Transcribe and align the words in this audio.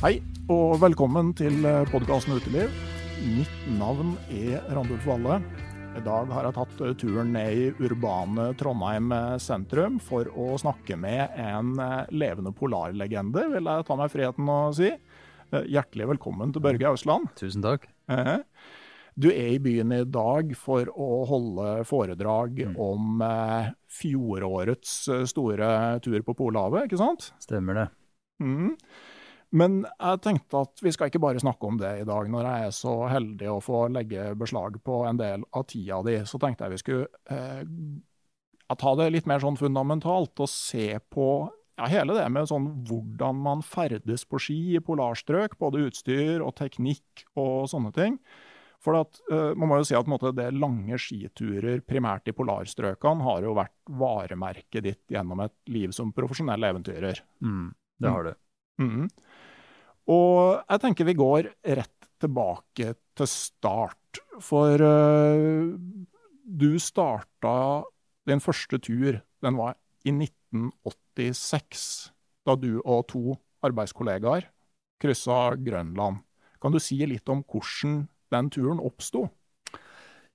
Hei, 0.00 0.16
og 0.48 0.78
velkommen 0.80 1.32
til 1.36 1.60
podkasten 1.90 2.38
Uteliv. 2.38 2.72
Mitt 3.36 3.66
navn 3.76 4.14
er 4.32 4.62
Randulf 4.72 5.04
Valle. 5.08 5.40
I 5.98 6.00
dag 6.06 6.30
har 6.32 6.46
jeg 6.46 6.56
tatt 6.56 6.82
turen 7.02 7.32
ned 7.34 7.58
i 7.58 7.66
urbane 7.84 8.46
Trondheim 8.58 9.10
sentrum 9.42 9.98
for 10.00 10.30
å 10.38 10.54
snakke 10.62 10.96
med 11.00 11.34
en 11.40 11.74
levende 12.14 12.52
polarlegende, 12.56 13.44
vil 13.52 13.68
jeg 13.72 13.86
ta 13.88 13.96
meg 13.98 14.12
friheten 14.14 14.48
å 14.54 14.60
si. 14.76 14.92
Hjertelig 15.50 16.06
velkommen 16.14 16.54
til 16.54 16.62
Børge 16.64 16.92
Ausland. 16.92 17.28
Tusen 17.36 17.64
takk. 17.66 17.88
Du 19.20 19.26
er 19.34 19.50
i 19.56 19.60
byen 19.60 19.92
i 19.92 20.04
dag 20.06 20.54
for 20.56 20.88
å 20.94 21.24
holde 21.28 21.80
foredrag 21.84 22.62
Mm. 22.70 22.76
om 22.78 23.22
fjorårets 23.90 24.94
store 25.28 26.00
tur 26.00 26.22
på 26.22 26.36
Polhavet, 26.38 26.86
ikke 26.88 27.02
sant? 27.02 27.32
Stemmer 27.42 27.74
det. 27.74 27.88
Mm. 28.40 28.76
Men 29.50 29.80
jeg 29.88 30.20
tenkte 30.22 30.60
at 30.62 30.82
vi 30.84 30.92
skal 30.94 31.10
ikke 31.10 31.22
bare 31.22 31.42
snakke 31.42 31.66
om 31.66 31.78
det 31.80 31.90
i 32.02 32.06
dag. 32.06 32.28
Når 32.30 32.46
jeg 32.46 32.66
er 32.66 32.74
så 32.76 32.94
heldig 33.10 33.48
å 33.50 33.62
få 33.64 33.86
legge 33.90 34.28
beslag 34.38 34.78
på 34.86 35.02
en 35.08 35.18
del 35.18 35.46
av 35.50 35.66
tida 35.70 35.98
di, 36.06 36.20
så 36.28 36.38
tenkte 36.42 36.66
jeg 36.68 36.76
vi 36.76 36.82
skulle 36.84 37.08
eh, 37.34 37.64
ta 38.78 38.92
det 39.00 39.08
litt 39.10 39.26
mer 39.30 39.42
sånn 39.42 39.58
fundamentalt 39.58 40.44
og 40.44 40.52
se 40.52 40.92
på 41.10 41.26
ja, 41.80 41.88
hele 41.90 42.14
det 42.14 42.28
med 42.30 42.46
sånn 42.50 42.68
hvordan 42.86 43.42
man 43.42 43.64
ferdes 43.66 44.26
på 44.28 44.38
ski 44.42 44.60
i 44.76 44.84
polarstrøk, 44.84 45.58
både 45.58 45.86
utstyr 45.88 46.44
og 46.44 46.54
teknikk 46.60 47.26
og 47.40 47.66
sånne 47.72 47.92
ting. 47.96 48.20
For 48.80 48.96
at, 48.96 49.18
eh, 49.32 49.50
man 49.58 49.68
må 49.68 49.80
jo 49.80 49.88
si 49.90 49.96
at 49.96 50.08
måte, 50.08 50.32
det 50.36 50.46
lange 50.56 50.96
skiturer, 51.00 51.82
primært 51.84 52.30
i 52.30 52.36
polarstrøkene, 52.36 53.26
har 53.26 53.44
jo 53.44 53.56
vært 53.58 53.74
varemerket 54.00 54.86
ditt 54.86 55.12
gjennom 55.12 55.42
et 55.44 55.56
liv 55.68 55.92
som 55.96 56.14
profesjonell 56.16 56.64
eventyrer. 56.70 57.20
Mm, 57.44 57.74
det 58.00 58.14
har 58.14 58.30
det. 58.30 58.38
Mhm. 58.80 59.10
Og 60.08 60.60
jeg 60.64 60.82
tenker 60.82 61.08
vi 61.08 61.16
går 61.18 61.50
rett 61.76 62.08
tilbake 62.20 62.94
til 63.16 63.28
start. 63.28 64.20
For 64.40 64.80
uh, 64.80 65.76
du 66.44 66.70
starta 66.80 67.84
din 68.28 68.42
første 68.42 68.80
tur, 68.82 69.20
den 69.42 69.58
var 69.58 69.76
i 70.04 70.12
1986. 70.14 72.10
Da 72.46 72.56
du 72.56 72.80
og 72.80 73.06
to 73.12 73.36
arbeidskollegaer 73.64 74.48
kryssa 75.00 75.56
Grønland. 75.56 76.20
Kan 76.60 76.72
du 76.72 76.80
si 76.82 76.98
litt 77.08 77.28
om 77.32 77.42
hvordan 77.44 78.04
den 78.32 78.50
turen 78.52 78.80
oppsto? 78.84 79.26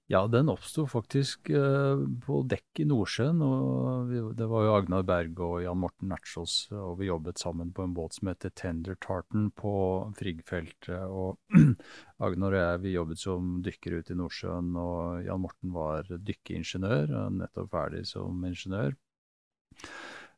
Ja, 0.05 0.19
den 0.29 0.51
oppsto 0.53 0.83
faktisk 0.85 1.49
eh, 1.49 2.01
på 2.21 2.35
dekk 2.45 2.81
i 2.83 2.85
Nordsjøen. 2.85 3.39
og 3.41 4.11
vi, 4.11 4.19
Det 4.37 4.45
var 4.51 4.65
jo 4.67 4.75
Agnar 4.75 5.05
Berg 5.07 5.39
og 5.41 5.55
Jan 5.63 5.79
Morten 5.81 6.11
Natchos, 6.13 6.67
og 6.69 6.99
vi 6.99 7.07
jobbet 7.09 7.41
sammen 7.41 7.71
på 7.73 7.87
en 7.87 7.95
båt 7.97 8.13
som 8.13 8.29
heter 8.29 8.53
Tender 8.53 8.99
Tartan 9.01 9.49
på 9.57 9.73
Friggfeltet. 10.19 11.09
Og 11.09 11.39
Agnar 12.27 12.53
og 12.53 12.61
jeg 12.61 12.83
vi 12.83 12.93
jobbet 12.93 13.23
som 13.23 13.55
dykkere 13.65 14.03
ute 14.03 14.13
i 14.13 14.19
Nordsjøen, 14.19 14.69
og 14.77 15.25
Jan 15.25 15.41
Morten 15.41 15.73
var 15.73 16.13
dykkeingeniør, 16.13 17.15
nettopp 17.41 17.73
ferdig 17.73 18.05
som 18.05 18.45
ingeniør. 18.45 18.93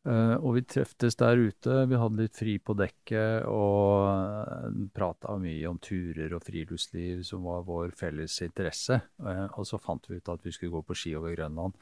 Uh, 0.08 0.38
og 0.40 0.54
vi 0.56 0.62
treftes 0.64 1.18
der 1.20 1.36
ute, 1.36 1.82
vi 1.90 1.98
hadde 2.00 2.22
litt 2.22 2.38
fri 2.38 2.54
på 2.64 2.76
dekket 2.80 3.44
og 3.52 4.88
prata 4.96 5.36
mye 5.42 5.68
om 5.68 5.82
turer 5.84 6.32
og 6.38 6.46
friluftsliv 6.48 7.26
som 7.28 7.44
var 7.44 7.66
vår 7.68 7.92
felles 7.98 8.38
interesse. 8.46 9.02
Uh, 9.20 9.48
og 9.60 9.68
så 9.68 9.80
fant 9.82 10.08
vi 10.08 10.22
ut 10.22 10.32
at 10.32 10.46
vi 10.48 10.54
skulle 10.56 10.78
gå 10.78 10.84
på 10.88 10.96
ski 10.96 11.16
over 11.20 11.36
Grønland. 11.36 11.76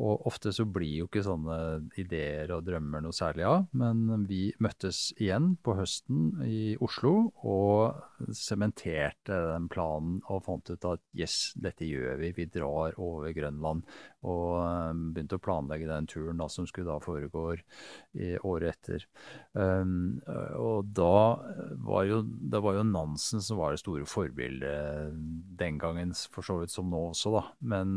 Og 0.00 0.26
ofte 0.30 0.52
så 0.54 0.64
blir 0.64 1.02
jo 1.02 1.08
ikke 1.10 1.22
sånne 1.26 1.56
ideer 2.00 2.48
og 2.54 2.64
drømmer 2.64 3.02
noe 3.04 3.12
særlig 3.12 3.44
av, 3.44 3.66
men 3.76 4.24
vi 4.28 4.46
møttes 4.62 5.10
igjen 5.20 5.52
på 5.60 5.74
høsten 5.76 6.40
i 6.46 6.72
Oslo 6.80 7.12
og 7.44 8.30
sementerte 8.36 9.36
den 9.50 9.68
planen 9.72 10.22
og 10.30 10.46
fant 10.46 10.72
ut 10.72 10.86
at 10.88 11.04
yes, 11.16 11.52
dette 11.60 11.84
gjør 11.84 12.16
vi, 12.22 12.32
vi 12.38 12.48
drar 12.48 12.96
over 12.96 13.34
Grønland. 13.36 13.84
Og 14.24 14.56
begynte 15.12 15.36
å 15.36 15.44
planlegge 15.44 15.88
den 15.88 16.08
turen 16.08 16.40
da, 16.40 16.48
som 16.52 16.66
skulle 16.68 16.88
da 16.88 16.98
foregå 17.04 17.44
året 18.48 18.68
etter. 18.72 19.06
Um, 19.52 20.20
og 20.60 20.90
da 20.96 21.40
var 21.80 22.04
jo, 22.08 22.22
det 22.24 22.60
var 22.64 22.76
jo 22.76 22.88
Nansen 22.88 23.44
som 23.44 23.60
var 23.60 23.72
det 23.74 23.84
store 23.84 24.08
forbildet 24.08 25.16
den 25.60 25.80
gangen, 25.80 26.12
for 26.32 26.44
så 26.46 26.60
vidt 26.60 26.72
som 26.72 26.88
nå 26.92 27.10
også, 27.10 27.32
da. 27.36 27.44
Men 27.72 27.96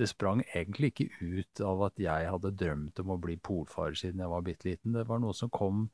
det 0.00 0.08
sprang 0.08 0.40
egentlig 0.54 0.92
ikke 0.92 1.08
ut 1.20 1.62
av 1.68 1.82
at 1.88 2.00
jeg 2.00 2.28
hadde 2.32 2.54
drømt 2.56 3.00
om 3.02 3.12
å 3.12 3.20
bli 3.20 3.36
polfarer 3.44 3.96
siden 3.98 4.22
jeg 4.24 4.32
var 4.32 4.44
bitte 4.46 4.68
liten. 4.70 4.96
Det 4.96 5.04
var 5.08 5.20
noe 5.20 5.36
som 5.36 5.52
kom 5.52 5.86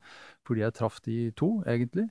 fordi 0.47 0.63
jeg 0.63 0.77
traff 0.77 1.01
de 1.05 1.17
to, 1.39 1.57
egentlig. 1.67 2.07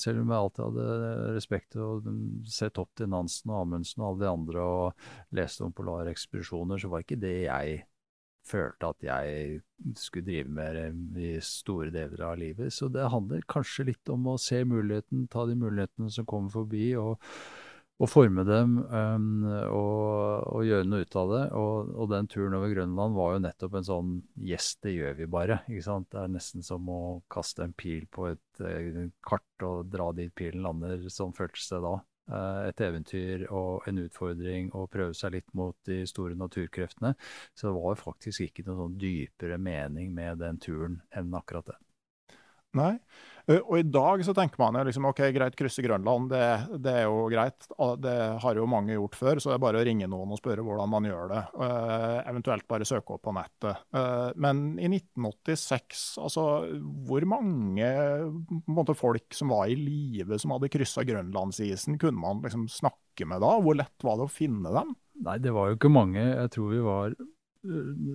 Selv 0.00 0.22
om 0.22 0.30
jeg 0.32 0.38
alltid 0.40 0.64
hadde 0.64 1.34
respekt 1.36 1.76
og 1.76 2.06
sett 2.48 2.78
opp 2.80 2.94
til 2.96 3.10
Nansen 3.12 3.52
og 3.52 3.66
Amundsen 3.66 4.00
og 4.00 4.08
alle 4.14 4.22
de 4.22 4.30
andre 4.30 4.64
og 4.64 5.08
leste 5.36 5.66
om 5.66 5.74
polarekspedisjoner, 5.76 6.80
så 6.80 6.88
var 6.88 7.04
ikke 7.04 7.20
det 7.20 7.34
jeg 7.42 7.82
følte 8.48 8.88
at 8.94 9.04
jeg 9.04 9.58
skulle 9.98 10.24
drive 10.24 10.48
med 10.48 11.18
i 11.20 11.34
store 11.44 11.90
deler 11.92 12.24
av 12.30 12.38
livet. 12.40 12.72
Så 12.72 12.88
det 12.88 13.10
handler 13.12 13.44
kanskje 13.50 13.90
litt 13.90 14.12
om 14.14 14.24
å 14.32 14.38
se 14.40 14.62
muligheten, 14.64 15.26
ta 15.28 15.44
de 15.50 15.58
mulighetene 15.58 16.08
som 16.14 16.24
kommer 16.28 16.54
forbi, 16.54 16.94
og 16.96 17.20
og 17.98 18.06
forme 18.06 18.44
dem 18.46 18.76
um, 18.78 19.30
og, 19.48 20.44
og, 20.46 20.60
gjøre 20.66 20.86
noe 20.86 21.02
ut 21.02 21.16
av 21.18 21.32
det. 21.32 21.42
Og, 21.58 21.88
og, 21.96 22.04
den 22.12 22.28
turen 22.30 22.54
over 22.54 22.70
Grønland 22.70 23.16
var 23.16 23.32
jo 23.34 23.40
nettopp 23.42 23.78
en 23.80 23.88
sånn 23.88 24.12
Yes, 24.38 24.76
det 24.84 24.94
gjør 24.94 25.16
vi 25.18 25.26
bare. 25.30 25.62
ikke 25.66 25.86
sant? 25.88 26.10
Det 26.12 26.20
er 26.22 26.30
nesten 26.30 26.66
som 26.66 26.86
å 26.94 27.00
kaste 27.30 27.66
en 27.66 27.74
pil 27.74 28.06
på 28.14 28.28
et 28.30 28.62
uh, 28.62 29.02
kart 29.26 29.66
og 29.66 29.90
dra 29.90 30.12
dit 30.14 30.30
pilen 30.30 30.62
lander. 30.66 31.02
Sånn 31.10 31.34
føltes 31.34 31.66
det 31.74 31.82
da. 31.82 31.96
et 32.68 32.80
eventyr 32.84 33.46
og 33.56 33.86
en 33.88 34.02
utfordring 34.04 34.66
og 34.76 34.90
prøve 34.92 35.14
seg 35.16 35.32
litt 35.32 35.52
mot 35.56 35.74
de 35.88 36.02
store 36.06 36.36
naturkreftene. 36.38 37.14
Så 37.56 37.70
det 37.70 37.76
var 37.80 37.98
faktisk 37.98 38.46
ikke 38.46 38.66
noen 38.68 38.82
sånn 38.84 38.98
dypere 39.00 39.58
mening 39.58 40.14
med 40.14 40.38
den 40.44 40.60
turen 40.62 41.00
enn 41.10 41.34
akkurat 41.34 41.72
det. 41.72 41.78
Nei. 42.76 42.98
Og 43.48 43.78
i 43.78 43.84
dag 43.86 44.20
så 44.26 44.34
tenker 44.36 44.60
man 44.60 44.76
jo 44.76 44.82
liksom 44.84 45.06
OK, 45.08 45.22
greit, 45.32 45.54
krysse 45.56 45.80
Grønland, 45.84 46.28
det, 46.28 46.42
det, 46.84 46.92
er 47.00 47.06
jo 47.06 47.24
greit. 47.32 47.68
Det 48.02 48.16
har 48.42 48.60
jo 48.60 48.66
mange 48.68 48.92
gjort 48.92 49.16
før, 49.16 49.40
så 49.40 49.50
det 49.50 49.56
er 49.56 49.62
bare 49.62 49.80
å 49.80 49.86
ringe 49.88 50.08
noen 50.10 50.34
og 50.34 50.40
spørre 50.40 50.64
hvordan 50.66 50.90
man 50.92 51.08
gjør 51.08 51.32
det. 51.32 51.40
Uh, 51.56 52.18
eventuelt 52.28 52.66
bare 52.68 52.88
søke 52.88 53.16
opp 53.16 53.24
på 53.24 53.32
nettet. 53.36 53.80
Uh, 53.96 54.28
men 54.36 54.76
i 54.76 54.90
1986, 54.90 56.02
altså 56.20 56.44
hvor 57.08 57.24
mange 57.30 57.88
måte, 58.68 58.96
folk 58.98 59.32
som 59.36 59.54
var 59.54 59.72
i 59.72 59.78
live 59.80 60.36
som 60.40 60.52
hadde 60.52 60.72
kryssa 60.74 61.06
grønlandsisen, 61.08 61.96
kunne 62.02 62.20
man 62.20 62.44
liksom 62.44 62.68
snakke 62.72 63.28
med 63.28 63.40
da? 63.44 63.54
Hvor 63.64 63.80
lett 63.80 64.04
var 64.04 64.20
det 64.20 64.28
å 64.28 64.32
finne 64.32 64.76
dem? 64.76 64.92
Nei, 65.24 65.40
det 65.42 65.56
var 65.56 65.72
jo 65.72 65.80
ikke 65.80 65.92
mange. 65.92 66.20
Jeg 66.20 66.52
tror 66.52 66.76
vi 66.76 66.84
var 66.84 67.16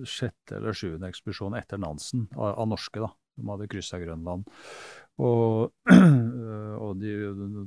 sjette 0.08 0.60
eller 0.60 0.78
sjuende 0.78 1.10
ekspedisjon 1.10 1.58
etter 1.58 1.82
Nansen, 1.82 2.28
av, 2.38 2.54
av 2.54 2.70
norske, 2.70 3.02
da 3.02 3.10
de 3.34 3.48
hadde 3.50 3.68
kryssa 3.70 3.98
Grønland. 3.98 4.46
Og, 5.22 5.70
og 6.84 6.96
de, 6.98 7.12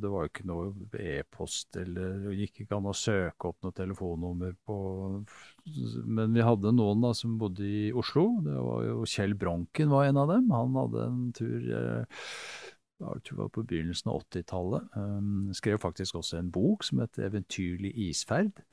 det 0.01 0.09
var 0.11 0.25
jo 0.25 0.31
ikke 0.31 0.47
noe 0.49 0.71
e-post, 0.99 1.69
eller 1.79 2.17
det 2.25 2.35
gikk 2.41 2.63
ikke 2.65 2.75
an 2.75 2.89
å 2.91 2.95
søke 2.97 3.51
opp 3.51 3.63
noe 3.63 3.75
telefonnummer 3.75 4.57
på 4.67 4.77
Men 6.03 6.35
vi 6.35 6.44
hadde 6.44 6.75
noen 6.75 7.05
da 7.05 7.13
som 7.15 7.38
bodde 7.39 7.63
i 7.63 7.88
Oslo. 7.95 8.29
Det 8.44 8.57
var 8.57 8.83
jo 8.89 9.07
Kjell 9.07 9.38
Bronken 9.39 9.94
var 9.94 10.09
en 10.09 10.19
av 10.23 10.33
dem. 10.33 10.51
Han 10.51 10.75
hadde 10.75 11.05
en 11.07 11.23
tur 11.38 11.71
eh, 11.79 12.21
jeg 12.97 13.23
tror 13.23 13.35
det 13.35 13.44
var 13.44 13.51
på 13.53 13.63
begynnelsen 13.69 14.09
av 14.09 14.23
80-tallet. 14.23 14.85
Um, 14.97 15.49
skrev 15.53 15.77
faktisk 15.81 16.17
også 16.17 16.39
en 16.39 16.49
bok 16.51 16.83
som 16.83 17.03
het 17.03 17.19
'Eventyrlig 17.21 17.94
isferd'. 18.09 18.63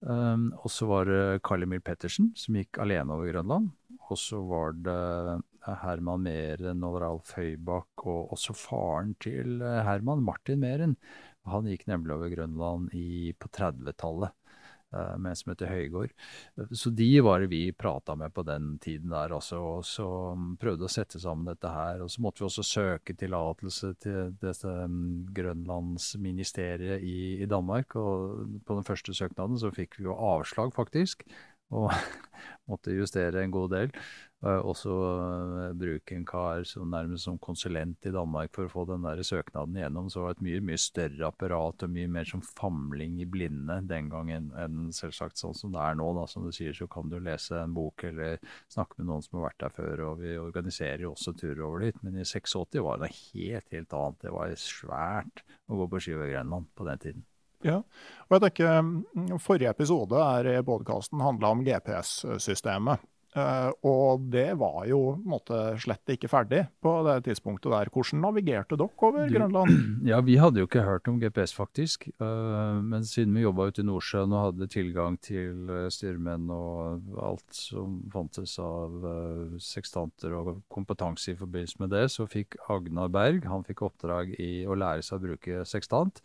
Um, 0.00 0.52
og 0.62 0.70
så 0.70 0.86
var 0.86 1.04
det 1.04 1.42
Carl 1.42 1.62
Emil 1.62 1.80
Pettersen 1.80 2.30
som 2.36 2.54
gikk 2.54 2.78
alene 2.78 3.12
over 3.14 3.32
Grønland. 3.32 3.70
Og 4.10 4.18
så 4.18 4.38
var 4.46 4.72
det 4.72 5.42
Herman 5.82 6.24
Meren 6.24 6.84
og 6.86 7.00
Ralf 7.02 7.34
Høybakk, 7.38 8.06
og 8.06 8.34
også 8.36 8.56
faren 8.56 9.14
til 9.22 9.62
eh, 9.62 9.84
Herman, 9.86 10.24
Martin 10.24 10.62
Meren. 10.62 10.96
Han 11.48 11.68
gikk 11.70 11.86
nemlig 11.88 12.16
over 12.16 12.32
Grønland 12.32 12.92
i, 12.96 13.32
på 13.32 13.48
30-tallet 13.54 14.30
eh, 14.92 15.14
med 15.16 15.30
en 15.32 15.38
som 15.40 15.52
heter 15.52 15.72
Høygård. 15.72 16.14
Så 16.76 16.92
de 16.92 17.08
var 17.24 17.42
det 17.42 17.50
vi 17.52 17.62
prata 17.72 18.16
med 18.18 18.34
på 18.36 18.44
den 18.48 18.74
tiden 18.84 19.12
der, 19.14 19.34
altså, 19.36 19.60
og 19.78 19.84
så 19.88 20.08
prøvde 20.60 20.88
å 20.88 20.92
sette 20.92 21.20
sammen 21.22 21.48
dette 21.48 21.72
her. 21.72 22.04
Og 22.04 22.12
så 22.12 22.24
måtte 22.24 22.44
vi 22.44 22.48
også 22.48 22.66
søke 22.66 23.16
tillatelse 23.18 23.94
til 24.04 24.32
dette 24.42 24.78
um, 24.84 25.28
grønlandsministeriet 25.36 27.04
i, 27.04 27.18
i 27.44 27.50
Danmark. 27.50 27.96
Og 27.96 28.60
på 28.68 28.80
den 28.80 28.88
første 28.88 29.16
søknaden 29.16 29.60
så 29.60 29.72
fikk 29.74 30.00
vi 30.00 30.10
jo 30.10 30.18
avslag, 30.32 30.74
faktisk 30.76 31.24
og 31.74 31.92
måtte 32.70 32.96
justere 32.96 33.42
en 33.44 33.54
god 33.54 33.72
del. 33.74 33.94
Uh, 34.38 34.60
også 34.70 34.92
uh, 34.94 35.72
bruke 35.74 36.14
en 36.14 36.22
kar 36.22 36.62
som 36.68 36.92
nærmest 36.92 37.26
som 37.26 37.40
konsulent 37.42 38.06
i 38.06 38.12
Danmark 38.14 38.52
for 38.54 38.68
å 38.68 38.70
få 38.70 38.84
den 38.86 39.02
der 39.02 39.18
søknaden 39.26 39.74
igjennom. 39.74 40.06
Så 40.06 40.20
det 40.20 40.26
var 40.26 40.36
et 40.36 40.44
mye 40.46 40.60
mye 40.68 40.78
større 40.78 41.30
apparat 41.32 41.82
og 41.82 41.90
mye 41.90 42.10
mer 42.14 42.28
som 42.28 42.44
famling 42.46 43.16
i 43.18 43.26
blinde 43.26 43.80
den 43.90 44.12
gangen 44.12 44.52
enn 44.62 44.92
selvsagt 44.94 45.42
sånn 45.42 45.58
som 45.58 45.74
det 45.74 45.82
er 45.82 45.98
nå. 45.98 46.12
da, 46.20 46.28
Som 46.30 46.46
du 46.46 46.54
sier, 46.54 46.76
så 46.76 46.86
kan 46.86 47.10
du 47.10 47.18
lese 47.18 47.58
en 47.58 47.74
bok 47.74 48.06
eller 48.06 48.38
snakke 48.70 49.00
med 49.00 49.10
noen 49.10 49.26
som 49.26 49.40
har 49.40 49.48
vært 49.48 49.64
der 49.64 49.76
før. 49.80 50.04
Og 50.12 50.22
vi 50.22 50.36
organiserer 50.38 51.02
jo 51.08 51.16
også 51.16 51.34
turer 51.34 51.66
over 51.66 51.88
dit. 51.88 52.00
Men 52.06 52.22
i 52.22 52.28
86 52.28 52.78
var 52.86 53.02
det 53.02 53.10
helt, 53.16 53.66
helt 53.74 53.98
annet. 54.04 54.22
Det 54.22 54.36
var 54.38 54.54
svært 54.62 55.44
å 55.66 55.82
gå 55.82 55.90
på 55.90 56.04
ski 56.06 56.14
over 56.14 56.30
Grenland 56.30 56.70
på 56.78 56.86
den 56.86 57.06
tiden. 57.08 57.28
Ja, 57.66 57.80
og 58.28 58.36
jeg 58.36 58.42
tenker 58.44 58.82
mm, 58.86 59.38
Forrige 59.42 59.74
episode 59.74 60.14
her 60.22 60.46
i 60.46 60.58
podkasten 60.62 61.26
handla 61.26 61.56
om 61.56 61.66
GPS-systemet. 61.66 63.02
Uh, 63.36 63.68
og 63.84 64.22
det 64.32 64.54
var 64.56 64.86
jo 64.88 65.12
måte 65.28 65.76
slett 65.82 66.14
ikke 66.14 66.30
ferdig 66.32 66.62
på 66.82 66.94
det 67.04 67.18
tidspunktet 67.26 67.70
der. 67.74 67.90
Hvordan 67.92 68.22
navigerte 68.24 68.78
dere 68.80 69.04
over 69.08 69.28
Grønland? 69.32 69.74
Ja, 70.08 70.20
Vi 70.24 70.38
hadde 70.40 70.62
jo 70.62 70.68
ikke 70.68 70.86
hørt 70.86 71.08
om 71.10 71.18
GPS, 71.20 71.52
faktisk. 71.56 72.08
Uh, 72.22 72.80
men 72.80 73.04
siden 73.04 73.36
vi 73.36 73.44
jobba 73.44 73.68
ute 73.68 73.84
i 73.84 73.88
Nordsjøen 73.88 74.32
og 74.32 74.44
hadde 74.46 74.70
tilgang 74.72 75.20
til 75.20 75.68
uh, 75.68 75.86
styrmenn 75.92 76.48
og 76.54 77.12
alt 77.20 77.46
som 77.52 78.00
fantes 78.12 78.56
av 78.62 78.96
sekstanter 79.60 80.32
og 80.38 80.62
kompetanse 80.72 81.34
i 81.34 81.38
forbindelse 81.38 81.82
med 81.82 81.92
det, 81.92 82.06
så 82.14 82.26
fikk 82.28 82.56
Agnar 82.72 83.12
Berg 83.12 83.46
han 83.48 83.66
fikk 83.66 83.84
oppdrag 83.90 84.32
i 84.40 84.64
å 84.64 84.76
lære 84.78 85.04
seg 85.04 85.18
å 85.20 85.26
bruke 85.28 85.64
sekstant. 85.68 86.22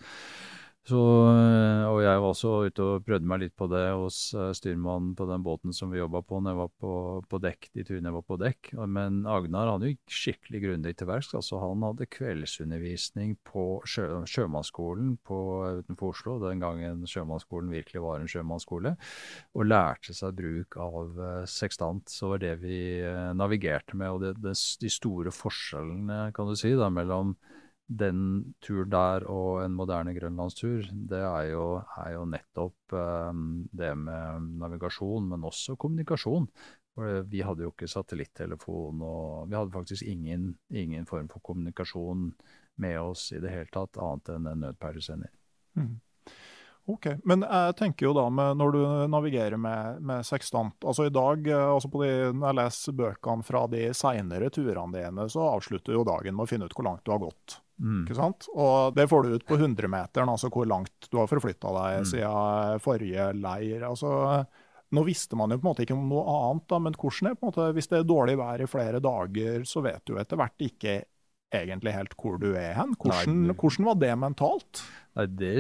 Så, 0.83 1.00
eh, 1.31 1.85
og 1.88 2.01
jeg 2.03 2.19
var 2.19 2.25
også 2.33 2.50
ute 2.68 2.83
og 2.83 3.03
prøvde 3.07 3.27
meg 3.31 3.39
litt 3.39 3.53
på 3.56 3.69
det 3.71 3.85
hos 3.95 4.18
eh, 4.35 4.50
styrmannen 4.51 5.13
på 5.15 5.24
den 5.30 5.45
båten 5.45 5.71
som 5.71 5.94
vi 5.94 6.01
jobba 6.01 6.19
på 6.27 6.41
når 6.44 6.51
jeg 6.51 6.59
var 6.59 6.71
på, 6.83 6.95
på, 7.31 7.39
dekk, 7.45 7.69
de 7.71 7.85
turene 7.88 8.12
jeg 8.12 8.15
var 8.18 8.25
på 8.27 8.38
dekk. 8.41 8.71
Men 8.91 9.21
Agnar 9.31 9.71
han 9.71 9.85
gikk 9.88 10.01
skikkelig 10.12 10.62
grundig 10.65 10.94
til 11.00 11.07
verks. 11.07 11.31
Altså, 11.39 11.62
han 11.63 11.85
hadde 11.88 12.09
kveldsundervisning 12.12 13.38
på 13.47 13.65
sjø, 13.88 14.09
sjømannsskolen 14.27 15.15
på, 15.24 15.39
utenfor 15.80 16.12
Oslo, 16.12 16.35
den 16.44 16.59
gangen 16.65 17.07
sjømannsskolen 17.07 17.71
virkelig 17.71 18.03
var 18.03 18.19
en 18.19 18.27
sjømannsskole, 18.35 18.95
og 19.56 19.68
lærte 19.71 20.12
seg 20.18 20.35
bruk 20.35 20.75
av 20.83 21.24
sekstant. 21.47 22.12
Så 22.12 22.33
var 22.33 22.44
det 22.44 22.57
vi 22.59 22.83
navigerte 23.39 23.95
med. 23.95 24.12
Og 24.12 24.25
det, 24.25 24.35
det, 24.44 24.59
de 24.83 24.91
store 24.91 25.31
forskjellene, 25.31 26.25
kan 26.35 26.51
du 26.51 26.59
si, 26.59 26.75
da, 26.75 26.91
mellom 26.91 27.38
den 27.88 28.53
turen 28.63 28.91
der 28.94 29.25
og 29.30 29.63
en 29.63 29.75
moderne 29.75 30.13
grønlandstur, 30.15 30.88
det 31.09 31.19
er 31.19 31.50
jo, 31.51 31.65
er 32.00 32.13
jo 32.15 32.24
nettopp 32.30 32.95
um, 32.95 33.65
det 33.71 33.91
med 34.00 34.47
navigasjon, 34.62 35.27
men 35.33 35.45
også 35.50 35.75
kommunikasjon. 35.80 36.47
For 36.94 37.25
vi 37.30 37.41
hadde 37.41 37.65
jo 37.65 37.74
ikke 37.74 37.89
satellittelefon, 37.89 39.01
og 39.01 39.50
vi 39.50 39.57
hadde 39.57 39.74
faktisk 39.74 40.06
ingen, 40.07 40.51
ingen 40.69 41.07
form 41.09 41.30
for 41.31 41.41
kommunikasjon 41.45 42.31
med 42.83 43.00
oss 43.01 43.31
i 43.33 43.41
det 43.41 43.53
hele 43.53 43.69
tatt, 43.74 43.97
annet 43.97 44.33
enn 44.35 44.50
en 44.50 44.65
nødpeilesender. 44.68 45.33
Mm. 45.77 45.95
Ok, 46.85 47.07
Men 47.24 47.45
jeg 47.47 47.75
tenker 47.80 48.09
jo 48.09 48.13
da 48.18 48.25
med, 48.27 48.57
når 48.59 48.74
du 48.75 48.81
navigerer 49.07 49.56
med, 49.56 50.01
med 50.03 50.25
sekstant 50.27 50.83
altså 50.83 51.06
I 51.07 51.13
dag, 51.15 51.45
eh, 51.47 51.68
altså 51.71 51.88
de, 51.94 52.09
når 52.35 52.50
jeg 52.50 52.57
leser 52.59 52.97
bøkene 53.00 53.47
fra 53.47 53.62
de 53.71 53.85
seinere 53.95 54.50
turene 54.51 54.91
dine, 54.97 55.27
så 55.31 55.45
avslutter 55.53 55.95
jo 55.95 56.03
dagen 56.07 56.35
med 56.35 56.44
å 56.44 56.51
finne 56.51 56.68
ut 56.68 56.75
hvor 56.75 56.89
langt 56.89 57.06
du 57.07 57.13
har 57.15 57.24
gått. 57.24 57.62
Mm. 57.83 58.03
Ikke 58.06 58.15
sant? 58.18 58.47
Og 58.56 58.95
det 58.95 59.09
får 59.12 59.25
du 59.25 59.38
ut 59.38 59.47
på 59.47 59.59
100-meteren, 59.59 60.31
altså 60.31 60.50
hvor 60.53 60.68
langt 60.69 61.09
du 61.12 61.18
har 61.19 61.27
forflytta 61.31 61.74
deg 61.75 62.03
mm. 62.03 62.12
siden 62.13 62.83
forrige 62.83 63.31
leir. 63.35 63.83
altså 63.89 64.13
nå 64.94 65.01
visste 65.07 65.38
man 65.39 65.50
jo 65.50 65.57
på 65.57 65.65
en 65.65 65.71
måte 65.71 65.85
ikke 65.88 65.95
om 65.97 66.06
noe 66.06 66.24
annet, 66.30 66.68
da, 66.69 66.77
men 66.85 66.95
hvordan 67.00 67.31
er 67.31 67.38
på 67.38 67.47
en 67.47 67.50
måte, 67.50 67.69
hvis 67.74 67.90
det 67.90 67.99
er 67.99 68.06
dårlig 68.06 68.37
vær 68.37 68.61
i 68.61 68.69
flere 68.69 69.02
dager, 69.02 69.66
så 69.66 69.81
vet 69.85 70.04
du 70.06 70.19
etter 70.21 70.37
hvert 70.37 70.66
ikke 70.68 70.99
egentlig 71.54 71.94
helt 71.95 72.13
hvor 72.19 72.37
du 72.42 72.52
er 72.52 72.75
hen. 72.78 72.94
Hvordan, 73.02 73.40
Nei, 73.44 73.54
du... 73.54 73.57
hvordan 73.57 73.90
var 73.90 73.99
det 74.02 74.11
mentalt? 74.21 74.83
Nei, 75.18 75.28
det, 75.42 75.54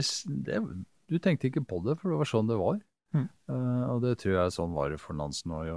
det, 0.47 0.61
Du 1.09 1.17
tenkte 1.21 1.49
ikke 1.49 1.65
på 1.65 1.81
det, 1.85 1.97
for 2.01 2.13
det 2.13 2.21
var 2.21 2.29
sånn 2.29 2.49
det 2.49 2.59
var. 2.61 2.79
Mm. 3.13 3.27
Uh, 3.45 3.83
og 3.93 3.99
det 4.01 4.15
tror 4.23 4.33
jeg 4.33 4.53
sånn 4.55 4.71
var 4.73 4.89
det 4.89 4.97
for 4.97 5.13
Nansen 5.17 5.51
og 5.53 5.67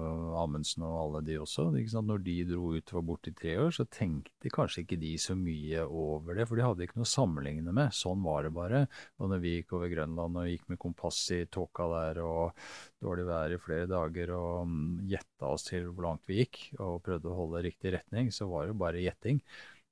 Amundsen 0.40 0.86
og 0.86 0.94
alle 1.02 1.20
de 1.26 1.36
også. 1.42 1.66
Når 2.00 2.22
de 2.24 2.36
dro 2.48 2.70
ut 2.72 2.92
og 2.94 2.96
var 2.96 3.04
borte 3.10 3.32
i 3.32 3.36
tre 3.36 3.56
år, 3.60 3.74
så 3.76 3.84
tenkte 3.92 4.52
kanskje 4.52 4.86
ikke 4.86 4.98
de 5.02 5.12
så 5.20 5.36
mye 5.36 5.84
over 5.84 6.38
det. 6.38 6.46
For 6.48 6.56
de 6.56 6.64
hadde 6.64 6.86
ikke 6.86 6.96
noe 7.00 7.08
å 7.08 7.12
sammenligne 7.12 7.76
med. 7.76 7.92
Sånn 7.96 8.24
var 8.24 8.48
det 8.48 8.54
bare. 8.56 8.86
Og 9.20 9.32
når 9.32 9.44
vi 9.44 9.54
gikk 9.58 9.76
over 9.76 9.92
Grønland 9.92 10.40
og 10.40 10.48
gikk 10.48 10.64
med 10.72 10.80
kompass 10.86 11.20
i 11.36 11.42
tåka 11.52 11.90
der 11.92 12.22
og 12.24 12.66
dårlig 13.04 13.28
vær 13.28 13.52
i 13.52 13.60
flere 13.60 13.90
dager 13.90 14.32
og 14.38 14.50
um, 14.64 14.82
gjetta 15.04 15.52
oss 15.52 15.68
til 15.68 15.90
hvor 15.90 16.08
langt 16.08 16.24
vi 16.30 16.40
gikk 16.40 16.62
og 16.80 17.02
prøvde 17.04 17.28
å 17.30 17.40
holde 17.42 17.64
riktig 17.68 17.92
retning, 17.98 18.32
så 18.32 18.48
var 18.48 18.64
det 18.64 18.72
jo 18.72 18.80
bare 18.80 19.04
gjetting. 19.04 19.44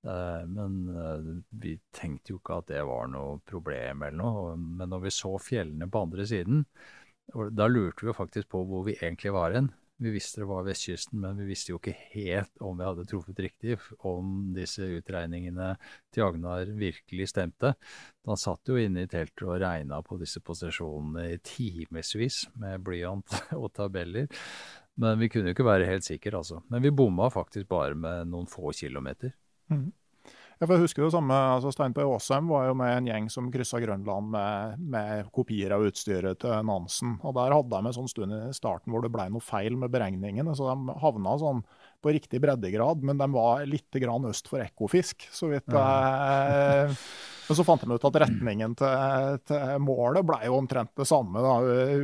Uh, 0.04 0.42
men 0.48 0.80
uh, 0.92 1.30
vi 1.60 1.76
tenkte 1.96 2.32
jo 2.32 2.40
ikke 2.40 2.60
at 2.60 2.72
det 2.72 2.82
var 2.88 3.08
noe 3.12 3.38
problem 3.44 4.08
eller 4.08 4.20
noe. 4.20 4.52
Men 4.56 4.92
når 4.92 5.06
vi 5.06 5.16
så 5.20 5.36
fjellene 5.40 5.92
på 5.92 6.06
andre 6.08 6.28
siden, 6.28 6.64
da 7.32 7.66
lurte 7.70 8.04
vi 8.04 8.10
jo 8.10 8.16
faktisk 8.16 8.50
på 8.52 8.60
hvor 8.68 8.84
vi 8.88 8.98
egentlig 9.00 9.32
var 9.34 9.54
hen. 9.56 9.70
Vi 10.02 10.10
visste 10.10 10.42
det 10.42 10.48
var 10.50 10.64
vestkysten, 10.66 11.20
men 11.22 11.38
vi 11.38 11.46
visste 11.52 11.70
jo 11.70 11.78
ikke 11.78 11.94
helt 12.16 12.62
om 12.66 12.74
vi 12.76 12.86
hadde 12.86 13.06
truffet 13.06 13.38
riktig, 13.44 13.76
om 14.02 14.50
disse 14.56 14.82
utregningene 14.98 15.76
til 16.12 16.26
Agnar 16.26 16.72
virkelig 16.74 17.28
stemte. 17.30 17.76
Han 18.26 18.40
satt 18.40 18.68
jo 18.68 18.78
inne 18.80 19.04
i 19.04 19.10
teltet 19.10 19.46
og 19.46 19.60
regna 19.62 20.00
på 20.02 20.18
disse 20.18 20.42
posisjonene 20.42 21.28
i 21.36 21.40
timevis 21.46 22.42
med 22.58 22.82
blyant 22.84 23.38
og 23.62 23.70
tabeller. 23.78 24.26
Men 24.98 25.18
vi 25.22 25.30
kunne 25.30 25.50
jo 25.50 25.56
ikke 25.56 25.66
være 25.66 25.88
helt 25.88 26.06
sikre, 26.06 26.42
altså. 26.42 26.60
Men 26.70 26.82
vi 26.82 26.94
bomma 26.94 27.30
faktisk 27.32 27.70
bare 27.70 27.94
med 27.98 28.34
noen 28.34 28.50
få 28.50 28.74
kilometer. 28.74 29.32
Mm. 29.70 29.92
Ja, 30.60 30.68
får 30.68 30.76
jeg 30.76 30.84
husker 30.84 31.04
det 31.04 31.12
samme, 31.14 31.36
altså 31.56 31.72
Steinberg 31.74 32.12
Aasheim 32.14 32.46
var 32.52 32.68
jo 32.68 32.76
med 32.78 32.92
en 32.94 33.08
gjeng 33.10 33.26
som 33.32 33.50
kryssa 33.52 33.80
Grønland 33.82 34.30
med, 34.30 34.84
med, 34.94 35.26
kopier 35.34 35.74
av 35.74 35.82
utstyret 35.88 36.40
til 36.44 36.54
Nansen. 36.68 37.16
og 37.26 37.34
Der 37.38 37.54
hadde 37.56 37.74
de 37.74 37.90
en 37.90 37.96
sånn 37.96 38.10
stund 38.10 38.36
i 38.36 38.54
starten 38.56 38.94
hvor 38.94 39.02
det 39.02 39.10
ble 39.14 39.26
noe 39.34 39.44
feil 39.44 39.76
med 39.80 39.92
beregningene. 39.94 40.54
så 40.54 40.70
De 40.70 40.96
havna 41.02 41.36
sånn 41.42 41.64
på 42.04 42.14
riktig 42.14 42.40
breddegrad, 42.44 43.02
men 43.02 43.18
de 43.18 43.30
var 43.34 43.64
litt 43.66 43.98
grann 43.98 44.28
øst 44.30 44.50
for 44.50 44.62
Ekofisk, 44.62 45.26
så 45.34 45.50
vidt 45.52 45.74
jeg 45.74 46.98
Men 47.44 47.58
så 47.58 47.64
fant 47.66 47.82
de 47.84 47.92
ut 47.92 48.04
at 48.08 48.14
retningen 48.22 48.74
til, 48.78 49.40
til 49.44 49.80
målet 49.84 50.24
ble 50.24 50.38
jo 50.46 50.56
omtrent 50.56 50.94
det 50.96 51.04
samme 51.08 51.42
da, 51.44 51.58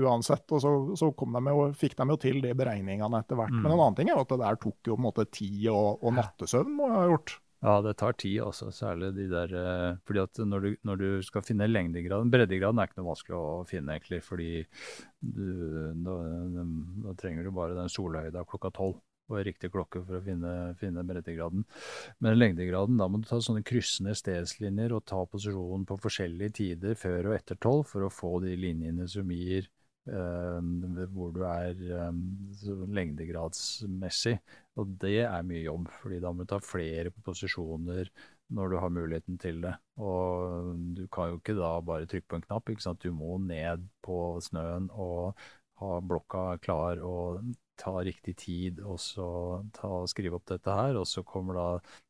uansett. 0.04 0.44
Og 0.52 0.60
så, 0.60 0.72
så 1.00 1.08
de 1.16 1.44
jo, 1.46 1.62
fikk 1.80 1.96
de 1.96 2.08
jo 2.12 2.18
til 2.20 2.42
de 2.44 2.52
beregningene 2.56 3.22
etter 3.22 3.40
hvert. 3.40 3.54
Mm. 3.54 3.62
Men 3.62 3.70
en 3.72 3.78
annen 3.78 3.96
ting 3.96 4.10
er 4.10 4.18
jo 4.18 4.26
at 4.26 4.34
det 4.34 4.40
der 4.42 4.60
tok 4.60 4.90
jo 4.90 4.98
på 4.98 5.00
en 5.00 5.06
måte 5.06 5.24
tid 5.32 5.62
og, 5.72 6.02
og 6.04 6.12
nattesøvn 6.18 6.74
må 6.76 6.90
jeg 6.90 6.98
ha 6.98 7.06
gjort. 7.14 7.38
Ja, 7.60 7.74
det 7.84 7.98
tar 8.00 8.14
tid 8.16 8.38
også, 8.40 8.70
særlig 8.72 9.10
de 9.18 9.26
der 9.28 9.50
eh, 9.52 9.98
fordi 10.08 10.22
at 10.22 10.38
når 10.48 10.64
du, 10.64 10.68
når 10.88 11.00
du 11.00 11.08
skal 11.26 11.44
finne 11.44 11.68
lengdegraden 11.68 12.30
Breddegraden 12.32 12.80
er 12.80 12.88
ikke 12.88 13.02
noe 13.02 13.10
vanskelig 13.10 13.36
å 13.36 13.66
finne, 13.68 13.98
egentlig, 13.98 14.22
fordi 14.24 14.48
du, 15.20 15.44
da, 16.06 16.16
da, 17.04 17.14
trenger 17.20 17.44
du 17.44 17.52
bare 17.52 17.76
den 17.76 17.92
solhøyda 17.92 18.46
klokka 18.48 18.72
tolv 18.78 18.96
og 19.30 19.44
riktig 19.46 19.70
klokke 19.70 20.00
for 20.02 20.18
å 20.18 20.22
finne, 20.24 20.52
finne 20.80 21.04
breddegraden. 21.06 21.66
Men 22.24 22.38
lengdegraden, 22.38 22.96
da 22.98 23.06
må 23.06 23.20
du 23.20 23.28
ta 23.28 23.38
sånne 23.44 23.62
kryssende 23.66 24.16
stedslinjer 24.18 24.96
og 24.96 25.04
ta 25.06 25.20
posisjonen 25.30 25.84
på 25.86 26.00
forskjellige 26.02 26.56
tider 26.58 26.96
før 26.98 27.30
og 27.30 27.36
etter 27.36 27.60
tolv 27.62 27.84
for 27.92 28.06
å 28.06 28.10
få 28.10 28.38
de 28.42 28.56
linjene 28.58 29.06
som 29.10 29.30
gir 29.30 29.68
uh, 30.10 30.58
hvor 31.14 31.30
du 31.36 31.44
er 31.46 31.78
um, 32.08 32.24
lengdegradsmessig. 32.96 34.38
Og 34.80 34.98
det 35.02 35.20
er 35.26 35.46
mye 35.46 35.62
jobb, 35.62 35.88
fordi 36.00 36.20
da 36.22 36.32
må 36.32 36.44
du 36.44 36.52
ta 36.52 36.60
flere 36.64 37.12
posisjoner 37.24 38.10
når 38.56 38.72
du 38.72 38.76
har 38.82 38.92
muligheten 38.92 39.38
til 39.38 39.60
det. 39.62 39.76
Og 40.02 40.74
du 40.96 41.06
kan 41.12 41.30
jo 41.30 41.40
ikke 41.40 41.58
da 41.58 41.74
bare 41.86 42.08
trykke 42.10 42.30
på 42.30 42.40
en 42.40 42.46
knapp. 42.48 42.70
ikke 42.70 42.86
sant? 42.86 43.04
Du 43.04 43.14
må 43.14 43.38
ned 43.44 43.86
på 44.04 44.38
snøen 44.42 44.88
og 44.90 45.38
ha 45.80 45.98
blokka 46.04 46.44
klar 46.64 47.00
og 47.06 47.52
ta 47.80 47.94
riktig 48.04 48.34
tid 48.36 48.80
og 48.84 48.98
så 49.00 49.26
ta, 49.72 49.88
skrive 50.10 50.36
opp 50.36 50.48
dette 50.50 50.74
her. 50.76 50.98
Og 51.00 51.06
så 51.08 51.22
kommer 51.26 51.56
da 51.56 51.68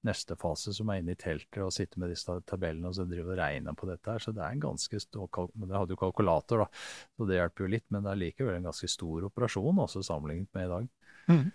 neste 0.09 0.37
fase, 0.41 0.75
som 0.75 0.91
er 0.91 1.03
inne 1.03 1.15
i 1.15 1.21
teltet 1.21 1.61
og 1.63 1.73
sitte 1.75 2.01
med 2.03 2.11
disse 2.11 2.35
tabellene 2.51 2.91
og 2.91 2.97
så 2.99 3.07
drive 3.07 3.35
og 3.35 3.39
regne 3.39 3.77
på 3.79 3.91
dette 3.91 4.17
her. 4.17 4.25
Så 4.25 4.35
det 4.35 4.43
er 4.47 4.57
en 4.57 4.67
ganske 4.67 5.03
stor 5.05 5.51
Men 5.55 5.69
det 5.69 5.79
hadde 5.79 5.95
jo 5.95 6.03
kalkulator, 6.03 6.65
da, 6.65 6.85
så 7.17 7.29
det 7.29 7.39
hjelper 7.39 7.67
jo 7.67 7.73
litt. 7.77 7.89
Men 7.91 8.07
det 8.07 8.15
er 8.15 8.23
likevel 8.25 8.59
en 8.59 8.71
ganske 8.71 8.91
stor 8.91 9.31
operasjon 9.31 9.85
også 9.87 10.03
sammenlignet 10.07 10.51
med 10.57 10.67
i 10.67 10.75
dag. 10.75 10.91
Mm. 11.31 11.49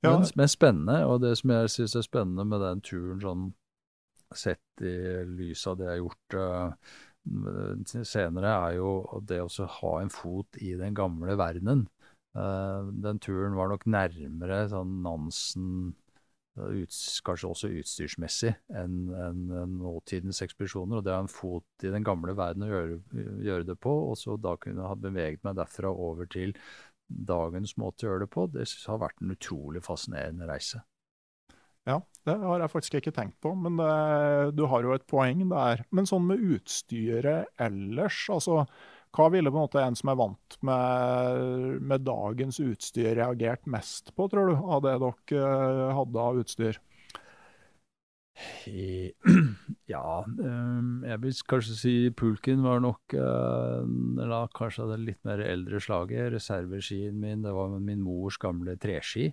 Ja. 0.00 0.14
Men, 0.16 0.26
men, 0.34 0.48
spennende, 0.48 0.98
og 1.04 1.20
det 1.20 1.34
som 1.40 1.52
jeg 1.52 1.72
syns 1.74 1.96
er 1.98 2.06
spennende 2.06 2.46
med 2.48 2.62
den 2.64 2.80
turen 2.84 3.20
sånn 3.20 3.48
sett 4.36 4.84
i 4.86 4.94
lys 5.28 5.66
av 5.68 5.80
det 5.80 5.88
jeg 5.88 5.92
har 5.92 6.00
gjort 6.00 6.36
uh, 6.38 8.04
senere, 8.06 8.52
er 8.54 8.76
jo 8.78 8.92
det 9.28 9.42
å 9.42 9.70
ha 9.80 9.94
en 10.00 10.12
fot 10.14 10.60
i 10.62 10.72
den 10.78 10.96
gamle 10.96 11.36
verdenen. 11.36 11.88
Uh, 12.36 12.88
den 13.02 13.18
turen 13.20 13.58
var 13.58 13.72
nok 13.72 13.88
nærmere 13.90 14.62
sånn 14.70 15.00
Nansen, 15.04 15.90
ut, 16.60 16.96
kanskje 17.24 17.48
også 17.50 17.70
utstyrsmessig, 17.80 18.52
enn 18.76 18.96
en, 19.14 19.42
en 19.54 19.76
nåtidens 19.80 20.42
ekspedisjoner. 20.44 21.00
Og 21.00 21.06
det 21.06 21.12
å 21.12 21.18
ha 21.18 21.24
en 21.24 21.32
fot 21.32 21.86
i 21.86 21.92
den 21.92 22.06
gamle 22.06 22.34
verden 22.38 22.66
å 22.66 22.70
gjøre, 22.70 22.98
gjøre, 23.46 23.68
det 23.70 23.76
på, 23.82 23.94
og 24.10 24.18
så 24.20 24.36
da 24.40 24.56
kunne 24.60 24.88
ha 24.88 24.96
beveget 24.98 25.44
meg 25.46 25.58
derfra 25.60 25.92
over 25.92 26.30
til 26.30 26.54
dagens 27.10 27.76
måte 27.80 28.06
å 28.06 28.12
gjøre 28.12 28.24
det 28.24 28.30
på, 28.32 28.46
det 28.54 28.68
har 28.86 29.02
vært 29.02 29.20
en 29.22 29.34
utrolig 29.34 29.82
fascinerende 29.84 30.48
reise. 30.48 30.82
Ja, 31.88 31.96
det 32.28 32.36
har 32.42 32.60
jeg 32.60 32.70
faktisk 32.70 32.96
ikke 32.98 33.14
tenkt 33.16 33.38
på, 33.42 33.54
men 33.56 33.78
det, 33.80 34.54
du 34.56 34.66
har 34.70 34.84
jo 34.84 34.94
et 34.94 35.06
poeng 35.10 35.46
der. 35.50 35.84
Men 35.90 36.08
sånn 36.08 36.28
med 36.28 36.42
utstyret 36.54 37.50
ellers, 37.60 38.22
altså 38.32 38.64
hva 39.16 39.26
ville 39.32 39.50
på 39.50 39.58
en 39.58 39.64
måte 39.64 39.82
en 39.82 39.96
som 39.98 40.12
er 40.12 40.18
vant 40.20 40.56
med, 40.66 41.80
med 41.82 42.04
dagens 42.06 42.60
utstyr, 42.62 43.16
reagert 43.18 43.66
mest 43.70 44.12
på, 44.14 44.28
tror 44.30 44.52
du, 44.52 44.54
av 44.60 44.84
det 44.84 44.94
dere 45.02 45.40
eh, 45.40 45.86
hadde 45.96 46.26
av 46.28 46.38
utstyr? 46.44 46.78
Ja, 49.90 50.22
ehm, 50.22 51.00
jeg 51.02 51.20
vil 51.24 51.38
kanskje 51.50 51.76
si 51.76 51.94
pulken 52.14 52.60
var 52.62 52.78
nok 52.84 53.14
eh, 53.18 53.80
Eller 54.22 54.52
kanskje 54.54 54.86
det 54.92 54.98
litt 55.02 55.24
mer 55.26 55.42
eldre 55.42 55.80
slaget. 55.82 56.30
Reserveskien 56.36 57.18
min, 57.18 57.42
det 57.42 57.54
var 57.56 57.74
min 57.74 58.04
mors 58.04 58.38
gamle 58.40 58.76
treski. 58.80 59.30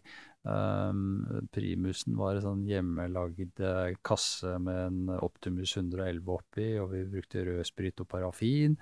Um, 0.47 1.25
primusen 1.51 2.15
var 2.15 2.37
en 2.37 2.45
sånn 2.45 2.65
hjemmelagd 2.69 3.59
eh, 3.59 3.97
kasse 4.05 4.53
med 4.63 4.77
en 4.85 5.13
Optimus 5.19 5.73
111 5.75 6.31
oppi, 6.31 6.69
og 6.79 6.93
vi 6.93 7.03
brukte 7.11 7.43
rødsprit 7.49 7.99
og 8.03 8.07
parafin. 8.13 8.77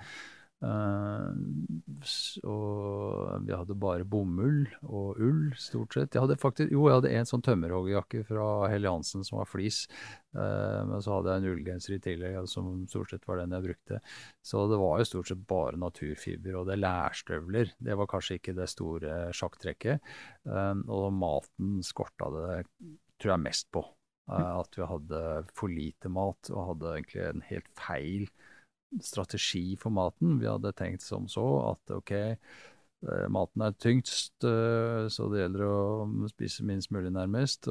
Uh, 0.65 1.29
og 2.49 3.43
vi 3.45 3.53
hadde 3.53 3.75
bare 3.77 4.05
bomull 4.07 4.63
og 4.87 5.19
ull, 5.21 5.51
stort 5.61 5.93
sett. 5.93 6.15
Jeg 6.15 6.23
hadde 6.23 6.37
faktisk, 6.41 6.71
jo, 6.73 6.87
jeg 6.89 6.99
hadde 6.99 7.11
en 7.19 7.29
sånn 7.29 7.43
tømmerhoggerjakke 7.45 8.23
fra 8.29 8.47
Helle 8.71 8.93
Hansen 8.93 9.25
som 9.27 9.39
var 9.41 9.49
flis. 9.49 9.83
Uh, 10.33 10.81
men 10.89 11.03
så 11.05 11.17
hadde 11.17 11.33
jeg 11.33 11.43
en 11.43 11.49
ullgenser 11.51 11.97
i 11.97 12.01
tillegg, 12.07 12.39
som 12.49 12.71
stort 12.89 13.13
sett 13.13 13.27
var 13.29 13.41
den 13.41 13.53
jeg 13.57 13.67
brukte. 13.67 13.99
Så 14.45 14.65
det 14.71 14.79
var 14.81 15.01
jo 15.01 15.09
stort 15.11 15.31
sett 15.31 15.43
bare 15.49 15.81
naturfiber. 15.81 16.57
Og 16.61 16.71
det 16.71 16.79
lærstøvler, 16.81 17.75
det 17.85 17.99
var 17.99 18.09
kanskje 18.11 18.39
ikke 18.39 18.57
det 18.57 18.69
store 18.71 19.19
sjakktrekket. 19.37 20.15
Uh, 20.49 20.81
og 20.89 21.11
maten 21.13 21.77
skorta 21.85 22.31
det, 22.33 22.49
tror 23.21 23.35
jeg, 23.35 23.45
mest 23.45 23.69
på. 23.75 23.85
at 24.25 24.73
vi 24.73 24.81
hadde 24.89 25.19
for 25.53 25.69
lite 25.69 26.09
mat, 26.09 26.49
og 26.49 26.71
hadde 26.71 26.93
egentlig 26.95 27.25
en 27.27 27.43
helt 27.45 27.67
feil 27.77 28.23
strategi 29.03 29.75
for 29.79 29.93
maten. 29.93 30.39
Vi 30.41 30.47
hadde 30.49 30.73
tenkt 30.77 31.03
som 31.05 31.27
så 31.31 31.43
at 31.71 31.93
ok, 31.97 32.11
eh, 32.15 33.25
maten 33.31 33.65
er 33.65 33.75
tyngst, 33.81 34.35
eh, 34.47 35.07
så 35.11 35.27
det 35.31 35.41
gjelder 35.41 35.65
å 35.67 36.29
spise 36.31 36.65
minst 36.67 36.91
mulig, 36.95 37.11
nærmest, 37.15 37.69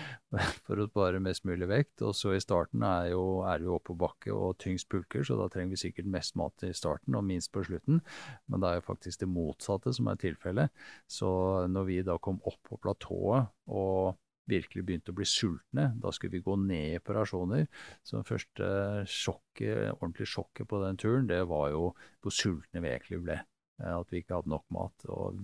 for 0.66 0.80
å 0.80 0.88
spare 0.88 1.22
mest 1.22 1.44
mulig 1.48 1.68
vekt. 1.70 2.02
Og 2.06 2.16
så 2.16 2.34
i 2.34 2.42
starten 2.42 2.82
er, 2.86 3.12
jo, 3.12 3.44
er 3.48 3.62
vi 3.62 3.70
oppoverbakke 3.74 4.34
og 4.34 4.58
tyngst 4.62 4.88
pulker, 4.92 5.26
så 5.26 5.38
da 5.40 5.50
trenger 5.52 5.76
vi 5.76 5.82
sikkert 5.84 6.10
mest 6.10 6.36
mat 6.40 6.66
i 6.66 6.72
starten 6.74 7.18
og 7.18 7.26
minst 7.28 7.52
på 7.54 7.66
slutten. 7.68 8.02
Men 8.48 8.64
det 8.64 8.70
er 8.70 8.80
jo 8.80 8.88
faktisk 8.88 9.22
det 9.22 9.30
motsatte 9.30 9.94
som 9.94 10.10
er 10.10 10.20
tilfellet. 10.22 10.84
Så 11.10 11.30
når 11.70 11.90
vi 11.90 12.02
da 12.06 12.18
kom 12.18 12.42
opp 12.48 12.60
på 12.68 12.80
platået 12.82 13.50
og 13.70 14.14
virkelig 14.50 14.84
begynte 14.84 15.14
å 15.14 15.16
bli 15.18 15.26
sultne. 15.28 15.88
Da 16.00 16.12
skulle 16.12 16.36
vi 16.36 16.44
gå 16.44 16.56
ned 16.60 16.92
i 16.92 17.00
operasjoner. 17.00 17.66
Så 18.04 18.18
det 18.18 18.28
første 18.28 18.68
sjokket, 19.08 19.94
ordentlige 19.96 20.32
sjokket 20.34 20.68
på 20.70 20.80
den 20.84 21.00
turen, 21.00 21.28
det 21.30 21.42
var 21.50 21.70
jo 21.72 21.90
hvor 22.24 22.34
sultne 22.34 22.84
vi 22.84 22.92
egentlig 22.92 23.22
ble. 23.24 23.40
At 23.82 24.12
vi 24.12 24.20
ikke 24.22 24.36
hadde 24.38 24.52
nok 24.52 24.64
mat. 24.74 25.06
Og, 25.10 25.40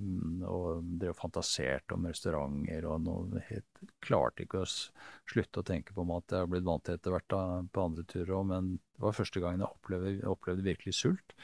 og 0.46 0.90
drev 1.00 1.16
fantaserte 1.18 1.96
om 1.96 2.06
restauranter 2.06 2.86
og 2.86 3.06
noe 3.06 3.44
helt 3.48 3.86
Klarte 4.04 4.44
ikke 4.44 4.62
å 4.62 4.68
slutte 4.68 5.62
å 5.62 5.66
tenke 5.66 5.96
på 5.96 6.04
mat. 6.06 6.28
Jeg 6.30 6.44
har 6.44 6.50
blitt 6.50 6.66
vant 6.68 6.84
til 6.86 6.96
etter 6.96 7.14
hvert 7.14 7.30
da, 7.32 7.42
på 7.72 7.86
andre 7.88 8.04
turer 8.08 8.36
òg, 8.38 8.46
men 8.52 8.70
det 8.78 9.04
var 9.04 9.16
første 9.16 9.42
gangen 9.42 9.64
jeg 9.64 9.74
opplevde, 9.74 10.14
opplevde 10.30 10.66
virkelig 10.66 10.96
sult. 11.00 11.34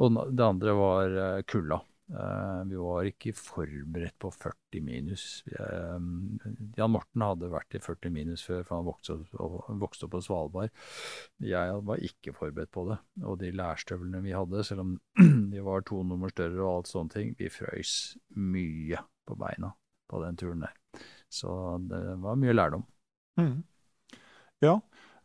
Og 0.00 0.16
det 0.32 0.44
andre 0.46 0.74
var 0.76 1.16
eh, 1.22 1.42
kulda. 1.50 1.80
Uh, 2.10 2.64
vi 2.66 2.78
var 2.80 3.06
ikke 3.06 3.32
forberedt 3.38 4.16
på 4.18 4.32
40 4.34 4.82
minus. 4.82 5.24
Uh, 5.46 6.00
Jan 6.76 6.90
Morten 6.90 7.22
hadde 7.22 7.50
vært 7.52 7.76
i 7.78 7.82
40 7.82 8.14
minus 8.14 8.42
før, 8.46 8.64
for 8.66 8.80
han 8.80 8.88
vokste 9.82 10.08
opp 10.08 10.14
på 10.16 10.22
Svalbard. 10.26 10.74
Jeg 11.44 11.78
var 11.86 12.02
ikke 12.10 12.34
forberedt 12.34 12.72
på 12.74 12.88
det. 12.90 12.98
Og 13.22 13.38
de 13.42 13.52
lærstøvlene 13.54 14.24
vi 14.26 14.34
hadde, 14.34 14.64
selv 14.66 14.84
om 14.86 14.96
de 15.54 15.62
var 15.66 15.86
to 15.86 16.02
nummer 16.06 16.32
større 16.34 16.58
og 16.64 16.80
alt 16.80 16.90
sånne 16.90 17.14
ting, 17.14 17.34
vi 17.38 17.52
frøys 17.52 17.94
mye 18.34 19.04
på 19.28 19.38
beina 19.38 19.70
på 20.10 20.24
den 20.24 20.38
turen 20.40 20.66
der. 20.66 20.74
Så 21.30 21.52
det 21.86 22.02
var 22.24 22.38
mye 22.42 22.56
lærdom. 22.56 22.82
Mm. 23.38 23.60
Ja, 24.60 24.80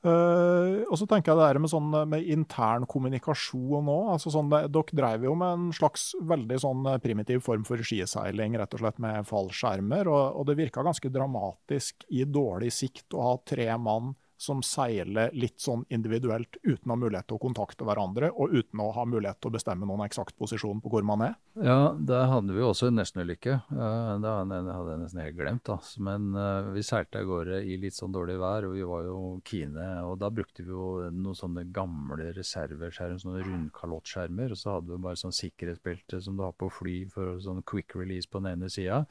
Uh, 0.05 0.83
og 0.85 0.99
så 1.01 1.07
tenker 1.09 1.31
jeg 1.31 1.39
det 1.39 1.45
her 1.47 1.59
med, 1.63 1.71
sånn, 1.71 1.87
med 2.11 2.27
intern 2.29 2.85
kommunikasjon 2.89 3.89
òg. 3.89 4.11
Altså 4.13 4.33
sånn, 4.33 4.51
dere 4.53 4.99
drev 4.99 5.25
jo 5.25 5.33
med 5.39 5.55
en 5.57 5.71
slags 5.73 6.11
veldig 6.21 6.59
sånn 6.61 6.91
primitiv 7.01 7.41
form 7.45 7.65
for 7.65 7.81
skiseiling, 7.81 8.59
rett 8.61 8.77
og 8.77 8.83
slett 8.83 9.01
med 9.01 9.25
fallskjermer. 9.29 10.11
Og, 10.11 10.41
og 10.41 10.45
det 10.49 10.59
virka 10.61 10.85
ganske 10.85 11.09
dramatisk 11.13 12.05
i 12.13 12.21
dårlig 12.29 12.69
sikt 12.75 13.17
å 13.17 13.31
ha 13.31 13.33
tre 13.49 13.71
mann 13.81 14.13
som 14.37 14.61
seiler 14.65 15.31
litt 15.35 15.61
sånn 15.63 15.85
individuelt 15.93 16.57
uten 16.63 16.91
å 16.91 16.95
ha 16.95 16.99
mulighet 16.99 17.27
til 17.29 17.37
å 17.37 17.41
kontakte 17.41 17.87
hverandre, 17.87 18.31
og 18.33 18.53
uten 18.55 18.81
å 18.83 18.89
ha 18.95 19.05
mulighet 19.07 19.39
til 19.39 19.51
å 19.51 19.55
bestemme 19.55 19.87
noen 19.87 20.05
eksakt 20.05 20.35
posisjon 20.39 20.81
på 20.83 20.91
hvor 20.91 21.05
man 21.07 21.23
er? 21.29 21.35
Ja, 21.55 21.93
der 21.95 22.27
hadde 22.31 22.55
vi 22.55 22.63
også 22.65 22.89
en 22.89 22.99
nestenulykke. 22.99 23.59
Uh, 23.71 24.15
det 24.23 24.33
hadde 24.33 24.59
jeg 24.91 25.01
nesten 25.03 25.21
helt 25.23 25.37
glemt. 25.37 25.63
Da. 25.69 25.77
Men 26.07 26.31
uh, 26.35 26.71
vi 26.75 26.83
seilte 26.85 27.21
av 27.21 27.29
gårde 27.29 27.61
i 27.63 27.77
litt 27.81 27.95
sånn 27.97 28.15
dårlig 28.15 28.37
vær, 28.41 28.67
og 28.67 28.75
vi 28.75 28.87
var 28.87 29.07
jo 29.07 29.19
kine. 29.47 29.87
Og 30.09 30.17
da 30.21 30.31
brukte 30.33 30.65
vi 30.65 30.73
jo 30.73 30.89
noen 31.11 31.37
sånne 31.37 31.67
gamle 31.75 32.31
reserveskjermer, 32.35 33.21
sånne 33.23 33.45
rundkalottskjermer. 33.45 34.51
Og 34.55 34.59
så 34.59 34.77
hadde 34.77 34.91
vi 34.91 35.03
bare 35.07 35.21
sånn 35.21 35.35
sikkerhetsbelte 35.35 36.19
som 36.23 36.35
du 36.35 36.43
har 36.45 36.57
på 36.59 36.71
fly 36.73 36.97
for 37.13 37.39
sånn 37.43 37.63
quick 37.67 37.95
release 37.95 38.29
på 38.29 38.43
den 38.43 38.55
ene 38.55 38.71
sida. 38.71 39.05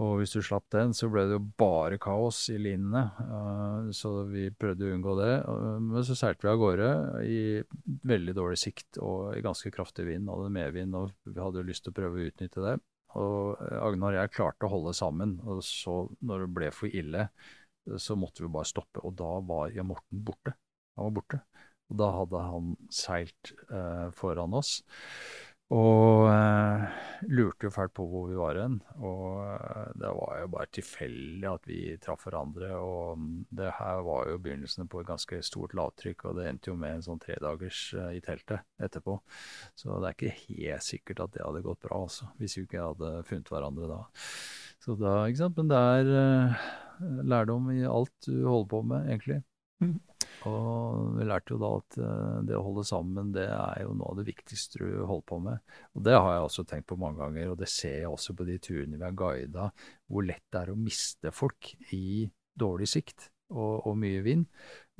Og 0.00 0.22
hvis 0.22 0.32
du 0.32 0.40
slapp 0.40 0.70
den, 0.72 0.94
så 0.96 1.10
ble 1.12 1.26
det 1.28 1.36
jo 1.36 1.42
bare 1.60 1.98
kaos 2.00 2.46
i 2.52 2.56
linene. 2.56 3.02
Uh, 3.28 3.90
så 3.92 4.22
vi 4.30 4.46
prøvde 4.56 4.86
å 4.88 4.94
unngå 4.94 5.16
det. 5.18 5.32
Uh, 5.44 5.76
men 5.84 6.06
så 6.08 6.16
seilte 6.16 6.46
vi 6.46 6.52
av 6.52 6.60
gårde 6.62 6.88
i 7.28 7.42
veldig 8.08 8.34
dårlig 8.38 8.60
sikt 8.62 9.00
og 9.04 9.34
i 9.36 9.42
ganske 9.44 9.72
kraftig 9.74 10.06
vind. 10.08 10.30
Hadde 10.32 10.54
medvind, 10.54 10.96
og 10.96 11.12
vi 11.28 11.36
hadde 11.36 11.60
jo 11.60 11.68
lyst 11.68 11.84
til 11.84 11.92
å 11.92 11.98
prøve 12.00 12.22
å 12.22 12.30
utnytte 12.30 12.64
det. 12.64 12.78
Og 13.20 13.60
Agnar 13.82 14.14
og 14.14 14.20
jeg 14.22 14.34
klarte 14.38 14.64
å 14.68 14.72
holde 14.72 14.96
sammen. 14.96 15.36
Og 15.44 15.60
så, 15.68 15.98
når 16.24 16.46
det 16.46 16.50
ble 16.56 16.72
for 16.72 16.96
ille, 17.02 17.28
så 18.00 18.16
måtte 18.16 18.46
vi 18.46 18.52
bare 18.54 18.72
stoppe. 18.72 19.04
Og 19.04 19.12
da 19.20 19.34
var 19.44 19.76
Jan 19.76 19.92
Morten 19.92 20.24
borte. 20.24 20.56
Han 20.96 21.10
var 21.10 21.16
borte. 21.20 21.44
Og 21.92 22.00
da 22.00 22.12
hadde 22.16 22.46
han 22.48 22.76
seilt 22.88 23.52
foran 24.16 24.56
oss. 24.56 24.78
Og 25.72 26.26
eh, 26.28 26.82
lurte 27.32 27.68
jo 27.68 27.72
fælt 27.72 27.94
på 27.96 28.04
hvor 28.08 28.26
vi 28.28 28.36
var 28.36 28.58
hen. 28.60 28.74
Og 29.00 29.40
eh, 29.46 29.92
det 30.02 30.10
var 30.18 30.40
jo 30.42 30.50
bare 30.52 30.68
tilfeldig 30.74 31.48
at 31.48 31.68
vi 31.70 31.78
traff 32.02 32.26
hverandre. 32.26 32.72
Og 32.76 33.20
mm, 33.20 33.30
det 33.60 33.70
her 33.78 34.02
var 34.06 34.28
jo 34.28 34.40
begynnelsen 34.42 34.90
på 34.92 35.00
et 35.00 35.08
ganske 35.08 35.40
stort 35.46 35.76
lavtrykk, 35.78 36.26
og 36.28 36.38
det 36.38 36.48
endte 36.50 36.72
jo 36.72 36.76
med 36.78 36.98
en 36.98 37.06
sånn 37.06 37.22
tredagers 37.22 37.84
eh, 37.96 38.18
i 38.18 38.22
teltet 38.24 38.66
etterpå. 38.82 39.16
Så 39.78 39.96
det 39.96 40.10
er 40.10 40.18
ikke 40.18 40.36
helt 40.42 40.88
sikkert 40.88 41.24
at 41.24 41.36
det 41.36 41.46
hadde 41.46 41.64
gått 41.64 41.82
bra, 41.86 42.02
altså, 42.04 42.28
hvis 42.40 42.58
vi 42.58 42.66
ikke 42.66 42.90
hadde 42.90 43.14
funnet 43.28 43.52
hverandre 43.54 43.90
da. 43.94 44.02
Så 44.82 44.98
da, 44.98 45.16
ikke 45.30 45.44
sant. 45.44 45.60
Men 45.62 45.72
det 45.72 45.82
er 45.96 46.14
eh, 46.20 46.68
lærdom 47.32 47.72
i 47.72 47.82
alt 47.88 48.14
du 48.28 48.44
holder 48.44 48.70
på 48.74 48.84
med, 48.92 49.08
egentlig. 49.08 49.40
Mm. 49.82 49.96
Og 50.48 51.16
vi 51.16 51.26
lærte 51.28 51.54
jo 51.54 51.60
da 51.62 51.70
at 51.78 51.98
uh, 52.02 52.38
det 52.46 52.56
å 52.58 52.64
holde 52.66 52.84
sammen, 52.88 53.32
det 53.34 53.46
er 53.46 53.82
jo 53.84 53.96
noe 53.98 54.12
av 54.12 54.20
det 54.20 54.26
viktigste 54.28 54.82
du 54.82 55.02
holder 55.08 55.26
på 55.28 55.40
med. 55.44 55.74
Og 55.96 56.06
det 56.08 56.16
har 56.16 56.36
jeg 56.36 56.46
også 56.46 56.66
tenkt 56.68 56.88
på 56.90 56.98
mange 57.00 57.22
ganger, 57.22 57.52
og 57.52 57.60
det 57.60 57.70
ser 57.72 58.00
jeg 58.02 58.10
også 58.10 58.36
på 58.38 58.46
de 58.48 58.58
turene 58.62 58.98
vi 58.98 59.06
har 59.06 59.18
guida, 59.18 59.68
hvor 60.10 60.26
lett 60.26 60.44
det 60.52 60.64
er 60.64 60.72
å 60.72 60.78
miste 60.78 61.34
folk 61.34 61.74
i 61.94 62.26
dårlig 62.58 62.90
sikt 62.90 63.30
og, 63.52 63.86
og 63.88 63.96
mye 64.00 64.22
vind 64.24 64.48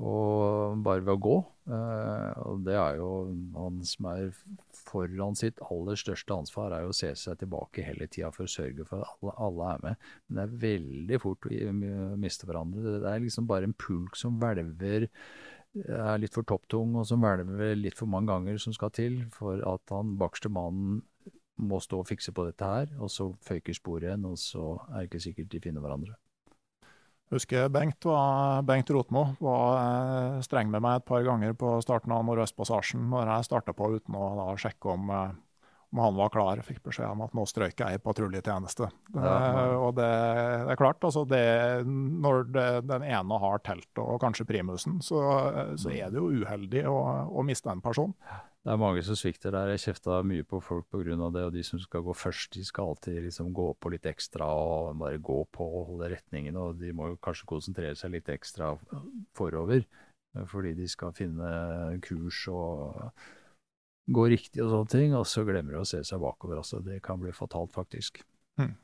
og 0.02 0.82
bare 0.82 1.02
ved 1.04 1.14
å 1.14 1.22
gå. 1.22 1.36
Uh, 1.70 2.32
og 2.42 2.64
det 2.66 2.74
er 2.74 2.96
jo 2.98 3.08
han 3.54 3.78
som 3.86 4.08
er 4.10 4.32
foran 4.74 5.36
sitt 5.38 5.60
aller 5.62 5.98
største 6.00 6.34
ansvar, 6.34 6.74
er 6.74 6.86
jo 6.86 6.90
å 6.90 6.96
se 6.96 7.12
seg 7.18 7.38
tilbake 7.38 7.84
hele 7.86 8.08
tida 8.10 8.32
for 8.34 8.48
å 8.48 8.50
sørge 8.50 8.86
for 8.88 9.04
at 9.04 9.12
alle, 9.22 9.34
alle, 9.46 9.68
er 9.68 9.84
med. 9.86 10.08
Men 10.26 10.40
det 10.40 10.44
er 10.44 10.64
veldig 10.66 11.20
fort 11.22 11.46
å 11.46 11.74
miste 12.24 12.48
hverandre. 12.50 12.96
Det 13.04 13.12
er 13.12 13.22
liksom 13.22 13.46
bare 13.50 13.70
en 13.70 13.76
pulk 13.78 14.18
som 14.18 14.40
hvelver, 14.42 15.06
er 15.86 16.18
litt 16.20 16.34
for 16.34 16.44
topptung, 16.44 16.98
og 17.00 17.06
som 17.08 17.22
hvelver 17.22 17.78
litt 17.78 17.96
for 17.96 18.10
mange 18.10 18.28
ganger 18.32 18.58
som 18.60 18.74
skal 18.76 18.90
til 18.92 19.22
for 19.32 19.62
at 19.70 19.94
han 19.94 20.18
bakerste 20.20 20.50
mannen 20.52 21.00
må 21.62 21.78
stå 21.80 22.02
og 22.02 22.10
fikse 22.10 22.34
på 22.34 22.44
dette 22.48 22.66
her, 22.66 22.90
og 22.98 23.08
så 23.12 23.30
føyker 23.46 23.76
sporet 23.76 24.10
igjen, 24.10 24.26
og 24.28 24.36
så 24.40 24.74
er 24.90 24.98
det 24.98 25.08
ikke 25.12 25.24
sikkert 25.28 25.52
de 25.54 25.62
finner 25.62 25.84
hverandre 25.84 26.18
husker 27.36 27.70
Bengt, 27.72 28.04
var, 28.04 28.62
Bengt 28.66 28.90
Rotmo 28.90 29.24
var 29.40 29.78
eh, 29.78 30.42
streng 30.44 30.70
med 30.72 30.84
meg 30.84 31.00
et 31.00 31.08
par 31.08 31.24
ganger 31.26 31.56
på 31.58 31.78
starten 31.84 32.12
av 32.14 32.26
Nordøstpassasjen 32.28 33.08
når 33.12 33.30
jeg 33.30 33.48
starta 33.48 33.74
på 33.76 33.94
uten 33.96 34.18
å 34.18 34.28
da, 34.38 34.46
sjekke 34.60 34.92
om, 34.92 35.10
eh, 35.12 35.32
om, 35.92 36.02
han 36.04 36.18
var 36.18 36.32
klar. 36.34 36.60
Jeg 36.60 36.68
fikk 36.68 36.84
beskjed 36.90 37.08
om 37.10 37.24
at 37.24 37.34
nå 37.36 37.46
strøyk 37.48 37.80
jeg 37.84 37.98
i 37.98 38.02
patruljetjeneste. 38.04 38.90
Ja, 39.16 39.24
ja. 39.24 39.66
og 39.78 39.96
det, 39.98 40.08
det, 40.12 40.70
er 40.74 40.80
klart, 40.80 41.04
altså 41.04 41.24
det, 41.28 41.42
når 41.88 42.46
det, 42.52 42.68
den 42.90 43.08
ene 43.08 43.42
har 43.46 43.64
teltet 43.66 44.04
og 44.04 44.20
kanskje 44.22 44.48
primusen, 44.48 45.00
så, 45.04 45.20
så, 45.76 45.92
er 45.92 46.12
det 46.12 46.20
jo 46.20 46.30
uheldig 46.42 46.86
å, 46.90 46.96
å 47.32 47.46
miste 47.46 47.72
en 47.72 47.84
person. 47.84 48.16
Det 48.62 48.70
er 48.70 48.78
mange 48.78 49.02
som 49.02 49.16
svikter 49.18 49.50
der. 49.50 49.72
Jeg 49.72 49.82
kjefta 49.88 50.20
mye 50.22 50.44
på 50.46 50.60
folk 50.62 50.86
pga. 50.92 51.16
det. 51.34 51.42
Og 51.42 51.52
de 51.52 51.64
som 51.66 51.80
skal 51.82 52.04
gå 52.06 52.14
først, 52.14 52.52
de 52.54 52.64
skal 52.64 52.92
alltid 52.92 53.18
liksom 53.24 53.52
gå 53.52 53.72
på 53.74 53.90
litt 53.90 54.06
ekstra 54.06 54.46
og 54.46 54.98
bare 55.00 55.18
gå 55.18 55.44
på 55.50 55.66
og 55.66 55.86
holde 55.90 56.12
retningen. 56.14 56.56
Og 56.56 56.78
de 56.78 56.92
må 56.92 57.08
jo 57.10 57.18
kanskje 57.18 57.48
konsentrere 57.50 57.96
seg 57.98 58.14
litt 58.14 58.28
ekstra 58.28 58.76
forover 59.34 59.84
fordi 60.48 60.70
de 60.72 60.86
skal 60.88 61.12
finne 61.12 61.48
kurs 62.00 62.38
og 62.48 63.10
gå 64.08 64.22
riktig 64.32 64.62
og 64.64 64.70
sånne 64.70 64.92
ting. 64.94 65.16
Og 65.18 65.26
så 65.26 65.42
glemmer 65.44 65.74
de 65.74 65.82
å 65.82 65.88
se 65.88 66.00
seg 66.06 66.22
bakover. 66.22 66.62
Altså, 66.62 66.78
det 66.86 67.02
kan 67.02 67.20
bli 67.20 67.34
fatalt, 67.34 67.74
faktisk. 67.74 68.22
Hmm. 68.60 68.76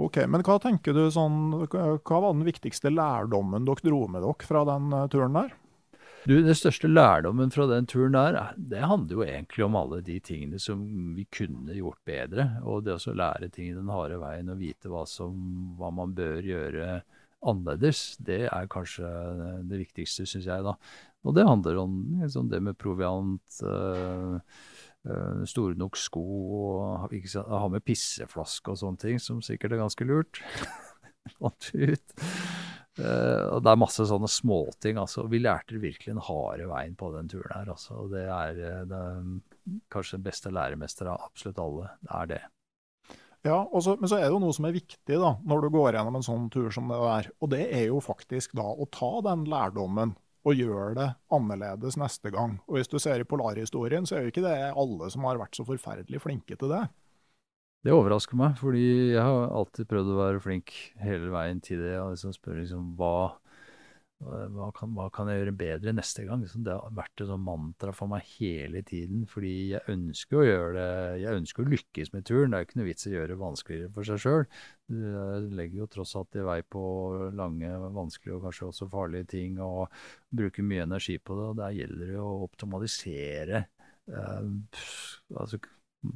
Ok, 0.00 0.24
Men 0.26 0.42
hva 0.42 0.56
tenker 0.58 0.96
du 0.96 1.04
sånn, 1.12 1.68
hva 1.70 2.18
var 2.18 2.32
den 2.32 2.48
viktigste 2.48 2.90
lærdommen 2.90 3.68
dere 3.68 3.84
dro 3.84 4.00
med 4.10 4.24
dere 4.24 4.48
fra 4.48 4.64
den 4.66 4.88
eh, 4.90 5.06
turen 5.12 5.36
der? 5.36 5.52
Du, 6.24 6.38
Det 6.40 6.54
største 6.56 6.88
lærdommen 6.88 7.50
fra 7.52 7.66
den 7.68 7.84
turen 7.84 8.14
der, 8.16 8.54
det 8.56 8.80
handler 8.80 9.18
jo 9.18 9.24
egentlig 9.26 9.64
om 9.66 9.74
alle 9.76 9.98
de 10.04 10.16
tingene 10.24 10.60
som 10.62 10.80
vi 11.16 11.26
kunne 11.28 11.76
gjort 11.76 12.00
bedre. 12.08 12.46
Og 12.64 12.86
det 12.86 12.96
å 12.96 13.12
lære 13.12 13.50
ting 13.52 13.74
den 13.76 13.92
harde 13.92 14.16
veien 14.22 14.48
og 14.48 14.62
vite 14.62 14.88
hva, 14.88 15.04
som, 15.08 15.34
hva 15.76 15.92
man 15.92 16.14
bør 16.16 16.40
gjøre 16.48 17.02
annerledes, 17.44 18.16
det 18.24 18.46
er 18.48 18.70
kanskje 18.72 19.10
det 19.68 19.82
viktigste, 19.82 20.24
syns 20.24 20.48
jeg. 20.48 20.64
da. 20.64 20.72
Og 21.28 21.36
det 21.36 21.44
handler 21.44 21.82
om 21.82 22.00
liksom, 22.22 22.48
det 22.48 22.62
med 22.64 22.80
proviant, 22.80 23.60
øh, 23.68 24.40
store 25.44 25.76
nok 25.76 26.00
sko, 26.00 26.24
og 26.56 27.12
ha 27.12 27.68
med 27.68 27.84
pisseflaske 27.84 28.72
og 28.72 28.80
sånne 28.80 29.04
ting, 29.04 29.20
som 29.20 29.44
sikkert 29.44 29.76
er 29.76 29.84
ganske 29.84 30.08
lurt. 30.08 30.40
Fant 31.36 31.68
ut. 31.76 32.16
Uh, 32.94 33.56
og 33.56 33.64
det 33.66 33.72
er 33.72 33.80
masse 33.80 34.04
sånne 34.06 34.30
småting. 34.30 34.98
Altså. 35.02 35.26
Vi 35.30 35.40
lærte 35.42 35.80
virkelig 35.82 36.12
den 36.12 36.22
harde 36.22 36.68
veien 36.70 36.94
på 36.98 37.10
den 37.16 37.30
turen 37.30 37.50
her. 37.50 37.70
Altså. 37.74 38.04
Det, 38.12 38.26
er, 38.30 38.60
eh, 38.60 38.82
det 38.90 39.00
er 39.00 39.78
kanskje 39.92 40.20
den 40.20 40.26
beste 40.28 40.52
læremester 40.54 41.10
av 41.10 41.24
absolutt 41.26 41.62
alle. 41.64 41.94
Det 42.04 42.12
er 42.20 42.30
det. 42.34 42.42
Ja, 43.44 43.58
så, 43.82 43.96
men 44.00 44.08
så 44.08 44.16
er 44.16 44.28
det 44.28 44.32
jo 44.32 44.40
noe 44.40 44.54
som 44.56 44.64
er 44.64 44.76
viktig 44.76 45.16
da, 45.20 45.34
når 45.44 45.66
du 45.66 45.72
går 45.74 45.98
gjennom 45.98 46.14
en 46.16 46.24
sånn 46.24 46.46
tur 46.52 46.70
som 46.72 46.86
det 46.88 47.00
er. 47.10 47.26
Og 47.44 47.50
det 47.52 47.64
er 47.66 47.88
jo 47.90 47.98
faktisk 48.00 48.54
da 48.56 48.64
å 48.64 48.86
ta 48.94 49.10
den 49.26 49.44
lærdommen 49.50 50.14
og 50.44 50.60
gjøre 50.60 50.94
det 50.96 51.08
annerledes 51.32 51.98
neste 52.00 52.32
gang. 52.32 52.58
Og 52.68 52.78
hvis 52.78 52.90
du 52.92 52.96
ser 53.02 53.20
i 53.20 53.28
polarhistorien, 53.28 54.06
så 54.08 54.16
er 54.16 54.24
jo 54.24 54.32
ikke 54.32 54.44
det 54.44 54.56
alle 54.70 55.10
som 55.12 55.26
har 55.28 55.40
vært 55.40 55.56
så 55.56 55.66
forferdelig 55.68 56.22
flinke 56.24 56.56
til 56.60 56.72
det. 56.72 56.86
Det 57.84 57.92
overrasker 57.92 58.38
meg, 58.40 58.54
fordi 58.56 58.84
jeg 59.12 59.20
har 59.20 59.50
alltid 59.52 59.88
prøvd 59.90 60.12
å 60.14 60.20
være 60.22 60.40
flink 60.40 60.72
hele 61.04 61.28
veien 61.34 61.58
til 61.64 61.82
det. 61.84 61.98
Og 62.00 62.14
liksom 62.14 62.32
spør 62.32 62.62
liksom 62.62 62.86
hva, 62.96 63.34
hva, 64.24 64.70
kan, 64.72 64.94
hva 64.96 65.10
kan 65.12 65.28
jeg 65.28 65.42
gjøre 65.42 65.54
bedre 65.60 65.92
neste 65.92 66.24
gang? 66.24 66.40
Liksom, 66.40 66.62
det 66.64 66.78
har 66.78 66.94
vært 66.96 67.20
et 67.20 67.32
mantra 67.44 67.92
for 67.92 68.08
meg 68.08 68.24
hele 68.38 68.80
tiden. 68.88 69.26
Fordi 69.28 69.52
jeg 69.74 69.84
ønsker 69.92 70.40
å 70.40 70.46
gjøre 70.46 70.72
det, 70.78 70.86
jeg 71.26 71.42
ønsker 71.42 71.66
å 71.66 71.74
lykkes 71.74 72.14
med 72.16 72.24
turen. 72.24 72.54
Det 72.54 72.56
er 72.56 72.64
jo 72.64 72.70
ikke 72.70 72.80
noe 72.80 72.88
vits 72.88 73.04
i 73.04 73.12
å 73.12 73.14
gjøre 73.18 73.32
det 73.34 73.38
vanskeligere 73.44 73.92
for 73.98 74.08
seg 74.08 74.24
sjøl. 74.24 74.48
Jeg 74.96 75.52
legger 75.60 75.82
jo 75.82 75.92
tross 75.98 76.16
alt 76.22 76.40
i 76.40 76.48
vei 76.48 76.58
på 76.64 76.88
lange, 77.36 77.76
vanskelige 78.00 78.38
og 78.38 78.48
kanskje 78.48 78.70
også 78.70 78.92
farlige 78.96 79.28
ting. 79.36 79.60
Og 79.60 79.92
bruker 80.32 80.64
mye 80.72 80.88
energi 80.88 81.20
på 81.20 81.36
det. 81.36 81.52
Og 81.52 81.60
der 81.60 81.78
gjelder 81.82 82.16
det 82.16 82.20
å 82.24 82.34
optimalisere. 82.48 83.66
Uh, 84.08 84.48
altså 85.36 85.60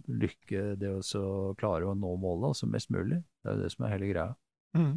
lykke, 0.08 0.64
det 0.80 0.94
å 0.98 1.34
klare 1.58 1.88
å 1.88 1.96
nå 1.98 2.14
målet 2.20 2.52
altså 2.52 2.68
mest 2.70 2.90
mulig. 2.94 3.20
Det 3.42 3.50
er 3.50 3.58
jo 3.58 3.64
det 3.64 3.74
som 3.74 3.86
er 3.86 3.94
hele 3.96 4.10
greia. 4.10 4.32
Mm. 4.76 4.96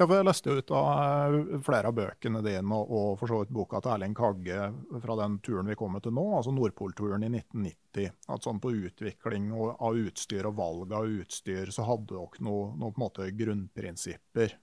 Ja, 0.00 0.06
for 0.06 0.16
Jeg 0.16 0.24
leste 0.24 0.54
ut 0.56 0.70
av 0.72 1.34
eh, 1.34 1.58
flere 1.60 1.90
av 1.90 1.96
bøkene 1.98 2.40
dine 2.40 2.76
og, 2.76 2.92
og 2.96 3.18
for 3.20 3.28
så 3.28 3.40
vidt 3.42 3.52
boka 3.52 3.82
til 3.84 3.92
Erling 3.92 4.14
Kagge 4.16 4.70
fra 5.02 5.16
den 5.20 5.34
turen 5.44 5.68
vi 5.68 5.76
kommer 5.76 6.00
til 6.00 6.14
nå, 6.16 6.24
altså 6.38 6.54
Nordpolturen 6.56 7.26
i 7.26 7.28
1990. 7.28 8.14
At 8.32 8.46
sånn 8.46 8.62
På 8.64 8.72
utvikling 8.72 9.50
av 9.52 10.00
utstyr 10.00 10.48
og 10.48 10.56
valg 10.56 10.94
av 10.96 11.10
utstyr 11.20 11.68
så 11.74 11.84
hadde 11.84 12.14
dere 12.14 12.46
noen 12.46 12.80
noe, 12.80 13.28
grunnprinsipper 13.42 14.56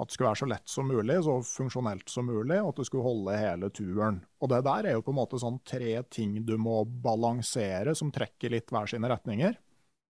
at 0.00 0.08
det 0.08 0.14
skulle 0.16 0.30
være 0.30 0.40
så 0.40 0.48
lett 0.48 0.72
som 0.72 0.88
mulig, 0.88 1.18
så 1.24 1.34
funksjonelt 1.44 2.08
som 2.08 2.26
mulig, 2.26 2.58
og 2.62 2.72
at 2.72 2.80
du 2.80 2.88
skulle 2.88 3.04
holde 3.04 3.36
hele 3.36 3.68
turen. 3.76 4.22
Og 4.40 4.50
det 4.52 4.62
der 4.64 4.88
er 4.88 4.96
jo 4.96 5.04
på 5.04 5.12
en 5.12 5.20
måte 5.20 5.40
sånn 5.40 5.60
tre 5.68 5.98
ting 6.08 6.38
du 6.48 6.54
må 6.60 6.82
balansere, 6.84 7.94
som 7.98 8.12
trekker 8.14 8.54
litt 8.54 8.72
hver 8.72 8.88
sine 8.88 9.10
retninger. 9.12 9.58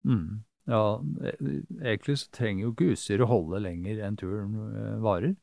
Mm. 0.05 0.43
Ja, 0.69 1.01
e, 1.25 1.33
egentlig 1.81 2.19
så 2.21 2.29
trenger 2.37 2.67
jo 2.67 2.73
ikke 2.75 2.93
utstyret 2.93 3.27
holde 3.27 3.63
lenger 3.65 4.03
enn 4.05 4.19
turen 4.19 4.53
eh, 4.69 4.93
varer. 5.03 5.33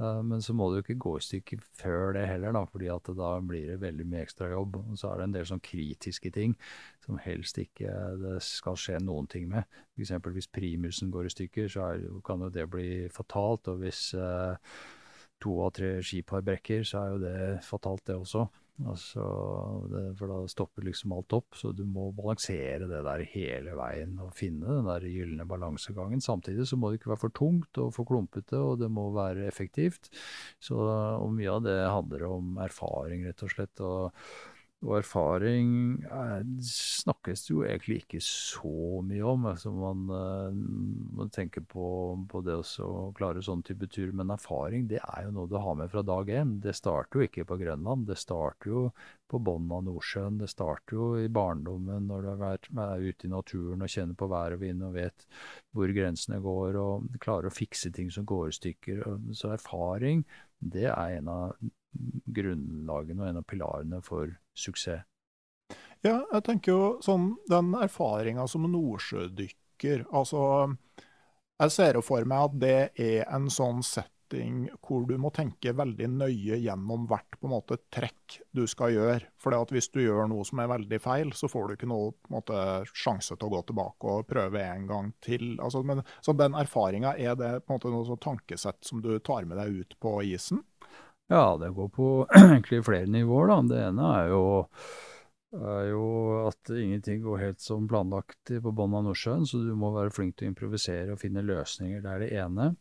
Men 0.00 0.40
så 0.40 0.54
må 0.56 0.70
du 0.70 0.78
ikke 0.80 0.96
gå 1.00 1.10
i 1.18 1.24
stykker 1.24 1.60
før 1.76 2.14
det 2.16 2.22
heller, 2.24 2.54
da, 2.56 2.62
fordi 2.68 2.86
at 2.92 3.10
da 3.18 3.30
blir 3.44 3.66
det 3.68 3.80
veldig 3.82 4.06
mye 4.08 4.22
ekstrajobb. 4.24 4.78
Og 4.80 5.00
så 5.00 5.10
er 5.10 5.20
det 5.20 5.26
en 5.26 5.34
del 5.34 5.48
sånn 5.50 5.62
kritiske 5.64 6.32
ting 6.32 6.54
som 7.04 7.18
helst 7.20 7.60
ikke 7.60 7.92
det 8.20 8.38
skal 8.46 8.78
skje 8.80 8.96
noen 9.04 9.28
ting 9.30 9.50
med. 9.50 9.68
F.eks. 9.98 10.14
hvis 10.32 10.48
primusen 10.52 11.12
går 11.12 11.28
i 11.28 11.34
stykker, 11.34 11.68
så 11.72 11.90
er, 11.90 12.06
kan 12.24 12.46
jo 12.46 12.48
det 12.54 12.64
bli 12.72 12.88
fatalt. 13.12 13.68
Og 13.72 13.84
hvis 13.84 14.06
eh, 14.16 14.80
to 15.40 15.58
av 15.66 15.74
tre 15.76 15.92
skipar 16.04 16.44
brekker, 16.46 16.84
så 16.86 17.02
er 17.02 17.12
jo 17.12 17.22
det 17.26 17.38
fatalt, 17.66 18.06
det 18.08 18.16
også. 18.16 18.46
Altså, 18.88 19.24
det, 19.92 20.02
for 20.18 20.32
da 20.32 20.38
stopper 20.50 20.86
liksom 20.86 21.14
alt 21.16 21.34
opp. 21.36 21.56
Så 21.58 21.72
du 21.76 21.82
må 21.88 22.10
balansere 22.16 22.88
det 22.90 23.02
der 23.06 23.24
hele 23.32 23.74
veien 23.78 24.16
og 24.22 24.32
finne 24.36 24.78
den 24.78 24.88
der 24.88 25.08
gylne 25.10 25.46
balansegangen. 25.48 26.22
Samtidig 26.24 26.68
så 26.68 26.78
må 26.80 26.90
det 26.90 27.00
ikke 27.00 27.12
være 27.12 27.24
for 27.26 27.36
tungt 27.36 27.82
og 27.82 27.92
for 27.96 28.08
klumpete, 28.08 28.58
og 28.58 28.78
det 28.80 28.90
må 28.92 29.10
være 29.16 29.48
effektivt. 29.50 30.10
Så 30.62 30.78
og 30.80 31.28
mye 31.36 31.52
av 31.52 31.64
det 31.66 31.76
handler 31.80 32.26
om 32.30 32.56
erfaring, 32.62 33.26
rett 33.28 33.44
og 33.46 33.54
slett. 33.54 33.84
og 33.84 34.16
Og 34.80 34.94
erfaring 34.96 35.72
er, 36.08 36.44
snakkes 36.64 37.42
det 37.44 37.50
jo 37.52 37.64
egentlig 37.66 37.98
ikke 38.00 38.20
så 38.24 39.02
mye 39.04 39.24
om. 39.28 39.42
Altså 39.50 39.72
man, 39.74 40.06
uh, 40.08 41.16
man 41.18 41.32
tenker 41.34 41.66
på, 41.68 41.84
på 42.30 42.40
det 42.46 42.56
å 42.56 42.94
klare 43.16 43.42
sånn 43.44 43.60
type 43.66 43.90
tur, 43.92 44.14
men 44.16 44.32
erfaring 44.32 44.86
det 44.88 45.02
er 45.02 45.26
jo 45.26 45.34
noe 45.36 45.50
du 45.50 45.58
har 45.60 45.76
med 45.76 45.92
fra 45.92 46.00
dag 46.06 46.32
én. 46.32 46.54
Det 46.64 46.72
starter 46.78 47.20
jo 47.20 47.28
ikke 47.28 47.44
på 47.50 47.58
Grønland, 47.60 48.06
det 48.08 48.16
starter 48.22 48.72
jo 48.72 48.86
på 49.28 49.40
bunnen 49.44 49.74
av 49.76 49.84
Nordsjøen. 49.84 50.38
Det 50.40 50.48
starter 50.48 50.96
jo 50.96 51.08
i 51.20 51.28
barndommen 51.28 52.08
når 52.08 52.24
du 52.24 52.46
er 52.80 53.04
ute 53.04 53.28
i 53.28 53.32
naturen 53.34 53.84
og 53.84 53.92
kjenner 53.92 54.16
på 54.16 54.30
vær 54.32 54.56
og 54.56 54.64
vind 54.64 54.86
og 54.86 54.96
vet 54.96 55.26
hvor 55.76 55.92
grensene 55.92 56.40
går 56.40 56.80
og 56.80 57.20
klarer 57.20 57.50
å 57.50 57.54
fikse 57.54 57.92
ting 57.92 58.08
som 58.08 58.24
går 58.24 58.48
i 58.48 58.56
stykker. 58.56 59.04
Så 59.36 59.52
erfaring, 59.52 60.24
det 60.60 60.88
er 60.88 61.18
en 61.18 61.28
av 61.30 61.70
grunnlagene 62.30 63.22
og 63.22 63.28
en 63.28 63.40
av 63.40 63.46
pilarene 63.50 64.00
for 64.06 64.30
suksess. 64.60 65.06
Ja, 66.00 66.22
jeg 66.32 66.44
tenker 66.46 66.72
jo 66.72 66.84
sånn 67.04 67.34
den 67.50 67.74
erfaringa 67.76 68.46
som 68.48 68.64
nordsjødykker 68.70 70.06
Altså, 70.16 70.40
jeg 71.60 71.72
ser 71.72 71.96
jo 71.96 72.04
for 72.04 72.24
meg 72.28 72.46
at 72.46 72.56
det 72.60 72.78
er 73.00 73.28
en 73.32 73.46
sånn 73.52 73.82
setting 73.84 74.66
hvor 74.84 75.06
du 75.08 75.14
må 75.20 75.32
tenke 75.34 75.72
veldig 75.76 76.08
nøye 76.12 76.58
gjennom 76.60 77.06
hvert 77.10 77.38
på 77.40 77.48
en 77.48 77.54
måte 77.54 77.78
trekk 77.92 78.38
du 78.56 78.62
skal 78.68 78.94
gjøre. 78.94 79.30
For 79.40 79.56
hvis 79.72 79.90
du 79.92 80.02
gjør 80.02 80.28
noe 80.30 80.44
som 80.48 80.60
er 80.62 80.70
veldig 80.72 81.00
feil, 81.00 81.32
så 81.36 81.48
får 81.48 81.66
du 81.66 81.76
ikke 81.76 81.90
noe 81.90 82.12
på 82.12 82.30
en 82.30 82.36
måte, 82.38 82.64
sjanse 82.92 83.36
til 83.36 83.48
å 83.48 83.54
gå 83.56 83.62
tilbake 83.70 84.14
og 84.14 84.28
prøve 84.28 84.64
en 84.64 84.86
gang 84.88 85.12
til. 85.24 85.54
Altså, 85.58 85.80
men, 85.84 86.04
så 86.20 86.36
den 86.36 86.56
erfaringa, 86.60 87.16
er 87.16 87.36
det 87.40 87.54
på 87.64 87.72
en 87.72 87.80
måte 87.80 87.92
noe 87.92 88.08
sånn 88.08 88.24
tankesett 88.24 88.84
som 88.88 89.04
du 89.04 89.14
tar 89.18 89.48
med 89.48 89.60
deg 89.60 89.82
ut 89.82 89.98
på 90.00 90.16
isen? 90.28 90.64
Ja, 91.30 91.56
det 91.56 91.70
går 91.70 91.88
på 91.94 92.08
egentlig 92.34 92.84
flere 92.84 93.06
nivåer. 93.06 93.52
da. 93.52 93.60
Det 93.70 93.80
ene 93.86 94.06
er 94.18 94.30
jo, 94.32 94.44
er 95.54 95.84
jo 95.92 96.04
at 96.48 96.72
ingenting 96.74 97.22
går 97.22 97.44
helt 97.44 97.62
som 97.62 97.86
planlagt 97.90 98.50
på 98.50 98.72
bunnen 98.74 98.98
av 98.98 99.06
Nordsjøen, 99.06 99.46
så 99.46 99.62
du 99.62 99.70
må 99.78 99.92
være 99.94 100.10
flink 100.14 100.34
til 100.36 100.48
å 100.48 100.52
improvisere 100.54 101.14
og 101.14 101.22
finne 101.22 101.46
løsninger. 101.46 102.02
Det 102.02 102.14
er 102.14 102.24
det 102.24 102.32
ene. 102.34 102.72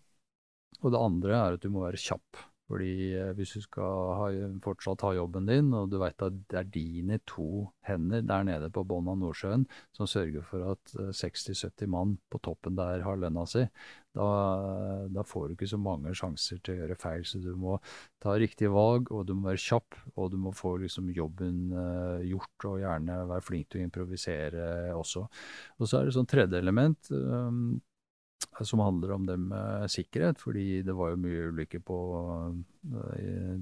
Og 0.82 0.96
det 0.96 1.04
andre 1.04 1.36
er 1.38 1.60
at 1.60 1.66
du 1.66 1.70
må 1.74 1.86
være 1.86 2.02
kjapp. 2.02 2.42
Fordi 2.70 2.90
eh, 3.18 3.32
hvis 3.38 3.56
du 3.58 3.64
skal 3.66 4.12
ha, 4.18 4.28
fortsatt 4.62 5.06
ha 5.06 5.14
jobben 5.18 5.48
din, 5.50 5.72
og 5.74 5.90
du 5.90 5.98
vet 6.02 6.22
at 6.26 6.42
det 6.52 6.60
er 6.60 6.70
dine 6.70 7.18
to 7.30 7.68
hender 7.86 8.22
der 8.30 8.46
nede 8.46 8.70
på 8.74 8.84
bunnen 8.86 9.14
av 9.16 9.24
Nordsjøen 9.24 9.66
som 9.96 10.10
sørger 10.10 10.46
for 10.46 10.76
at 10.76 10.94
60-70 10.94 11.70
eh, 11.86 11.90
mann 11.90 12.18
på 12.30 12.42
toppen 12.46 12.78
der 12.78 13.06
har 13.06 13.18
lønna 13.18 13.46
si, 13.50 13.66
da, 14.18 14.30
da, 15.14 15.24
får 15.28 15.48
du 15.48 15.56
ikke 15.56 15.70
så 15.70 15.78
mange 15.82 16.14
sjanser 16.18 16.62
til 16.64 16.76
å 16.76 16.80
gjøre 16.82 16.98
feil. 17.00 17.26
Så 17.28 17.42
du 17.44 17.52
må 17.60 17.78
ta 18.22 18.34
riktige 18.40 18.72
valg, 18.74 19.12
og 19.14 19.28
du 19.30 19.36
må 19.38 19.52
være 19.52 19.62
kjapp, 19.62 20.00
og 20.16 20.32
du 20.34 20.40
må 20.42 20.54
få 20.56 20.76
liksom 20.84 21.12
jobben 21.16 21.68
uh, 21.76 22.24
gjort, 22.26 22.70
og 22.72 22.80
gjerne 22.82 23.20
være 23.30 23.46
flink 23.46 23.70
til 23.70 23.84
å 23.84 23.86
improvisere 23.86 24.66
også. 24.98 25.28
Og 25.78 25.92
så 25.92 26.00
er 26.00 26.10
det 26.10 26.18
sånn 26.18 26.30
tredje 26.30 26.60
element. 26.62 27.14
Um, 27.14 27.78
som 28.66 28.82
handler 28.84 29.12
om 29.12 29.26
det 29.28 29.38
med 29.40 29.92
sikkerhet, 29.92 30.40
fordi 30.42 30.82
det 30.84 30.96
var 30.96 31.14
jo 31.14 31.22
mye 31.22 31.46
ulykker 31.52 31.84
uh, 31.86 32.52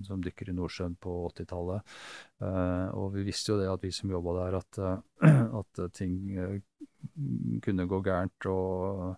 som 0.08 0.24
dykker 0.24 0.50
i 0.50 0.56
Nordsjøen 0.58 0.96
på 1.02 1.14
80-tallet. 1.34 1.96
Uh, 2.42 2.48
eh, 2.48 2.88
og 2.98 3.12
vi 3.18 3.28
visste 3.28 3.54
jo 3.54 3.60
det, 3.60 3.70
at 3.70 3.84
vi 3.84 3.92
som 3.94 4.14
jobba 4.14 4.38
der, 4.40 4.60
at, 4.62 4.82
at 5.62 5.86
ting 5.98 6.18
kunne 7.64 7.88
gå 7.90 8.02
gærent. 8.06 8.50
Og, 8.50 9.18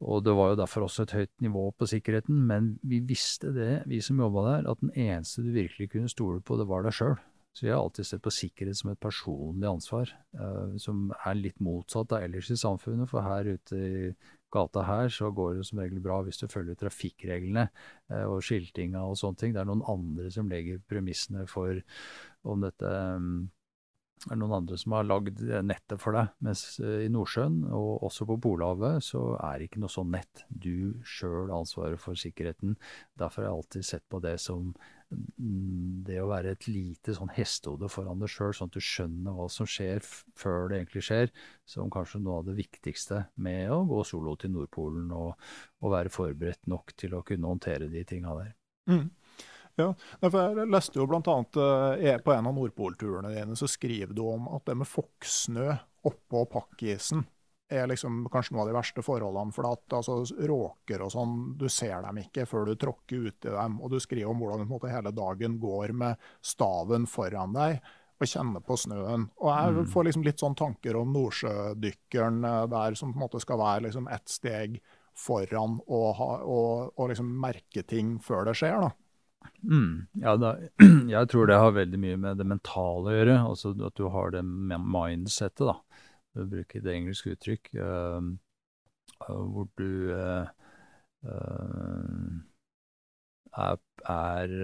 og, 0.00 0.22
det 0.24 0.32
var 0.36 0.52
jo 0.52 0.60
derfor 0.62 0.86
også 0.86 1.04
et 1.04 1.16
høyt 1.16 1.32
nivå 1.44 1.66
på 1.76 1.88
sikkerheten. 1.90 2.38
Men 2.48 2.72
vi 2.82 3.02
visste 3.04 3.52
det, 3.56 3.82
vi 3.90 4.00
som 4.04 4.20
jobba 4.20 4.46
der, 4.46 4.70
at 4.72 4.80
den 4.80 4.94
eneste 4.96 5.44
du 5.44 5.52
virkelig 5.52 5.90
kunne 5.92 6.08
stole 6.08 6.40
på, 6.40 6.56
det 6.56 6.68
var 6.70 6.86
deg 6.86 6.96
sjøl. 6.96 7.18
Så 7.50 7.66
jeg 7.66 7.74
har 7.74 7.82
alltid 7.82 8.06
sett 8.06 8.22
på 8.22 8.30
sikkerhet 8.30 8.78
som 8.78 8.92
et 8.92 9.00
personlig 9.02 9.66
ansvar, 9.66 10.12
som 10.78 11.08
er 11.26 11.34
litt 11.34 11.58
motsatt 11.58 12.12
av 12.14 12.22
ellers 12.22 12.50
i 12.54 12.58
samfunnet. 12.60 13.10
For 13.10 13.26
her 13.26 13.56
ute 13.56 13.80
i 13.80 14.12
gata 14.54 14.84
her, 14.86 15.10
så 15.10 15.30
går 15.34 15.58
det 15.58 15.66
som 15.68 15.80
regel 15.82 16.02
bra 16.02 16.20
hvis 16.26 16.38
du 16.40 16.46
følger 16.50 16.78
trafikkreglene 16.78 17.66
eh, 17.66 18.24
og 18.24 18.42
skiltinga 18.46 19.02
og 19.06 19.18
sånne 19.18 19.40
ting. 19.40 19.54
Det 19.54 19.62
er 19.62 19.70
noen 19.70 19.86
andre 19.90 20.30
som 20.34 20.50
legger 20.50 20.82
premissene 20.90 21.46
for 21.50 21.82
om 22.50 22.62
dette 22.64 22.90
um, 22.90 23.48
er 24.28 24.36
noen 24.36 24.58
andre 24.58 24.76
som 24.80 24.94
har 24.96 25.06
lagd 25.08 25.40
nettet 25.64 26.00
for 26.02 26.16
deg. 26.16 26.30
Mens 26.44 26.64
eh, 26.82 27.06
i 27.06 27.10
Nordsjøen, 27.12 27.62
og 27.76 28.04
også 28.08 28.26
på 28.28 28.36
Polhavet, 28.44 29.04
så 29.06 29.22
er 29.38 29.58
det 29.58 29.70
ikke 29.70 29.82
noe 29.84 29.92
sånn 29.92 30.12
nett. 30.12 30.44
Du 30.48 31.00
sjøl 31.06 31.48
har 31.48 31.60
ansvaret 31.60 32.00
for 32.02 32.18
sikkerheten. 32.18 32.76
Derfor 33.20 33.42
har 33.44 33.50
jeg 33.50 33.58
alltid 33.58 33.88
sett 33.88 34.06
på 34.12 34.20
det 34.24 34.34
som 34.42 34.72
mm, 35.08 36.02
det 36.08 36.20
å 36.20 36.28
være 36.30 36.54
et 36.56 36.68
lite 36.68 37.14
sånn 37.16 37.32
hestehode 37.36 37.88
foran 37.92 38.20
deg 38.20 38.32
sjøl, 38.32 38.52
sånn 38.56 38.72
at 38.72 38.76
du 38.76 38.84
skjønner 38.84 39.38
hva 39.38 39.48
som 39.52 39.68
skjer 39.68 40.04
før 40.04 40.68
det 40.70 40.80
egentlig 40.80 41.06
skjer, 41.08 41.32
som 41.68 41.92
kanskje 41.92 42.22
noe 42.24 42.42
av 42.42 42.50
det 42.50 42.58
viktigste 42.60 43.24
med 43.40 43.72
å 43.72 43.82
gå 43.88 44.02
solo 44.08 44.36
til 44.40 44.52
Nordpolen 44.54 45.08
og, 45.16 45.32
og 45.80 45.96
være 45.96 46.12
forberedt 46.12 46.68
nok 46.70 46.96
til 47.00 47.16
å 47.16 47.24
kunne 47.26 47.54
håndtere 47.54 47.88
de 47.92 48.04
tinga 48.08 48.36
der. 48.42 48.54
Mm. 48.90 49.08
Ja, 49.78 49.92
Jeg 50.20 50.66
leste 50.70 50.98
jo 50.98 51.06
bl.a. 51.08 51.36
Eh, 52.00 52.16
på 52.20 52.32
en 52.34 52.48
av 52.50 52.56
Nordpolturene 52.56 53.34
dine 53.34 53.56
så 53.56 53.68
skriver 53.70 54.14
du 54.16 54.24
om 54.28 54.48
at 54.56 54.66
det 54.66 54.78
med 54.80 54.88
fokksnø 54.88 55.68
oppå 56.10 56.46
pakkisen 56.50 57.26
er 57.70 57.86
liksom 57.86 58.24
kanskje 58.32 58.54
noe 58.54 58.64
av 58.64 58.70
de 58.70 58.74
verste 58.74 59.02
forholdene. 59.04 59.54
For 59.54 59.68
at 59.70 59.96
altså, 60.00 60.18
råker 60.50 61.04
og 61.06 61.12
sånn, 61.14 61.34
du 61.60 61.68
ser 61.70 62.02
dem 62.04 62.18
ikke 62.24 62.46
før 62.50 62.70
du 62.70 62.74
tråkker 62.80 63.30
uti 63.30 63.52
dem. 63.52 63.78
Og 63.80 63.94
du 63.94 64.00
skriver 64.02 64.30
om 64.30 64.42
hvordan 64.42 64.68
måte, 64.68 64.90
hele 64.92 65.14
dagen 65.14 65.58
går 65.62 65.94
med 65.96 66.30
staven 66.42 67.06
foran 67.10 67.54
deg 67.56 67.80
og 68.20 68.28
kjenner 68.28 68.60
på 68.64 68.76
snøen. 68.76 69.28
Og 69.40 69.48
jeg 69.48 69.76
mm. 69.76 69.84
får 69.94 70.08
liksom 70.08 70.24
litt 70.26 70.42
sånn 70.42 70.56
tanker 70.58 70.98
om 71.00 71.12
nordsjødykkeren 71.14 72.42
eh, 72.44 72.64
der 72.74 72.98
som 72.98 73.14
på 73.14 73.20
en 73.20 73.24
måte 73.24 73.40
skal 73.40 73.60
være 73.62 73.86
liksom 73.86 74.10
ett 74.12 74.28
steg 74.28 74.80
foran 75.16 75.78
og, 75.86 76.10
ha, 76.18 76.28
og, 76.44 76.92
og 76.96 77.10
liksom 77.12 77.30
merke 77.40 77.84
ting 77.86 78.18
før 78.24 78.50
det 78.50 78.58
skjer. 78.60 78.76
da. 78.82 78.92
Mm, 79.62 80.06
ja, 80.22 80.36
da, 80.40 80.54
jeg 81.14 81.28
tror 81.32 81.48
det 81.48 81.58
har 81.60 81.74
veldig 81.76 82.00
mye 82.00 82.20
med 82.20 82.40
det 82.40 82.46
mentale 82.48 83.10
å 83.10 83.16
gjøre. 83.16 83.36
Altså 83.52 83.74
at 83.86 83.98
du 83.98 84.06
har 84.12 84.32
det 84.34 84.44
mindsettet, 84.44 85.66
da. 85.68 85.76
For 86.30 86.44
å 86.44 86.50
bruke 86.50 86.82
det 86.84 86.94
engelske 86.94 87.34
uttrykk. 87.34 87.72
Uh, 87.76 88.30
hvor 89.26 89.68
du 89.76 90.12
uh, 90.14 90.48
uh, 91.26 92.38
er, 93.60 93.82
er 94.08 94.54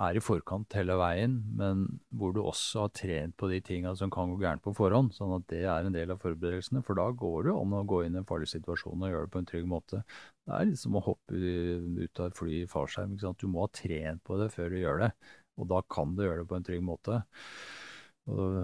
er 0.00 0.16
i 0.16 0.22
forkant 0.22 0.74
hele 0.78 0.94
veien, 0.96 1.34
men 1.58 1.82
hvor 2.16 2.32
du 2.32 2.40
også 2.40 2.86
har 2.86 2.92
trent 2.96 3.36
på 3.40 3.50
de 3.50 3.58
tinga 3.64 3.92
som 3.98 4.12
kan 4.12 4.30
gå 4.32 4.38
gærent 4.40 4.62
på 4.64 4.72
forhånd. 4.76 5.12
Sånn 5.16 5.34
at 5.36 5.44
det 5.52 5.62
er 5.68 5.84
en 5.84 5.96
del 5.96 6.14
av 6.14 6.22
forberedelsene. 6.22 6.82
For 6.86 6.96
da 6.96 7.10
går 7.12 7.50
det 7.50 7.56
om 7.56 7.74
å 7.76 7.82
gå 7.88 8.02
inn 8.06 8.16
i 8.16 8.22
en 8.22 8.28
farlig 8.28 8.48
situasjon 8.52 9.04
og 9.04 9.12
gjøre 9.12 9.28
det 9.28 9.34
på 9.34 9.42
en 9.42 9.50
trygg 9.50 9.68
måte. 9.68 10.02
Det 10.46 10.56
er 10.56 10.70
litt 10.70 10.80
som 10.80 10.96
å 10.96 11.04
hoppe 11.04 11.36
ut 11.36 12.22
av 12.22 12.30
et 12.30 12.40
fly 12.40 12.62
i 12.62 12.70
fallskjerm. 12.70 13.18
Du 13.20 13.46
må 13.52 13.66
ha 13.66 13.72
trent 13.76 14.24
på 14.24 14.40
det 14.40 14.48
før 14.54 14.72
du 14.72 14.80
gjør 14.80 15.04
det. 15.04 15.10
Og 15.60 15.68
da 15.70 15.82
kan 15.92 16.16
du 16.16 16.24
gjøre 16.24 16.44
det 16.44 16.50
på 16.50 16.56
en 16.56 16.66
trygg 16.70 16.84
måte. 16.86 17.20
Og, 18.30 18.56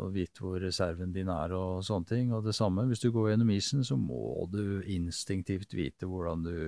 og, 0.00 0.10
vite 0.14 0.42
hvor 0.42 0.58
reserven 0.60 1.12
din 1.14 1.30
er 1.32 1.54
og 1.56 1.84
sånne 1.86 2.10
ting. 2.10 2.34
Og 2.36 2.44
det 2.44 2.56
samme, 2.56 2.84
hvis 2.90 3.04
du 3.04 3.08
går 3.14 3.32
gjennom 3.32 3.54
isen, 3.54 3.84
så 3.86 3.96
må 4.00 4.44
du 4.52 4.82
instinktivt 4.90 5.72
vite 5.76 6.08
hvordan 6.10 6.44
du 6.44 6.58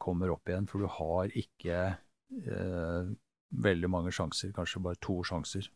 kommer 0.00 0.32
opp 0.32 0.48
igjen, 0.48 0.68
for 0.70 0.80
du 0.80 0.88
har 0.88 1.34
ikke 1.36 1.80
eh, 2.30 3.12
veldig 3.50 3.90
mange 3.90 4.14
sjanser, 4.14 4.54
kanskje 4.56 4.82
bare 4.84 5.00
to 5.02 5.20
sjanser 5.26 5.66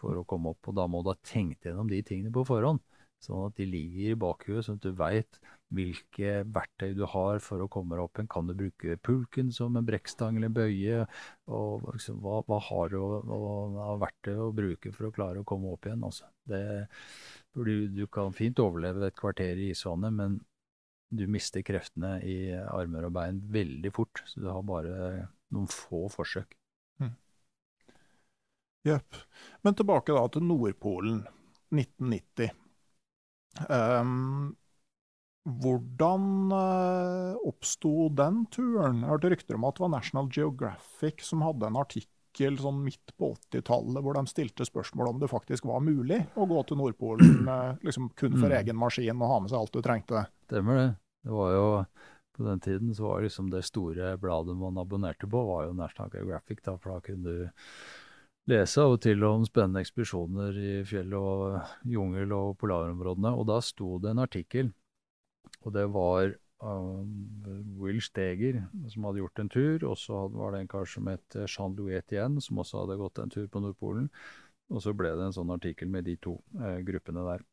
for 0.00 0.18
å 0.20 0.26
komme 0.28 0.52
opp. 0.52 0.70
Og 0.70 0.76
da 0.78 0.86
må 0.90 1.02
du 1.02 1.12
ha 1.12 1.18
tenkt 1.26 1.66
gjennom 1.66 1.90
de 1.90 2.02
tingene 2.06 2.32
på 2.34 2.44
forhånd, 2.46 2.82
sånn 3.24 3.46
at 3.48 3.56
de 3.58 3.66
ligger 3.68 4.12
i 4.12 4.18
bakhuet, 4.20 4.66
sånn 4.66 4.80
at 4.80 4.86
du 4.86 4.96
veit 4.96 5.38
hvilke 5.74 6.42
verktøy 6.54 6.92
du 6.94 7.02
har 7.10 7.40
for 7.42 7.64
å 7.64 7.68
komme 7.72 7.96
deg 7.96 8.04
opp 8.04 8.18
igjen. 8.20 8.30
Kan 8.30 8.50
du 8.50 8.54
bruke 8.58 8.98
pulken 9.02 9.50
som 9.54 9.76
en 9.78 9.86
brekkstang 9.86 10.38
eller 10.38 10.52
bøye? 10.54 11.06
Og 11.50 11.88
liksom, 11.90 12.20
hva, 12.22 12.42
hva, 12.46 12.60
har 12.68 12.92
du 12.92 12.98
av 13.02 14.02
verktøy 14.04 14.36
å 14.44 14.52
bruke 14.54 14.92
for 14.94 15.08
å 15.08 15.14
klare 15.16 15.42
å 15.42 15.48
komme 15.48 15.72
opp 15.74 15.88
igjen? 15.88 16.04
Altså, 16.06 16.28
det, 16.46 16.62
du 17.56 18.04
kan 18.12 18.36
fint 18.36 18.62
overleve 18.62 19.08
et 19.08 19.18
kvarter 19.18 19.58
i 19.58 19.72
isvannet, 19.72 20.14
men 20.14 20.38
du 21.16 21.26
mister 21.30 21.62
kreftene 21.66 22.18
i 22.26 22.50
armer 22.54 23.06
og 23.08 23.14
bein 23.16 23.40
veldig 23.50 23.92
fort. 23.94 24.22
Så 24.26 24.42
du 24.42 24.50
har 24.50 24.62
bare 24.66 25.26
noen 25.54 25.68
få 25.70 26.06
forsøk. 26.12 26.56
Mm. 27.02 27.14
Jepp. 28.86 29.18
Men 29.66 29.78
tilbake 29.78 30.14
da 30.16 30.26
til 30.32 30.46
Nordpolen, 30.46 31.24
1990. 31.74 32.52
Um, 33.56 33.70
ehm, 33.72 34.48
hvordan 35.46 36.26
uh, 36.50 37.38
oppsto 37.46 38.10
den 38.18 38.44
turen? 38.50 39.02
Jeg 39.04 39.12
hørte 39.12 39.30
rykter 39.32 39.58
om 39.58 39.66
at 39.68 39.78
det 39.78 39.86
var 39.86 39.94
National 39.94 40.28
Geographic 40.32 41.22
som 41.26 41.44
hadde 41.46 41.70
en 41.70 41.78
artikkel 41.78 42.58
sånn 42.60 42.82
midt 42.84 43.14
på 43.16 43.30
80-tallet 43.32 44.04
hvor 44.04 44.18
de 44.18 44.26
stilte 44.28 44.66
spørsmål 44.68 45.14
om 45.14 45.22
det 45.22 45.30
faktisk 45.30 45.68
var 45.70 45.80
mulig 45.86 46.18
å 46.36 46.48
gå 46.50 46.64
til 46.68 46.80
Nordpolen 46.82 47.48
uh, 47.48 47.78
liksom 47.86 48.10
kun 48.18 48.34
for 48.36 48.50
mm. 48.50 48.58
egen 48.58 48.80
maskin 48.80 49.22
og 49.22 49.32
ha 49.32 49.40
med 49.44 49.54
seg 49.54 49.62
alt 49.62 49.78
du 49.78 49.86
trengte. 49.86 50.26
Stemmer 50.50 50.82
det. 50.82 50.88
Det 51.26 51.34
var 51.34 51.54
jo 51.54 51.70
på 52.36 52.44
den 52.46 52.60
tiden 52.60 52.94
så 52.94 53.08
var 53.08 53.24
liksom 53.24 53.50
det 53.50 53.64
store 53.66 54.14
bladet 54.20 54.56
man 54.56 54.78
abonnerte 54.78 55.28
på, 55.28 55.44
var 55.48 55.66
jo 55.66 55.76
National 55.76 56.10
Geographic. 56.12 56.62
Da, 56.64 56.76
for 56.78 56.96
da 56.96 57.04
kunne 57.04 57.32
du 57.32 57.46
lese 58.52 58.82
av 58.82 58.94
og 58.94 59.02
til 59.02 59.24
om 59.26 59.44
spennende 59.46 59.82
ekspedisjoner 59.82 60.58
i 60.60 60.72
fjell 60.86 61.14
og 61.18 61.56
jungel 61.90 62.34
og 62.36 62.56
polarområdene, 62.60 63.32
og 63.34 63.48
da 63.50 63.60
sto 63.64 63.96
det 64.02 64.12
en 64.12 64.22
artikkel, 64.22 64.70
og 65.64 65.74
det 65.74 65.86
var 65.94 66.30
uh, 66.62 67.02
Will 67.80 67.98
Steger 68.04 68.62
som 68.92 69.08
hadde 69.08 69.22
gjort 69.24 69.42
en 69.42 69.52
tur, 69.52 69.88
og 69.90 69.98
så 69.98 70.26
var 70.34 70.54
det 70.54 70.62
en 70.62 70.70
kar 70.70 70.86
som 70.90 71.10
het 71.10 71.38
Jean-Louis 71.42 71.98
Etienne, 71.98 72.42
som 72.44 72.62
også 72.62 72.84
hadde 72.84 73.00
gått 73.00 73.22
en 73.22 73.32
tur 73.32 73.48
på 73.50 73.62
Nordpolen. 73.64 74.10
Og 74.70 74.82
så 74.82 74.94
ble 74.98 75.12
det 75.14 75.28
en 75.28 75.34
sånn 75.34 75.52
artikkel 75.54 75.90
med 75.90 76.06
de 76.08 76.16
to 76.22 76.38
uh, 76.58 76.78
gruppene 76.86 77.26
der. 77.26 77.44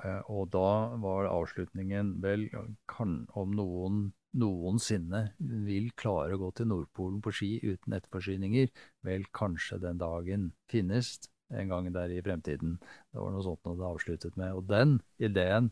Uh, 0.00 0.22
og 0.32 0.50
da 0.54 0.68
var 1.02 1.28
avslutningen 1.28 2.16
vel 2.24 2.46
kan, 2.90 3.24
om 3.36 3.52
noen 3.56 4.06
noensinne 4.36 5.22
vil 5.38 5.88
klare 5.98 6.36
å 6.36 6.40
gå 6.40 6.50
til 6.56 6.68
Nordpolen 6.70 7.22
på 7.24 7.32
ski 7.34 7.50
uten 7.64 7.96
etterforsyninger, 7.96 8.68
vel, 9.06 9.24
kanskje 9.36 9.80
den 9.82 10.00
dagen 10.02 10.50
finnes 10.70 11.16
en 11.54 11.70
gang 11.70 11.88
der 11.94 12.12
i 12.12 12.22
fremtiden. 12.24 12.76
Det 13.12 13.22
var 13.22 13.32
noe 13.32 13.44
sånt 13.46 13.62
noe 13.66 13.78
det 13.78 13.88
avsluttet 13.88 14.38
med. 14.40 14.56
Og 14.58 14.66
den 14.68 14.96
ideen, 15.22 15.70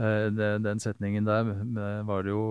eh, 0.00 0.28
den 0.32 0.82
setningen 0.82 1.28
der, 1.28 1.52
var 2.08 2.24
det 2.24 2.32
jo 2.32 2.46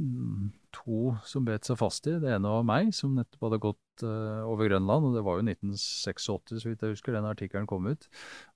mm, 0.00 0.48
to 0.74 1.14
som 1.26 1.46
bet 1.46 1.68
seg 1.68 1.78
fast 1.80 2.06
i. 2.10 2.16
Det 2.22 2.30
ene 2.34 2.52
var 2.52 2.66
meg, 2.66 2.92
som 2.96 3.16
nettopp 3.16 3.48
hadde 3.48 3.60
gått 3.62 4.04
uh, 4.04 4.44
over 4.48 4.70
Grønland. 4.70 5.08
og 5.08 5.16
Det 5.16 5.24
var 5.26 5.40
jo 5.40 5.46
1986, 5.46 6.28
så 6.62 6.70
vidt 6.70 6.84
jeg 6.84 6.96
husker, 6.96 7.16
den 7.16 7.28
artikkelen 7.28 7.68
kom 7.70 7.88
ut. 7.88 8.08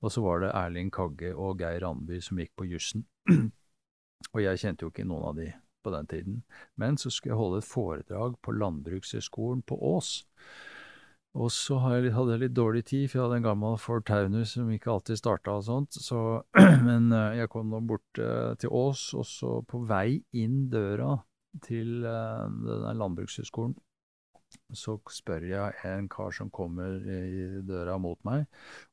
Og 0.03 0.15
så 0.15 0.25
var 0.25 0.43
det 0.43 0.55
Erling 0.55 0.93
Kagge 0.95 1.35
og 1.35 1.63
Geir 1.63 1.87
Andby 1.89 2.21
som 2.25 2.41
gikk 2.43 2.55
på 2.59 2.69
jussen. 2.71 3.07
og 4.35 4.43
jeg 4.45 4.63
kjente 4.63 4.87
jo 4.87 4.93
ikke 4.93 5.09
noen 5.09 5.31
av 5.33 5.41
de 5.41 5.51
på 5.83 5.91
den 5.95 6.07
tiden. 6.07 6.43
Men 6.79 6.99
så 7.01 7.11
skulle 7.11 7.35
jeg 7.35 7.41
holde 7.41 7.63
et 7.63 7.69
foredrag 7.69 8.39
på 8.43 8.55
Landbrukshøgskolen 8.55 9.65
på 9.67 9.79
Ås. 9.97 10.21
Og 11.33 11.49
så 11.49 11.79
hadde 11.81 12.35
jeg 12.35 12.43
litt 12.43 12.57
dårlig 12.57 12.85
tid, 12.91 13.07
for 13.09 13.19
jeg 13.19 13.25
hadde 13.25 13.39
en 13.41 13.47
gammel 13.47 13.79
Ford 13.81 14.05
Taunus 14.05 14.53
som 14.53 14.69
ikke 14.71 14.91
alltid 14.93 15.17
starta 15.17 15.57
og 15.57 15.65
sånt. 15.65 15.97
Så, 15.97 16.43
men 16.89 17.09
eh, 17.17 17.39
jeg 17.41 17.51
kom 17.53 17.73
nå 17.73 17.81
bort 17.89 18.21
uh, 18.21 18.53
til 18.61 18.73
Ås, 18.73 19.07
og 19.17 19.25
så 19.29 19.53
på 19.69 19.81
vei 19.89 20.21
inn 20.37 20.67
døra 20.73 21.17
til 21.65 22.05
uh, 22.07 22.47
denne 22.49 22.95
landbrukshøgskolen, 23.01 23.75
så 24.77 24.99
spør 25.13 25.47
jeg 25.49 25.77
en 25.89 26.09
kar 26.13 26.33
som 26.37 26.51
kommer 26.53 26.99
i 27.09 27.63
døra 27.65 27.97
mot 28.01 28.19
meg 28.29 28.45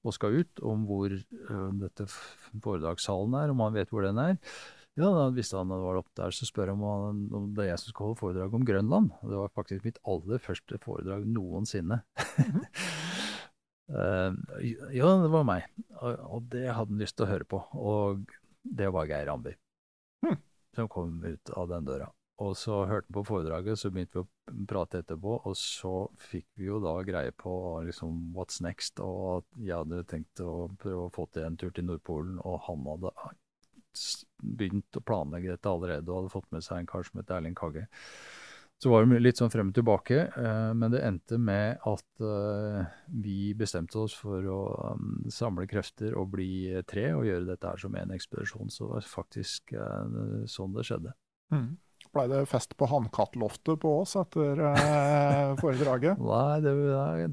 og 0.08 0.16
skal 0.16 0.42
ut, 0.42 0.62
om 0.64 0.86
hvor 0.88 1.14
uh, 1.14 1.70
dette 1.82 2.08
foredragssalen 2.10 3.40
er, 3.42 3.54
om 3.54 3.64
han 3.66 3.76
vet 3.76 3.92
hvor 3.94 4.08
den 4.08 4.22
er. 4.24 4.38
Ja, 5.00 5.08
da 5.16 5.30
visste 5.32 5.56
han 5.56 5.70
at 5.72 5.80
det 5.80 5.86
var 5.86 6.00
opp 6.02 6.10
der. 6.18 6.34
Så 6.36 6.48
spør 6.50 6.74
han 6.74 6.82
om, 6.84 7.22
om 7.38 7.48
det 7.56 7.66
er 7.66 7.72
jeg 7.72 7.82
som 7.84 7.94
skal 7.94 8.10
holde 8.10 8.20
foredrag 8.20 8.56
om 8.58 8.66
Grønland. 8.68 9.14
Og 9.22 9.32
det 9.32 9.40
var 9.40 9.56
faktisk 9.56 9.86
mitt 9.88 10.00
aller 10.04 10.42
første 10.44 10.80
foredrag 10.84 11.24
noensinne. 11.30 12.02
uh, 13.94 14.32
ja, 15.00 15.14
det 15.24 15.32
var 15.32 15.48
meg. 15.48 15.70
Og, 16.02 16.50
det 16.52 16.68
hadde 16.68 16.92
han 16.92 17.04
lyst 17.04 17.16
til 17.20 17.28
å 17.28 17.32
høre 17.32 17.48
på. 17.48 17.64
Og 17.80 18.36
det 18.64 18.92
var 18.92 19.08
Geir 19.08 19.32
Amby 19.32 19.54
hm. 20.26 20.40
som 20.76 20.92
kom 20.92 21.22
ut 21.24 21.56
av 21.56 21.72
den 21.72 21.88
døra. 21.88 22.10
Og 22.40 22.54
så 22.56 22.86
hørte 22.88 23.10
vi 23.10 23.18
på 23.18 23.26
foredraget, 23.28 23.80
så 23.80 23.92
begynte 23.92 24.22
vi 24.22 24.24
å 24.24 24.66
prate 24.70 25.02
etterpå, 25.04 25.42
og 25.44 25.56
så 25.60 25.94
fikk 26.30 26.48
vi 26.60 26.70
jo 26.70 26.80
da 26.84 26.94
greie 27.04 27.34
på 27.36 27.52
liksom 27.88 28.30
what's 28.36 28.62
next, 28.64 29.02
og 29.04 29.42
at 29.42 29.60
jeg 29.60 29.76
hadde 29.76 30.06
tenkt 30.08 30.44
å 30.44 30.70
prøve 30.80 31.08
å 31.10 31.14
få 31.16 31.28
til 31.34 31.50
en 31.50 31.60
tur 31.60 31.74
til 31.76 31.90
Nordpolen, 31.90 32.40
og 32.40 32.62
han 32.70 32.88
hadde 32.88 33.12
begynt 34.40 34.96
å 34.96 35.04
planlegge 35.04 35.52
dette 35.52 35.72
allerede 35.72 36.08
og 36.08 36.22
hadde 36.22 36.36
fått 36.38 36.54
med 36.56 36.64
seg 36.64 36.80
en 36.80 36.88
kar 36.88 37.04
som 37.04 37.20
het 37.20 37.34
Erling 37.36 37.58
Kagge. 37.58 37.90
Så 38.80 38.94
var 38.94 39.04
det 39.04 39.18
litt 39.20 39.40
sånn 39.42 39.52
frem 39.52 39.74
og 39.74 39.76
tilbake, 39.76 40.22
eh, 40.40 40.70
men 40.72 40.94
det 40.94 41.02
endte 41.04 41.36
med 41.36 41.82
at 41.90 42.24
eh, 42.24 42.86
vi 43.12 43.52
bestemte 43.60 44.00
oss 44.06 44.16
for 44.16 44.46
å 44.48 44.62
um, 44.96 45.26
samle 45.28 45.68
krefter 45.68 46.16
og 46.16 46.32
bli 46.38 46.80
tre 46.88 47.10
og 47.12 47.26
gjøre 47.28 47.50
dette 47.50 47.68
her 47.68 47.84
som 47.84 47.98
en 48.00 48.16
ekspedisjon. 48.16 48.72
Så 48.72 48.86
det 48.86 48.94
var 48.94 49.10
faktisk 49.18 49.76
eh, 49.76 50.16
sånn 50.48 50.78
det 50.78 50.88
skjedde. 50.88 51.12
Mm. 51.52 51.74
Ble 52.10 52.24
det 52.26 52.40
fest 52.50 52.72
på 52.74 52.88
Hannkattloftet 52.90 53.78
på 53.84 53.90
Ås 54.00 54.16
etter 54.18 54.58
eh, 54.72 55.52
foredraget? 55.60 56.18
Nei, 56.32 56.56
det, 56.64 56.74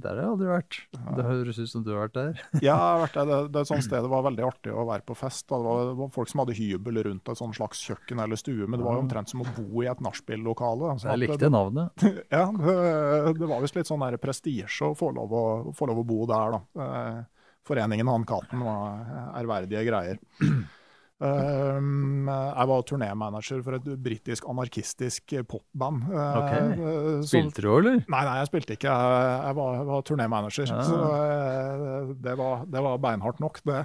der 0.04 0.10
har 0.10 0.20
jeg 0.20 0.32
aldri 0.34 0.50
vært. 0.50 0.78
Det 1.16 1.24
høres 1.24 1.60
ut 1.62 1.70
som 1.70 1.84
du 1.86 1.94
har 1.94 2.04
vært 2.04 2.16
der. 2.18 2.42
ja, 2.66 2.76
vært 3.00 3.16
der. 3.16 3.30
Det, 3.30 3.38
det 3.54 3.62
er 3.62 3.64
et 3.64 3.70
sånt 3.70 3.86
sted 3.88 4.04
det 4.04 4.12
var 4.12 4.26
veldig 4.28 4.44
artig 4.44 4.74
å 4.76 4.84
være 4.88 5.06
på 5.08 5.16
fest. 5.16 5.46
Det 5.48 5.62
var, 5.64 5.82
det 5.88 5.96
var 6.02 6.12
folk 6.18 6.32
som 6.32 6.44
hadde 6.44 6.58
hybel 6.60 7.00
rundt 7.08 7.32
et 7.32 7.42
slags 7.56 7.82
kjøkken 7.88 8.20
eller 8.26 8.40
stue, 8.40 8.68
men 8.68 8.76
det 8.76 8.88
var 8.88 8.98
jo 8.98 9.06
omtrent 9.06 9.32
som 9.32 9.46
å 9.46 9.48
bo 9.56 9.80
i 9.80 9.88
et 9.88 10.04
nachspiel-lokale. 10.04 10.92
Jeg 11.06 11.24
likte 11.24 11.52
navnet. 11.52 12.06
ja, 12.36 12.44
det, 12.52 13.48
var 13.48 13.64
visst 13.64 13.80
litt 13.80 13.88
sånn 13.88 14.04
prestisje 14.20 14.92
å 14.92 14.96
få 14.98 15.14
lov 15.16 15.32
å, 15.32 15.46
få 15.76 15.88
lov 15.88 16.04
å 16.04 16.08
bo 16.08 16.28
der, 16.28 16.58
da. 16.58 16.84
Eh, 16.84 17.20
foreningen 17.66 18.12
Hannkatten 18.12 18.60
var 18.60 19.32
ærverdige 19.40 19.88
greier. 19.88 20.20
Um, 21.16 22.26
jeg 22.28 22.68
var 22.68 22.82
turnémanager 22.84 23.62
for 23.64 23.78
et 23.78 23.86
britisk 24.04 24.44
anarkistisk 24.50 25.32
popband. 25.48 26.02
Uh, 26.10 26.36
okay. 26.42 27.22
Spilte 27.24 27.64
du, 27.64 27.70
eller? 27.72 28.02
Nei, 28.12 28.20
nei, 28.26 28.34
jeg 28.42 28.50
spilte 28.50 28.76
ikke. 28.76 28.92
Jeg, 28.92 29.56
var, 29.56 29.78
var 29.88 30.04
turnémanager. 30.04 30.68
Ah. 30.74 30.82
Så 30.84 30.98
det, 32.20 32.34
var, 32.36 32.66
det, 32.68 32.82
var, 32.84 33.00
beinhardt 33.00 33.40
nok, 33.40 33.62
det. 33.64 33.80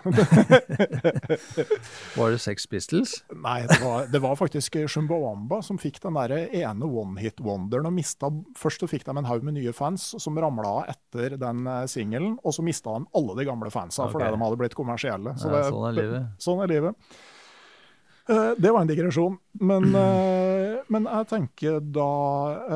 var 2.19 2.35
det 2.35 2.41
Sex 2.43 2.67
Pistols? 2.67 3.15
Nei, 3.31 3.61
det 3.71 3.79
var, 3.79 4.11
det 4.11 4.23
var 4.27 4.35
faktisk 4.39 4.81
Shumbawamba 4.91 5.61
som 5.63 5.79
fikk 5.79 6.01
den 6.03 6.19
der 6.19 6.35
ene 6.49 6.91
one 6.91 7.15
hit 7.23 7.39
wonderen. 7.39 7.87
og 7.87 7.95
mistet, 7.95 8.43
Først 8.59 8.83
så 8.83 8.91
fikk 8.91 9.07
de 9.07 9.15
en 9.15 9.29
haug 9.29 9.47
med 9.47 9.55
nye 9.55 9.71
fans 9.75 10.11
som 10.19 10.35
ramla 10.35 10.75
av 10.81 10.91
etter 10.91 11.39
den 11.39 11.63
singelen, 11.87 12.35
og 12.43 12.59
så 12.59 12.65
mista 12.65 12.91
de 12.97 13.07
alle 13.15 13.39
de 13.39 13.47
gamle 13.47 13.71
fansa 13.71 14.03
okay. 14.03 14.17
fordi 14.17 14.35
de 14.35 14.43
hadde 14.43 14.59
blitt 14.65 14.75
kommersielle. 14.75 15.39
Så 15.39 15.47
ja, 15.47 15.67
sånn 15.71 15.87
er 15.93 16.01
livet. 16.01 16.41
Sånn 16.43 16.65
er 16.65 16.75
livet. 16.75 17.11
Eh, 18.29 18.51
det 18.57 18.71
var 18.71 18.81
en 18.81 18.89
digresjon. 18.89 19.37
Men, 19.59 19.95
eh, 19.95 20.81
men, 20.93 21.07
jeg 21.09 21.29
tenker 21.31 21.79
da 21.81 22.09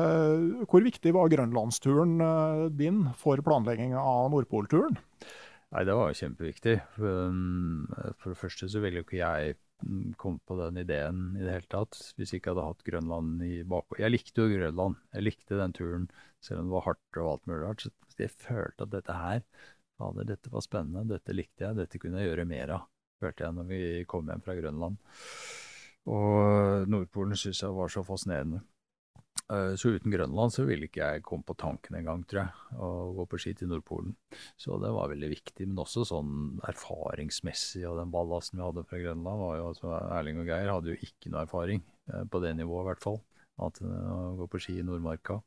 eh, 0.02 0.64
Hvor 0.66 0.84
viktig 0.84 1.12
var 1.14 1.30
grønlandsturen 1.32 2.18
din 2.76 3.04
for 3.18 3.40
planleggingen 3.44 3.98
av 3.98 4.30
Nordpolturen? 4.34 4.98
Nei, 5.74 5.84
Det 5.84 5.94
var 5.98 6.10
jo 6.10 6.18
kjempeviktig. 6.20 6.80
Um, 6.98 7.86
for 8.18 8.32
det 8.32 8.40
første 8.40 8.68
så 8.70 8.82
ville 8.82 9.02
jo 9.02 9.06
ikke 9.06 9.18
jeg 9.18 9.56
mm, 9.82 10.14
komme 10.18 10.38
på 10.46 10.58
den 10.60 10.78
ideen 10.82 11.22
i 11.36 11.42
det 11.42 11.56
hele 11.56 11.70
tatt 11.72 11.98
hvis 12.16 12.32
jeg 12.32 12.40
ikke 12.40 12.54
hadde 12.54 12.68
hatt 12.68 12.86
Grønland 12.86 13.42
i 13.44 13.62
bakgård. 13.66 14.00
Jeg 14.02 14.14
likte 14.14 14.44
jo 14.44 14.52
Grønland. 14.54 15.00
Jeg 15.14 15.26
likte 15.26 15.58
den 15.58 15.74
turen, 15.76 16.10
selv 16.40 16.62
om 16.62 16.70
det 16.70 16.76
var 16.78 16.86
hardt 16.86 17.22
og 17.22 17.32
alt 17.32 17.48
mulig 17.50 17.62
rart. 17.64 17.86
Så 17.86 18.22
jeg 18.22 18.34
følte 18.34 18.86
at 18.86 18.94
dette 18.94 19.18
her, 19.18 19.42
fader, 19.98 20.28
dette 20.30 20.54
var 20.54 20.64
spennende, 20.64 21.08
dette 21.10 21.34
likte 21.34 21.66
jeg, 21.66 21.80
dette 21.82 22.00
kunne 22.00 22.22
jeg 22.22 22.30
gjøre 22.30 22.48
mer 22.48 22.76
av 22.78 22.86
følte 23.20 23.46
jeg 23.46 23.56
når 23.56 23.68
vi 23.70 23.82
kom 24.08 24.28
hjem 24.30 24.44
fra 24.44 24.56
Grønland. 24.58 24.98
Og 26.06 26.88
Nordpolen 26.90 27.38
syntes 27.38 27.64
jeg 27.64 27.74
var 27.74 27.92
så 27.92 28.04
fascinerende. 28.06 28.62
Eh, 29.52 29.74
så 29.78 29.92
uten 29.94 30.10
Grønland 30.10 30.54
så 30.54 30.64
ville 30.66 30.88
ikke 30.88 31.02
jeg 31.04 31.24
komme 31.26 31.46
på 31.46 31.54
tanken 31.58 31.98
engang, 31.98 32.24
tror 32.26 32.42
jeg, 32.42 32.78
å 32.82 32.88
gå 33.14 33.26
på 33.30 33.40
ski 33.42 33.54
til 33.58 33.70
Nordpolen. 33.70 34.16
Så 34.58 34.78
det 34.82 34.90
var 34.94 35.10
veldig 35.12 35.30
viktig. 35.30 35.68
Men 35.68 35.82
også 35.84 36.06
sånn 36.08 36.60
erfaringsmessig, 36.66 37.84
og 37.86 38.00
den 38.00 38.14
ballasten 38.14 38.60
vi 38.60 38.66
hadde 38.66 38.86
fra 38.88 39.02
Grønland 39.02 39.42
var 39.42 39.58
jo 39.60 39.68
altså 39.72 39.92
Erling 40.18 40.42
og 40.42 40.50
Geir 40.50 40.72
hadde 40.72 40.94
jo 40.94 41.10
ikke 41.10 41.32
noe 41.32 41.44
erfaring, 41.46 41.84
eh, 42.12 42.24
på 42.30 42.42
det 42.42 42.56
nivået 42.58 42.86
i 42.86 42.88
hvert 42.90 43.06
fall, 43.06 43.20
annet 43.60 43.84
enn 43.84 43.94
å 44.16 44.32
gå 44.42 44.50
på 44.50 44.62
ski 44.66 44.80
i 44.80 44.86
Nordmarka. 44.86 45.40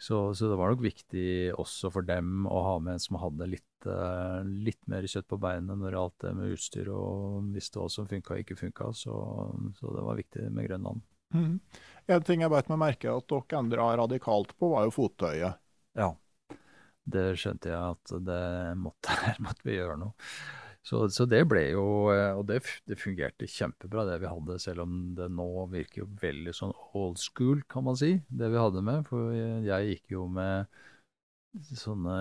Så, 0.00 0.34
så, 0.34 0.48
det 0.48 0.56
var 0.56 0.72
nok 0.72 0.80
viktig 0.80 1.52
også 1.60 1.90
for 1.92 2.06
dem 2.08 2.46
å 2.48 2.62
ha 2.64 2.76
med 2.80 2.96
en 2.96 3.02
som 3.02 3.18
hadde 3.20 3.50
litt, 3.52 3.84
uh, 3.84 4.40
litt 4.48 4.80
mer 4.88 5.04
kjøtt 5.04 5.28
på 5.28 5.36
beinet 5.42 5.76
når 5.76 5.90
det 5.90 5.98
gjaldt 5.98 6.24
det 6.24 6.32
med 6.38 6.54
utstyr, 6.54 6.88
og 6.94 7.50
visste 7.52 7.82
hva 7.82 7.90
som 7.92 8.08
funka 8.08 8.32
og 8.32 8.40
ikke 8.40 8.56
funka. 8.62 8.88
Så, 8.96 9.18
så, 9.76 9.92
det 9.92 10.06
var 10.06 10.16
viktig 10.22 10.46
med 10.56 10.70
Grønland. 10.70 11.04
Mm. 11.36 11.58
En 12.16 12.24
ting 12.26 12.40
jeg 12.42 12.52
beit 12.52 12.72
meg 12.72 12.80
merke 12.80 13.12
at 13.12 13.28
dere 13.28 13.60
endra 13.60 13.90
radikalt 14.00 14.56
på, 14.56 14.72
var 14.72 14.88
jo 14.88 14.96
fottøyet. 14.96 15.60
Ja, 16.00 16.14
det 17.10 17.26
skjønte 17.42 17.70
jeg 17.70 17.98
at 17.98 18.16
det 18.24 18.42
måtte, 18.80 19.20
måtte 19.44 19.68
vi 19.68 19.76
gjøre 19.76 20.00
noe. 20.00 20.16
Så, 20.86 21.02
så, 21.12 21.26
det 21.28 21.42
ble 21.44 21.66
jo 21.74 21.82
eh, 22.08 22.32
Og 22.38 22.46
det, 22.48 22.62
det, 22.88 22.96
fungerte 22.96 23.48
kjempebra, 23.50 24.06
det 24.08 24.20
vi 24.22 24.30
hadde, 24.30 24.56
selv 24.62 24.86
om 24.86 24.94
det 25.18 25.28
nå 25.32 25.48
virker 25.72 26.04
jo 26.04 26.12
veldig 26.22 26.54
sånn 26.56 26.72
old 26.96 27.20
school, 27.20 27.60
kan 27.68 27.84
man 27.84 27.98
si, 28.00 28.14
det 28.28 28.48
vi 28.52 28.62
hadde 28.62 28.84
med. 28.86 29.04
For 29.10 29.34
jeg 29.34 29.90
gikk 29.92 30.16
jo 30.16 30.24
med 30.32 30.80
sånne 31.76 32.16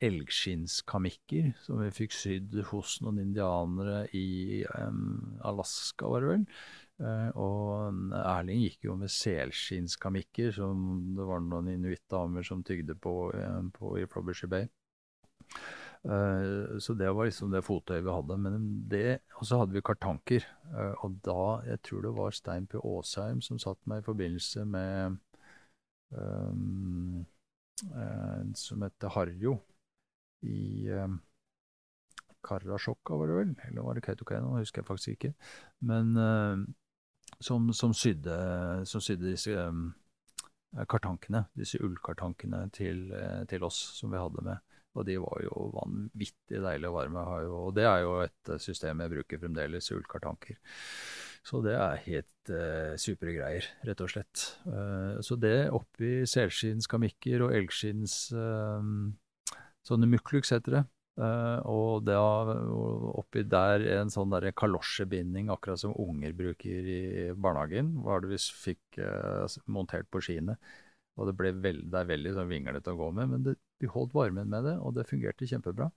elgskinnskamikker 0.00 1.50
som 1.60 1.82
vi 1.82 1.90
fikk 1.92 2.14
sydd 2.16 2.54
hos 2.70 2.96
noen 3.04 3.20
indianere 3.20 4.06
i 4.16 4.62
um, 4.80 5.36
Alaska, 5.44 6.08
var 6.08 6.24
det 6.24 6.30
vel. 6.30 6.46
Uh, 7.00 7.28
og 7.40 8.16
Erling 8.16 8.64
gikk 8.64 8.88
jo 8.88 8.96
med 9.00 9.12
selskinnskamikker 9.12 10.52
som 10.56 11.12
det 11.16 11.28
var 11.28 11.44
noen 11.44 11.68
inuittdamer 11.74 12.46
som 12.46 12.64
tygde 12.64 12.96
på, 12.96 13.14
um, 13.36 13.68
på 13.76 13.98
i 14.00 14.08
Frobisher 14.08 14.48
Bay. 14.52 14.68
Uh, 16.08 16.78
så 16.78 16.94
det 16.94 17.10
var 17.12 17.28
liksom 17.28 17.50
det 17.52 17.60
fottøyet 17.64 18.04
vi 18.04 18.12
hadde. 18.14 18.36
Men 18.40 18.68
det, 18.88 19.20
og 19.36 19.46
så 19.46 19.60
hadde 19.60 19.76
vi 19.76 19.84
kartanker. 19.84 20.46
Uh, 20.72 20.94
og 21.04 21.18
da, 21.24 21.40
jeg 21.68 21.82
tror 21.84 22.06
det 22.06 22.14
var 22.16 22.36
Stein 22.36 22.66
P. 22.66 22.80
Aasheim 22.80 23.42
som 23.44 23.60
satt 23.60 23.80
meg 23.90 24.00
i 24.00 24.06
forbindelse 24.08 24.64
med 24.64 25.18
um, 26.16 27.26
en 27.92 28.54
som 28.56 28.82
heter 28.82 29.12
Harjo. 29.12 29.58
i 30.42 30.88
um, 30.90 31.20
Karasjokka, 32.44 33.16
var 33.20 33.28
det 33.28 33.36
vel? 33.36 33.56
Eller 33.68 33.82
var 33.82 33.94
det 33.94 34.02
Kautokeino? 34.02 34.56
Husker 34.56 34.80
jeg 34.80 34.86
faktisk 34.86 35.08
ikke. 35.08 35.34
Men 35.80 36.16
uh, 36.16 36.64
som, 37.40 37.72
som, 37.72 37.92
sydde, 37.92 38.86
som, 38.86 39.00
sydde, 39.04 39.34
disse 39.34 39.52
um, 39.68 39.92
kartankene, 40.88 41.44
disse 41.58 41.82
ullkartankene 41.84 42.70
til, 42.72 43.12
til, 43.48 43.64
oss 43.64 43.76
som 43.98 44.12
vi 44.12 44.18
hadde 44.18 44.44
med. 44.48 44.69
Og 44.98 45.06
de 45.06 45.16
var 45.22 45.42
jo 45.44 45.70
vanvittig 45.76 46.58
deilige 46.64 46.90
å 46.90 46.96
varme. 46.96 47.24
Og 47.46 47.74
det 47.76 47.86
er 47.86 48.02
jo 48.02 48.16
et 48.24 48.54
system 48.62 49.02
jeg 49.04 49.12
bruker 49.14 49.42
fremdeles, 49.42 49.90
ullkartanker. 49.94 50.58
Så 51.46 51.62
det 51.64 51.74
er 51.78 52.02
helt 52.04 52.52
eh, 52.52 52.94
supre 53.00 53.32
greier, 53.32 53.66
rett 53.86 54.02
og 54.04 54.10
slett. 54.12 54.44
Eh, 54.68 55.20
så 55.24 55.38
det 55.40 55.70
oppi 55.72 56.26
selskinnskamikker 56.28 57.46
og 57.46 57.56
elgskinns 57.56 58.22
eh, 58.36 58.94
Sånne 59.80 60.04
muklux 60.12 60.50
heter 60.52 60.74
det. 60.74 60.80
Uh, 61.20 61.56
og 61.68 62.02
da 62.04 62.20
oppi 63.16 63.42
der 63.48 63.82
en 63.96 64.12
sånn 64.12 64.30
der 64.30 64.50
kalosjebinding, 64.56 65.48
akkurat 65.52 65.80
som 65.80 65.94
unger 65.98 66.34
bruker 66.36 66.90
i 66.92 67.00
barnehagen, 67.32 67.94
var 68.04 68.20
det 68.20 68.28
vi 68.34 68.38
fikk 68.38 69.00
montert 69.72 70.10
på 70.12 70.20
skiene. 70.24 70.58
Og 71.16 71.30
det, 71.30 71.34
ble 71.40 71.54
veld, 71.64 71.88
det 71.90 72.02
er 72.02 72.12
veldig 72.12 72.34
sånn 72.36 72.52
vinglete 72.52 72.92
å 72.92 73.00
gå 73.00 73.08
med, 73.16 73.32
men 73.32 73.48
det, 73.48 73.56
vi 73.80 73.90
holdt 73.90 74.14
varmen 74.16 74.50
med 74.52 74.66
det, 74.68 74.76
og 74.78 74.94
det 74.96 75.08
fungerte 75.08 75.48
kjempebra. 75.48 75.90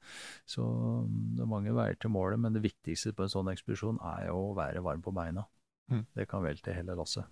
Så 0.49 0.63
det 1.35 1.43
er 1.43 1.51
mange 1.51 1.75
veier 1.75 1.99
til 1.99 2.13
målet, 2.13 2.41
men 2.41 2.55
det 2.55 2.63
viktigste 2.65 3.13
på 3.15 3.25
en 3.25 3.33
sånn 3.33 3.51
ekspedisjon 3.53 4.01
er 4.15 4.29
jo 4.29 4.39
å 4.49 4.57
være 4.57 4.83
varm 4.85 5.03
på 5.03 5.15
beina. 5.15 5.45
Mm. 5.91 6.05
Det 6.15 6.27
kan 6.31 6.45
velte 6.45 6.75
hele 6.75 6.95
lasset. 6.97 7.27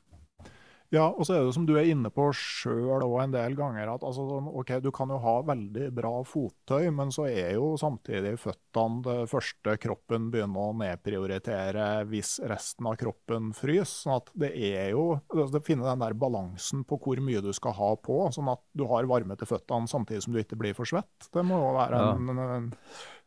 Ja, 0.92 1.06
og 1.08 1.24
så 1.24 1.38
er 1.38 1.46
det 1.46 1.54
som 1.56 1.64
du 1.68 1.78
er 1.80 1.88
inne 1.88 2.10
på 2.12 2.26
sjøl 2.36 3.06
òg 3.06 3.14
en 3.24 3.36
del 3.36 3.56
ganger, 3.56 3.94
at 3.94 4.04
altså, 4.04 4.26
sånn, 4.28 4.50
ok, 4.60 4.74
du 4.84 4.90
kan 4.96 5.12
jo 5.14 5.22
ha 5.24 5.38
veldig 5.48 5.88
bra 5.96 6.12
fottøy, 6.28 6.90
men 6.92 7.14
så 7.16 7.30
er 7.30 7.54
jo 7.56 7.70
samtidig 7.80 8.34
føttene 8.42 9.00
det 9.06 9.16
første 9.32 9.78
kroppen 9.80 10.28
begynner 10.34 10.68
å 10.68 10.76
nedprioritere 10.82 11.88
hvis 12.12 12.34
resten 12.52 12.92
av 12.92 12.98
kroppen 13.00 13.54
fryser. 13.56 13.88
sånn 14.02 14.18
at 14.18 14.34
det 14.44 14.52
er 14.52 14.92
jo 14.92 15.06
altså, 15.16 15.48
det 15.56 15.64
finner 15.68 15.94
den 15.94 16.04
der 16.04 16.18
balansen 16.20 16.84
på 16.88 17.00
hvor 17.00 17.24
mye 17.24 17.44
du 17.44 17.54
skal 17.56 17.78
ha 17.80 17.94
på, 17.96 18.20
sånn 18.36 18.52
at 18.52 18.64
du 18.76 18.84
har 18.92 19.08
varme 19.08 19.40
til 19.40 19.48
føttene 19.48 19.88
samtidig 19.88 20.26
som 20.28 20.36
du 20.36 20.44
ikke 20.44 20.60
blir 20.60 20.76
for 20.76 20.92
svett. 20.92 21.32
Det 21.32 21.46
må 21.48 21.56
jo 21.62 21.72
være 21.80 22.04
en, 22.12 22.36
ja. 22.36 22.52
en 22.60 22.70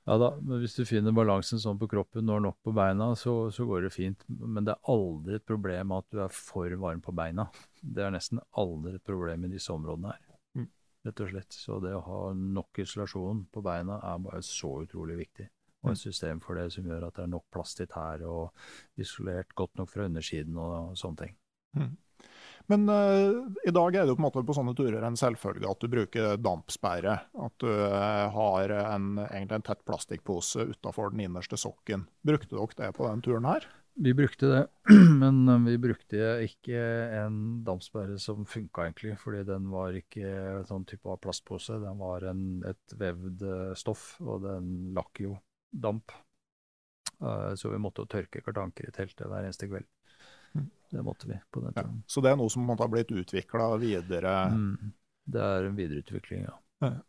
ja 0.04 0.16
da, 0.20 0.28
men 0.36 0.60
hvis 0.60 0.74
du 0.76 0.82
finner 0.84 1.14
balansen 1.16 1.60
sånn 1.60 1.78
på 1.80 1.88
kroppen 1.88 2.26
når 2.28 2.42
nok 2.44 2.58
på 2.66 2.74
beina, 2.76 3.06
så, 3.16 3.48
så, 3.54 3.64
går 3.64 3.86
det 3.86 3.92
fint. 3.94 4.26
Men 4.28 4.66
det 4.66 4.74
er 4.74 4.92
aldri 4.92 5.38
et 5.38 5.46
problem 5.48 5.94
at 5.96 6.06
du 6.12 6.20
er 6.20 6.34
for 6.36 6.76
varm 6.82 7.00
på 7.04 7.14
beina. 7.16 7.46
Det 7.80 8.04
er 8.04 8.12
nesten 8.12 8.42
aldri 8.60 8.98
et 8.98 9.06
problem 9.06 9.46
i 9.48 9.52
disse 9.54 9.72
områdene 9.72 10.12
her. 10.12 10.26
Mm. 10.60 10.68
Rett 11.08 11.24
og 11.24 11.32
slett. 11.32 11.56
Så 11.56 11.80
det 11.80 11.94
å 11.96 12.04
ha 12.04 12.20
nok 12.36 12.82
isolasjon 12.84 13.46
på 13.52 13.64
beina 13.64 13.96
er 14.12 14.20
bare 14.26 14.42
så 14.44 14.74
utrolig 14.84 15.16
viktig. 15.22 15.48
Og 15.84 15.94
et 15.94 15.96
mm. 15.96 16.02
system 16.04 16.44
for 16.44 16.60
det 16.60 16.68
som 16.76 16.84
gjør 16.88 17.08
at 17.08 17.16
det 17.16 17.24
er 17.24 17.32
nok 17.32 17.48
plass 17.52 17.72
til 17.78 17.88
tær 17.88 18.28
og 18.28 19.00
isolert 19.00 19.56
godt 19.56 19.80
nok 19.80 19.92
fra 19.92 20.10
undersiden 20.10 20.60
og 20.60 20.92
sånne 21.00 21.22
ting. 21.24 21.36
Mm. 21.80 21.94
Men 22.72 22.88
uh, 22.88 23.44
i 23.68 23.72
dag 23.74 23.96
er 23.96 24.04
det 24.04 24.14
jo 24.14 24.16
på 24.16 24.22
en 24.22 24.26
måte 24.28 24.42
på 24.46 24.56
sånne 24.56 24.72
turer 24.78 25.04
en 25.04 25.18
selvfølge 25.20 25.68
at 25.68 25.84
du 25.84 25.90
bruker 25.92 26.36
dampsperre. 26.40 27.18
At 27.46 27.56
du 27.60 27.68
uh, 27.68 28.32
har 28.32 28.72
en, 28.78 29.14
egentlig 29.26 29.60
en 29.60 29.66
tett 29.68 29.84
plastikkpose 29.84 30.70
utafor 30.72 31.12
den 31.12 31.26
innerste 31.26 31.60
sokken. 31.60 32.06
Brukte 32.24 32.56
dere 32.56 32.78
det 32.80 32.92
på 32.96 33.08
den 33.10 33.24
turen 33.24 33.48
her? 33.48 33.68
Vi 33.94 34.10
brukte 34.16 34.48
det, 34.50 34.62
men 35.22 35.44
eh, 35.46 35.60
vi 35.68 35.76
brukte 35.78 36.30
ikke 36.42 36.80
en 37.14 37.36
dampsperre 37.62 38.16
som 38.18 38.42
funka 38.42 38.88
egentlig. 38.88 39.14
Fordi 39.22 39.44
den 39.46 39.68
var 39.70 39.94
ikke 39.94 40.24
en 40.26 40.66
sånn 40.66 40.86
type 40.88 41.06
av 41.12 41.20
plastpose. 41.22 41.78
Den 41.78 42.00
var 42.00 42.26
en, 42.32 42.42
et 42.66 42.96
vevd 42.98 43.44
stoff, 43.78 44.16
og 44.24 44.42
den 44.48 44.96
lakk 44.96 45.22
jo 45.22 45.36
damp. 45.70 46.10
Uh, 47.22 47.54
så 47.54 47.70
vi 47.70 47.78
måtte 47.78 48.02
jo 48.02 48.10
tørke 48.10 48.42
kartanker 48.42 48.90
i 48.90 48.96
teltet 48.96 49.28
hver 49.30 49.46
eneste 49.46 49.70
kveld. 49.70 49.86
Det 50.94 51.02
måtte 51.02 51.28
vi 51.28 51.38
på 51.50 51.60
den 51.60 51.74
tiden. 51.74 51.96
Ja, 51.98 52.02
så 52.06 52.22
det 52.22 52.30
er 52.30 52.36
noe 52.38 52.52
som 52.52 52.68
har 52.70 52.90
blitt 52.90 53.10
utvikla 53.10 53.72
videre? 53.82 54.34
Mm, 54.54 54.92
det 55.34 55.40
er 55.42 55.66
en 55.66 55.78
videreutvikling, 55.78 56.44
ja. 56.46 56.54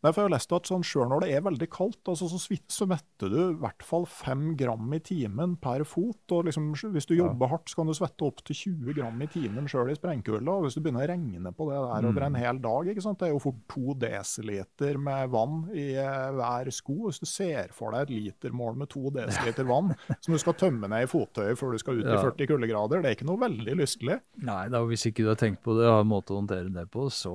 Derfor 0.04 0.22
har 0.22 0.28
jeg 0.30 0.36
lest 0.36 0.54
at 0.56 0.70
sånn, 0.70 0.84
Selv 0.86 1.10
når 1.10 1.24
det 1.24 1.32
er 1.34 1.44
veldig 1.46 1.68
kaldt, 1.72 2.02
altså, 2.08 2.28
så 2.30 2.38
så 2.38 2.86
svetter 2.86 3.32
du 3.32 3.38
i 3.40 3.58
hvert 3.60 3.84
fall 3.84 4.06
5 4.08 4.54
gram 4.60 4.92
i 4.94 5.00
timen 5.04 5.56
per 5.62 5.84
fot. 5.88 6.20
og 6.32 6.46
liksom, 6.48 6.72
Hvis 6.94 7.08
du 7.08 7.16
jobber 7.16 7.46
ja. 7.46 7.52
hardt, 7.54 7.70
så 7.70 7.80
kan 7.80 7.90
du 7.90 7.94
svette 7.96 8.26
opp 8.26 8.42
til 8.46 8.56
20 8.56 8.96
gram 8.98 9.22
i 9.22 9.28
timen 9.30 9.68
sjøl 9.70 9.90
i 9.92 9.96
sprengkulda. 9.98 10.58
Hvis 10.64 10.76
du 10.76 10.82
begynner 10.84 11.06
å 11.06 11.10
regne 11.12 11.52
på 11.56 11.68
det 11.70 11.78
der 11.80 12.08
over 12.10 12.26
en 12.26 12.36
mm. 12.36 12.40
hel 12.42 12.60
dag, 12.62 12.90
ikke 12.92 13.04
sant? 13.04 13.20
det 13.20 13.28
er 13.28 13.34
jo 13.34 13.42
fort 13.42 13.62
to 13.72 13.96
desiliter 13.98 15.00
med 15.00 15.32
vann 15.32 15.62
i 15.74 15.88
eh, 15.98 16.28
hver 16.36 16.70
sko. 16.74 16.98
Hvis 17.06 17.22
du 17.22 17.28
ser 17.28 17.72
for 17.76 17.94
deg 17.94 18.06
et 18.06 18.14
litermål 18.26 18.78
med 18.82 18.90
to 18.92 19.10
desiliter 19.16 19.68
vann 19.68 19.94
som 20.20 20.34
du 20.34 20.40
skal 20.42 20.58
tømme 20.58 20.90
ned 20.92 21.06
i 21.06 21.10
fottøyet 21.10 21.58
før 21.58 21.74
du 21.74 21.82
skal 21.82 22.00
ut 22.00 22.06
ja. 22.06 22.18
i 22.18 22.24
40 22.24 22.52
kuldegrader, 22.52 23.02
det 23.02 23.10
er 23.10 23.18
ikke 23.18 23.28
noe 23.28 23.42
veldig 23.46 23.78
lystelig. 23.80 24.20
Nei, 24.46 24.62
da, 24.72 24.82
hvis 24.86 25.08
ikke 25.10 25.24
du 25.24 25.32
har 25.32 25.40
tenkt 25.40 25.62
på 25.64 25.76
det 25.78 25.86
og 25.88 25.98
har 25.98 26.06
en 26.06 26.12
måte 26.12 26.34
å 26.34 26.40
håndtere 26.40 26.72
det 26.72 26.86
på, 26.92 27.08
så 27.12 27.32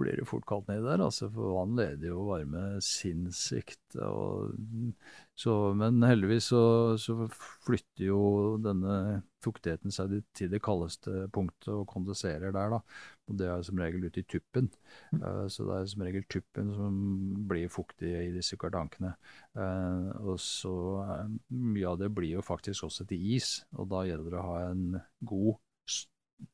blir 0.00 0.20
det 0.20 0.28
fort 0.28 0.46
kaldt 0.48 0.70
nedi 0.70 0.84
der. 0.86 1.02
altså 1.04 1.28
for 1.32 1.56
vann 1.58 1.75
leder 1.76 2.10
jo 2.10 2.26
varme 2.28 2.80
sinnssykt. 2.84 3.96
Og, 4.02 4.56
så, 5.36 5.54
men 5.78 6.02
heldigvis 6.04 6.50
så, 6.52 6.62
så, 7.00 7.28
flytter 7.66 8.08
jo 8.08 8.20
denne 8.62 9.22
fuktigheten 9.44 9.94
seg 9.94 10.16
til 10.36 10.50
det 10.52 10.62
kaldeste 10.64 11.26
punktet 11.34 11.70
og 11.74 11.86
kondenserer 11.90 12.54
der. 12.54 12.76
da, 12.76 12.80
og 13.28 13.38
Det 13.40 13.50
er 13.50 13.66
som 13.66 13.82
regel 13.82 14.08
ute 14.08 14.22
i 14.22 14.28
tuppen. 14.28 14.70
Uh, 15.14 15.44
så 15.52 15.68
det 15.68 15.76
er 15.76 15.92
som 15.92 16.06
regel 16.06 16.26
tuppen 16.32 16.72
som 16.74 16.96
blir 17.50 17.72
fuktig 17.72 18.12
i 18.24 18.32
disse 18.34 18.58
kartankene. 18.60 19.14
Uh, 19.58 20.10
og 20.32 20.40
så 20.42 20.74
uh, 21.04 21.30
Mye 21.52 21.92
av 21.92 22.00
det 22.02 22.10
blir 22.14 22.38
jo 22.38 22.44
faktisk 22.44 22.88
også 22.88 23.06
til 23.10 23.30
is, 23.36 23.60
og 23.76 23.90
da 23.92 24.06
gjelder 24.08 24.32
det 24.32 24.42
å 24.42 24.50
ha 24.50 24.58
en 24.70 25.00
god 25.26 25.56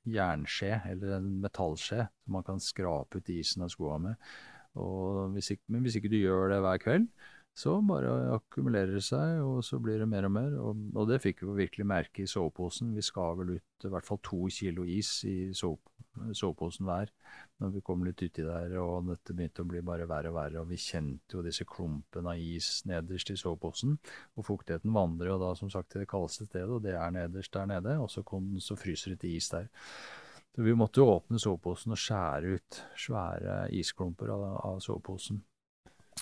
jernskje 0.06 0.80
eller 0.90 1.16
en 1.16 1.28
metallskje 1.42 2.06
som 2.06 2.36
man 2.36 2.46
kan 2.46 2.62
skrape 2.62 3.18
ut 3.18 3.30
isen 3.32 3.64
av 3.66 3.72
skoa 3.72 3.98
med. 4.02 4.32
Hvis 4.72 5.52
ikke, 5.54 5.64
men 5.68 5.84
hvis 5.84 5.98
ikke 5.98 6.10
du 6.12 6.18
gjør 6.20 6.52
det 6.52 6.60
hver 6.64 6.82
kveld, 6.82 7.08
så 7.52 7.74
bare 7.84 8.12
akkumulerer 8.32 8.94
det 8.96 9.02
seg, 9.04 9.42
og 9.44 9.60
så 9.64 9.76
blir 9.82 10.00
det 10.00 10.08
mer 10.08 10.24
og 10.24 10.32
mer. 10.32 10.54
Og, 10.56 10.86
og 10.96 11.08
det 11.10 11.20
fikk 11.20 11.42
vi 11.44 11.58
virkelig 11.66 11.84
merke 11.86 12.24
i 12.24 12.30
soveposen. 12.30 12.94
Vi 12.96 13.04
skal 13.04 13.36
vel 13.42 13.58
ut 13.58 13.84
i 13.84 13.90
hvert 13.92 14.06
fall 14.06 14.20
to 14.24 14.46
kilo 14.48 14.86
is 14.88 15.10
i 15.28 15.52
soveposen 15.52 16.88
hver 16.88 17.12
når 17.60 17.74
vi 17.76 17.82
kom 17.84 18.02
litt 18.06 18.22
uti 18.24 18.42
der, 18.44 18.72
og 18.80 19.10
dette 19.10 19.36
begynte 19.36 19.62
å 19.62 19.68
bli 19.68 19.82
bare 19.84 20.08
verre 20.08 20.32
og 20.32 20.38
verre. 20.38 20.62
Og 20.62 20.72
vi 20.72 20.80
kjente 20.80 21.36
jo 21.36 21.44
disse 21.44 21.68
klumpene 21.68 22.32
av 22.32 22.40
is 22.40 22.70
nederst 22.88 23.34
i 23.34 23.38
soveposen. 23.38 23.98
Og 24.40 24.48
fuktigheten 24.48 24.96
vandrer 24.96 25.34
jo 25.34 25.38
da 25.44 25.52
som 25.58 25.70
sagt 25.72 25.92
til 25.92 26.02
det 26.02 26.08
kaldeste 26.10 26.48
stedet, 26.48 26.72
og 26.72 26.82
det 26.86 26.96
er 26.96 27.14
nederst 27.14 27.52
der 27.52 27.68
nede. 27.68 27.98
Og 28.00 28.08
så, 28.10 28.24
kom, 28.24 28.54
så 28.64 28.80
fryser 28.80 29.12
det 29.12 29.22
til 29.26 29.36
is 29.36 29.52
der. 29.52 29.68
Så 30.52 30.62
vi 30.62 30.74
måtte 30.76 31.00
jo 31.00 31.08
åpne 31.14 31.40
soveposen 31.40 31.94
og 31.94 32.00
skjære 32.00 32.56
ut 32.56 32.80
svære 33.00 33.58
isklumper 33.72 34.34
av, 34.34 34.42
av 34.68 34.80
soveposen 34.84 35.40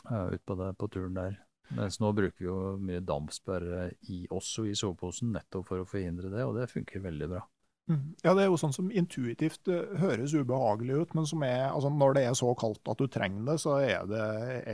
uh, 0.06 0.28
ut 0.30 0.44
på, 0.46 0.56
det, 0.60 0.74
på 0.78 0.88
turen 0.94 1.16
der. 1.18 1.40
Mens 1.74 2.00
nå 2.02 2.12
bruker 2.14 2.38
vi 2.38 2.46
jo 2.46 2.58
mye 2.82 3.02
dampsperre 3.06 3.88
i, 4.10 4.24
også 4.30 4.66
i 4.70 4.74
soveposen, 4.78 5.32
nettopp 5.34 5.66
for 5.70 5.82
å 5.82 5.88
forhindre 5.88 6.30
det, 6.32 6.44
og 6.46 6.56
det 6.58 6.70
funker 6.70 7.02
veldig 7.02 7.30
bra. 7.30 7.42
Mm. 7.90 8.14
Ja, 8.22 8.36
det 8.36 8.44
er 8.44 8.50
jo 8.52 8.58
sånn 8.60 8.74
som 8.74 8.90
intuitivt 8.94 9.66
uh, 9.70 9.98
høres 9.98 10.34
ubehagelig 10.38 11.02
ut, 11.02 11.18
men 11.18 11.26
som 11.26 11.42
er, 11.46 11.66
altså, 11.72 11.90
når 11.90 12.16
det 12.16 12.26
er 12.28 12.38
så 12.38 12.54
kaldt 12.58 12.90
at 12.90 13.02
du 13.02 13.10
trenger 13.10 13.50
det, 13.50 13.58
så 13.62 13.80
er 13.82 14.06
det 14.10 14.24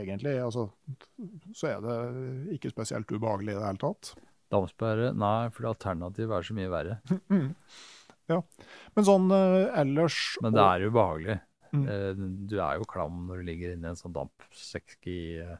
egentlig 0.03 0.37
altså, 0.43 0.69
så 1.57 1.73
er 1.73 1.85
det 1.85 2.57
ikke 2.59 2.75
spesielt 2.75 3.09
ubehagelig 3.09 3.55
i 3.55 3.57
det 3.57 3.69
hele 3.71 3.85
tatt. 3.87 4.13
Dampsperre? 4.53 5.15
Nei, 5.17 5.47
for 5.55 5.73
alternativet 5.73 6.37
er 6.37 6.45
så 6.45 6.61
mye 6.61 6.73
verre. 6.77 7.01
Ja. 8.31 8.41
Men 8.95 9.07
sånn 9.07 9.29
uh, 9.31 9.67
ellers 9.79 10.17
Men 10.43 10.55
det 10.57 10.63
er 10.63 10.87
ubehagelig. 10.87 11.37
Mm. 11.75 11.83
Uh, 11.83 12.23
du 12.49 12.57
er 12.59 12.79
jo 12.79 12.89
klam 12.89 13.25
når 13.27 13.41
du 13.41 13.47
ligger 13.51 13.75
inne 13.75 13.89
i 13.89 13.93
en 13.93 13.99
sånn 13.99 14.15
dampsekk 14.15 15.09
i 15.11 15.19
uh, 15.43 15.57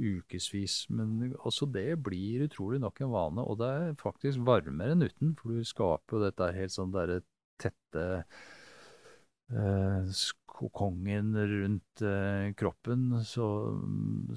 ukevis. 0.00 0.86
Men 0.92 1.34
også 1.40 1.68
det 1.72 1.88
blir 2.04 2.46
utrolig 2.46 2.80
nok 2.82 3.02
en 3.04 3.12
vane. 3.14 3.44
Og 3.44 3.60
det 3.60 3.70
er 3.70 4.00
faktisk 4.00 4.44
varmere 4.46 4.96
enn 4.96 5.06
uten, 5.06 5.36
for 5.38 5.54
du 5.54 5.68
skaper 5.68 6.18
jo 6.18 6.24
dette 6.26 6.52
helt 6.56 6.74
sånn 6.74 6.94
derre 6.94 7.22
tette 7.62 8.06
uh, 9.52 10.02
kokongen 10.52 11.32
rundt 11.36 12.02
uh, 12.04 12.52
kroppen. 12.58 13.08
Så, 13.26 13.46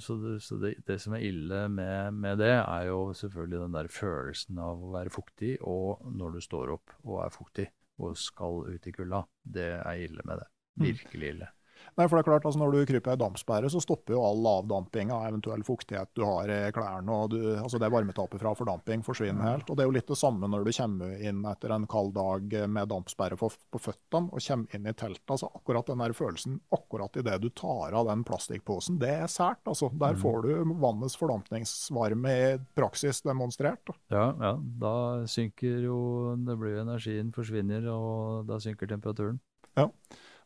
så, 0.01 0.17
det, 0.21 0.35
så 0.45 0.59
det, 0.61 0.75
det, 0.87 0.99
som 1.03 1.17
er 1.17 1.25
ille 1.27 1.65
med, 1.71 2.15
med, 2.15 2.39
det, 2.41 2.53
er 2.61 2.89
jo 2.89 3.09
selvfølgelig 3.17 3.63
den 3.65 3.77
der 3.77 3.91
følelsen 3.91 4.61
av 4.63 4.83
å 4.83 4.93
være 4.95 5.13
fuktig, 5.13 5.55
og 5.61 6.05
når 6.15 6.37
du 6.37 6.45
står 6.45 6.75
opp 6.77 6.95
og 7.03 7.19
er 7.25 7.35
fuktig 7.35 7.67
og 8.03 8.17
skal 8.19 8.65
ut 8.73 8.87
i 8.87 8.95
kulda. 8.95 9.23
Det 9.43 9.69
er 9.77 10.07
ille 10.07 10.23
med 10.27 10.41
det. 10.41 10.49
Mm. 10.75 10.87
Virkelig 10.89 11.29
ille. 11.35 11.51
Nei, 11.95 12.07
for 12.09 12.17
det 12.17 12.25
er 12.25 12.27
klart, 12.27 12.45
altså 12.47 12.59
Når 12.59 12.73
du 12.73 12.79
kryper 12.89 13.15
i 13.15 13.19
dampsperre, 13.19 13.69
så 13.71 13.79
stopper 13.83 14.17
jo 14.17 14.23
all 14.25 14.47
avdamping 14.51 15.13
av 15.15 15.29
eventuell 15.29 15.63
fuktighet 15.63 16.09
du 16.17 16.25
har 16.27 16.51
i 16.51 16.59
klærne. 16.75 17.11
og 17.11 17.29
du, 17.31 17.39
altså 17.55 17.79
Det 17.79 17.91
varmetapet 17.91 18.41
fra 18.41 18.51
fordamping 18.57 19.03
forsvinner 19.05 19.47
helt. 19.47 19.69
og 19.69 19.77
Det 19.77 19.85
er 19.85 19.89
jo 19.89 19.95
litt 19.95 20.11
det 20.11 20.19
samme 20.19 20.49
når 20.51 20.65
du 20.65 20.71
kommer 20.75 21.23
inn 21.29 21.39
etter 21.47 21.75
en 21.75 21.87
kald 21.87 22.13
dag 22.17 22.57
med 22.67 22.91
dampsperre 22.91 23.39
på, 23.39 23.49
på 23.71 23.81
føttene 23.81 24.27
og 24.27 24.43
kommer 24.43 24.75
inn 24.75 24.91
i 24.91 24.95
teltet. 24.95 25.23
altså 25.37 25.51
Akkurat 25.55 25.87
den 25.91 26.03
der 26.03 26.17
følelsen 26.17 26.59
akkurat 26.75 27.15
idet 27.21 27.39
du 27.41 27.49
tar 27.55 27.95
av 27.95 28.11
den 28.11 28.27
plastikkposen, 28.27 28.99
det 28.99 29.13
er 29.23 29.31
sært. 29.31 29.63
altså. 29.63 29.89
Der 29.95 30.19
mm. 30.19 30.21
får 30.21 30.41
du 30.43 30.75
vannets 30.83 31.15
fordampningsvarme 31.19 32.35
i 32.35 32.53
praksis 32.75 33.23
demonstrert. 33.23 33.83
Da. 33.87 33.95
Ja, 34.11 34.27
ja, 34.41 34.53
da 34.83 34.95
synker 35.31 35.83
jo 35.87 35.99
det 36.43 36.59
blir 36.59 36.81
Energien 36.81 37.31
forsvinner, 37.33 37.87
og 37.93 38.49
da 38.49 38.59
synker 38.59 38.89
temperaturen. 38.91 39.39
Ja. 39.75 39.87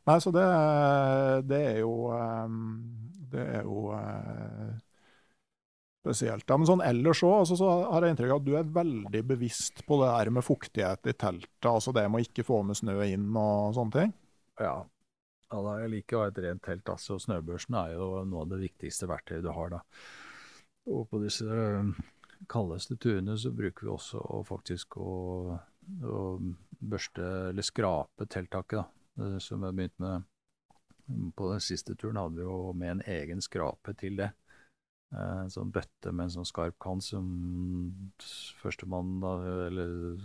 Nei, 0.10 0.18
så 0.24 0.32
det, 0.34 0.46
det 1.50 1.58
er 1.76 1.82
jo 1.84 2.10
ehm, 2.16 2.62
Det 3.30 3.44
er 3.60 3.66
jo 3.68 3.90
eh, 3.94 4.70
spesielt. 6.02 6.48
Ja, 6.50 6.58
men 6.58 6.70
sånn 6.70 6.82
ellers 6.82 7.22
òg 7.28 7.44
altså, 7.44 7.58
så 7.60 7.68
har 7.92 8.06
jeg 8.06 8.16
inntrykk 8.16 8.34
av 8.34 8.40
at 8.40 8.48
du 8.48 8.56
er 8.58 8.72
veldig 8.80 9.22
bevisst 9.30 9.84
på 9.86 10.00
det 10.02 10.10
her 10.16 10.32
med 10.34 10.48
fuktighet 10.48 11.12
i 11.12 11.14
teltet. 11.14 11.70
Altså 11.70 11.94
det 11.94 12.08
med 12.10 12.24
å 12.24 12.26
ikke 12.26 12.48
få 12.48 12.64
med 12.66 12.80
snø 12.80 12.98
inn 13.06 13.28
og 13.38 13.76
sånne 13.78 13.98
ting. 14.00 14.16
Ja. 14.58 14.74
ja 15.52 15.62
da, 15.68 15.78
jeg 15.84 15.94
liker 15.94 16.18
å 16.18 16.24
ha 16.24 16.32
et 16.32 16.42
rent 16.48 16.66
telt. 16.66 16.90
Altså. 16.90 17.20
Snøbørsen 17.22 17.78
er 17.78 17.94
jo 18.00 18.12
noe 18.26 18.48
av 18.48 18.54
det 18.56 18.64
viktigste 18.64 19.12
verktøyet 19.12 19.46
du 19.46 19.52
har. 19.54 19.76
da. 19.76 19.84
Og 20.90 21.06
på 21.12 21.22
disse 21.22 21.46
eh, 21.46 21.98
kaldeste 22.50 22.98
turene 22.98 23.38
så 23.38 23.54
bruker 23.54 23.86
vi 23.86 23.94
også 23.94 24.24
faktisk 24.48 24.98
å, 25.04 25.12
å 26.02 26.24
børste 26.80 27.52
eller 27.52 27.68
skrape 27.68 28.26
telttaket. 28.26 28.80
da 28.80 28.88
Eh, 28.88 28.99
som 29.44 29.64
jeg 29.66 29.78
begynte 29.78 30.04
med 30.04 30.28
på 31.36 31.48
den 31.52 31.64
siste 31.64 31.96
turen, 31.98 32.20
hadde 32.20 32.38
vi 32.38 32.46
jo 32.46 32.74
med 32.78 32.92
en 32.98 33.08
egen 33.16 33.42
skrape 33.42 33.96
til 33.98 34.20
det. 34.20 34.30
Eh, 35.10 35.40
en 35.44 35.50
sånn 35.54 35.72
bøtte 35.74 36.12
med 36.14 36.28
en 36.28 36.36
sånn 36.38 36.48
skarp 36.48 36.78
kant 36.82 37.06
som 37.06 37.26
førstemann, 38.62 39.16
da, 39.24 39.34
eller 39.66 40.20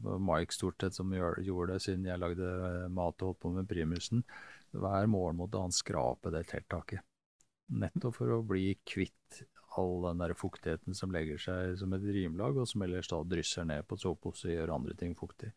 Mike 0.00 0.56
stort 0.56 0.80
sett, 0.80 0.96
som 0.96 1.12
gjorde 1.12 1.74
det 1.74 1.84
siden 1.84 2.08
jeg 2.08 2.22
lagde 2.22 2.48
eh, 2.48 2.88
mat 2.88 3.20
og 3.20 3.32
holdt 3.32 3.42
på 3.44 3.52
med 3.58 3.68
primusen. 3.68 4.24
Hver 4.72 5.08
morgen 5.10 5.40
måtte 5.40 5.60
han 5.60 5.74
skrape 5.74 6.32
det 6.32 6.46
telttaket. 6.48 7.04
Nettopp 7.70 8.16
for 8.16 8.32
å 8.34 8.44
bli 8.46 8.72
kvitt 8.88 9.42
all 9.78 10.00
den 10.08 10.22
der 10.22 10.32
fuktigheten 10.34 10.96
som 10.98 11.12
legger 11.14 11.38
seg 11.38 11.76
som 11.78 11.92
et 11.94 12.06
rimlag, 12.08 12.56
og 12.58 12.66
som 12.66 12.82
ellers 12.82 13.10
da 13.12 13.20
drysser 13.22 13.68
ned 13.68 13.86
på 13.86 13.98
sovepose 14.00 14.48
og 14.48 14.56
gjør 14.56 14.74
andre 14.74 14.96
ting 14.98 15.12
fuktig. 15.18 15.52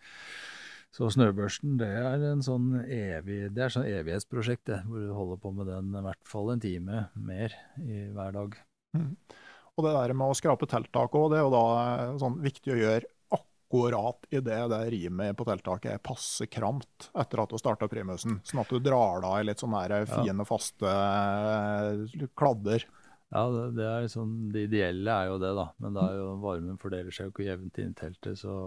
Så 0.93 1.07
snøbørsten 1.09 1.79
det 1.79 1.89
er 1.89 2.21
en 2.29 2.43
sånn 2.45 2.75
evig, 2.83 3.47
det 3.55 3.65
er 3.65 3.73
sånn 3.73 3.87
evighetsprosjekt, 3.89 4.67
det, 4.69 4.83
hvor 4.85 5.01
du 5.01 5.15
holder 5.17 5.39
på 5.41 5.53
med 5.57 5.71
den 5.71 5.89
i 5.97 6.03
hvert 6.05 6.29
fall 6.29 6.51
en 6.53 6.61
time 6.61 7.07
mer 7.17 7.55
i 7.81 8.03
hver 8.13 8.35
dag. 8.35 8.59
Mm. 8.93 9.09
Og 9.73 9.87
det 9.87 9.95
der 9.95 10.13
med 10.13 10.29
å 10.29 10.37
skrape 10.37 10.69
telttak 10.69 11.17
òg, 11.17 11.31
det 11.33 11.39
er 11.39 11.47
jo 11.47 11.55
da 11.55 11.65
eh, 11.81 12.13
sånn 12.21 12.37
viktig 12.45 12.75
å 12.75 12.77
gjøre 12.77 13.09
akkurat 13.33 14.27
idet 14.29 14.61
det 14.69 14.81
rimet 14.93 15.37
på 15.37 15.49
telttaket 15.49 15.95
er 15.95 16.05
passe 16.05 16.45
kramt 16.45 17.09
etter 17.17 17.41
at 17.41 17.49
du 17.49 17.57
starta 17.57 17.89
primusen. 17.89 18.37
Sånn 18.45 18.61
at 18.61 18.69
du 18.69 18.77
drar 18.77 19.23
da 19.25 19.39
i 19.39 19.47
litt 19.49 19.63
sånne 19.63 20.03
fine, 20.13 20.45
faste 20.45 20.93
eh, 20.93 22.27
kladder. 22.37 22.85
Ja, 23.33 23.47
det, 23.49 23.71
det, 23.79 23.87
er 23.89 24.05
liksom, 24.05 24.35
det 24.53 24.67
ideelle 24.67 25.21
er 25.23 25.33
jo 25.33 25.41
det, 25.41 25.55
da. 25.57 25.71
Men 25.81 25.97
da 25.97 26.05
er 26.11 26.21
jo 26.21 26.33
varmen 26.43 26.77
fordeler 26.77 27.09
seg 27.09 27.31
jo 27.31 27.33
ikke 27.33 27.49
jevnt 27.49 27.81
inn 27.81 27.95
i 27.95 27.97
teltet. 27.97 28.37
så 28.45 28.59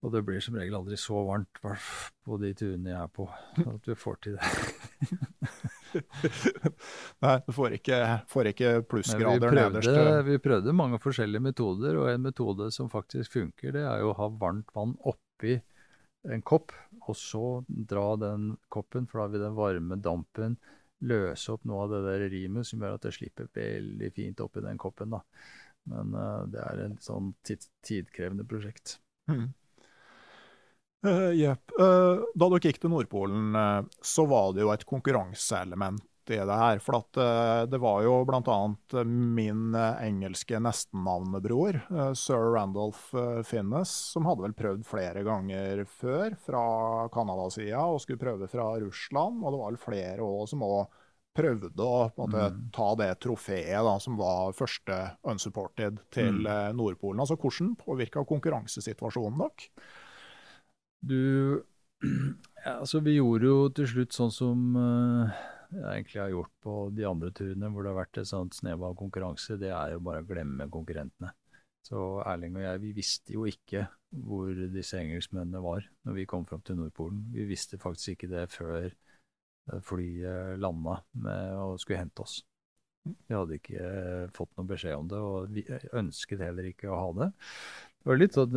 og 0.00 0.12
det 0.14 0.22
blir 0.24 0.40
som 0.40 0.56
regel 0.56 0.78
aldri 0.78 0.96
så 0.96 1.20
varmt 1.26 1.60
på 1.60 2.38
de 2.40 2.52
turene 2.56 2.92
jeg 2.92 3.00
er 3.02 3.10
på, 3.12 3.26
at 3.60 3.84
du 3.84 3.92
får 3.98 4.20
til 4.24 4.38
det. 4.38 4.50
Nei, 7.24 7.34
du 7.44 7.52
får 7.52 7.76
ikke, 7.76 7.98
får 8.30 8.50
ikke 8.54 8.70
plussgrader 8.88 9.56
nederst. 9.58 9.90
Vi 10.28 10.38
prøvde 10.40 10.76
mange 10.76 11.00
forskjellige 11.02 11.44
metoder, 11.50 12.00
og 12.00 12.08
en 12.14 12.24
metode 12.30 12.70
som 12.72 12.88
faktisk 12.92 13.36
funker, 13.36 13.76
det 13.76 13.84
er 13.84 14.00
jo 14.00 14.14
å 14.14 14.18
ha 14.22 14.30
varmt 14.40 14.72
vann 14.76 14.96
oppi 15.04 15.58
en 16.28 16.42
kopp, 16.44 16.72
og 17.04 17.16
så 17.16 17.44
dra 17.68 18.14
den 18.20 18.54
koppen, 18.72 19.08
for 19.08 19.22
da 19.22 19.30
vil 19.34 19.44
den 19.44 19.56
varme 19.58 20.00
dampen 20.00 20.56
løse 21.00 21.52
opp 21.52 21.64
noe 21.68 21.84
av 21.84 21.94
det 21.94 22.00
der 22.04 22.26
rimet 22.32 22.68
som 22.68 22.82
gjør 22.82 22.98
at 22.98 23.06
det 23.06 23.14
slipper 23.16 23.48
veldig 23.56 24.10
fint 24.16 24.40
oppi 24.44 24.64
den 24.64 24.80
koppen. 24.80 25.12
da. 25.16 25.22
Men 25.88 26.12
uh, 26.16 26.44
det 26.48 26.60
er 26.60 26.84
et 26.86 27.04
sånn 27.04 27.32
tid 27.46 27.64
tidkrevende 27.86 28.44
prosjekt. 28.48 28.98
Mm. 29.30 29.48
Jepp. 31.34 31.72
Uh, 31.80 31.84
uh, 31.84 32.22
da 32.34 32.48
dere 32.52 32.68
gikk 32.68 32.80
til 32.82 32.92
Nordpolen, 32.92 33.56
uh, 33.56 33.82
så 34.04 34.26
var 34.28 34.52
det 34.54 34.64
jo 34.66 34.72
et 34.74 34.86
konkurranseelement 34.88 36.06
i 36.30 36.36
det 36.36 36.56
her. 36.60 36.78
For 36.84 37.00
at, 37.00 37.18
det 37.72 37.78
var 37.82 38.04
jo 38.04 38.20
bl.a. 38.28 38.58
min 39.02 39.74
engelske 39.74 40.60
nestennavnebror, 40.62 41.80
sir 42.14 42.44
Randolph 42.54 43.08
Finnes, 43.48 43.90
som 44.12 44.28
hadde 44.28 44.44
vel 44.44 44.54
prøvd 44.54 44.84
flere 44.86 45.24
ganger 45.26 45.82
før 45.90 46.36
fra 46.44 46.62
Canada-sida, 47.10 47.82
og 47.82 47.98
skulle 48.04 48.20
prøve 48.20 48.46
fra 48.52 48.68
Russland. 48.78 49.42
Og 49.42 49.50
det 49.50 49.62
var 49.64 49.72
vel 49.72 49.80
flere 49.82 50.28
òg 50.28 50.44
som 50.52 50.62
òg 50.68 51.00
prøvde 51.34 51.72
å 51.82 51.96
måte, 52.14 52.46
mm. 52.46 52.62
ta 52.78 52.88
det 53.00 53.10
trofeet 53.26 53.88
da, 53.88 53.96
som 53.98 54.20
var 54.20 54.54
første 54.54 55.00
unsupported 55.34 55.98
til 56.14 56.44
mm. 56.44 56.78
Nordpolen. 56.78 57.24
Altså, 57.24 57.40
Hvordan 57.42 57.74
påvirka 57.80 58.22
konkurransesituasjonen 58.28 59.42
dere? 59.48 59.70
Du 61.00 61.64
ja, 62.64 62.76
Altså, 62.78 63.00
vi 63.04 63.16
gjorde 63.18 63.48
jo 63.48 63.58
til 63.76 63.88
slutt 63.88 64.16
sånn 64.16 64.32
som 64.34 64.76
uh, 64.76 65.40
jeg 65.70 65.84
egentlig 65.86 66.20
har 66.22 66.32
gjort 66.32 66.52
på 66.64 66.74
de 66.96 67.06
andre 67.06 67.30
turene, 67.36 67.70
hvor 67.70 67.84
det 67.84 67.92
har 67.92 68.00
vært 68.00 68.20
et 68.22 68.30
sånt 68.30 68.56
snev 68.56 68.82
av 68.88 68.96
konkurranse. 68.98 69.58
Det 69.60 69.70
er 69.70 69.94
jo 69.94 70.02
bare 70.04 70.24
å 70.24 70.28
glemme 70.28 70.66
konkurrentene. 70.72 71.30
Så 71.86 72.00
Erling 72.28 72.58
og 72.58 72.64
jeg, 72.64 72.82
vi 72.82 72.92
visste 72.96 73.36
jo 73.36 73.46
ikke 73.48 73.86
hvor 74.26 74.50
disse 74.74 74.98
engelskmennene 74.98 75.62
var 75.64 75.86
når 76.06 76.18
vi 76.18 76.26
kom 76.28 76.44
fram 76.48 76.62
til 76.66 76.76
Nordpolen. 76.80 77.22
Vi 77.32 77.46
visste 77.48 77.78
faktisk 77.80 78.16
ikke 78.16 78.30
det 78.32 78.44
før 78.52 78.88
eh, 78.90 79.80
flyet 79.86 80.58
landa 80.60 80.98
med 81.22 81.54
og 81.56 81.80
skulle 81.80 82.02
hente 82.02 82.26
oss. 82.26 82.40
Vi 83.06 83.32
hadde 83.32 83.56
ikke 83.56 83.78
eh, 83.80 84.26
fått 84.36 84.52
noen 84.58 84.68
beskjed 84.68 84.98
om 84.98 85.08
det, 85.08 85.20
og 85.24 85.54
vi 85.54 85.64
ønsket 85.96 86.44
heller 86.44 86.68
ikke 86.68 86.90
å 86.90 86.98
ha 86.98 87.08
det. 87.22 87.30
Det 88.00 88.08
var 88.08 88.16
litt 88.16 88.32
sånn 88.32 88.54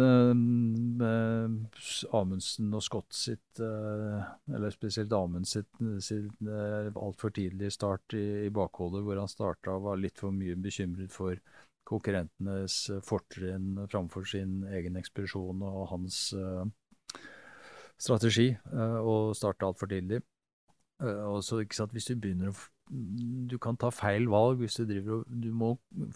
uh, 1.03 1.79
Amundsen 2.15 2.69
og 2.71 2.83
Scott 2.85 3.11
sitt, 3.11 3.59
uh, 3.59 4.23
eller 4.47 4.71
spesielt 4.71 5.11
Amundsen 5.17 5.65
sitt, 5.65 5.81
sitt 6.05 6.47
uh, 6.47 6.87
altfor 6.95 7.33
tidlig 7.35 7.73
start 7.75 8.15
i, 8.15 8.47
i 8.47 8.53
bakhodet, 8.55 9.01
hvor 9.03 9.19
han 9.19 9.27
starta 9.27 9.75
og 9.75 9.89
var 9.89 9.99
litt 9.99 10.21
for 10.23 10.31
mye 10.31 10.55
bekymret 10.55 11.11
for 11.11 11.35
konkurrentenes 11.83 12.77
fortrinn 13.03 13.81
framfor 13.91 14.23
sin 14.31 14.61
egen 14.71 14.95
ekspedisjon 15.01 15.65
og 15.67 15.89
hans 15.91 16.29
uh, 16.39 16.63
strategi, 17.99 18.53
og 18.71 19.35
starta 19.35 19.67
altfor 19.67 19.91
tidlig. 19.91 20.23
og 21.03 21.43
så, 21.43 21.59
ikke 21.61 21.75
sant, 21.75 21.91
Hvis 21.91 22.07
du 22.07 22.15
begynner 22.15 22.51
å 22.51 22.55
du 22.89 23.55
kan 23.63 23.77
ta 23.79 23.89
feil 23.95 24.27
valg 24.29 24.59
hvis 24.59 24.75
du 24.75 24.83
driver 24.85 25.21
og 25.21 25.35
Du 25.43 25.49
må 25.55 25.69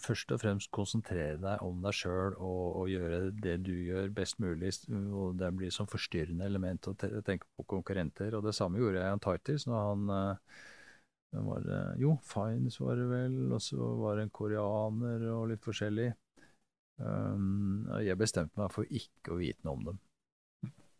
først 0.04 0.32
og 0.34 0.42
fremst 0.42 0.70
konsentrere 0.74 1.38
deg 1.40 1.62
om 1.64 1.80
deg 1.82 1.96
sjøl 1.96 2.36
og, 2.36 2.64
og, 2.82 2.90
gjøre 2.92 3.20
det 3.32 3.56
du 3.66 3.72
gjør, 3.72 4.10
best 4.14 4.38
mulig. 4.42 4.74
og 4.92 5.38
Det 5.40 5.50
blir 5.56 5.72
som 5.74 5.88
forstyrrende 5.88 6.46
element 6.46 6.90
å 6.90 6.94
tenke 6.98 7.48
på 7.56 7.66
konkurrenter. 7.76 8.36
og 8.36 8.44
Det 8.44 8.54
samme 8.54 8.78
gjorde 8.78 9.00
jeg 9.00 9.08
i 9.08 9.16
Antarktis. 9.16 9.66
når 9.66 9.88
han 9.88 10.34
det 11.32 11.44
var, 11.44 11.70
Jo, 12.00 12.16
Fines 12.24 12.80
var 12.80 12.96
det 12.96 13.08
vel, 13.10 13.52
og 13.52 13.62
så 13.62 13.88
var 14.00 14.16
det 14.16 14.28
en 14.28 14.36
koreaner 14.40 15.28
og 15.32 15.48
litt 15.50 15.64
forskjellig. 15.64 16.12
Um, 16.98 17.86
jeg 18.02 18.18
bestemte 18.18 18.58
meg 18.58 18.72
for 18.74 18.88
ikke 18.90 19.34
å 19.34 19.38
vite 19.38 19.62
noe 19.62 19.76
om 19.76 19.84
dem 19.92 19.98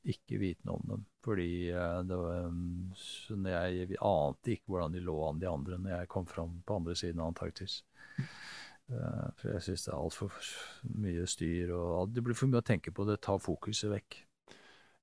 ikke 0.08 0.40
vitende 0.40 0.74
om 0.74 0.84
dem. 0.92 1.06
Fordi 1.24 1.48
uh, 1.74 2.00
det 2.06 2.18
var, 2.18 2.46
um, 2.48 3.46
jeg, 3.46 3.88
vi 3.90 3.98
ante 4.00 4.54
ikke 4.54 4.72
hvordan 4.72 4.94
de 4.96 5.02
lå 5.04 5.16
an, 5.28 5.40
de 5.42 5.50
andre, 5.50 5.78
når 5.78 5.96
jeg 5.96 6.12
kom 6.14 6.28
fram 6.28 6.60
på 6.66 6.78
andre 6.80 6.96
siden 6.98 7.22
av 7.22 7.32
Antarktis. 7.32 7.82
Uh, 8.88 9.28
for 9.36 9.52
jeg 9.52 9.66
syns 9.66 9.84
det 9.84 9.92
er 9.92 9.98
altfor 9.98 10.38
mye 11.04 11.26
styr, 11.28 11.74
og 11.76 12.14
det 12.14 12.24
blir 12.24 12.38
for 12.38 12.50
mye 12.50 12.62
å 12.62 12.70
tenke 12.70 12.94
på. 12.94 13.06
Det 13.08 13.20
tar 13.24 13.42
fokuset 13.44 13.92
vekk. 13.92 14.22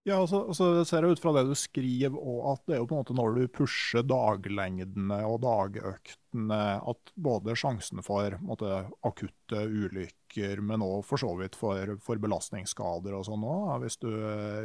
Ja, 0.06 0.20
og 0.22 0.28
så, 0.30 0.44
og 0.46 0.54
så 0.54 0.68
ser 0.86 1.02
jeg 1.02 1.16
ut 1.16 1.22
fra 1.22 1.32
det 1.34 1.48
du 1.48 1.56
skriver, 1.58 2.14
og 2.14 2.44
at 2.52 2.62
det 2.70 2.76
er 2.76 2.82
jo 2.84 2.86
på 2.92 2.94
en 2.94 3.00
måte 3.02 3.16
når 3.18 3.38
du 3.40 3.48
pusher 3.56 4.04
daglengdene 4.06 5.18
og 5.26 5.40
dagøktene, 5.42 6.60
at 6.92 7.14
både 7.26 7.56
sjansen 7.58 8.04
for 8.06 8.38
måte, 8.46 8.84
akutte 9.08 9.64
ulykker, 9.66 10.62
men 10.62 10.86
òg 10.86 11.02
for 11.10 11.22
så 11.22 11.32
vidt 11.40 11.58
for, 11.58 11.96
for 12.06 12.22
belastningsskader 12.22 13.18
og 13.18 13.26
sånn 13.26 13.48
òg, 13.50 13.72
hvis, 13.82 13.98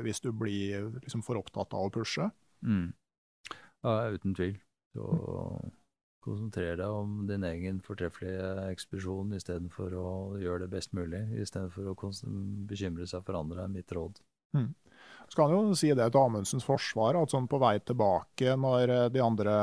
hvis, 0.04 0.20
du 0.20 0.28
blir 0.36 0.90
liksom 0.98 1.24
for 1.24 1.40
opptatt 1.40 1.72
av 1.72 1.88
å 1.88 1.94
pushe. 1.94 2.28
Mm. 2.60 2.90
Ja, 3.80 3.96
uten 4.12 4.36
tvil. 4.36 4.58
Så 4.92 5.08
konsentrer 6.20 6.76
deg 6.76 6.92
om 6.92 7.24
din 7.30 7.48
egen 7.48 7.80
fortreffelige 7.80 8.68
ekspedisjon 8.68 9.32
istedenfor 9.40 9.96
å 9.96 10.08
gjøre 10.36 10.66
det 10.66 10.74
best 10.76 10.92
mulig. 10.92 11.22
Istedenfor 11.40 11.94
å 11.94 12.12
bekymre 12.68 13.08
seg 13.08 13.24
for 13.24 13.40
andre, 13.40 13.64
er 13.64 13.72
mitt 13.72 13.96
råd. 13.96 14.20
Mm. 14.52 14.74
Skal 15.30 15.54
jo 15.54 15.62
si 15.78 15.92
det 15.94 16.10
til 16.10 16.20
Amundsens 16.20 16.66
forsvar, 16.66 17.18
at 17.20 17.32
sånn 17.32 17.48
på 17.50 17.60
vei 17.62 17.76
tilbake, 17.84 18.56
når 18.58 18.94
eh, 18.96 19.08
de 19.14 19.22
andre 19.24 19.56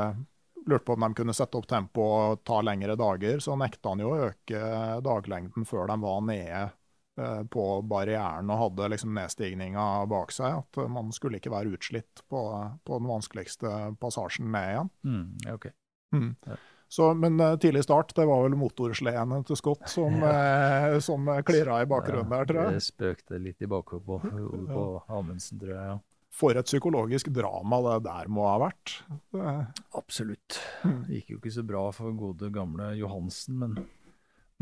lurte 0.68 0.84
på 0.84 0.96
om 0.96 1.06
de 1.06 1.14
kunne 1.16 1.36
sette 1.36 1.58
opp 1.58 1.68
tempo 1.68 2.04
og 2.04 2.42
ta 2.46 2.60
lengre 2.64 2.96
dager, 2.98 3.40
så 3.40 3.56
nekta 3.56 3.94
han 3.94 4.02
jo 4.04 4.12
å 4.12 4.20
øke 4.28 4.62
daglengden 5.04 5.68
før 5.68 5.88
de 5.88 5.96
var 6.02 6.24
nede 6.28 6.62
eh, 6.64 7.42
på 7.52 7.66
barrieren 7.88 8.52
og 8.52 8.62
hadde 8.64 8.90
liksom 8.94 9.14
nedstigninga 9.16 9.86
bak 10.10 10.34
seg. 10.34 10.62
At 10.64 10.80
man 10.92 11.12
skulle 11.16 11.40
ikke 11.40 11.54
være 11.54 11.76
utslitt 11.76 12.24
på, 12.28 12.42
på 12.84 13.00
den 13.00 13.12
vanskeligste 13.12 13.76
passasjen 14.00 14.52
ned 14.54 14.74
igjen. 14.74 14.92
Mm, 15.08 15.28
ja, 15.46 15.56
ok. 15.60 15.70
Mm. 16.16 16.34
Ja. 16.48 16.60
Så, 16.88 17.10
men 17.14 17.36
uh, 17.40 17.54
tidlig 17.60 17.82
start, 17.84 18.14
det 18.16 18.24
var 18.24 18.42
vel 18.46 18.54
motorsledene 18.56 19.42
til 19.44 19.58
Scott 19.60 19.88
som, 19.92 20.22
uh, 20.24 20.94
som 21.04 21.26
klirra 21.44 21.82
i 21.84 21.88
bakgrunnen 21.90 22.30
der, 22.32 22.46
tror 22.48 22.62
jeg. 22.64 22.78
Det 22.78 22.86
spøkte 22.86 23.40
litt 23.44 23.60
i 23.60 23.68
bakhodet 23.68 24.06
på, 24.08 24.20
på 24.74 24.84
Amundsen, 25.18 25.60
tror 25.60 25.74
jeg. 25.74 25.90
ja. 25.92 25.98
For 26.38 26.54
et 26.60 26.68
psykologisk 26.68 27.30
drama 27.34 27.78
det 27.82 27.94
der 28.04 28.28
må 28.30 28.44
ha 28.46 28.56
vært. 28.62 28.98
Det, 29.34 29.52
Absolutt. 29.98 30.58
Mm. 30.84 30.98
Det 31.08 31.16
gikk 31.18 31.30
jo 31.32 31.38
ikke 31.40 31.52
så 31.56 31.64
bra 31.66 31.80
for 31.96 32.12
gode, 32.14 32.50
gamle 32.54 32.92
Johansen, 33.00 33.56
men 33.58 33.78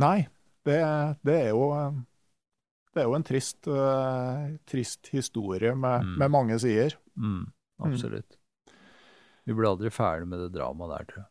nei, 0.00 0.28
det, 0.64 0.78
det, 1.26 1.34
er 1.48 1.50
jo 1.52 1.66
det 2.96 3.02
er 3.02 3.10
jo 3.10 3.16
en 3.18 3.26
trist, 3.28 3.68
uh, 3.68 4.46
trist 4.66 5.10
historie 5.12 5.74
med, 5.76 6.06
Mm. 6.06 6.16
med 6.22 6.32
mange 6.32 6.58
sider. 6.62 6.96
mm, 7.18 7.44
absolutt. 7.84 8.38
Vi 9.46 9.54
ble 9.54 9.68
aldri 9.68 9.90
ferdig 9.94 10.26
med 10.30 10.40
det 10.46 10.52
dramaet 10.56 10.94
der, 10.96 11.04
tror 11.12 11.20
jeg. 11.22 11.30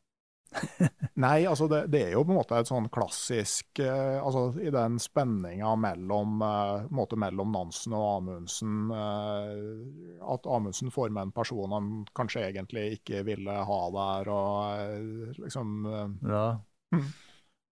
Nei, 1.24 1.46
altså 1.48 1.68
det, 1.72 1.82
det 1.94 2.02
er 2.08 2.14
jo 2.16 2.24
på 2.28 2.34
en 2.34 2.40
måte 2.40 2.58
et 2.60 2.70
sånn 2.70 2.88
klassisk 2.94 3.80
eh, 3.84 4.18
altså 4.20 4.50
I 4.60 4.72
den 4.74 4.98
spenninga 5.02 5.72
mellom, 5.80 6.42
eh, 6.44 7.16
mellom 7.22 7.54
Nansen 7.56 7.96
og 7.96 8.06
Amundsen 8.18 8.92
eh, 8.96 10.24
At 10.36 10.48
Amundsen 10.50 10.92
får 10.94 11.14
med 11.16 11.30
en 11.30 11.36
person 11.36 11.76
han 11.76 11.92
kanskje 12.18 12.48
egentlig 12.50 12.86
ikke 12.98 13.24
ville 13.28 13.56
ha 13.70 13.80
der, 13.96 14.32
og 14.32 14.82
eh, 14.82 15.38
liksom 15.40 15.78
eh, 15.92 16.08
Ja. 16.32 16.48
Mm. 16.96 17.08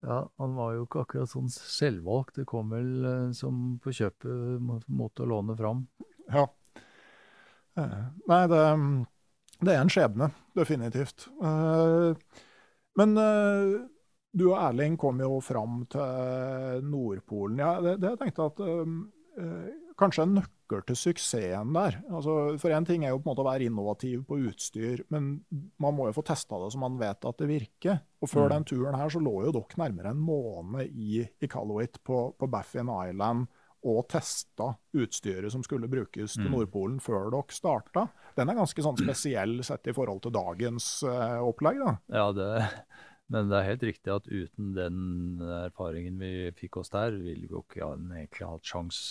ja, 0.07 0.19
han 0.39 0.57
var 0.59 0.75
jo 0.77 0.85
ikke 0.85 1.03
akkurat 1.03 1.31
sånn 1.31 1.49
selvvalgt. 1.51 2.37
Det 2.39 2.47
kom 2.51 2.75
vel 2.75 2.91
eh, 3.09 3.31
som 3.39 3.79
på 3.83 3.95
kjøpet 3.95 4.61
mot, 4.63 5.23
å 5.23 5.29
låne 5.31 5.57
fram. 5.59 5.87
Ja. 6.29 6.45
Eh, 7.79 8.03
Nei, 8.31 8.43
det, 8.53 8.61
det 9.63 9.75
er 9.75 9.81
en 9.81 9.91
skjebne, 9.93 10.31
definitivt. 10.59 11.27
Eh, 11.43 12.45
Men 12.99 13.15
eh, 13.23 13.75
du 14.39 14.49
og 14.51 14.59
Erling 14.61 14.99
kom 15.01 15.21
jo 15.23 15.39
fram 15.45 15.83
til 15.93 16.85
Nordpolen. 16.89 17.61
Ja, 17.63 17.77
det, 17.85 17.99
det 18.03 18.15
jeg 18.15 18.21
tenkte 18.25 18.49
at 18.51 18.63
eh, 18.65 18.95
eh, 19.43 19.69
kanskje 19.99 20.25
en 20.27 20.35
nøkkel 20.39 20.83
til 20.87 20.99
suksessen 21.01 21.73
der. 21.75 22.01
Altså, 22.11 22.35
for 22.61 22.75
én 22.75 22.87
ting 22.87 23.05
er 23.07 23.15
jo 23.15 23.21
på 23.23 23.27
en 23.27 23.31
måte 23.33 23.43
å 23.45 23.49
være 23.49 23.67
innovativ 23.71 24.25
på 24.29 24.39
utstyr, 24.51 25.05
men 25.15 25.31
man 25.81 25.97
må 25.97 26.11
jo 26.11 26.17
få 26.19 26.27
testa 26.29 26.59
det 26.61 26.69
så 26.75 26.83
man 26.83 26.99
vet 27.01 27.25
at 27.27 27.41
det 27.41 27.49
virker. 27.51 28.03
Og 28.23 28.31
før 28.31 28.49
Mm. 28.49 28.53
den 28.57 28.69
turen 28.73 28.99
her 29.01 29.15
så 29.15 29.23
lå 29.23 29.33
jo 29.47 29.55
dere 29.57 29.81
nærmere 29.81 30.13
en 30.13 30.21
måned 30.23 30.93
i 30.93 31.25
Iqaluit 31.43 31.99
på, 32.05 32.21
på 32.39 32.51
Baffin 32.51 32.91
Island 32.91 33.49
og 33.87 34.09
testa 34.11 34.73
utstyret 34.99 35.53
som 35.55 35.63
skulle 35.63 35.89
brukes 35.91 36.35
til 36.35 36.49
Mm. 36.49 36.55
Nordpolen 36.57 36.99
før 37.01 37.31
dere 37.31 37.55
starta. 37.55 38.09
Den 38.37 38.49
er 38.51 38.59
ganske 38.59 38.83
sånn 38.83 38.99
spesiell 38.99 39.61
sett 39.65 39.87
i 39.87 39.93
forhold 39.95 40.23
til 40.23 40.33
dagens 40.35 41.03
uh, 41.07 41.39
opplegg. 41.47 41.79
da. 41.85 41.93
Ja, 42.11 42.33
det, 42.33 42.49
men 43.29 43.49
det 43.51 43.59
er 43.61 43.69
helt 43.71 43.83
riktig 43.87 44.15
at 44.15 44.27
uten 44.27 44.73
den 44.75 45.39
erfaringen 45.43 46.19
vi 46.19 46.51
fikk 46.59 46.81
oss 46.83 46.91
der, 46.91 47.13
ville 47.19 47.47
vi 47.47 47.53
jo 47.55 47.63
ikke 47.63 47.85
ha- 47.85 47.95
egentlig 47.95 48.49
hatt 48.49 48.65
sjans. 48.65 49.03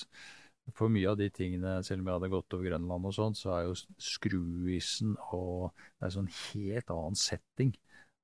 For 0.76 0.90
mye 0.92 1.08
av 1.08 1.16
de 1.16 1.30
tingene, 1.32 1.78
selv 1.88 2.02
om 2.04 2.08
jeg 2.10 2.18
hadde 2.20 2.30
gått 2.34 2.54
over 2.58 2.66
Grønland 2.68 3.06
og 3.08 3.14
sånn, 3.16 3.36
så 3.40 3.54
er 3.56 3.68
jo 3.70 3.76
skruisen 4.04 5.14
og 5.32 5.70
Det 6.00 6.08
er 6.10 6.16
sånn 6.18 6.28
helt 6.32 6.92
annen 6.92 7.16
setting 7.16 7.72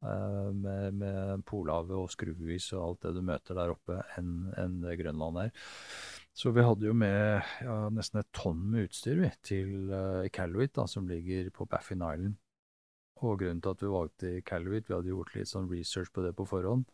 eh, 0.04 0.50
med, 0.52 0.98
med 1.00 1.46
Polhavet 1.48 1.96
og 1.96 2.12
skruis 2.12 2.68
og 2.76 2.84
alt 2.84 3.06
det 3.08 3.14
du 3.16 3.22
møter 3.24 3.56
der 3.58 3.72
oppe, 3.74 4.02
enn 4.20 4.52
en 4.60 4.76
Grønland 5.00 5.40
er. 5.46 5.54
Så 6.34 6.50
vi 6.50 6.64
hadde 6.66 6.88
jo 6.88 6.96
med 6.98 7.44
ja, 7.62 7.76
nesten 7.94 8.24
et 8.24 8.32
tonn 8.34 8.62
med 8.74 8.88
utstyr 8.88 9.20
vi, 9.20 9.30
til 9.46 9.92
uh, 9.94 10.26
Iqaluit, 10.26 10.74
da, 10.74 10.88
som 10.90 11.06
ligger 11.10 11.52
på 11.54 11.68
Baffin 11.70 12.02
Island. 12.02 12.40
Og 13.24 13.38
grunnen 13.40 13.62
til 13.64 13.72
at 13.72 13.84
vi 13.84 13.92
valgte 13.94 14.32
Iqaluit, 14.40 14.90
vi 14.90 14.96
hadde 14.96 15.12
gjort 15.12 15.36
litt 15.36 15.52
sånn 15.52 15.70
research 15.70 16.10
på 16.12 16.26
det 16.26 16.34
på 16.36 16.48
forhånd. 16.50 16.88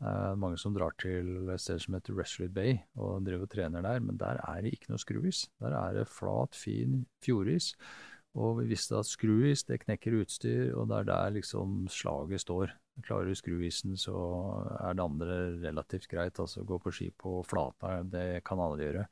Uh, 0.00 0.32
mange 0.40 0.56
som 0.58 0.74
drar 0.74 0.96
til 0.98 1.52
et 1.52 1.62
sted 1.62 1.82
som 1.84 1.98
heter 1.98 2.16
Resolute 2.16 2.56
Bay 2.56 2.78
og 2.96 3.28
driver 3.28 3.44
og 3.44 3.52
trener 3.52 3.84
der, 3.84 4.00
men 4.02 4.18
der 4.20 4.40
er 4.40 4.64
det 4.64 4.72
ikke 4.74 4.94
noe 4.94 5.04
skruis. 5.04 5.44
Der 5.60 5.76
er 5.76 6.00
det 6.00 6.08
flat, 6.10 6.56
fin 6.56 7.04
fjordis. 7.24 7.74
Og 8.36 8.62
vi 8.62 8.70
visste 8.72 8.96
at 8.96 9.08
skruis, 9.08 9.64
det 9.68 9.82
knekker 9.84 10.22
utstyr, 10.22 10.72
og 10.72 10.88
det 10.88 11.02
er 11.02 11.12
der 11.12 11.36
liksom 11.36 11.84
slaget 11.92 12.42
står. 12.48 12.72
Klarer 13.04 13.28
du 13.28 13.36
skruisen, 13.36 13.96
så 14.00 14.16
er 14.80 14.96
det 14.96 15.04
andre 15.04 15.36
relativt 15.60 16.08
greit. 16.08 16.38
Altså 16.40 16.64
gå 16.64 16.78
på 16.80 16.92
ski 16.94 17.10
på 17.12 17.42
flata, 17.44 17.98
det 18.08 18.44
kan 18.46 18.62
alle 18.62 18.80
gjøre. 18.86 19.06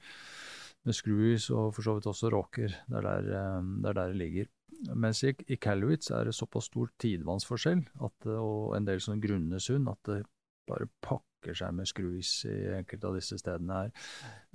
Med 0.85 0.97
skruis 0.97 1.49
og 1.53 1.73
for 1.75 1.85
så 1.85 1.95
vidt 1.97 2.09
også 2.11 2.31
råker, 2.33 2.73
det 2.89 2.97
er 3.01 3.07
der 3.09 3.29
eh, 3.33 3.61
det, 3.81 3.89
er 3.91 3.99
der 3.99 4.13
det 4.13 4.21
ligger. 4.21 4.51
Mens 4.95 5.23
i, 5.25 5.33
i 5.49 5.57
Kalowitz 5.57 6.11
er 6.13 6.29
det 6.29 6.35
såpass 6.37 6.67
stor 6.69 6.91
tidevannsforskjell 7.01 7.85
og 8.03 8.75
en 8.77 8.89
del 8.89 9.01
sånne 9.01 9.23
grunne 9.23 9.61
sund 9.63 9.89
at 9.89 10.11
det 10.11 10.25
bare 10.69 10.89
pakker 11.05 11.57
seg 11.57 11.73
med 11.77 11.89
skruis 11.89 12.33
i 12.49 12.57
enkelte 12.81 13.09
av 13.09 13.17
disse 13.19 13.39
stedene 13.41 13.79
her. 13.83 13.95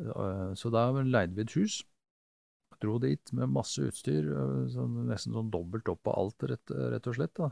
Eh, 0.02 0.52
Så 0.58 0.74
da 0.74 0.90
leide 1.02 1.38
vi 1.38 1.46
et 1.46 1.56
hus. 1.58 1.80
Dro 2.80 2.96
dit 3.04 3.32
med 3.36 3.52
masse 3.52 3.84
utstyr, 3.84 4.30
eh, 4.32 4.68
sånn, 4.74 4.96
nesten 5.10 5.36
sånn 5.36 5.52
dobbelt 5.52 5.90
opp 5.92 6.04
på 6.08 6.16
alt, 6.16 6.46
rett, 6.48 6.72
rett 6.72 7.10
og 7.12 7.18
slett. 7.18 7.34
da. 7.40 7.50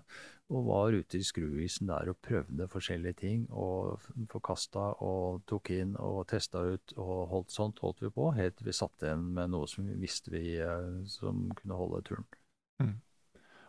Og 0.50 0.68
var 0.70 0.96
ute 0.96 1.20
i 1.20 1.28
skruisen 1.28 1.90
der 1.92 2.14
og 2.14 2.22
prøvde 2.24 2.70
forskjellige 2.72 3.20
ting. 3.24 3.48
Og 3.52 4.00
forkasta 4.32 4.94
og 5.04 5.44
tok 5.50 5.72
inn 5.76 5.96
og 6.00 6.22
testa 6.32 6.64
ut 6.64 6.96
og 6.98 7.28
holdt 7.34 7.52
sånt 7.52 7.84
holdt 7.84 8.06
vi 8.06 8.14
på, 8.14 8.32
helt 8.38 8.58
til 8.58 8.70
vi 8.70 8.78
satt 8.78 9.04
igjen 9.04 9.28
med 9.36 9.52
noe 9.52 9.68
som 9.68 9.88
vi 9.88 10.00
visste 10.00 10.32
vi 10.32 10.46
eh, 10.64 11.04
som 11.12 11.50
kunne 11.60 11.82
holde 11.82 12.04
turen. 12.08 12.30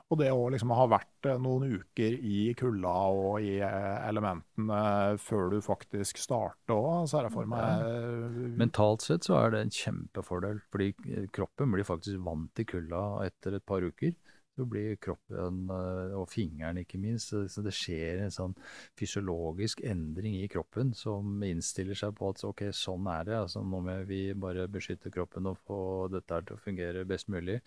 Og 0.08 0.16
det 0.22 0.30
å 0.32 0.46
liksom 0.48 0.70
ha 0.72 0.86
vært 0.88 1.26
eh, 1.28 1.40
noen 1.42 1.74
uker 1.82 2.14
i 2.16 2.54
kulda 2.56 2.92
og 3.12 3.44
i 3.44 3.58
eh, 3.60 3.96
elementene 4.08 5.18
før 5.20 5.52
du 5.52 5.58
faktisk 5.64 6.20
starter 6.22 6.72
òg, 6.72 7.04
ser 7.10 7.28
jeg 7.28 7.34
for 7.34 7.50
meg 7.50 7.84
eh, 7.84 8.38
Mentalt 8.60 9.04
sett 9.04 9.28
så 9.28 9.36
er 9.42 9.52
det 9.52 9.60
en 9.66 9.74
kjempefordel, 9.74 10.62
fordi 10.72 10.94
kroppen 11.34 11.76
blir 11.76 11.84
faktisk 11.88 12.24
vant 12.24 12.48
til 12.56 12.68
kulda 12.72 13.02
etter 13.26 13.58
et 13.58 13.66
par 13.68 13.84
uker. 13.84 14.16
Så 14.58 14.64
blir 14.66 14.96
kroppen, 14.98 15.60
eh, 15.70 16.14
og 16.18 16.26
fingeren 16.32 16.80
ikke 16.82 16.98
minst, 16.98 17.30
så 17.30 17.62
det 17.62 17.74
skjer 17.76 18.24
en 18.24 18.34
sånn 18.34 18.56
fysiologisk 18.98 19.84
endring 19.86 20.34
i 20.40 20.48
kroppen 20.50 20.90
som 20.98 21.38
innstiller 21.46 21.98
seg 21.98 22.16
på 22.18 22.32
at 22.32 22.42
ok, 22.48 22.64
sånn 22.74 23.06
er 23.12 23.28
det, 23.28 23.36
altså 23.38 23.62
nå 23.62 23.82
må 23.86 23.96
vi 24.08 24.22
bare 24.34 24.66
beskytte 24.72 25.12
kroppen 25.14 25.46
og 25.46 25.60
få 25.68 25.80
dette 26.10 26.42
til 26.48 26.58
å 26.58 26.62
fungere 26.62 27.06
best 27.08 27.30
mulig. 27.30 27.60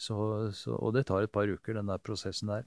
Så, 0.00 0.16
så, 0.56 0.76
og 0.80 0.96
det 0.96 1.06
tar 1.10 1.26
et 1.26 1.34
par 1.34 1.50
uker, 1.50 1.76
den 1.76 1.92
der 1.92 2.00
prosessen 2.00 2.54
der. 2.54 2.64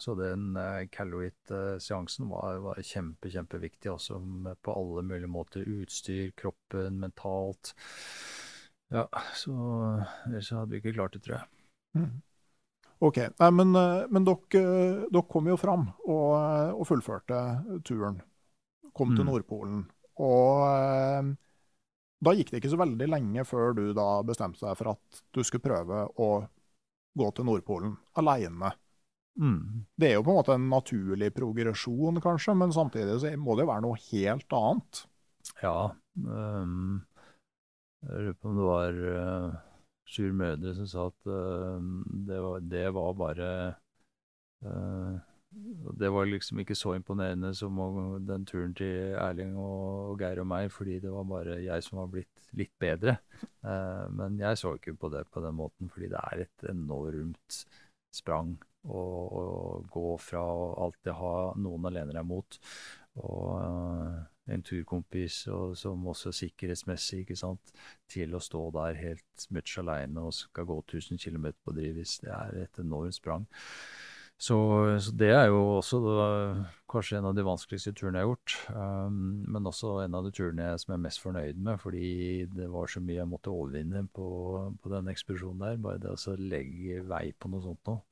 Så 0.00 0.14
den 0.18 0.56
Caloit-seansen 0.90 2.30
var, 2.32 2.56
var 2.64 2.80
kjempe, 2.82 3.30
kjempeviktig 3.30 3.92
også 3.92 4.18
på 4.64 4.74
alle 4.74 5.04
mulige 5.06 5.30
måter. 5.30 5.68
Utstyr, 5.68 6.32
kroppen, 6.36 6.98
mentalt. 7.02 7.74
Ja, 8.92 9.06
så 9.38 9.52
ellers 10.26 10.50
hadde 10.52 10.74
vi 10.74 10.82
ikke 10.82 10.96
klart 10.98 11.14
det, 11.16 11.22
tror 11.24 11.38
jeg. 11.38 11.46
Mm. 11.96 12.20
OK. 13.02 13.18
Nei, 13.40 13.50
men, 13.50 13.74
eh, 13.74 14.04
men 14.14 14.26
dere, 14.26 14.60
eh, 14.60 15.06
dere 15.10 15.28
kom 15.30 15.48
jo 15.50 15.56
fram 15.58 15.88
og, 16.06 16.28
eh, 16.38 16.70
og 16.70 16.86
fullførte 16.86 17.38
turen. 17.82 18.20
Kom 18.94 19.16
til 19.16 19.24
Mm. 19.24 19.30
Nordpolen. 19.32 19.86
Og 20.20 21.36
da 22.22 22.34
gikk 22.36 22.50
det 22.50 22.60
ikke 22.60 22.70
så 22.70 22.78
veldig 22.78 23.08
lenge 23.08 23.44
før 23.48 23.74
du 23.74 23.92
da 23.96 24.22
bestemte 24.22 24.60
deg 24.60 24.76
for 24.76 24.92
at 24.92 25.22
du 25.32 25.40
skulle 25.42 25.64
prøve 25.64 26.04
å 26.20 26.46
gå 27.18 27.34
til 27.34 27.44
Nordpolen 27.48 27.96
alene. 28.20 28.74
Mm. 29.40 29.86
Det 29.98 30.10
er 30.10 30.14
jo 30.18 30.22
på 30.22 30.30
en 30.30 30.38
måte 30.42 30.54
en 30.54 30.68
naturlig 30.68 31.32
progresjon, 31.34 32.20
kanskje, 32.20 32.54
men 32.54 32.70
samtidig 32.70 33.18
så 33.18 33.32
må 33.40 33.56
det 33.56 33.64
jo 33.64 33.72
være 33.72 33.82
noe 33.86 33.96
helt 34.12 34.48
annet. 34.52 35.06
Ja. 35.62 35.90
Um, 36.22 37.06
jeg 38.04 38.12
lurer 38.28 38.34
på 38.34 38.50
om 38.50 38.56
det 38.60 38.68
var 38.68 38.92
uh, 38.92 39.60
Sjur 40.12 40.32
Mødre 40.36 40.74
som 40.76 40.88
sa 40.88 41.08
at 41.10 41.28
uh, 41.28 41.76
det, 42.28 42.40
var, 42.44 42.64
det 42.68 42.86
var 42.94 43.12
bare 43.16 43.50
uh, 44.66 45.14
Det 46.00 46.10
var 46.12 46.28
liksom 46.28 46.62
ikke 46.62 46.76
så 46.76 46.94
imponerende 46.96 47.54
som 47.56 47.80
den 48.28 48.44
turen 48.48 48.74
til 48.76 49.16
Erling 49.20 49.56
og, 49.60 50.20
Geir 50.20 50.40
og 50.40 50.48
meg, 50.48 50.70
fordi 50.72 50.98
det 51.00 51.12
var 51.12 51.28
bare 51.28 51.58
jeg 51.64 51.84
som 51.84 52.02
var 52.02 52.12
blitt 52.12 52.46
litt 52.56 52.72
bedre. 52.80 53.18
Uh, 53.64 54.08
men 54.16 54.40
jeg 54.40 54.60
så 54.60 54.74
ikke 54.78 54.96
på 54.96 55.12
det 55.12 55.26
på 55.32 55.44
den 55.44 55.56
måten, 55.58 55.92
fordi 55.92 56.08
det 56.12 56.22
er 56.22 56.44
et 56.46 56.68
enormt 56.72 57.64
sprang 58.12 58.56
å, 58.88 59.02
gå 59.92 60.08
fra 60.20 60.42
å 60.42 60.68
alltid 60.86 61.14
ha 61.16 61.36
noen 61.60 61.88
å 61.88 61.92
lene 61.92 62.16
deg 62.16 62.26
mot, 62.26 62.58
og, 63.20 64.22
en 64.50 64.62
turkompis, 64.66 65.46
og 65.54 65.76
som 65.78 66.06
også 66.10 66.32
sikkerhetsmessig, 66.34 67.22
ikke 67.22 67.38
sant, 67.38 67.74
til 68.10 68.34
å 68.34 68.42
stå 68.42 68.64
der 68.74 68.98
helt 68.98 69.46
much 69.54 69.78
aleine 69.78 70.26
og 70.26 70.34
skal 70.34 70.66
gå 70.66 70.80
1000 70.82 71.20
km 71.22 71.52
på 71.64 71.76
drivis. 71.76 72.18
Det 72.24 72.32
er 72.34 72.64
et 72.64 72.82
enormt 72.82 73.18
sprang. 73.18 73.46
Så, 74.42 74.56
så, 74.98 75.12
det 75.14 75.28
er 75.30 75.44
jo 75.52 75.58
også 75.76 76.00
da, 76.02 76.22
kanskje 76.90 77.20
en 77.20 77.28
av 77.28 77.34
de 77.36 77.44
vanskeligste 77.46 77.92
turene 77.94 78.18
jeg 78.18 78.26
har 78.26 78.32
gjort. 78.32 78.54
Um, 78.74 79.18
men 79.54 79.68
også 79.70 80.00
en 80.02 80.16
av 80.18 80.26
de 80.26 80.32
turene 80.34 80.66
jeg, 80.66 80.80
som 80.82 80.90
jeg 80.90 80.98
er 80.98 81.04
mest 81.04 81.22
fornøyd 81.22 81.60
med, 81.62 81.78
fordi 81.78 82.08
det 82.50 82.66
var 82.72 82.90
så 82.90 83.02
mye 83.04 83.20
jeg 83.20 83.30
måtte 83.30 83.54
overvinne 83.54 84.02
på, 84.10 84.30
på 84.82 84.94
den 84.96 85.12
ekspedisjonen 85.12 85.62
der. 85.62 85.78
Bare 85.84 86.02
det 86.02 86.16
å 86.16 86.34
legge 86.40 87.04
vei 87.06 87.28
på 87.38 87.52
noe 87.52 87.62
sånt 87.68 87.92
noe. 87.92 88.02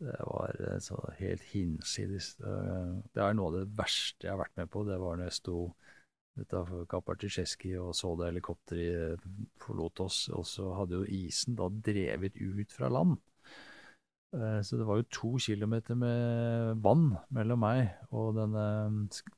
Det 0.00 0.16
var 0.26 0.56
eh, 0.64 0.78
så 0.82 0.98
helt 1.20 1.46
hinsides. 1.52 2.34
Det 2.40 3.22
er 3.22 3.36
noe 3.36 3.50
av 3.50 3.58
det 3.60 3.66
verste 3.78 4.26
jeg 4.26 4.34
har 4.34 4.42
vært 4.42 4.58
med 4.60 4.70
på. 4.72 4.84
Det 4.88 5.00
var 5.00 5.18
når 5.18 5.30
jeg 5.30 5.38
sto 5.40 5.56
utafor 6.40 6.86
Kapartisjeski 6.88 7.74
og 7.80 7.90
så 7.96 8.14
det 8.16 8.30
helikopteret 8.30 9.24
forlot 9.60 10.04
oss. 10.06 10.22
Og 10.34 10.46
så 10.48 10.70
hadde 10.78 11.00
jo 11.00 11.18
isen 11.26 11.58
da 11.58 11.68
drevet 11.68 12.38
ut 12.40 12.72
fra 12.72 12.90
land. 12.92 13.18
Eh, 14.30 14.60
så 14.62 14.78
det 14.78 14.86
var 14.86 15.00
jo 15.00 15.08
to 15.10 15.30
kilometer 15.42 15.98
med 15.98 16.82
vann 16.84 17.16
mellom 17.34 17.64
meg 17.64 17.88
og 18.14 18.36
denne 18.38 18.66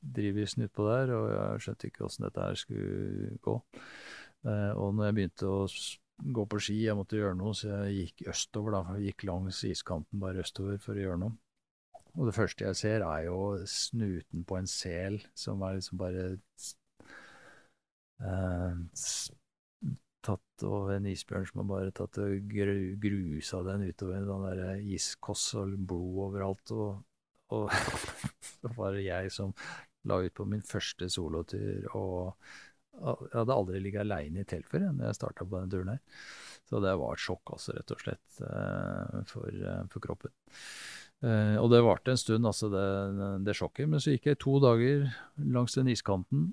drivisen 0.01 0.67
utpå 0.67 0.85
der, 0.85 1.13
og 1.17 1.29
jeg 1.33 1.63
skjønte 1.65 1.89
ikke 1.89 2.05
åssen 2.05 2.27
dette 2.27 2.45
her 2.45 2.59
skulle 2.59 3.37
gå. 3.41 3.55
Eh, 4.45 4.71
og 4.77 4.93
når 4.93 5.09
jeg 5.09 5.17
begynte 5.17 5.49
å 5.49 5.65
gå 6.17 6.45
på 6.49 6.59
ski, 6.61 6.77
jeg 6.85 6.97
måtte 6.97 7.17
gjøre 7.17 7.37
noe, 7.39 7.55
så 7.57 7.71
jeg 7.71 7.95
gikk 7.97 8.27
østover, 8.33 8.77
da. 8.77 8.97
Jeg 8.97 9.13
gikk 9.13 9.25
langs 9.29 9.63
iskanten 9.67 10.21
bare 10.21 10.43
østover 10.45 10.79
for 10.81 10.97
å 10.97 11.05
gjøre 11.05 11.21
noe. 11.25 11.37
Og 12.13 12.27
det 12.29 12.35
første 12.35 12.67
jeg 12.67 12.77
ser, 12.77 13.05
er 13.07 13.25
jo 13.25 13.37
snuten 13.69 14.43
på 14.45 14.59
en 14.59 14.69
sel 14.69 15.17
som 15.33 15.63
er 15.65 15.79
liksom 15.79 15.97
bare 15.97 16.25
eh, 18.21 18.83
tatt 20.23 20.65
og 20.67 20.91
en 20.93 21.07
isbjørn 21.09 21.47
som 21.49 21.63
har 21.63 21.69
bare 21.71 21.95
tatt 21.95 22.19
og 22.21 22.51
gru, 22.51 22.75
grusa 23.01 23.63
den 23.65 23.87
utover 23.89 24.27
den 24.29 24.45
der 24.45 24.83
iskoss 24.95 25.47
og 25.59 25.73
blod 25.89 26.21
overalt. 26.27 26.75
Og, 26.75 27.01
og 27.57 27.73
så 28.51 28.75
var 28.77 28.93
det 28.93 29.07
jeg 29.07 29.33
som 29.33 29.55
la 30.07 30.19
ut 30.21 30.35
på 30.37 30.45
min 30.47 30.63
første 30.67 31.09
solotur. 31.09 31.89
Og 31.97 32.53
jeg 32.93 33.33
hadde 33.33 33.55
aldri 33.55 33.81
ligget 33.81 34.03
aleine 34.03 34.43
i 34.43 34.47
telt 34.47 34.67
før 34.69 34.89
når 34.89 35.09
jeg 35.09 35.19
starta 35.19 35.45
på 35.45 35.59
den 35.59 35.71
turen 35.73 35.93
her. 35.95 36.01
Så 36.69 36.79
det 36.83 36.93
var 36.99 37.15
et 37.15 37.23
sjokk, 37.23 37.55
altså, 37.55 37.75
rett 37.75 37.93
og 37.93 38.03
slett, 38.03 38.41
eh, 38.47 39.15
for, 39.29 39.49
eh, 39.49 39.81
for 39.91 40.03
kroppen. 40.03 40.33
Uh, 41.23 41.55
og 41.61 41.69
det 41.71 41.79
varte 41.85 42.11
en 42.11 42.19
stund, 42.19 42.43
altså, 42.43 42.67
det, 42.71 42.83
det, 43.47 43.53
sjokket. 43.55 43.87
Men 43.87 44.01
så 44.03 44.11
gikk 44.11 44.25
jeg 44.27 44.39
to 44.43 44.57
dager 44.59 45.05
langs 45.39 45.75
den 45.77 45.91
iskanten. 45.93 46.49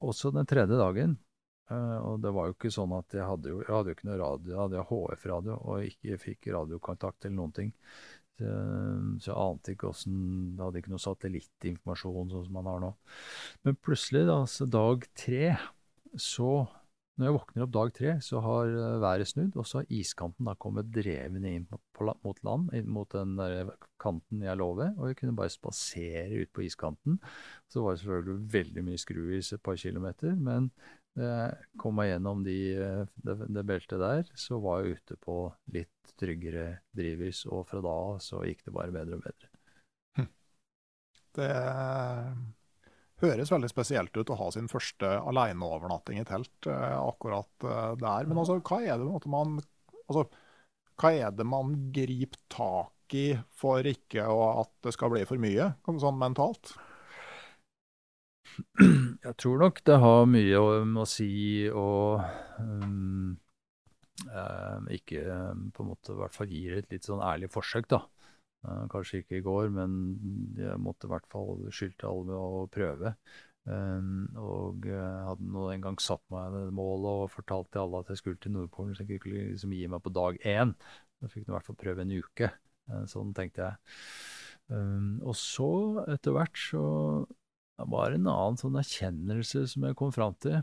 Også 0.00 0.32
den 0.32 0.48
tredje 0.48 0.78
dagen 0.80 1.18
og 1.66 2.20
det 2.22 2.30
var 2.30 2.46
jo 2.46 2.54
ikke 2.54 2.70
sånn 2.70 2.92
at 2.94 3.14
jeg 3.16 3.26
hadde 3.26 3.50
jo, 3.50 3.58
jeg 3.64 3.74
hadde 3.74 3.90
jo 3.90 3.96
ikke 3.96 4.06
noe 4.06 4.18
radio, 4.20 4.50
jeg 4.52 4.60
hadde 4.60 4.84
HF-radio 4.86 5.56
og 5.56 5.88
ikke 5.88 6.18
fikk 6.22 6.48
radiokontakt 6.54 7.26
eller 7.26 7.36
noen 7.40 7.54
ting. 7.56 7.72
Så, 8.36 8.54
så 9.24 9.30
jeg 9.30 9.36
ante 9.40 9.72
ikke 9.72 9.88
åssen 9.88 10.16
Jeg 10.52 10.60
hadde 10.60 10.80
ikke 10.82 10.92
noe 10.92 11.00
satellittinformasjon 11.00 12.32
sånn 12.34 12.48
som 12.48 12.58
man 12.58 12.68
har 12.68 12.82
nå. 12.82 12.90
Men 13.64 13.78
plutselig, 13.80 14.26
da, 14.28 14.42
så 14.50 14.68
dag 14.68 15.06
tre, 15.16 15.54
så 16.20 16.66
Når 17.16 17.30
jeg 17.30 17.32
våkner 17.38 17.64
opp 17.64 17.70
dag 17.72 17.90
tre, 17.96 18.10
så 18.20 18.40
har 18.44 18.70
uh, 18.76 18.98
været 19.00 19.30
snudd, 19.30 19.54
og 19.56 19.64
så 19.64 19.78
har 19.78 19.86
iskanten 19.96 20.44
da 20.44 20.52
kommet 20.60 20.90
drevende 20.92 21.48
inn 21.48 21.62
mot 21.72 22.42
land, 22.44 22.74
mot 22.92 23.08
den 23.14 23.38
der 23.38 23.70
kanten 23.96 24.42
jeg 24.44 24.60
lå 24.60 24.66
ved, 24.76 24.98
og 25.00 25.08
jeg 25.08 25.16
kunne 25.22 25.36
bare 25.38 25.54
spasere 25.54 26.42
ut 26.42 26.52
på 26.52 26.66
iskanten. 26.66 27.16
Så 27.72 27.80
var 27.80 27.96
det 27.96 28.02
selvfølgelig 28.02 28.52
veldig 28.52 28.84
mye 28.90 29.00
skruis 29.00 29.48
et 29.56 29.64
par 29.64 29.80
kilometer, 29.80 30.36
men 30.36 30.68
kom 31.80 31.96
meg 31.96 32.10
gjennom 32.10 32.42
de, 32.44 32.58
det, 33.24 33.36
det, 33.48 33.62
beltet 33.64 34.02
der, 34.02 34.28
så 34.36 34.58
var 34.60 34.82
jeg 34.82 34.98
ute 34.98 35.16
på 35.22 35.36
litt 35.72 36.12
tryggere 36.20 36.66
drivhus. 36.96 37.44
Og 37.48 37.64
fra 37.70 37.80
da 37.84 37.94
av 38.10 38.18
så 38.24 38.42
gikk 38.44 38.66
det 38.66 38.74
bare 38.76 38.94
bedre 38.94 39.18
og 39.18 39.24
bedre. 39.24 39.50
Hm. 40.18 40.28
Det 41.38 41.50
høres 43.22 43.52
veldig 43.52 43.70
spesielt 43.72 44.16
ut 44.16 44.32
å 44.32 44.38
ha 44.40 44.50
sin 44.52 44.68
første 44.70 45.08
aleneovernatting 45.30 46.20
i 46.20 46.26
telt 46.28 46.68
eh, 46.68 46.98
akkurat 46.98 47.64
eh, 47.64 47.94
der. 48.02 48.28
Men 48.28 48.42
altså, 48.42 48.58
hva 48.60 48.82
er 48.84 49.00
det 49.00 49.30
man 49.32 49.56
altså, 50.06 50.26
hva 50.96 51.12
er 51.12 51.32
det 51.36 51.46
man 51.48 51.74
griper 51.94 52.40
tak 52.52 53.16
i 53.16 53.28
for 53.54 53.86
ikke 53.86 54.24
at 54.26 54.72
det 54.82 54.92
skal 54.96 55.12
bli 55.12 55.22
for 55.28 55.40
mye, 55.40 55.70
sånn 55.86 56.20
mentalt? 56.20 56.74
Jeg 59.26 59.34
tror 59.40 59.62
nok 59.62 59.80
det 59.88 59.96
har 60.02 60.28
mye 60.30 60.60
å, 60.60 60.68
å 61.02 61.06
si 61.08 61.30
og 61.70 62.22
um, 62.60 63.34
uh, 64.28 64.78
ikke 64.94 65.24
um, 65.26 65.66
på 65.74 65.84
en 65.84 65.90
måte 65.90 66.14
i 66.14 66.20
hvert 66.20 66.36
fall 66.36 66.52
gir 66.52 66.78
et 66.78 66.92
litt 66.94 67.08
sånn 67.08 67.24
ærlig 67.24 67.50
forsøk, 67.52 67.88
da. 67.92 68.02
Uh, 68.66 68.84
kanskje 68.92 69.22
ikke 69.22 69.40
i 69.40 69.44
går, 69.44 69.68
men 69.74 69.98
jeg 70.58 70.78
måtte 70.82 71.08
i 71.08 71.12
hvert 71.12 71.28
fall 71.32 71.66
skyldte 71.74 72.08
alle 72.08 72.30
med 72.30 72.38
å 72.38 72.64
prøve. 72.72 73.14
Um, 73.66 74.28
og 74.38 74.84
jeg 74.86 75.24
hadde 75.26 75.48
nå 75.50 75.66
en 75.72 75.82
gang 75.88 75.98
satt 76.02 76.22
meg 76.30 76.54
det 76.54 76.68
målet 76.76 77.24
og 77.24 77.32
fortalt 77.34 77.72
til 77.74 77.82
alle 77.82 78.04
at 78.04 78.12
jeg 78.12 78.22
skulle 78.22 78.40
til 78.42 78.54
Nordpolen, 78.54 78.94
så 78.94 79.02
jeg 79.02 79.20
kunne 79.24 79.48
liksom 79.50 79.74
gi 79.74 79.88
meg 79.90 80.04
på 80.04 80.14
dag 80.14 80.38
én. 80.46 80.76
Jeg 81.24 81.32
fikk 81.32 81.48
i 81.48 81.56
hvert 81.56 81.66
fall 81.66 81.80
prøve 81.80 82.06
en 82.06 82.14
uke. 82.14 82.52
sånn 83.10 83.32
tenkte 83.34 83.64
jeg. 83.66 83.98
Um, 84.70 85.18
og 85.22 85.34
så, 85.38 85.70
etter 86.10 86.34
hvert, 86.34 86.58
så 86.58 86.82
det 87.76 87.86
var 87.92 88.14
en 88.14 88.30
annen 88.32 88.58
sånn 88.60 88.78
erkjennelse 88.80 89.66
som 89.72 89.84
jeg 89.86 89.98
kom 89.98 90.12
fram 90.14 90.36
til. 90.40 90.62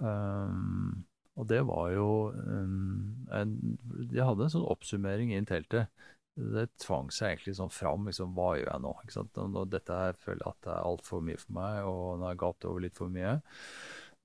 Um, 0.00 1.04
og 1.36 1.48
det 1.50 1.60
var 1.68 1.90
jo 1.92 2.06
um, 2.32 3.26
Jeg 3.28 4.24
hadde 4.24 4.46
en 4.46 4.52
sånn 4.54 4.64
oppsummering 4.72 5.34
inn 5.36 5.48
teltet. 5.48 5.92
Det 6.36 6.66
tvang 6.80 7.10
seg 7.12 7.34
egentlig 7.34 7.56
sånn 7.58 7.72
fram. 7.72 8.08
Liksom, 8.08 8.32
hva 8.36 8.54
gjør 8.56 8.72
jeg 8.72 8.84
nå? 8.84 8.94
Ikke 9.04 9.18
sant? 9.18 9.38
Og 9.44 9.70
dette 9.72 10.00
her 10.00 10.18
føler 10.20 10.42
jeg 10.42 10.54
at 10.54 10.66
det 10.66 10.74
er 10.74 10.88
altfor 10.88 11.22
mye 11.24 11.40
for 11.40 11.58
meg, 11.60 11.78
og 11.84 12.02
nå 12.16 12.28
har 12.28 12.36
jeg 12.36 12.42
gapt 12.46 12.68
over 12.68 12.84
litt 12.84 12.98
for 12.98 13.12
mye. 13.12 13.38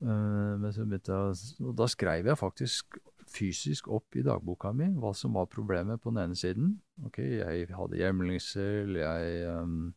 Uh, 0.01 0.57
men 0.61 0.71
så 0.73 0.87
begynte 0.87 1.15
jeg, 1.19 1.55
og 1.67 1.75
da 1.77 1.87
skrev 1.91 2.31
jeg 2.31 2.39
faktisk 2.39 3.01
fysisk 3.31 3.87
opp 3.93 4.17
i 4.19 4.23
dagboka 4.25 4.73
mi 4.75 4.89
hva 4.99 5.13
som 5.15 5.37
var 5.37 5.47
problemet 5.51 6.01
på 6.03 6.11
den 6.11 6.23
ene 6.25 6.37
siden. 6.39 6.73
Ok, 7.07 7.19
Jeg 7.21 7.69
hadde 7.75 7.99
hjemlengsel, 7.99 8.97
jeg 8.99 9.43
um, 9.51 9.93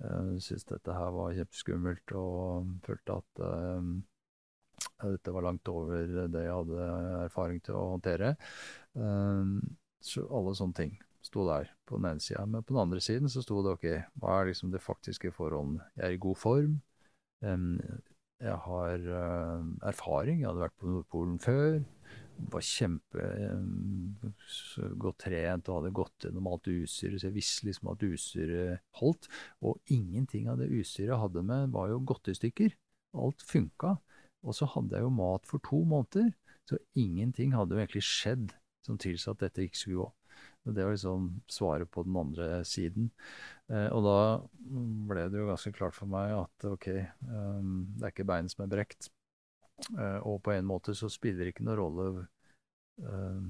jeg 0.00 0.44
syntes 0.44 0.68
dette 0.68 0.96
her 0.96 1.12
var 1.14 1.34
kjempeskummelt 1.36 2.14
og 2.16 2.70
følte 2.86 3.18
at 3.20 3.42
uh, 3.44 3.90
dette 5.04 5.34
var 5.34 5.44
langt 5.44 5.68
over 5.68 6.08
det 6.32 6.44
jeg 6.46 6.56
hadde 6.56 6.88
erfaring 7.26 7.60
til 7.64 7.76
å 7.76 7.86
håndtere. 7.94 8.34
Uh, 8.96 9.60
så 10.00 10.24
alle 10.32 10.56
sånne 10.56 10.78
ting 10.78 10.94
sto 11.24 11.44
der 11.44 11.68
på 11.84 11.98
den 12.00 12.08
ene 12.14 12.24
sida. 12.24 12.46
Men 12.48 12.64
på 12.64 12.72
den 12.72 12.82
andre 12.86 13.02
siden 13.04 13.28
så 13.28 13.42
sto 13.44 13.60
det 13.64 13.74
ok, 13.76 13.88
hva 14.22 14.38
er 14.38 14.50
liksom 14.50 14.72
de 14.72 14.80
faktiske 14.80 15.34
forholdene? 15.36 15.84
Jeg 15.98 16.06
er 16.06 16.16
i 16.16 16.22
god 16.24 16.40
form. 16.40 16.78
Um, 17.44 17.74
jeg 18.40 18.56
har 18.64 19.02
erfaring. 19.84 20.40
Jeg 20.40 20.48
hadde 20.48 20.62
vært 20.64 20.78
på 20.80 20.88
Nordpolen 20.88 21.36
før 21.44 21.82
var 22.52 22.64
kjempe 22.64 23.24
eh, 23.24 24.84
godt 25.00 25.24
trent 25.26 25.68
og 25.68 25.80
hadde 25.80 25.94
gått 25.96 26.26
gjennom 26.26 26.48
alt 26.50 26.70
utstyret, 26.70 27.20
så 27.20 27.28
jeg 27.28 27.36
visste 27.36 27.68
liksom 27.68 27.90
at 27.92 28.04
utstyret 28.06 28.84
holdt. 29.00 29.28
Og 29.66 29.80
ingenting 29.92 30.48
av 30.50 30.60
det 30.60 30.70
utstyret 30.70 31.12
jeg 31.12 31.22
hadde 31.24 31.44
med, 31.46 31.74
var 31.74 31.90
jo 31.92 32.00
godtestykker. 32.12 32.76
Alt 33.20 33.44
funka. 33.46 33.96
Og 34.46 34.56
så 34.56 34.68
hadde 34.72 34.96
jeg 34.96 35.04
jo 35.04 35.12
mat 35.12 35.44
for 35.48 35.62
to 35.66 35.82
måneder, 35.84 36.30
så 36.68 36.78
ingenting 36.96 37.52
hadde 37.56 37.76
jo 37.76 37.82
egentlig 37.82 38.06
skjedd 38.06 38.54
som 38.86 38.96
tilsa 39.00 39.34
at 39.34 39.42
dette 39.44 39.66
ikke 39.66 39.80
skulle 39.80 40.00
gå. 40.00 40.08
Det 40.70 40.84
var 40.84 40.92
liksom 40.92 41.28
svaret 41.48 41.90
på 41.90 42.04
den 42.04 42.16
andre 42.20 42.64
siden. 42.68 43.10
Eh, 43.72 43.88
og 43.92 44.04
da 44.04 44.18
ble 45.08 45.24
det 45.32 45.40
jo 45.40 45.48
ganske 45.48 45.72
klart 45.76 45.96
for 45.96 46.10
meg 46.10 46.34
at 46.36 46.66
ok, 46.68 46.88
um, 47.24 47.88
det 47.96 48.06
er 48.06 48.14
ikke 48.14 48.28
beinet 48.28 48.52
som 48.52 48.64
er 48.66 48.72
brekt. 48.72 49.08
Uh, 49.88 50.20
og 50.28 50.40
på 50.44 50.54
en 50.54 50.68
måte 50.68 50.94
så 50.96 51.08
spiller 51.12 51.46
det 51.46 51.54
ikke 51.54 51.66
noen 51.66 51.80
rolle 51.80 52.06
uh, 53.04 53.44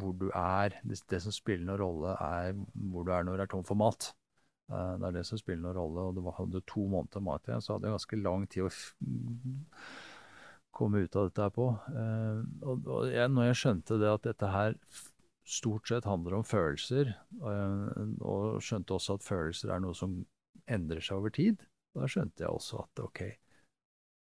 hvor 0.00 0.14
du 0.18 0.28
er. 0.30 0.78
Det, 0.82 1.00
det, 1.10 1.22
som 1.24 1.34
spiller 1.34 1.66
noen 1.66 1.82
rolle, 1.82 2.16
er 2.16 2.56
hvor 2.92 3.06
du 3.06 3.12
er 3.14 3.26
når 3.26 3.38
du 3.38 3.46
er 3.46 3.52
tom 3.52 3.66
for 3.66 3.78
mat. 3.80 4.10
Uh, 4.72 4.96
det 5.00 5.10
er 5.10 5.18
det 5.18 5.24
som 5.28 5.40
spiller 5.40 5.64
noen 5.64 5.78
rolle. 5.78 6.06
Og 6.08 6.18
det 6.18 6.26
var, 6.26 6.38
hadde 6.40 6.64
to 6.68 6.86
måneder 6.92 7.24
mat 7.24 7.48
igjen, 7.48 7.64
så 7.64 7.76
hadde 7.76 7.90
jeg 7.90 7.98
ganske 7.98 8.22
lang 8.22 8.46
tid 8.52 8.68
å 8.68 8.72
komme 10.76 11.04
ut 11.04 11.16
av 11.16 11.28
dette 11.30 11.40
her 11.40 11.52
på. 11.56 11.66
og, 11.72 12.88
og 12.92 13.06
jeg, 13.08 13.30
når 13.32 13.46
jeg 13.46 13.58
skjønte 13.62 13.96
det 13.96 14.10
at 14.12 14.26
dette 14.26 14.50
her 14.52 14.74
stort 15.48 15.88
sett 15.88 16.04
handler 16.04 16.34
om 16.36 16.44
følelser, 16.44 17.14
og 17.40 18.58
skjønte 18.60 18.98
også 18.98 19.16
at 19.16 19.24
følelser 19.24 19.72
er 19.72 19.80
noe 19.80 19.96
som 19.96 20.18
endrer 20.68 21.00
seg 21.00 21.16
over 21.16 21.32
tid, 21.32 21.64
da 21.96 22.08
skjønte 22.10 22.44
jeg 22.44 22.52
også 22.52 22.82
at 22.82 23.02
ok, 23.06 23.22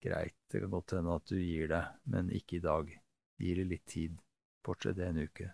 Greit, 0.01 0.37
det 0.51 0.63
kan 0.63 0.73
godt 0.73 0.97
hende 0.97 1.17
at 1.21 1.29
du 1.29 1.37
gir 1.37 1.71
deg, 1.71 1.97
men 2.13 2.31
ikke 2.33 2.59
i 2.59 2.65
dag. 2.65 2.93
Gir 3.41 3.61
det 3.61 3.67
litt 3.69 3.87
tid. 3.89 4.17
Fortsett 4.65 4.97
det 4.99 5.09
en 5.09 5.23
uke. 5.25 5.51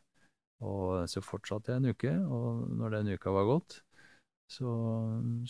Og 0.66 1.05
så 1.11 1.22
fortsatte 1.22 1.72
jeg 1.74 1.82
en 1.82 1.90
uke, 1.92 2.12
og 2.32 2.66
når 2.78 2.97
den 2.97 3.12
uka 3.18 3.34
var 3.34 3.49
gått, 3.49 3.80
så 4.51 4.70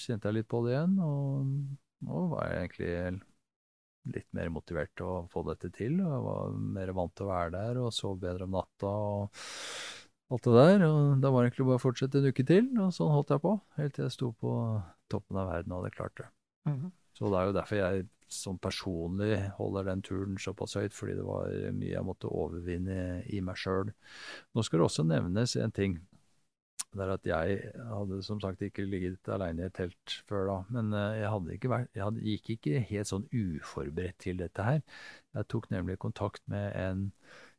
kjente 0.01 0.29
jeg 0.29 0.39
litt 0.41 0.49
på 0.51 0.63
det 0.67 0.75
igjen, 0.77 0.97
og 1.05 1.51
Nå 2.07 2.27
var 2.29 2.51
jeg 2.51 2.59
egentlig 2.61 3.23
litt 4.15 4.27
mer 4.37 4.51
motivert 4.53 4.93
til 4.99 5.09
å 5.09 5.15
få 5.33 5.43
dette 5.49 5.71
til. 5.75 5.97
og 6.05 6.11
Jeg 6.13 6.25
var 6.27 6.59
mer 6.77 6.93
vant 6.99 7.15
til 7.17 7.27
å 7.27 7.31
være 7.31 7.55
der 7.55 7.81
og 7.83 7.95
sove 7.97 8.21
bedre 8.23 8.47
om 8.47 8.53
natta 8.55 8.91
og 8.91 9.41
alt 10.31 10.47
det 10.47 10.55
der. 10.59 10.85
Og 10.87 11.25
da 11.25 11.33
var 11.33 11.43
det 11.43 11.51
egentlig 11.51 11.69
bare 11.71 11.81
å 11.81 11.85
fortsette 11.87 12.21
en 12.21 12.29
uke 12.31 12.47
til, 12.47 12.69
og 12.83 12.93
sånn 12.95 13.15
holdt 13.15 13.33
jeg 13.35 13.45
på. 13.47 13.55
Helt 13.81 13.97
til 13.97 14.07
jeg 14.07 14.15
sto 14.15 14.31
på 14.45 14.53
toppen 15.13 15.41
av 15.41 15.51
verden 15.55 15.75
og 15.75 15.83
hadde 15.83 15.97
klart 15.97 16.21
det. 16.21 16.29
Mhm. 16.69 16.93
Så 17.17 17.31
det 17.33 17.41
er 17.41 17.49
jo 17.49 17.57
derfor 17.57 17.81
jeg 17.81 18.07
som 18.29 18.59
personlig 18.59 19.39
holder 19.57 19.87
den 19.87 20.03
turen 20.05 20.37
såpass 20.43 20.75
høyt, 20.77 20.95
fordi 20.95 21.15
det 21.17 21.25
var 21.25 21.53
mye 21.77 21.93
jeg 21.93 22.05
måtte 22.05 22.29
overvinne 22.29 23.23
i 23.33 23.41
meg 23.45 23.59
sjøl. 23.61 23.93
Nå 24.53 24.65
skal 24.67 24.83
det 24.83 24.89
også 24.89 25.07
nevnes 25.07 25.55
en 25.63 25.75
ting. 25.75 26.01
Det 26.97 27.05
er 27.05 27.13
at 27.13 27.29
jeg 27.29 27.57
hadde 27.91 28.23
som 28.25 28.41
sagt 28.41 28.63
ikke 28.65 28.87
ligget 28.89 29.29
aleine 29.33 29.65
i 29.65 29.69
et 29.69 29.75
telt 29.77 30.15
før 30.29 30.47
da, 30.49 30.57
men 30.73 30.95
eh, 30.97 31.19
jeg, 31.21 31.69
vært, 31.69 31.91
jeg 31.93 32.05
hadde, 32.07 32.23
gikk 32.25 32.53
ikke 32.57 32.85
helt 32.91 33.11
sånn 33.11 33.27
uforberedt 33.37 34.19
til 34.25 34.41
dette 34.41 34.65
her. 34.65 34.81
Jeg 35.37 35.51
tok 35.53 35.69
nemlig 35.75 35.99
kontakt 36.01 36.41
med 36.51 36.71
en 36.73 37.11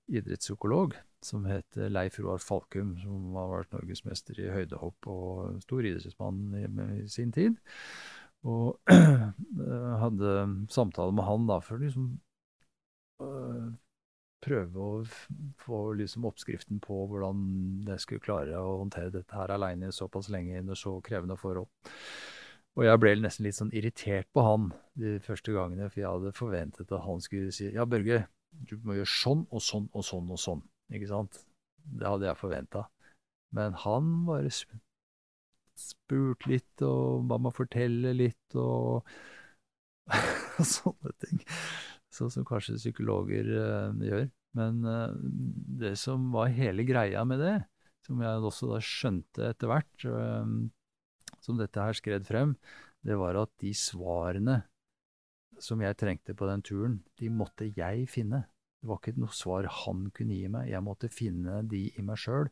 idrettspsykolog 0.07 0.95
som 1.25 1.45
heter 1.49 1.91
Leif 1.91 2.17
Roar 2.21 2.41
Falkum, 2.41 2.95
som 3.01 3.35
har 3.37 3.51
vært 3.51 3.75
norgesmester 3.75 4.39
i 4.41 4.49
høydehopp 4.53 5.09
og 5.11 5.61
stor 5.65 5.85
idrettsmann 5.85 6.43
i, 6.57 6.65
i 7.03 7.07
sin 7.11 7.33
tid. 7.35 7.57
Og 8.47 8.93
hadde 10.03 10.37
samtale 10.71 11.15
med 11.15 11.27
han 11.27 11.49
da 11.49 11.59
for 11.63 11.81
liksom 11.83 12.13
øh, 13.23 13.67
prøve 14.43 14.83
å 14.83 15.03
få 15.63 15.81
liksom 15.97 16.27
oppskriften 16.29 16.79
på 16.83 17.03
hvordan 17.11 17.43
jeg 17.89 18.03
skulle 18.03 18.23
klare 18.23 18.59
å 18.61 18.79
håndtere 18.83 19.13
dette 19.15 19.35
her 19.35 19.53
aleine 19.55 19.91
såpass 19.95 20.29
lenge 20.33 20.61
under 20.61 20.77
så 20.79 20.97
krevende 21.03 21.37
forhold. 21.39 21.69
Og 22.77 22.85
jeg 22.85 23.01
ble 23.01 23.15
nesten 23.17 23.47
litt 23.47 23.57
sånn 23.57 23.73
irritert 23.73 24.29
på 24.37 24.43
han 24.45 24.69
de 25.01 25.15
første 25.25 25.53
gangene, 25.55 25.89
for 25.89 26.03
jeg 26.03 26.11
hadde 26.11 26.35
forventet 26.37 26.91
at 26.91 27.05
han 27.07 27.23
skulle 27.25 27.53
si 27.55 27.71
ja, 27.73 27.87
Børge, 27.89 28.27
du 28.69 28.75
må 28.85 28.99
gjøre 28.99 29.09
sånn 29.09 29.47
og 29.49 29.63
sånn 29.65 29.87
og 29.97 30.05
sånn 30.05 30.29
og 30.33 30.41
sånn. 30.41 30.61
Ikke 30.93 31.09
sant? 31.09 31.41
Det 31.81 32.05
hadde 32.05 32.29
jeg 32.29 32.37
forventa. 32.37 32.85
Men 33.57 33.73
han 33.81 34.11
bare 34.27 34.51
spurte 35.79 36.51
litt 36.51 36.83
og 36.85 37.27
ba 37.29 37.39
meg 37.41 37.55
fortelle 37.55 38.13
litt 38.17 38.57
og 38.61 39.07
sånne 40.73 41.13
ting. 41.23 41.43
Sånn 42.13 42.31
som 42.33 42.47
kanskje 42.47 42.79
psykologer 42.79 43.49
uh, 43.51 44.03
gjør. 44.03 44.27
Men 44.57 44.81
uh, 44.87 45.13
det 45.81 45.95
som 46.01 46.31
var 46.33 46.53
hele 46.55 46.85
greia 46.87 47.23
med 47.27 47.43
det, 47.43 47.57
som 48.07 48.23
jeg 48.23 48.47
også 48.49 48.71
da 48.71 48.81
skjønte 48.83 49.51
etter 49.51 49.69
hvert, 49.69 50.07
uh, 50.07 51.37
som 51.43 51.59
dette 51.59 51.83
her 51.83 51.97
skred 51.97 52.25
frem, 52.27 52.55
det 53.05 53.17
var 53.19 53.37
at 53.39 53.53
de 53.61 53.73
svarene 53.77 54.61
som 55.63 55.81
jeg 55.81 55.97
trengte 55.97 56.35
på 56.37 56.47
den 56.49 56.63
turen, 56.65 56.99
de 57.19 57.29
måtte 57.33 57.69
jeg 57.75 58.07
finne. 58.11 58.45
Det 58.77 58.89
var 58.89 58.99
ikke 59.01 59.17
noe 59.17 59.33
svar 59.33 59.67
han 59.83 60.07
kunne 60.15 60.37
gi 60.37 60.49
meg, 60.53 60.69
jeg 60.69 60.85
måtte 60.85 61.09
finne 61.09 61.61
de 61.69 61.87
i 61.89 62.03
meg 62.05 62.19
sjøl. 62.21 62.49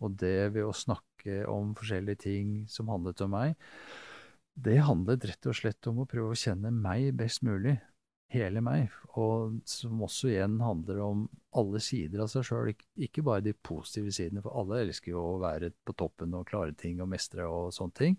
Og 0.00 0.16
det 0.20 0.52
ved 0.54 0.64
å 0.64 0.76
snakke 0.76 1.15
om 1.50 1.74
forskjellige 1.78 2.22
ting 2.26 2.52
som 2.70 2.90
handlet 2.92 3.22
om 3.24 3.34
meg, 3.36 3.56
det 4.56 4.78
handlet 4.86 5.26
rett 5.28 5.50
og 5.50 5.56
slett 5.58 5.86
om 5.90 6.00
å 6.00 6.08
prøve 6.08 6.32
å 6.32 6.40
kjenne 6.40 6.72
meg 6.72 7.12
best 7.18 7.44
mulig. 7.44 7.76
Hele 8.32 8.58
meg. 8.64 8.90
Og 9.20 9.60
som 9.70 10.00
også 10.02 10.32
igjen 10.32 10.56
handler 10.58 10.98
om 11.04 11.20
alle 11.56 11.78
sider 11.84 12.24
av 12.24 12.30
seg 12.32 12.42
sjøl, 12.48 12.72
ikke 12.98 13.22
bare 13.24 13.44
de 13.44 13.52
positive 13.54 14.10
sidene, 14.12 14.42
for 14.42 14.56
alle 14.58 14.80
elsker 14.82 15.12
jo 15.12 15.20
å 15.22 15.36
være 15.44 15.70
på 15.86 15.94
toppen 15.94 16.34
og 16.34 16.48
klare 16.48 16.74
ting 16.74 16.98
og 17.04 17.12
mestre 17.12 17.46
og 17.46 17.70
sånne 17.76 17.96
ting. 18.00 18.18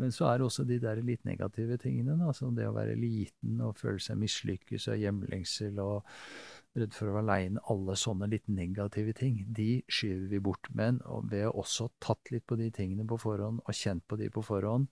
Men 0.00 0.10
så 0.12 0.26
er 0.26 0.40
det 0.40 0.48
også 0.48 0.66
de 0.66 0.80
der 0.82 1.04
litt 1.06 1.22
negative 1.28 1.78
tingene, 1.84 2.16
da, 2.18 2.32
som 2.34 2.56
det 2.56 2.66
å 2.66 2.74
være 2.74 2.98
liten 2.98 3.62
og 3.62 3.78
føle 3.78 4.02
seg 4.02 4.18
mislykkes 4.24 4.88
og 4.90 5.00
hjemlengsel 5.04 5.78
og 5.84 6.18
redd 6.78 6.94
for 6.96 7.10
å 7.10 7.16
være 7.16 7.24
aleine. 7.24 7.62
Alle 7.72 7.96
sånne 7.98 8.28
litt 8.32 8.48
negative 8.50 9.14
ting, 9.18 9.42
de 9.56 9.82
skyver 9.88 10.26
vi 10.32 10.40
bort. 10.42 10.70
Men 10.74 11.00
ved 11.30 11.48
å 11.48 11.56
også 11.64 11.90
tatt 12.02 12.32
litt 12.34 12.46
på 12.50 12.58
de 12.60 12.70
tingene 12.74 13.06
på 13.08 13.20
forhånd 13.20 13.62
og 13.64 13.78
kjent 13.78 14.06
på 14.08 14.18
de 14.20 14.30
på 14.34 14.44
forhånd, 14.44 14.88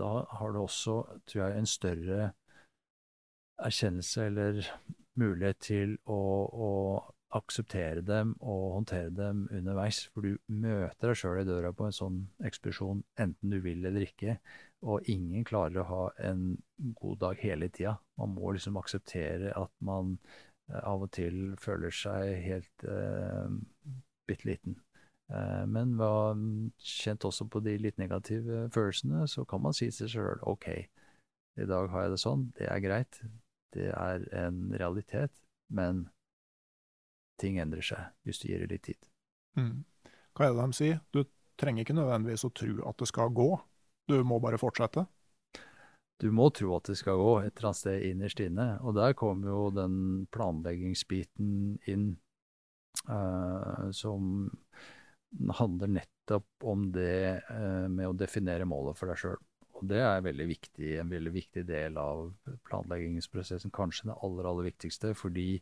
da 0.00 0.12
har 0.38 0.52
du 0.54 0.60
også, 0.62 1.00
tror 1.26 1.42
jeg, 1.42 1.58
en 1.58 1.70
større 1.70 2.32
erkjennelse 3.60 4.26
eller 4.30 4.60
mulighet 5.20 5.58
til 5.66 5.96
å, 6.08 6.20
å 6.48 6.70
akseptere 7.36 8.02
dem 8.02 8.32
og 8.40 8.74
håndtere 8.78 9.10
dem 9.14 9.44
underveis. 9.54 10.02
For 10.14 10.26
du 10.26 10.38
møter 10.50 11.10
deg 11.10 11.18
sjøl 11.20 11.42
i 11.42 11.46
døra 11.46 11.72
på 11.76 11.86
en 11.86 11.94
sånn 11.94 12.20
ekspedisjon, 12.46 13.04
enten 13.22 13.54
du 13.54 13.60
vil 13.62 13.84
eller 13.86 14.06
ikke. 14.06 14.38
Og 14.90 15.10
ingen 15.12 15.44
klarer 15.46 15.82
å 15.82 15.88
ha 15.90 16.04
en 16.30 16.54
god 16.98 17.20
dag 17.24 17.42
hele 17.44 17.68
tida. 17.68 17.98
Man 18.18 18.34
må 18.34 18.54
liksom 18.56 18.78
akseptere 18.80 19.52
at 19.56 19.72
man 19.84 20.16
av 20.82 21.04
og 21.06 21.10
til 21.14 21.56
føler 21.60 21.94
seg 21.94 22.36
helt 22.44 22.86
eh, 22.86 23.58
bitte 24.28 24.48
liten. 24.48 24.78
Eh, 25.30 25.66
men 25.70 25.96
ha 26.00 26.32
kjent 26.82 27.26
også 27.26 27.46
på 27.50 27.62
de 27.64 27.76
litt 27.80 28.00
negative 28.02 28.66
følelsene, 28.74 29.26
så 29.30 29.44
kan 29.48 29.62
man 29.66 29.76
si 29.76 29.90
til 29.90 30.08
seg 30.08 30.14
sjøl 30.16 30.42
OK, 30.50 30.68
i 31.60 31.68
dag 31.68 31.90
har 31.92 32.06
jeg 32.06 32.14
det 32.14 32.22
sånn, 32.22 32.48
det 32.58 32.70
er 32.70 32.82
greit. 32.84 33.20
Det 33.74 33.90
er 33.94 34.24
en 34.34 34.72
realitet, 34.74 35.34
men 35.70 36.08
ting 37.40 37.60
endrer 37.62 37.84
seg 37.86 38.10
hvis 38.26 38.42
du 38.42 38.48
gir 38.50 38.64
det 38.64 38.72
litt 38.74 38.88
tid. 38.90 39.10
Mm. 39.58 39.84
Hva 40.34 40.46
er 40.46 40.54
det 40.54 40.66
de 40.66 40.78
sier? 40.78 40.98
Du 41.14 41.22
trenger 41.60 41.84
ikke 41.84 41.96
nødvendigvis 41.96 42.46
å 42.46 42.52
tro 42.54 42.74
at 42.88 42.98
det 43.00 43.08
skal 43.10 43.32
gå, 43.34 43.50
du 44.10 44.20
må 44.26 44.40
bare 44.42 44.58
fortsette? 44.58 45.04
Du 46.20 46.28
må 46.36 46.50
tro 46.52 46.74
at 46.76 46.90
det 46.90 46.98
skal 47.00 47.20
gå 47.20 47.30
et 47.40 47.54
eller 47.54 47.70
annet 47.70 47.80
sted 47.80 48.06
innerst 48.10 48.42
inne, 48.44 48.66
og 48.84 48.96
der 48.98 49.16
kommer 49.16 49.52
jo 49.52 49.60
den 49.72 49.94
planleggingsbiten 50.34 51.52
inn, 51.88 52.10
uh, 53.08 53.88
som 53.96 54.50
handler 55.56 55.94
nettopp 55.96 56.66
om 56.68 56.90
det 56.92 57.40
uh, 57.48 57.86
med 57.88 58.10
å 58.10 58.18
definere 58.18 58.68
målet 58.68 59.00
for 59.00 59.08
deg 59.08 59.22
sjøl. 59.22 59.40
Og 59.80 59.88
det 59.88 60.02
er 60.04 60.26
veldig 60.26 60.46
viktig, 60.50 60.90
en 61.00 61.12
veldig 61.12 61.32
viktig 61.32 61.64
del 61.64 61.96
av 61.96 62.26
planleggingsprosessen, 62.68 63.72
kanskje 63.72 64.10
det 64.10 64.18
aller, 64.20 64.48
aller 64.50 64.68
viktigste. 64.68 65.14
Fordi 65.16 65.54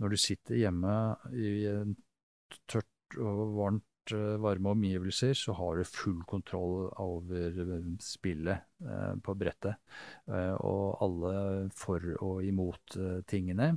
når 0.00 0.14
du 0.14 0.20
sitter 0.20 0.56
hjemme 0.62 0.94
i 1.36 1.66
en 1.68 1.92
tørt 2.64 3.18
og 3.20 3.42
varmt, 3.58 3.84
varme 4.10 4.72
omgivelser, 4.72 5.34
så 5.38 5.54
har 5.54 5.76
du 5.78 5.84
full 5.84 6.22
kontroll 6.28 6.88
over 7.00 7.58
spillet 8.02 8.64
eh, 8.82 9.14
på 9.22 9.34
brettet. 9.38 9.78
Eh, 10.26 10.54
og 10.58 10.98
alle 11.04 11.34
for 11.76 12.08
og 12.18 12.42
imot 12.44 12.96
eh, 12.98 13.20
tingene. 13.28 13.76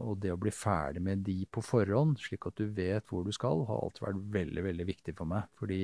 og 0.00 0.20
det 0.22 0.30
å 0.32 0.38
bli 0.40 0.50
ferdig 0.54 1.02
med 1.04 1.24
de 1.24 1.44
på 1.52 1.60
forhånd, 1.60 2.16
slik 2.18 2.46
at 2.48 2.56
du 2.56 2.70
vet 2.72 3.04
hvor 3.10 3.26
du 3.26 3.32
skal, 3.32 3.66
har 3.68 3.82
alltid 3.82 4.06
vært 4.06 4.22
veldig, 4.36 4.62
veldig 4.64 4.86
viktig 4.88 5.16
for 5.18 5.28
meg. 5.28 5.50
Fordi 5.60 5.82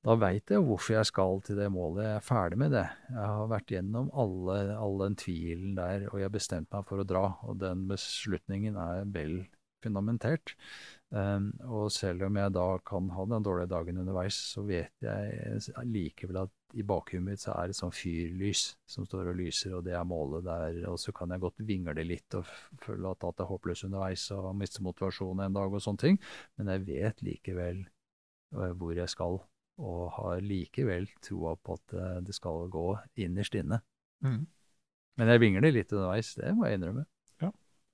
da 0.00 0.14
veit 0.16 0.48
jeg 0.48 0.64
hvorfor 0.64 0.94
jeg 0.94 1.08
skal 1.10 1.42
til 1.44 1.58
det 1.60 1.68
målet. 1.74 2.06
Jeg 2.06 2.16
er 2.16 2.24
ferdig 2.24 2.58
med 2.62 2.72
det. 2.72 2.86
Jeg 3.10 3.20
har 3.20 3.50
vært 3.50 3.74
gjennom 3.74 4.08
alle, 4.16 4.56
all 4.72 4.96
den 5.02 5.16
tvilen 5.20 5.74
der, 5.76 6.06
og 6.08 6.16
jeg 6.16 6.30
har 6.30 6.36
bestemt 6.38 6.70
meg 6.72 6.86
for 6.88 7.02
å 7.02 7.08
dra. 7.08 7.24
Og 7.44 7.58
den 7.60 7.84
beslutningen 7.90 8.78
er 8.80 9.04
vel 9.12 9.42
fundamentert. 9.84 10.54
Um, 11.10 11.48
og 11.66 11.88
selv 11.90 12.22
om 12.28 12.36
jeg 12.38 12.52
da 12.54 12.64
kan 12.86 13.08
ha 13.10 13.24
den 13.26 13.42
dårlige 13.42 13.70
dagen 13.72 13.98
underveis, 13.98 14.36
så 14.52 14.62
vet 14.62 15.02
jeg 15.02 15.86
likevel 15.90 16.44
at 16.44 16.52
i 16.78 16.84
bakhuet 16.86 17.24
mitt 17.26 17.42
så 17.42 17.56
er 17.58 17.72
det 17.72 17.74
sånn 17.74 17.90
fyrlys 17.90 18.76
som 18.86 19.08
står 19.08 19.32
og 19.32 19.40
lyser, 19.40 19.74
og 19.74 19.82
det 19.88 19.96
er 19.98 20.06
målet 20.06 20.46
der. 20.46 20.78
Og 20.92 21.00
så 21.02 21.10
kan 21.16 21.34
jeg 21.34 21.42
godt 21.42 21.64
vingle 21.66 22.06
litt 22.06 22.38
og 22.38 22.46
føle 22.84 23.10
at 23.10 23.26
alt 23.26 23.42
er 23.42 23.50
håpløst 23.50 23.88
underveis 23.88 24.28
og 24.36 24.52
miste 24.58 24.84
motivasjonen 24.86 25.48
en 25.48 25.58
dag 25.58 25.74
og 25.74 25.82
sånne 25.82 26.04
ting, 26.04 26.20
men 26.60 26.70
jeg 26.76 26.86
vet 26.86 27.24
likevel 27.26 27.82
uh, 28.54 28.70
hvor 28.78 28.94
jeg 28.94 29.10
skal 29.10 29.40
og 29.80 30.10
har 30.12 30.42
likevel 30.44 31.08
troa 31.24 31.54
på 31.56 31.76
at 31.78 31.94
eh, 31.96 32.16
det 32.26 32.34
skal 32.36 32.66
gå 32.72 32.86
innerst 33.24 33.56
inne. 33.56 33.80
Mm. 34.24 34.42
Men 35.20 35.32
jeg 35.32 35.42
vingler 35.42 35.72
litt 35.72 35.92
underveis, 35.96 36.34
det 36.36 36.52
må 36.56 36.68
jeg 36.68 36.78
innrømme. 36.78 37.06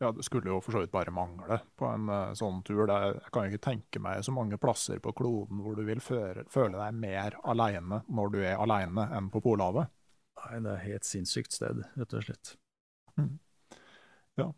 Ja. 0.03 0.13
det 0.13 0.27
skulle 0.27 0.51
jo 0.51 0.61
for 0.61 0.77
så 0.77 0.83
vidt 0.83 0.93
bare 0.93 1.15
mangle 1.15 1.61
på 1.79 1.89
en 1.89 2.11
uh, 2.13 2.35
sånn 2.37 2.63
tur. 2.67 2.85
Er, 2.85 3.17
jeg 3.17 3.33
kan 3.33 3.47
jo 3.47 3.55
ikke 3.55 3.67
tenke 3.71 4.03
meg 4.03 4.25
så 4.27 4.35
mange 4.37 4.59
plasser 4.61 5.01
på 5.03 5.15
kloden 5.17 5.63
hvor 5.65 5.79
du 5.79 5.85
vil 5.89 6.03
føre, 6.05 6.45
føle 6.53 6.77
deg 6.77 7.01
mer 7.01 7.39
aleine 7.49 8.03
når 8.07 8.35
du 8.35 8.39
er 8.43 8.61
aleine 8.61 9.09
enn 9.17 9.31
på 9.33 9.43
Polhavet. 9.45 9.93
Nei, 10.43 10.61
det 10.63 10.73
er 10.75 10.85
helt 10.85 11.09
sinnssykt 11.09 11.57
sted, 11.57 11.81
rett 11.97 12.15
og 12.15 12.27
slett. 12.27 12.57
Mm. 13.17 13.37
Ja. 14.37 14.51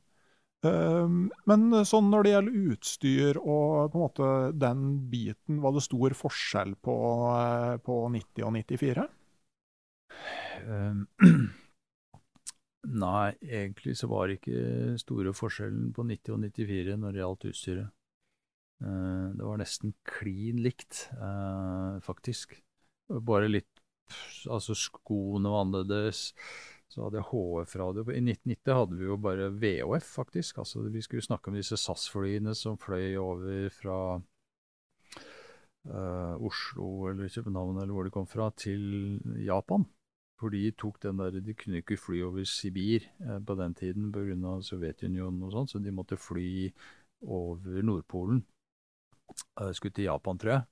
Um, 0.67 1.29
men 1.47 1.71
sånn 1.87 2.09
når 2.11 2.27
det 2.27 2.33
gjelder 2.33 2.73
utstyr 2.73 3.39
og 3.39 3.93
på 3.93 4.01
en 4.01 4.03
måte 4.03 4.31
den 4.59 4.89
biten, 5.13 5.61
var 5.63 5.77
det 5.77 5.85
stor 5.87 6.17
forskjell 6.19 6.75
på, 6.83 6.97
eh, 7.31 7.77
på 7.87 8.01
90 8.11 8.49
og 8.49 8.57
94? 8.59 9.07
Um, 10.67 11.07
nei, 12.89 13.35
egentlig 13.43 13.97
så 13.99 14.09
var 14.11 14.29
det 14.29 14.39
ikke 14.39 14.97
store 15.01 15.35
forskjellen 15.37 15.93
på 15.97 16.05
90 16.09 16.35
og 16.35 16.43
94 16.47 16.97
når 17.03 17.15
det 17.15 17.23
gjaldt 17.23 17.49
utstyret. 17.51 17.95
Uh, 18.79 19.35
det 19.35 19.45
var 19.45 19.59
nesten 19.59 19.95
klin 20.07 20.63
likt, 20.63 21.09
uh, 21.19 21.99
faktisk. 22.05 22.57
Bare 23.09 23.51
litt 23.51 23.71
Altså 24.49 24.73
skoene 24.73 25.51
var 25.53 25.67
annerledes. 25.67 26.31
Så 26.89 27.03
hadde 27.05 27.19
jeg 27.21 27.29
HF-radio. 27.29 28.07
I 28.09 28.23
1990 28.23 28.79
hadde 28.79 28.97
vi 28.97 29.05
jo 29.05 29.19
bare 29.21 29.51
VHF, 29.53 30.07
faktisk. 30.23 30.63
Altså 30.63 30.87
Vi 30.89 31.03
skulle 31.05 31.27
snakke 31.27 31.51
om 31.51 31.59
disse 31.59 31.77
SAS-flyene 31.77 32.55
som 32.57 32.79
fløy 32.81 33.19
over 33.21 33.69
fra 33.75 33.99
uh, 35.93 36.35
Oslo 36.41 37.11
eller 37.11 37.29
København 37.29 37.83
eller 37.83 37.93
hvor 37.93 38.09
de 38.09 38.15
kom 38.15 38.27
fra, 38.31 38.49
til 38.57 39.21
Japan. 39.45 39.85
For 40.39 40.55
de 40.55 40.71
tok 40.79 41.01
den 41.03 41.19
der, 41.19 41.41
de 41.43 41.55
kunne 41.59 41.81
ikke 41.83 41.99
fly 41.99 42.21
over 42.27 42.47
Sibir 42.47 43.09
eh, 43.25 43.39
på 43.43 43.57
den 43.59 43.75
tiden 43.79 44.13
pga. 44.15 44.55
Sovjetunionen 44.65 45.43
og 45.49 45.55
sånn, 45.55 45.71
så 45.71 45.83
de 45.83 45.95
måtte 45.95 46.19
fly 46.21 46.71
over 47.27 47.83
Nordpolen. 47.83 48.45
Uh, 49.59 49.73
skulle 49.77 49.93
til 49.93 50.07
Japan, 50.07 50.39
tror 50.41 50.55
jeg. 50.55 50.63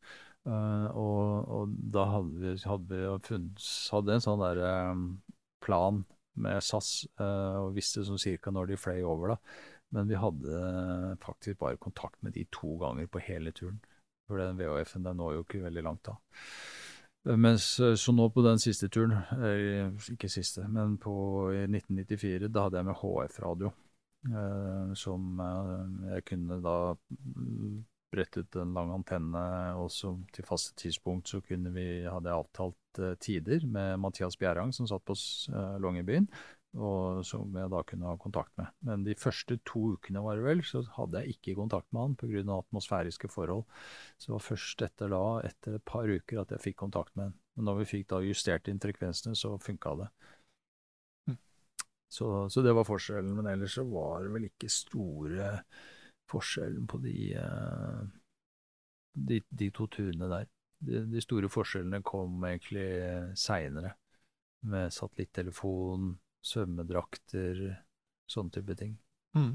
Uh, 0.47 0.87
og, 0.95 1.49
og, 1.51 1.73
da 1.93 2.05
hadde 2.13 2.39
vi, 2.41 2.53
hadde 2.71 3.01
vi 3.01 3.09
funnet, 3.27 3.65
hadde 3.93 4.15
en 4.15 4.25
sånn 4.25 4.45
der 4.45 4.61
plan 5.65 6.05
med 6.37 6.63
SAS, 6.63 7.09
og 7.19 7.73
visste 7.75 8.05
sånn 8.05 8.21
cirka 8.21 8.53
når 8.53 8.71
de 8.71 8.79
fløy 8.79 9.01
over, 9.09 9.33
da. 9.33 9.37
Men 9.97 10.11
vi 10.11 10.19
hadde 10.21 11.17
faktisk 11.23 11.59
bare 11.63 11.81
kontakt 11.81 12.21
med 12.23 12.37
de 12.37 12.45
to 12.53 12.75
ganger 12.79 13.09
på 13.09 13.23
hele 13.25 13.55
turen. 13.57 13.81
For 14.29 14.43
den 14.43 14.59
VHF-en 14.61 15.07
den 15.07 15.19
når 15.21 15.39
jo 15.39 15.45
ikke 15.47 15.63
veldig 15.65 15.85
langt 15.87 16.05
da. 16.07 16.17
Mens, 17.27 17.65
så 17.99 18.13
nå 18.15 18.29
på 18.31 18.43
den 18.45 18.61
siste 18.63 18.87
turen, 18.93 19.17
eh, 19.43 19.89
ikke 20.13 20.29
siste, 20.31 20.69
men 20.71 20.95
på 21.03 21.15
1994, 21.67 22.47
da 22.55 22.67
hadde 22.67 22.79
jeg 22.79 22.87
med 22.87 22.99
HF-radio. 23.01 23.73
Eh, 24.27 24.95
som 24.99 25.41
eh, 25.43 26.15
jeg 26.15 26.27
kunne 26.31 26.61
da 26.63 26.77
brettet 28.15 28.57
en 28.59 28.75
lang 28.75 28.93
antenne, 28.95 29.43
og 29.79 29.91
til 30.35 30.47
faste 30.47 30.75
tidspunkt 30.79 31.31
så 31.31 31.41
kunne 31.45 31.73
vi, 31.75 31.87
hadde 32.07 32.31
jeg 32.31 32.41
avtalt 32.45 33.01
eh, 33.03 33.17
tider 33.23 33.67
med 33.67 33.99
Mathias 34.03 34.39
Bjerang, 34.41 34.73
som 34.75 34.89
satt 34.89 35.05
på 35.07 35.17
eh, 35.17 35.77
Longyearbyen 35.83 36.29
og 36.77 37.23
som 37.25 37.55
jeg 37.57 37.71
da 37.73 37.81
kunne 37.89 38.11
ha 38.11 38.19
kontakt 38.21 38.53
med. 38.61 38.69
Men 38.85 39.05
de 39.07 39.15
første 39.19 39.57
to 39.69 39.83
ukene 39.97 40.23
var 40.25 40.37
det 40.37 40.45
vel, 40.45 40.63
så 40.67 40.83
hadde 40.97 41.23
jeg 41.23 41.37
ikke 41.37 41.57
kontakt 41.59 41.89
med 41.93 42.03
han 42.03 42.17
pga. 42.21 42.45
atmosfæriske 42.59 43.31
forhold. 43.33 43.65
Så 44.19 44.29
det 44.29 44.35
var 44.35 44.45
først 44.45 44.83
etter 44.85 45.13
da, 45.13 45.25
etter 45.49 45.79
et 45.79 45.85
par 45.89 46.09
uker, 46.09 46.41
at 46.43 46.53
jeg 46.53 46.65
fikk 46.69 46.79
kontakt 46.85 47.15
med 47.17 47.31
han. 47.31 47.39
Men 47.57 47.71
når 47.71 47.79
vi 47.81 47.91
fikk 47.95 48.11
da 48.13 48.21
justert 48.25 48.69
inn 48.69 48.83
frekvensene, 48.83 49.37
så 49.37 49.55
funka 49.59 49.95
det. 50.03 50.09
Mm. 51.31 51.39
Så, 52.13 52.27
så, 52.53 52.63
det 52.63 52.75
var 52.77 52.89
forskjellen. 52.89 53.33
Men 53.39 53.49
ellers 53.55 53.79
så 53.79 53.87
var 53.89 54.27
det 54.27 54.35
vel 54.35 54.51
ikke 54.51 54.73
store 54.73 55.55
forskjellen 56.29 56.87
på 56.91 57.01
de, 57.01 57.17
eh, 57.41 58.05
de, 59.15 59.41
de 59.49 59.71
to 59.73 59.89
turene 59.89 60.29
der. 60.29 60.53
De, 60.85 61.01
de, 61.09 61.25
store 61.25 61.49
forskjellene 61.49 62.03
kom 62.05 62.45
egentlig 62.45 62.91
seinere, 63.39 63.95
med 64.67 64.93
satellittelefon, 64.93 66.11
svømmedrakter, 66.47 67.63
sånne 68.31 68.55
type 68.55 68.77
ting. 68.79 68.97
Mm. 69.37 69.55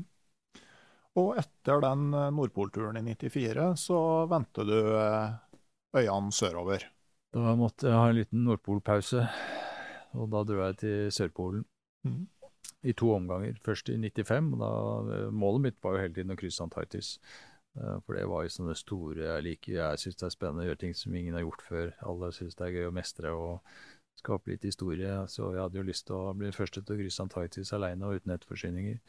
Og 1.19 1.35
etter 1.41 1.83
den 1.83 2.11
eh, 2.15 2.29
Nordpolturen 2.35 2.99
i 2.99 3.03
94, 3.03 3.71
så 3.79 3.99
vendte 4.31 4.65
du 4.67 4.77
øyene 4.77 5.39
øynene 5.97 6.35
sørover. 6.35 6.85
Da 7.31 7.55
måtte 7.59 7.87
jeg 7.89 7.99
ha 7.99 8.09
en 8.09 8.17
liten 8.19 8.45
Nordpolpause, 8.47 9.25
og 10.15 10.29
da 10.31 10.43
dro 10.47 10.61
jeg 10.65 10.77
til 10.83 11.11
Sørpolen. 11.15 11.65
Mm. 12.07 12.27
I 12.87 12.93
to 12.97 13.11
omganger. 13.13 13.59
Først 13.61 13.91
i 13.93 13.97
95. 13.97 14.53
og 14.55 14.59
da, 14.61 14.71
eh, 15.17 15.31
Målet 15.31 15.67
mitt 15.67 15.79
var 15.83 15.95
jo 15.95 16.03
hele 16.05 16.15
tiden 16.15 16.33
å 16.35 16.39
krysse 16.39 16.63
Antarktis. 16.63 17.17
For 17.71 18.17
det 18.17 18.25
var 18.27 18.43
jo 18.43 18.49
sånne 18.51 18.73
store 18.75 19.21
Jeg 19.23 19.43
liker, 19.45 19.73
jeg 19.77 19.99
syns 20.01 20.17
det 20.19 20.25
er 20.27 20.33
spennende 20.33 20.65
å 20.65 20.67
gjøre 20.67 20.79
ting 20.81 20.93
som 20.93 21.13
ingen 21.15 21.37
har 21.37 21.45
gjort 21.45 21.61
før. 21.63 21.93
Alle 22.03 22.31
syns 22.35 22.57
det 22.59 22.65
er 22.65 22.73
gøy 22.75 22.87
å 22.89 22.95
mestre. 22.97 23.31
og 23.31 23.61
skape 24.20 24.51
litt 24.51 24.66
historie. 24.68 25.14
Så 25.32 25.53
jeg 25.55 25.64
hadde 25.64 25.80
jo 25.80 25.88
lyst 25.88 26.07
til 26.09 26.18
å 26.18 26.36
bli 26.38 26.49
den 26.49 26.55
første 26.55 26.84
til 26.84 26.95
å 26.95 27.01
krysse 27.01 27.26
Antarktis 27.26 27.74
alene 27.78 28.07
og 28.07 28.20
uten 28.20 28.34
nettforsyninger. 28.34 28.99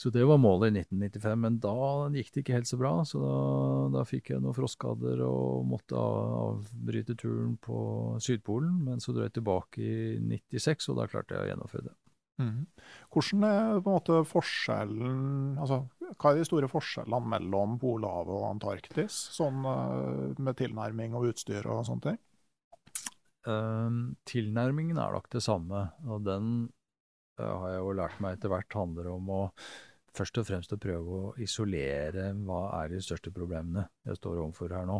Så 0.00 0.08
det 0.14 0.22
var 0.24 0.40
målet 0.40 0.70
i 0.70 0.80
1995, 0.80 1.40
men 1.42 1.56
da 1.60 1.74
gikk 2.14 2.30
det 2.32 2.44
ikke 2.44 2.56
helt 2.56 2.70
så 2.70 2.78
bra. 2.80 2.92
Så 3.04 3.20
da, 3.20 3.32
da 3.98 4.04
fikk 4.08 4.32
jeg 4.32 4.44
noen 4.44 4.56
frostskader 4.56 5.20
og 5.26 5.66
måtte 5.68 5.98
avbryte 5.98 7.18
turen 7.20 7.56
på 7.60 7.80
Sydpolen. 8.24 8.78
Men 8.86 9.02
så 9.04 9.12
dro 9.12 9.26
jeg 9.26 9.36
tilbake 9.36 9.82
i 9.84 10.20
96, 10.22 10.88
og 10.92 11.02
da 11.02 11.10
klarte 11.10 11.36
jeg 11.36 11.44
å 11.44 11.50
gjennomføre 11.52 11.90
det. 11.90 11.96
Mm. 12.40 12.64
Hvordan 13.12 13.44
er 13.44 13.82
på 13.82 13.90
en 13.90 13.96
måte 13.98 14.18
forskjellen 14.24 15.58
altså, 15.60 15.82
Hva 16.14 16.30
er 16.30 16.38
de 16.38 16.46
store 16.48 16.70
forskjellene 16.72 17.28
mellom 17.34 17.74
Polhavet 17.82 18.32
og 18.32 18.46
Antarktis, 18.48 19.18
sånn 19.36 19.60
eh, 19.68 20.40
med 20.40 20.56
tilnærming 20.56 21.18
og 21.18 21.28
utstyr 21.34 21.68
og 21.68 21.84
sånne 21.90 22.06
ting? 22.06 22.20
Uh, 23.48 24.12
tilnærmingen 24.28 24.98
er 25.00 25.14
nok 25.16 25.30
det 25.32 25.42
samme, 25.44 25.86
og 26.06 26.26
den 26.26 26.50
uh, 27.40 27.44
har 27.44 27.70
jeg 27.74 27.80
jo 27.80 27.94
lært 27.96 28.20
meg 28.20 28.36
etter 28.36 28.52
hvert 28.52 28.76
handler 28.76 29.12
om 29.14 29.32
å 29.32 29.40
først 30.10 30.40
og 30.42 30.46
fremst 30.48 30.74
å 30.74 30.80
prøve 30.82 31.16
å 31.16 31.32
isolere 31.40 32.32
hva 32.42 32.64
er 32.80 32.90
de 32.92 33.00
største 33.04 33.30
problemene 33.32 33.86
jeg 34.08 34.18
står 34.18 34.42
overfor 34.42 34.74
her 34.74 34.88
nå. 34.88 34.98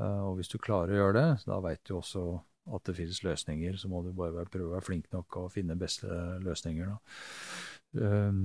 Uh, 0.00 0.30
og 0.30 0.38
hvis 0.38 0.50
du 0.50 0.58
klarer 0.62 0.94
å 0.94 1.02
gjøre 1.02 1.18
det, 1.18 1.28
da 1.46 1.58
veit 1.62 1.84
du 1.86 1.98
også 1.98 2.24
at 2.74 2.84
det 2.88 2.96
finnes 2.98 3.22
løsninger. 3.24 3.76
Så 3.80 3.90
må 3.90 4.02
du 4.04 4.12
bare 4.16 4.46
prøve 4.50 4.70
å 4.70 4.76
være 4.76 4.86
flink 4.86 5.10
nok 5.14 5.40
og 5.40 5.52
finne 5.54 5.78
beste 5.78 6.08
løsninger. 6.44 6.94
Ehm, 8.02 8.42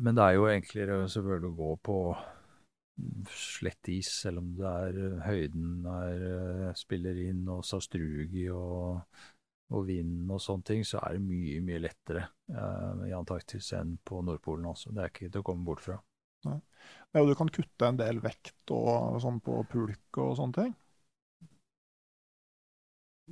men 0.00 0.16
det 0.16 0.24
er 0.24 0.36
jo 0.36 0.48
enklere 0.50 1.02
selvfølgelig 1.12 1.50
å 1.50 1.58
gå 1.58 1.70
på 1.88 1.98
slett 3.30 3.88
is, 3.92 4.10
selv 4.24 4.42
om 4.42 4.52
det 4.58 4.68
er 4.68 5.00
eh, 5.04 5.18
høyden 5.26 5.88
er, 5.92 6.24
eh, 6.28 6.70
spiller 6.78 7.18
inn, 7.28 7.44
og 7.52 7.64
Sastrugi 7.66 8.48
og, 8.54 9.20
og 9.74 9.86
vind 9.88 10.30
og 10.32 10.42
sånne 10.42 10.68
ting, 10.70 10.84
så 10.86 11.02
er 11.04 11.16
det 11.16 11.24
mye, 11.26 11.60
mye 11.64 11.82
lettere 11.84 12.24
eh, 12.50 13.06
i 13.08 13.14
Antarktis 13.16 13.72
enn 13.78 13.96
på 14.04 14.22
Nordpolen. 14.26 14.68
Altså. 14.72 14.92
Det 14.94 15.04
er 15.04 15.12
ikke 15.12 15.30
til 15.30 15.44
å 15.44 15.48
komme 15.50 15.66
bort 15.68 15.84
fra. 15.84 16.00
Ja. 16.46 16.58
Ja, 17.16 17.24
du 17.24 17.32
kan 17.34 17.50
kutte 17.50 17.88
en 17.88 17.98
del 17.98 18.20
vekt 18.22 18.70
og 18.74 19.18
sånn 19.22 19.40
på 19.44 19.62
pulk 19.70 20.20
og 20.22 20.36
sånne 20.38 20.62
ting? 20.62 20.76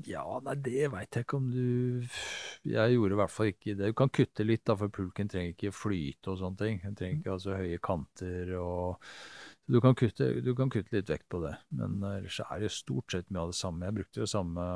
Ja, 0.05 0.25
nei, 0.45 0.57
det 0.61 0.91
veit 0.93 1.17
jeg 1.17 1.25
ikke 1.25 1.39
om 1.39 1.47
du 1.49 2.05
Jeg 2.69 2.97
gjorde 2.97 3.15
i 3.15 3.19
hvert 3.21 3.33
fall 3.33 3.51
ikke 3.53 3.77
det. 3.79 3.93
Du 3.93 3.97
kan 3.97 4.11
kutte 4.13 4.45
litt, 4.45 4.65
da, 4.69 4.77
for 4.77 4.93
pulken 4.93 5.31
trenger 5.31 5.55
ikke 5.55 5.73
flyte 5.73 6.33
og 6.33 6.41
sånne 6.43 6.61
ting. 6.61 6.81
Den 6.83 6.97
trenger 6.99 7.21
ikke 7.21 7.37
altså, 7.37 7.57
høye 7.57 7.79
kanter 7.81 8.53
og 8.61 9.07
du 9.67 9.81
kan, 9.81 9.95
kutte, 9.99 10.29
du 10.47 10.53
kan, 10.55 10.71
kutte, 10.71 10.95
litt 10.95 11.09
vekt 11.11 11.27
på 11.33 11.41
det, 11.43 11.53
men 11.75 11.99
ellers 12.07 12.39
er 12.45 12.61
det 12.63 12.71
stort 12.71 13.11
sett 13.11 13.33
mye 13.35 13.43
av 13.43 13.51
det 13.51 13.59
samme. 13.59 13.89
Jeg 13.89 13.97
brukte 13.97 14.23
jo 14.23 14.29
samme 14.31 14.67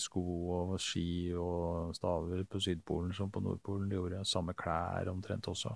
sko 0.00 0.22
og 0.54 0.72
ski 0.80 1.34
og 1.36 1.92
staver 1.96 2.46
på 2.48 2.60
Sydpolen 2.64 3.12
som 3.16 3.28
på 3.34 3.42
Nordpolen. 3.44 3.90
De 3.90 3.98
gjorde 3.98 4.22
samme 4.28 4.54
klær 4.56 5.10
omtrent 5.12 5.50
også. 5.52 5.74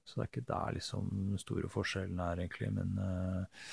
Så 0.00 0.16
det 0.16 0.24
er 0.24 0.30
ikke 0.30 0.46
der 0.48 0.78
liksom 0.78 1.36
store 1.42 1.68
forskjellen 1.72 2.24
er, 2.24 2.40
egentlig. 2.40 2.70
Men 2.78 2.96
uh, 2.96 3.68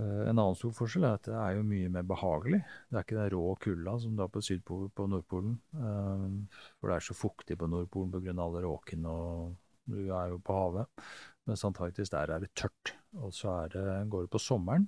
en 0.00 0.32
annen 0.32 0.56
stor 0.56 0.72
forskjell 0.80 1.04
er 1.04 1.20
at 1.20 1.28
det 1.28 1.36
er 1.36 1.58
jo 1.58 1.68
mye 1.68 1.92
mer 1.92 2.08
behagelig. 2.08 2.64
Det 2.88 2.96
er 2.96 3.08
ikke 3.08 3.20
den 3.20 3.30
rå 3.36 3.44
kulda 3.60 3.98
som 4.00 4.16
du 4.16 4.24
har 4.24 4.32
på, 4.32 4.44
Sydpolen, 4.48 4.92
på 4.96 5.10
Nordpolen. 5.12 5.60
Uh, 5.76 6.64
for 6.80 6.88
det 6.88 6.96
er 6.96 7.08
så 7.12 7.20
fuktig 7.20 7.60
på 7.60 7.68
Nordpolen 7.68 8.16
pga. 8.16 8.40
alle 8.40 8.64
råkene, 8.64 9.16
og 9.20 9.56
du 9.92 10.06
er 10.08 10.32
jo 10.32 10.40
på 10.40 10.62
havet. 10.64 11.08
Mens 11.46 11.62
Antarktis 11.66 12.10
der 12.10 12.32
er 12.34 12.42
det 12.42 12.54
tørt. 12.58 12.96
Og 13.22 13.32
så 13.34 13.54
det, 13.72 13.84
går 14.12 14.26
det 14.26 14.32
på 14.32 14.42
sommeren. 14.42 14.86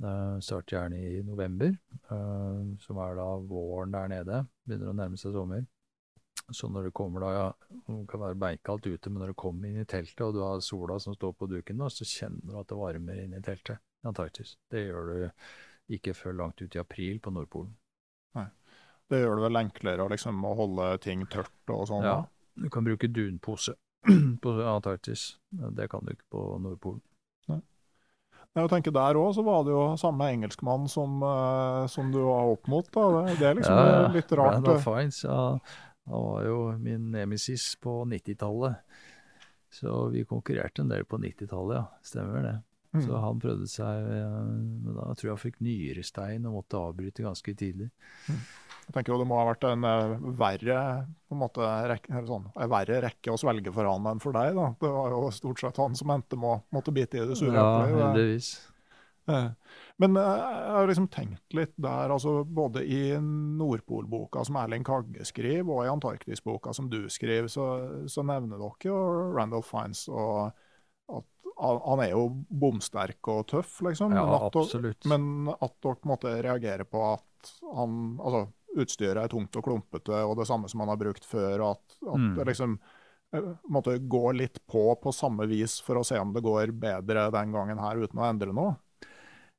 Det 0.00 0.42
starter 0.42 0.74
gjerne 0.74 0.98
i 0.98 1.22
november, 1.22 1.70
uh, 2.10 2.74
som 2.82 2.98
er 2.98 3.14
da 3.18 3.28
våren 3.46 3.94
der 3.94 4.10
nede. 4.10 4.40
Begynner 4.66 4.90
å 4.90 4.96
nærme 4.98 5.20
seg 5.20 5.36
sommer. 5.36 5.62
Så 6.52 6.68
når 6.68 6.88
det 6.88 6.96
kommer 6.98 7.22
da, 7.24 7.28
ja, 7.32 7.44
det 7.86 8.00
kan 8.10 8.20
være 8.20 8.36
beinkaldt 8.40 8.88
ute, 8.90 9.10
men 9.10 9.22
når 9.22 9.32
du 9.32 9.36
kommer 9.38 9.70
inn 9.70 9.80
i 9.80 9.86
teltet, 9.88 10.20
og 10.26 10.34
du 10.34 10.42
har 10.42 10.58
sola 10.64 10.98
som 11.00 11.14
står 11.16 11.32
på 11.38 11.48
duken, 11.48 11.78
da, 11.80 11.88
så 11.88 12.04
kjenner 12.04 12.42
du 12.50 12.58
at 12.60 12.68
det 12.68 12.80
varmer 12.80 13.22
inn 13.22 13.36
i 13.38 13.40
teltet 13.44 13.78
i 13.78 14.10
Antarktis. 14.10 14.56
Det 14.68 14.82
gjør 14.82 15.08
du 15.08 15.94
ikke 15.94 16.12
før 16.18 16.36
langt 16.42 16.60
ut 16.60 16.74
i 16.74 16.82
april 16.82 17.22
på 17.22 17.32
Nordpolen. 17.32 17.72
Nei. 18.36 18.48
Det 19.08 19.22
gjør 19.22 19.38
det 19.38 19.46
vel 19.46 19.60
enklere 19.62 20.10
liksom, 20.10 20.44
å 20.44 20.52
holde 20.58 20.90
ting 21.06 21.24
tørt 21.32 21.72
og 21.72 21.86
sånn? 21.88 22.04
Ja, 22.04 22.18
du 22.60 22.68
kan 22.72 22.84
bruke 22.84 23.08
dunpose. 23.08 23.78
på 24.42 24.52
Antarktis. 24.68 25.38
Det 25.48 25.88
kan 25.88 26.04
du 26.04 26.12
ikke 26.12 26.28
på 26.34 26.44
Nordpolen. 26.60 27.02
Jeg 28.54 28.70
tenker 28.70 28.94
Der 28.94 29.18
òg 29.18 29.38
var 29.42 29.64
det 29.66 29.72
jo 29.74 29.84
samme 29.98 30.28
engelskmann 30.30 30.86
som, 30.90 31.16
uh, 31.26 31.88
som 31.90 32.12
du 32.14 32.20
var 32.22 32.52
opp 32.52 32.68
mot. 32.70 32.86
Da. 32.94 33.24
Det, 33.32 33.48
er 33.48 33.58
liksom 33.58 33.80
ja, 33.80 34.04
litt 34.14 34.30
rart. 34.30 34.60
Brandon 34.60 34.84
Fines, 34.84 35.24
ja, 35.26 35.40
han 36.06 36.28
var 36.28 36.46
jo 36.46 36.60
min 36.78 37.10
nemesis 37.14 37.72
på 37.82 38.02
90-tallet. 38.10 39.00
Så 39.74 40.04
vi 40.14 40.22
konkurrerte 40.28 40.84
en 40.84 40.92
del 40.92 41.02
på 41.08 41.18
90-tallet, 41.18 41.80
ja. 41.80 41.84
Stemmer 42.06 42.46
det. 42.46 42.54
Mm. 42.94 43.02
Så 43.02 43.18
han 43.18 43.40
prøvde 43.42 43.66
seg 43.66 44.04
Men 44.06 44.92
da 44.94 45.08
tror 45.18 45.26
jeg 45.26 45.32
han 45.32 45.40
fikk 45.42 45.56
nyrestein 45.66 46.44
og 46.46 46.60
måtte 46.60 46.78
avbryte 46.78 47.24
ganske 47.26 47.56
tidlig. 47.58 47.88
Mm. 48.30 48.44
Jeg 48.84 48.94
tenker 48.94 49.14
jo 49.14 49.20
Det 49.22 49.28
må 49.28 49.38
ha 49.40 49.46
vært 49.48 49.64
en 49.68 49.86
uh, 49.86 50.18
verre, 50.38 50.78
på 51.28 51.36
en 51.36 51.40
måte, 51.40 51.70
rekke, 51.90 52.20
sånn, 52.28 52.50
en 52.52 52.70
verre 52.70 53.00
rekke 53.06 53.32
å 53.32 53.40
svelge 53.40 53.72
for 53.74 53.88
han 53.88 54.12
enn 54.12 54.22
for 54.22 54.36
deg. 54.36 54.52
da. 54.58 54.68
Det 54.80 54.92
var 54.98 55.16
jo 55.16 55.32
stort 55.34 55.62
sett 55.62 55.80
han 55.80 55.96
som 55.98 56.12
endte 56.14 56.38
med 56.40 56.52
å 56.52 56.62
måtte 56.76 56.94
bite 56.94 57.22
i 57.22 57.26
det 57.26 57.38
sure 57.40 57.54
eplet. 57.56 57.90
Ja, 57.94 58.06
heldigvis. 58.10 58.54
Uh, 59.24 59.54
Men 59.96 60.18
eh, 60.20 60.26
jeg 60.26 60.72
har 60.74 60.88
liksom 60.90 61.06
tenkt 61.08 61.54
litt 61.56 61.72
der, 61.80 62.12
altså 62.12 62.42
både 62.44 62.82
i 62.84 63.14
Nordpolboka 63.20 64.42
som 64.44 64.58
Erling 64.60 64.84
Kagge 64.84 65.24
skriver, 65.24 65.70
og 65.70 65.86
i 65.86 65.92
Antarktisboka 65.92 66.74
som 66.76 66.90
du 66.92 67.06
skriver, 67.12 67.48
så, 67.48 67.68
så 68.10 68.24
nevner 68.26 68.60
dere 68.60 68.90
jo 68.90 68.98
Randolph 69.36 69.70
Fiends. 69.70 70.08
og 70.10 70.50
at 71.14 71.30
Han 71.62 72.02
er 72.02 72.10
jo 72.10 72.26
bomsterk 72.50 73.30
og 73.30 73.46
tøff, 73.52 73.78
liksom. 73.86 74.12
Ja, 74.12 74.26
men 74.26 74.34
at, 74.34 74.58
absolutt. 74.58 75.06
men 75.06 75.54
at 75.54 75.76
dere 75.86 76.10
måte 76.10 76.34
reagerer 76.42 76.84
på 76.90 77.04
at 77.14 77.54
han, 77.76 78.18
altså, 78.18 78.48
utstyret 78.76 79.22
er 79.22 79.28
tungt 79.32 79.56
og 79.56 79.64
klumpete, 79.64 80.20
og 80.26 80.36
det 80.38 80.46
samme 80.50 80.68
som 80.70 80.80
han 80.84 80.92
har 80.92 81.00
brukt 81.00 81.24
før. 81.24 81.70
at, 81.72 81.82
at 82.02 82.20
Mm. 82.20 82.34
det 82.36 82.46
liksom 82.50 82.78
eh, 83.34 83.50
måtte 83.68 83.98
gå 83.98 84.32
litt 84.34 84.58
på 84.66 84.94
på 85.02 85.12
samme 85.12 85.46
vis 85.46 85.80
for 85.80 85.96
å 86.00 86.04
se 86.06 86.18
om 86.18 86.32
det 86.32 86.42
går 86.42 86.72
bedre 86.72 87.30
den 87.30 87.52
gangen 87.52 87.78
her 87.78 87.96
uten 88.02 88.18
å 88.18 88.28
endre 88.28 88.52
noe. 88.52 88.76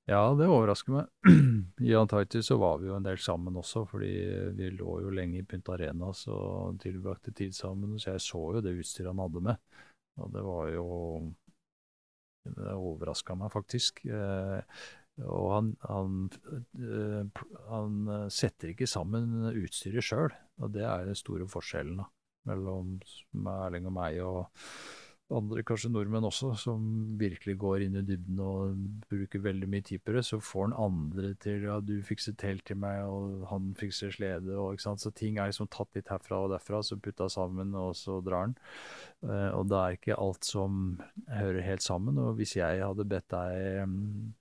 Ja, 0.08 0.36
det 0.38 0.46
overrasker 0.46 0.94
meg. 0.94 1.08
I 1.82 1.96
Antarktis 1.98 2.46
så 2.52 2.60
var 2.62 2.78
vi 2.78 2.92
jo 2.92 2.96
en 2.96 3.04
del 3.08 3.18
sammen 3.18 3.56
også, 3.58 3.88
fordi 3.90 4.12
vi 4.54 4.70
lå 4.70 5.00
jo 5.02 5.10
lenge 5.10 5.40
i 5.40 5.46
Punta 5.50 5.74
Arenas 5.74 6.28
og 6.30 6.78
tilbrakte 6.84 7.34
tid 7.34 7.56
sammen, 7.58 7.98
så 7.98 8.12
jeg 8.14 8.22
så 8.22 8.42
jo 8.54 8.62
det 8.62 8.76
utstyret 8.78 9.10
han 9.10 9.24
hadde 9.24 9.42
med. 9.42 9.58
Og 10.22 10.30
det 10.32 10.44
var 10.46 10.70
jo 10.70 10.86
Det 12.46 12.76
overraska 12.78 13.34
meg 13.36 13.50
faktisk. 13.50 14.04
Eh, 14.06 14.62
og 15.24 15.48
han, 15.54 15.72
han, 15.88 16.20
eh, 16.76 17.46
han 17.70 18.12
eh, 18.18 18.28
setter 18.34 18.74
ikke 18.74 18.90
sammen 18.90 19.48
utstyret 19.54 20.04
sjøl, 20.04 20.36
og 20.60 20.76
det 20.76 20.84
er 20.84 21.08
den 21.08 21.18
store 21.20 21.48
forskjellen 21.48 22.04
da, 22.04 22.10
mellom 22.52 22.98
Erling 23.56 23.88
og 23.90 23.96
meg 23.96 24.22
og 24.26 24.46
andre, 25.34 25.64
kanskje 25.66 25.90
nordmenn 25.90 26.28
også, 26.28 26.52
som 26.60 26.84
virkelig 27.18 27.56
går 27.62 27.86
inn 27.88 27.98
i 27.98 28.04
dybden 28.06 28.42
og 28.46 28.84
bruker 29.10 29.42
veldig 29.42 29.70
mye 29.72 29.86
tid 29.88 30.04
på 30.06 30.14
det, 30.14 30.22
så 30.28 30.38
får 30.44 30.68
han 30.68 30.76
andre 30.86 31.32
til 31.42 31.66
ja, 31.66 31.80
du 31.82 31.96
fikser 32.06 32.36
telt 32.38 32.66
til 32.68 32.78
meg, 32.82 33.02
og 33.10 33.48
han 33.50 33.72
fikser 33.80 34.14
slede, 34.14 34.54
og 34.54 34.76
ikke 34.76 34.86
sant, 34.86 35.02
så 35.02 35.14
ting 35.16 35.40
er 35.40 35.50
liksom 35.50 35.72
tatt 35.74 35.98
litt 35.98 36.12
herfra 36.14 36.44
og 36.46 36.54
derfra, 36.54 36.84
så 36.86 37.00
putta 37.02 37.30
sammen, 37.32 37.74
og 37.80 37.96
så 37.98 38.20
drar 38.26 38.50
han. 38.50 38.58
Eh, 39.26 39.50
og 39.58 39.66
det 39.72 39.82
er 39.82 39.98
ikke 39.98 40.22
alt 40.28 40.46
som 40.46 41.00
hører 41.32 41.64
helt 41.72 41.86
sammen, 41.86 42.22
og 42.22 42.36
hvis 42.38 42.58
jeg 42.60 42.86
hadde 42.86 43.10
bedt 43.10 43.32
deg 43.34 43.86
mm, 43.90 44.34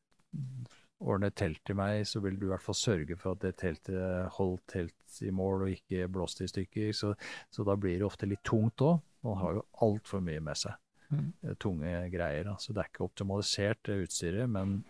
ordne 1.04 1.30
telt 1.36 1.60
til 1.66 1.76
meg, 1.78 2.04
så 2.08 2.22
vil 2.24 2.38
du 2.38 2.46
i 2.46 2.52
hvert 2.52 2.64
fall 2.64 2.78
sørge 2.78 3.16
for 3.20 3.34
at 3.34 3.42
det 3.44 3.56
teltet 3.60 4.30
holdt 4.38 4.76
helt 4.78 5.18
i 5.24 5.32
mål 5.34 5.66
og 5.66 5.74
ikke 5.74 6.08
blåste 6.12 6.46
i 6.46 6.50
stykker, 6.50 6.92
så, 6.96 7.12
så 7.52 7.66
da 7.66 7.76
blir 7.80 7.98
det 7.98 8.08
ofte 8.08 8.28
litt 8.30 8.44
tungt 8.46 8.84
òg. 8.84 9.02
Man 9.24 9.40
har 9.40 9.58
jo 9.58 9.66
altfor 9.86 10.24
mye 10.24 10.42
med 10.44 10.60
seg. 10.60 10.76
Mm. 11.14 11.32
eh, 11.44 11.56
Tunge 11.62 11.94
greier. 12.12 12.50
Altså, 12.50 12.68
Så 12.68 12.74
det 12.76 12.82
er 12.84 12.92
ikke 12.92 13.08
optimalisert, 13.08 13.80
det 13.86 14.02
utstyret. 14.04 14.50
Men 14.50 14.82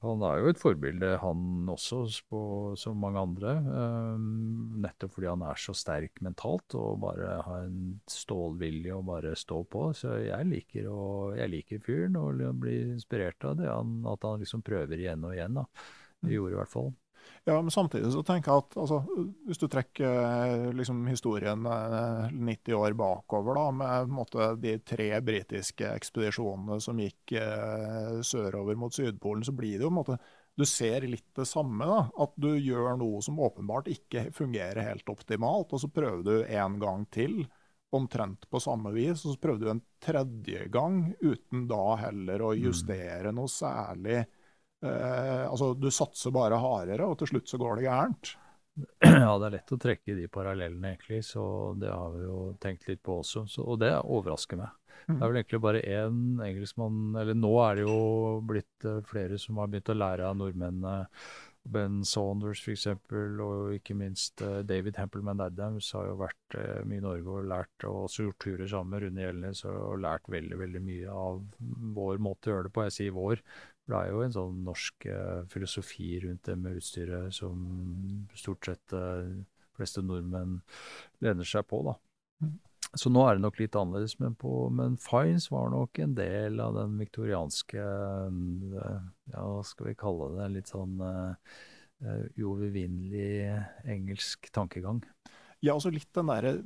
han 0.00 0.22
er 0.24 0.38
jo 0.40 0.48
et 0.48 0.60
forbilde, 0.60 1.10
han 1.20 1.68
også, 1.68 2.00
på, 2.32 2.40
som 2.80 2.96
mange 2.96 3.20
andre. 3.20 3.52
Um, 3.68 4.78
nettopp 4.80 5.12
fordi 5.12 5.28
han 5.28 5.44
er 5.44 5.60
så 5.60 5.74
sterk 5.76 6.22
mentalt 6.24 6.76
og 6.78 7.02
bare 7.02 7.34
har 7.44 7.66
en 7.66 8.00
stålvilje 8.08 8.96
og 8.96 9.04
bare 9.10 9.34
stå 9.36 9.60
på. 9.68 9.90
Så 9.96 10.16
jeg 10.24 10.48
liker, 10.48 10.88
å, 10.88 11.02
jeg 11.36 11.52
liker 11.52 11.84
fyren 11.84 12.16
og 12.16 12.40
blir 12.62 12.94
inspirert 12.94 13.44
av 13.44 13.58
det. 13.60 13.68
Han, 13.68 14.00
at 14.08 14.24
han 14.24 14.40
liksom 14.40 14.64
prøver 14.64 14.96
igjen 14.96 15.28
og 15.28 15.36
igjen. 15.36 15.60
da. 15.60 15.66
Det 16.20 16.32
gjorde 16.36 16.56
i 16.56 16.60
hvert 16.62 16.72
fall. 16.72 16.92
Ja, 17.44 17.62
men 17.62 17.70
samtidig 17.72 18.12
så 18.12 18.20
tenker 18.22 18.52
jeg 18.52 18.62
at 18.62 18.74
altså, 18.82 18.98
hvis 19.48 19.58
du 19.58 19.64
trekker 19.72 20.18
eh, 20.20 20.66
liksom, 20.76 20.98
historien 21.08 21.64
eh, 21.66 22.34
90 22.36 22.76
år 22.76 22.96
bakover, 22.98 23.56
da, 23.56 23.70
med 23.72 24.12
måte, 24.12 24.50
de 24.60 24.74
tre 24.84 25.08
britiske 25.24 25.88
ekspedisjonene 25.88 26.76
som 26.84 27.00
gikk 27.00 27.32
eh, 27.40 28.18
sørover 28.26 28.76
mot 28.78 28.94
Sydpolen, 28.94 29.46
så 29.46 29.54
blir 29.56 29.78
det 29.78 29.86
jo 29.86 29.90
på 29.90 29.94
en 29.94 30.00
måte 30.02 30.18
Du 30.60 30.66
ser 30.68 31.06
litt 31.08 31.30
det 31.38 31.46
samme. 31.48 31.86
da, 31.88 32.02
At 32.20 32.36
du 32.36 32.50
gjør 32.58 32.98
noe 33.00 33.22
som 33.24 33.40
åpenbart 33.40 33.88
ikke 33.88 34.26
fungerer 34.36 34.84
helt 34.84 35.08
optimalt, 35.08 35.72
og 35.72 35.80
så 35.80 35.88
prøver 35.88 36.22
du 36.26 36.34
en 36.44 36.76
gang 36.82 37.06
til. 37.08 37.46
Omtrent 37.96 38.44
på 38.50 38.60
samme 38.60 38.92
vis, 38.94 39.24
og 39.24 39.32
så 39.32 39.40
prøver 39.40 39.64
du 39.64 39.70
en 39.72 39.82
tredje 40.04 40.68
gang 40.70 41.08
uten 41.24 41.64
da 41.70 41.96
heller 42.04 42.44
å 42.44 42.52
justere 42.54 43.32
noe 43.34 43.50
særlig. 43.50 44.26
Eh, 44.82 45.44
altså, 45.46 45.72
du 45.76 45.90
satser 45.92 46.32
bare 46.34 46.60
hardere, 46.60 47.08
og 47.08 47.18
til 47.20 47.34
slutt 47.34 47.50
så 47.50 47.60
går 47.60 47.80
det 47.80 47.88
gærent. 47.88 48.34
Ja, 49.04 49.32
det 49.40 49.48
er 49.48 49.54
lett 49.58 49.72
å 49.74 49.80
trekke 49.80 50.14
de 50.16 50.28
parallellene, 50.32 50.94
egentlig, 50.94 51.24
så 51.26 51.42
det 51.76 51.90
har 51.92 52.14
vi 52.14 52.22
jo 52.24 52.36
tenkt 52.62 52.86
litt 52.88 53.02
på 53.04 53.18
også. 53.20 53.44
Så, 53.50 53.64
og 53.66 53.80
det 53.82 53.92
overrasker 54.00 54.60
meg. 54.60 54.76
Det 55.08 55.16
er 55.16 55.30
vel 55.30 55.38
egentlig 55.40 55.60
bare 55.64 55.80
én 55.80 56.40
engelskmann 56.44 57.14
Eller 57.16 57.36
nå 57.38 57.50
er 57.64 57.78
det 57.78 57.86
jo 57.86 58.40
blitt 58.46 58.84
eh, 58.86 59.00
flere 59.08 59.38
som 59.40 59.60
har 59.60 59.70
begynt 59.70 59.92
å 59.92 59.96
lære 59.96 60.26
av 60.28 60.36
nordmennene. 60.38 61.08
Ben 61.70 61.98
Saunders 62.08 62.62
f.eks., 62.64 62.86
og 63.44 63.74
ikke 63.76 63.96
minst 63.98 64.40
eh, 64.44 64.60
David 64.66 64.96
Hempelman 65.00 65.42
Adams 65.44 65.90
har 65.96 66.08
jo 66.08 66.18
vært 66.22 66.56
eh, 66.56 66.80
mye 66.88 67.02
i 67.02 67.04
Norge 67.04 67.34
og 67.36 67.50
lært 67.50 67.88
og 67.88 68.06
også 68.06 68.28
gjort 68.28 68.40
turer 68.44 68.70
sammen 68.70 68.94
med 68.94 69.04
Rune 69.04 69.26
Gjelnes 69.26 69.64
og 69.68 70.00
lært 70.04 70.30
veldig 70.32 70.60
veldig 70.62 70.82
mye 70.86 71.18
av 71.26 71.42
vår 71.98 72.22
måte 72.24 72.48
å 72.48 72.54
gjøre 72.54 72.68
det 72.68 72.74
på. 72.76 72.86
Jeg 72.88 72.96
sier 72.96 73.16
vår, 73.16 73.44
for 73.90 73.96
det 73.96 74.02
er 74.06 74.14
jo 74.14 74.22
en 74.22 74.34
sånn 74.36 74.58
norsk 74.62 75.06
eh, 75.10 75.40
filosofi 75.50 76.12
rundt 76.22 76.46
det 76.46 76.54
med 76.62 76.78
utstyret 76.78 77.34
som 77.34 77.64
stort 78.38 78.68
sett 78.70 78.94
de 78.94 79.42
fleste 79.74 80.04
nordmenn 80.04 80.60
lener 81.24 81.48
seg 81.48 81.66
på, 81.66 81.82
da. 81.88 81.96
Mm. 82.44 82.58
Så 82.98 83.10
nå 83.12 83.22
er 83.22 83.36
det 83.36 83.44
nok 83.44 83.58
litt 83.60 83.76
annerledes, 83.78 84.16
men, 84.22 84.36
på, 84.38 84.52
men 84.74 84.96
Fines 85.02 85.48
var 85.52 85.68
nok 85.74 85.98
en 86.02 86.14
del 86.18 86.62
av 86.62 86.78
den 86.78 86.96
viktorianske 86.98 87.82
eh, 87.82 88.96
Ja, 89.34 89.42
hva 89.42 89.60
skal 89.66 89.90
vi 89.90 89.98
kalle 89.98 90.30
det? 90.36 90.48
Litt 90.56 90.70
sånn 90.70 91.02
eh, 91.06 91.52
eh, 92.06 92.24
uovervinnelig 92.38 93.90
engelsk 93.90 94.50
tankegang. 94.54 95.02
Ja, 95.60 95.74
altså 95.74 95.92
litt 95.92 96.10
den 96.16 96.30
derre 96.32 96.56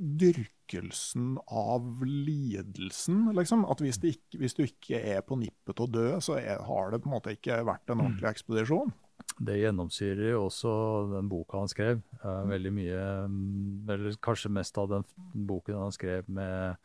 dyrkelsen 0.65 1.39
av 1.47 2.05
lidelsen, 2.05 3.33
liksom. 3.35 3.65
At 3.65 3.81
hvis, 3.81 3.99
det 3.99 4.17
ikke, 4.17 4.39
hvis 4.39 4.55
du 4.55 4.65
ikke 4.65 5.01
er 5.01 5.23
på 5.23 5.37
nippet 5.37 5.77
til 5.77 5.85
å 5.87 5.91
dø, 5.91 6.21
så 6.21 6.39
er, 6.39 6.63
har 6.63 6.91
det 6.91 7.03
på 7.03 7.09
en 7.09 7.17
måte 7.17 7.35
ikke 7.35 7.65
vært 7.65 7.91
en 7.91 8.01
ordentlig 8.01 8.31
ekspedisjon. 8.31 8.93
Det 9.41 9.57
gjennomsyrer 9.59 10.35
jo 10.35 10.45
også 10.47 10.73
den 11.15 11.29
boka 11.29 11.59
han 11.59 11.71
skrev. 11.71 12.03
Eh, 12.21 12.43
veldig 12.51 12.73
mye 12.75 13.01
mm, 13.31 13.89
Eller 13.91 14.19
kanskje 14.23 14.53
mest 14.53 14.77
av 14.79 14.91
den 14.91 15.07
boken 15.35 15.81
han 15.81 15.95
skrev 15.95 16.29
med 16.29 16.77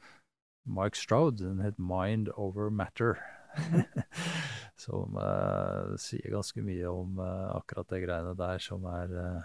Mike 0.65 0.97
Stroud. 0.97 1.37
Den 1.39 1.59
het 1.59 1.77
'Mind 1.77 2.29
Over 2.35 2.69
Matter'. 2.69 3.19
som 4.79 5.17
uh, 5.17 5.97
sier 5.99 6.31
ganske 6.31 6.61
mye 6.63 6.87
om 6.87 7.17
uh, 7.19 7.57
akkurat 7.57 7.89
det 7.89 8.03
greiene 8.05 8.35
der, 8.37 8.61
som 8.63 8.85
er 8.85 9.15
eh, 9.19 9.41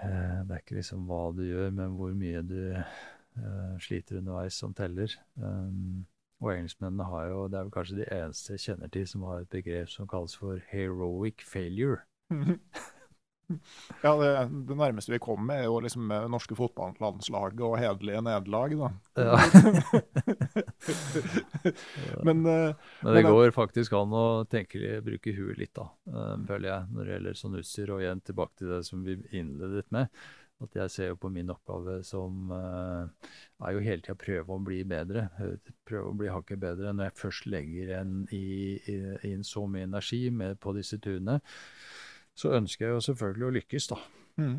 Det 0.00 0.54
er 0.54 0.62
ikke 0.62 0.78
liksom 0.78 1.06
hva 1.08 1.22
du 1.36 1.42
gjør, 1.44 1.70
men 1.76 1.96
hvor 1.98 2.14
mye 2.16 2.40
du 2.46 2.60
eh, 2.72 3.74
sliter 3.84 4.20
underveis 4.20 4.56
som 4.60 4.74
teller. 4.74 5.12
Um, 5.36 6.06
og 6.40 6.54
engelskmennene 6.54 7.04
har 7.04 7.26
jo, 7.28 7.42
det 7.48 7.58
er 7.58 7.66
vel 7.66 7.74
kanskje 7.74 7.98
de 7.98 8.06
eneste 8.16 8.54
jeg 8.56 8.64
kjenner 8.64 8.88
til 8.92 9.04
som 9.08 9.26
har 9.28 9.42
et 9.42 9.52
begrep 9.52 9.92
som 9.92 10.08
kalles 10.08 10.36
for 10.40 10.62
heroic 10.70 11.44
failure. 11.44 12.00
Ja, 14.04 14.12
det, 14.20 14.30
det 14.68 14.76
nærmeste 14.78 15.12
vi 15.14 15.20
kommer, 15.22 15.54
er 15.60 15.64
jo 15.68 15.80
liksom 15.84 16.02
norske 16.32 16.56
fotballandslaget 16.58 17.60
og 17.66 17.76
hederlige 17.80 18.22
nederlag, 18.24 18.70
da. 18.80 18.88
Ja. 19.20 19.34
Men 22.26 22.46
uh, 22.46 22.74
Men 23.02 23.14
det 23.14 23.22
Men, 23.22 23.32
går 23.32 23.50
faktisk 23.56 23.92
an 23.96 24.12
å 24.16 24.24
tenke, 24.50 25.00
bruke 25.04 25.32
huet 25.36 25.58
litt, 25.60 25.72
da, 25.76 25.86
eh, 26.10 26.36
føler 26.48 26.68
jeg, 26.70 26.82
når 26.94 27.02
det 27.06 27.12
gjelder 27.16 27.34
sånn 27.40 27.58
utstyr. 27.60 27.92
Og 27.94 28.00
igjen 28.04 28.22
tilbake 28.24 28.54
til 28.60 28.68
det 28.74 28.82
som 28.88 28.98
vi 29.06 29.12
innledet 29.36 29.88
med. 29.94 30.06
At 30.60 30.74
jeg 30.76 30.92
ser 30.92 31.06
jo 31.08 31.16
på 31.22 31.30
min 31.32 31.48
oppgave 31.52 32.02
som 32.04 32.50
uh, 32.52 33.08
er 33.64 33.72
jo 33.72 33.80
hele 33.80 34.02
tida 34.04 34.16
prøve 34.20 34.52
å 34.52 34.60
bli 34.64 34.82
bedre. 34.88 35.28
eh, 35.40 35.56
Prøve 35.88 36.10
å 36.12 36.18
bli 36.20 36.28
hakket 36.28 36.60
bedre. 36.60 36.92
Når 36.92 37.04
jeg 37.08 37.16
først 37.22 37.42
legger 37.48 37.86
en 38.02 38.10
i, 38.36 38.44
i, 38.92 38.96
inn 39.30 39.44
så 39.46 39.64
mye 39.70 39.88
energi 39.88 40.26
med, 40.30 40.58
på 40.60 40.74
disse 40.76 40.98
turene, 41.00 41.40
så 42.40 42.54
ønsker 42.56 42.86
jeg 42.88 42.96
jo 42.96 43.06
selvfølgelig 43.10 43.48
å 43.50 43.54
lykkes, 43.60 43.90
da. 43.92 44.00
mm. 44.40 44.58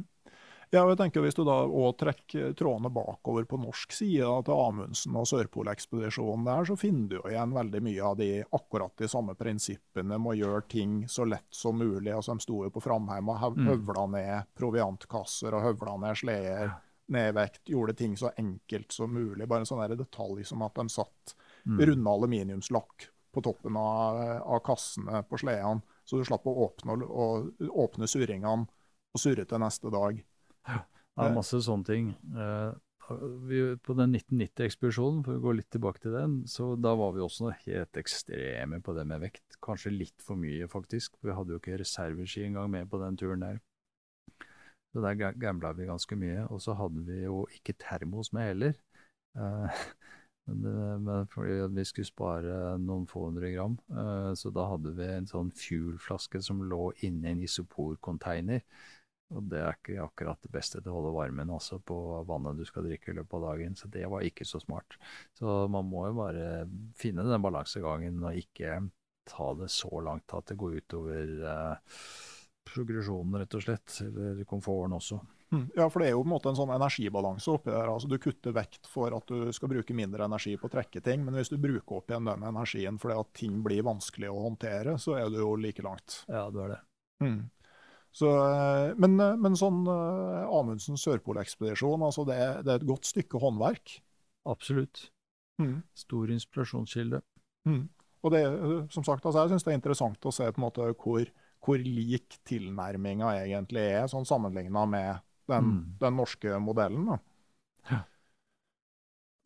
Ja, 0.72 0.86
og 0.86 0.94
jeg 0.94 1.00
tenker 1.02 1.20
Hvis 1.26 1.36
du 1.36 1.42
da 1.44 1.58
òg 1.68 1.98
trekker 2.00 2.54
trådene 2.56 2.88
bakover 2.96 3.44
på 3.44 3.58
norsk 3.60 3.92
side 3.92 4.24
da, 4.24 4.38
til 4.48 4.56
Amundsen 4.56 5.18
og 5.20 5.26
Sørpolekspedisjonen, 5.28 6.46
der, 6.48 6.64
så 6.70 6.78
finner 6.80 7.10
du 7.12 7.16
jo 7.18 7.24
igjen 7.28 7.52
veldig 7.52 7.82
mye 7.84 8.06
av 8.08 8.16
de 8.22 8.30
akkurat 8.56 8.94
de 9.02 9.10
samme 9.12 9.36
prinsippene 9.36 10.16
med 10.16 10.32
å 10.32 10.38
gjøre 10.40 10.62
ting 10.72 10.94
så 11.12 11.26
lett 11.28 11.50
som 11.52 11.76
mulig. 11.76 12.14
altså 12.16 12.38
De 12.38 12.46
sto 12.46 12.62
jo 12.64 12.72
på 12.72 12.86
Framheim 12.88 13.34
og 13.34 13.44
Mm. 13.58 13.68
høvla 13.68 14.06
ned 14.14 14.48
proviantkasser 14.56 15.54
og 15.58 15.66
høvla 15.68 15.98
ned 16.06 16.16
sleder, 16.22 16.72
nedvekt. 17.12 17.66
Gjorde 17.68 17.98
ting 17.98 18.16
så 18.16 18.32
enkelt 18.38 18.92
som 18.96 19.12
mulig. 19.12 19.48
Bare 19.50 19.66
en 19.66 19.66
sånn 19.66 19.84
detalj 19.98 20.46
som 20.46 20.62
at 20.64 20.74
de 20.76 20.88
satt 20.88 21.36
Mm. 21.68 21.80
runde 21.80 22.10
aluminiumslakk 22.16 23.10
på 23.34 23.44
toppen 23.44 23.76
av, 23.76 24.42
av 24.48 24.60
kassene 24.64 25.22
på 25.28 25.38
sledene, 25.38 25.82
så 26.08 26.20
du 26.20 26.28
slapp 26.28 26.48
å 26.50 26.56
åpne, 26.68 26.98
og, 27.06 27.52
åpne 27.86 28.10
surringene 28.10 28.68
og 29.12 29.20
surre 29.22 29.46
til 29.48 29.62
neste 29.62 29.92
dag. 29.94 30.22
Er 31.20 31.36
masse 31.36 31.60
sånne 31.66 31.88
ting. 31.88 32.14
Eh, 32.32 32.72
vi, 33.50 33.60
på 33.84 33.96
den 33.98 34.16
1990-ekspedisjonen, 34.16 35.24
for 35.26 35.38
å 35.38 35.44
gå 35.44 35.56
litt 35.58 35.70
tilbake 35.74 36.02
til 36.04 36.16
den, 36.16 36.38
så 36.50 36.72
da 36.80 36.94
var 36.98 37.12
vi 37.16 37.24
også 37.24 37.52
helt 37.66 38.00
ekstreme 38.00 38.80
på 38.84 38.96
det 38.98 39.06
med 39.10 39.24
vekt. 39.26 39.58
Kanskje 39.64 39.94
litt 39.94 40.24
for 40.24 40.40
mye, 40.40 40.70
faktisk. 40.72 41.18
Vi 41.26 41.36
hadde 41.36 41.56
jo 41.56 41.60
ikke 41.62 41.82
reserveski 41.82 42.46
engang 42.48 42.72
med 42.72 42.90
på 42.92 43.02
den 43.04 43.20
turen 43.20 43.44
der. 43.44 43.60
Så 44.92 45.04
der 45.04 45.36
gambla 45.40 45.74
vi 45.76 45.88
ganske 45.90 46.18
mye. 46.20 46.46
Og 46.52 46.64
så 46.64 46.76
hadde 46.80 47.04
vi 47.08 47.22
jo 47.24 47.44
ikke 47.56 47.78
termos 47.80 48.32
med 48.36 48.54
heller. 48.54 48.80
Uh, 49.38 49.84
men, 50.50 51.04
men 51.06 51.28
fordi 51.32 51.60
vi 51.76 51.86
skulle 51.86 52.10
spare 52.10 52.78
noen 52.82 53.06
få 53.10 53.28
hundre 53.28 53.52
gram, 53.54 53.78
uh, 53.94 54.32
så 54.38 54.52
da 54.54 54.66
hadde 54.72 54.96
vi 54.98 55.06
en 55.08 55.30
sånn 55.30 55.52
fuel-flaske 55.56 56.42
som 56.44 56.64
lå 56.66 56.90
inni 57.06 57.32
en 57.32 57.44
isoporcontainer. 57.46 58.66
Og 59.32 59.46
det 59.48 59.62
er 59.64 59.78
ikke 59.78 60.02
akkurat 60.04 60.42
det 60.44 60.52
beste 60.52 60.82
til 60.82 60.92
å 60.92 60.98
holde 60.98 61.14
varmen 61.16 61.54
altså, 61.56 61.78
på 61.80 61.96
vannet 62.28 62.60
du 62.60 62.66
skal 62.68 62.84
drikke 62.88 63.14
i 63.14 63.16
løpet 63.16 63.38
av 63.38 63.46
dagen. 63.46 63.78
Så 63.80 63.88
det 63.94 64.04
var 64.12 64.26
ikke 64.28 64.48
så 64.48 64.60
smart. 64.60 64.98
Så 65.40 65.70
man 65.72 65.88
må 65.88 66.04
jo 66.10 66.18
bare 66.20 66.66
finne 67.00 67.24
den 67.24 67.46
balansegangen 67.46 68.20
og 68.20 68.42
ikke 68.42 68.82
ta 69.32 69.54
det 69.56 69.70
så 69.72 70.02
langt 70.04 70.36
at 70.36 70.52
det 70.52 70.58
går 70.60 70.82
utover 70.82 71.32
eh, 71.48 72.02
progresjonen, 72.68 73.40
rett 73.40 73.56
og 73.56 73.64
slett. 73.64 74.02
Eller 74.10 74.44
komforten 74.50 74.98
også. 75.00 75.22
Mm. 75.52 75.66
Ja, 75.76 75.90
for 75.92 76.00
det 76.00 76.08
er 76.08 76.14
jo 76.16 76.22
på 76.22 76.30
en 76.30 76.32
måte 76.32 76.52
en 76.52 76.56
sånn 76.56 76.72
energibalanse 76.72 77.52
oppi 77.52 77.74
der. 77.74 77.90
altså 77.92 78.08
Du 78.08 78.16
kutter 78.24 78.54
vekt 78.56 78.88
for 78.88 79.12
at 79.18 79.28
du 79.28 79.52
skal 79.52 79.72
bruke 79.74 79.96
mindre 79.96 80.24
energi 80.24 80.54
på 80.60 80.70
å 80.70 80.72
trekke 80.72 81.02
ting, 81.04 81.26
men 81.26 81.36
hvis 81.36 81.52
du 81.52 81.58
bruker 81.60 81.98
opp 81.98 82.12
igjen 82.12 82.30
den 82.30 82.46
energien 82.48 83.00
fordi 83.02 83.18
at 83.20 83.34
ting 83.36 83.58
blir 83.66 83.84
vanskelig 83.84 84.32
å 84.32 84.46
håndtere, 84.46 84.96
så 85.02 85.18
er 85.20 85.28
du 85.32 85.42
jo 85.42 85.58
like 85.60 85.84
langt. 85.84 86.22
Ja, 86.32 86.46
du 86.54 86.62
er 86.64 86.78
det. 86.78 86.80
Mm. 87.26 87.42
Så, 88.12 88.28
eh, 88.28 88.94
men, 89.00 89.20
eh, 89.20 89.38
men, 89.40 89.56
sånn 89.56 89.86
uh, 89.88 90.48
Amundsen 90.52 91.00
Sørpolekspedisjon, 91.00 92.04
altså 92.04 92.26
det, 92.28 92.40
det, 92.66 92.74
er 92.74 92.82
et 92.82 92.88
godt 92.88 93.08
stykke 93.08 93.40
håndverk? 93.40 93.98
Absolutt. 94.52 95.10
Mm. 95.62 95.82
Stor 95.96 96.32
inspirasjonskilde. 96.32 97.22
Mm. 97.68 97.86
Og 98.22 98.34
det, 98.34 98.42
som 98.94 99.04
sagt, 99.04 99.26
altså 99.26 99.44
jeg 99.44 99.54
syns 99.54 99.66
det 99.66 99.74
er 99.74 99.80
interessant 99.80 100.28
å 100.28 100.34
se 100.36 100.48
på 100.48 100.62
en 100.62 100.66
måte 100.66 100.88
hvor, 100.92 101.24
hvor 101.64 101.82
lik 101.82 102.38
tilnærminga 102.48 103.32
egentlig 103.42 103.86
er, 103.96 104.10
sånn 104.12 104.28
sammenligna 104.28 104.84
med 104.90 105.28
den, 105.52 105.68
mm. 105.68 105.84
den 106.02 106.18
norske 106.18 106.62
modellen. 106.64 107.12
Da. 107.12 107.20
Ja. 107.92 108.02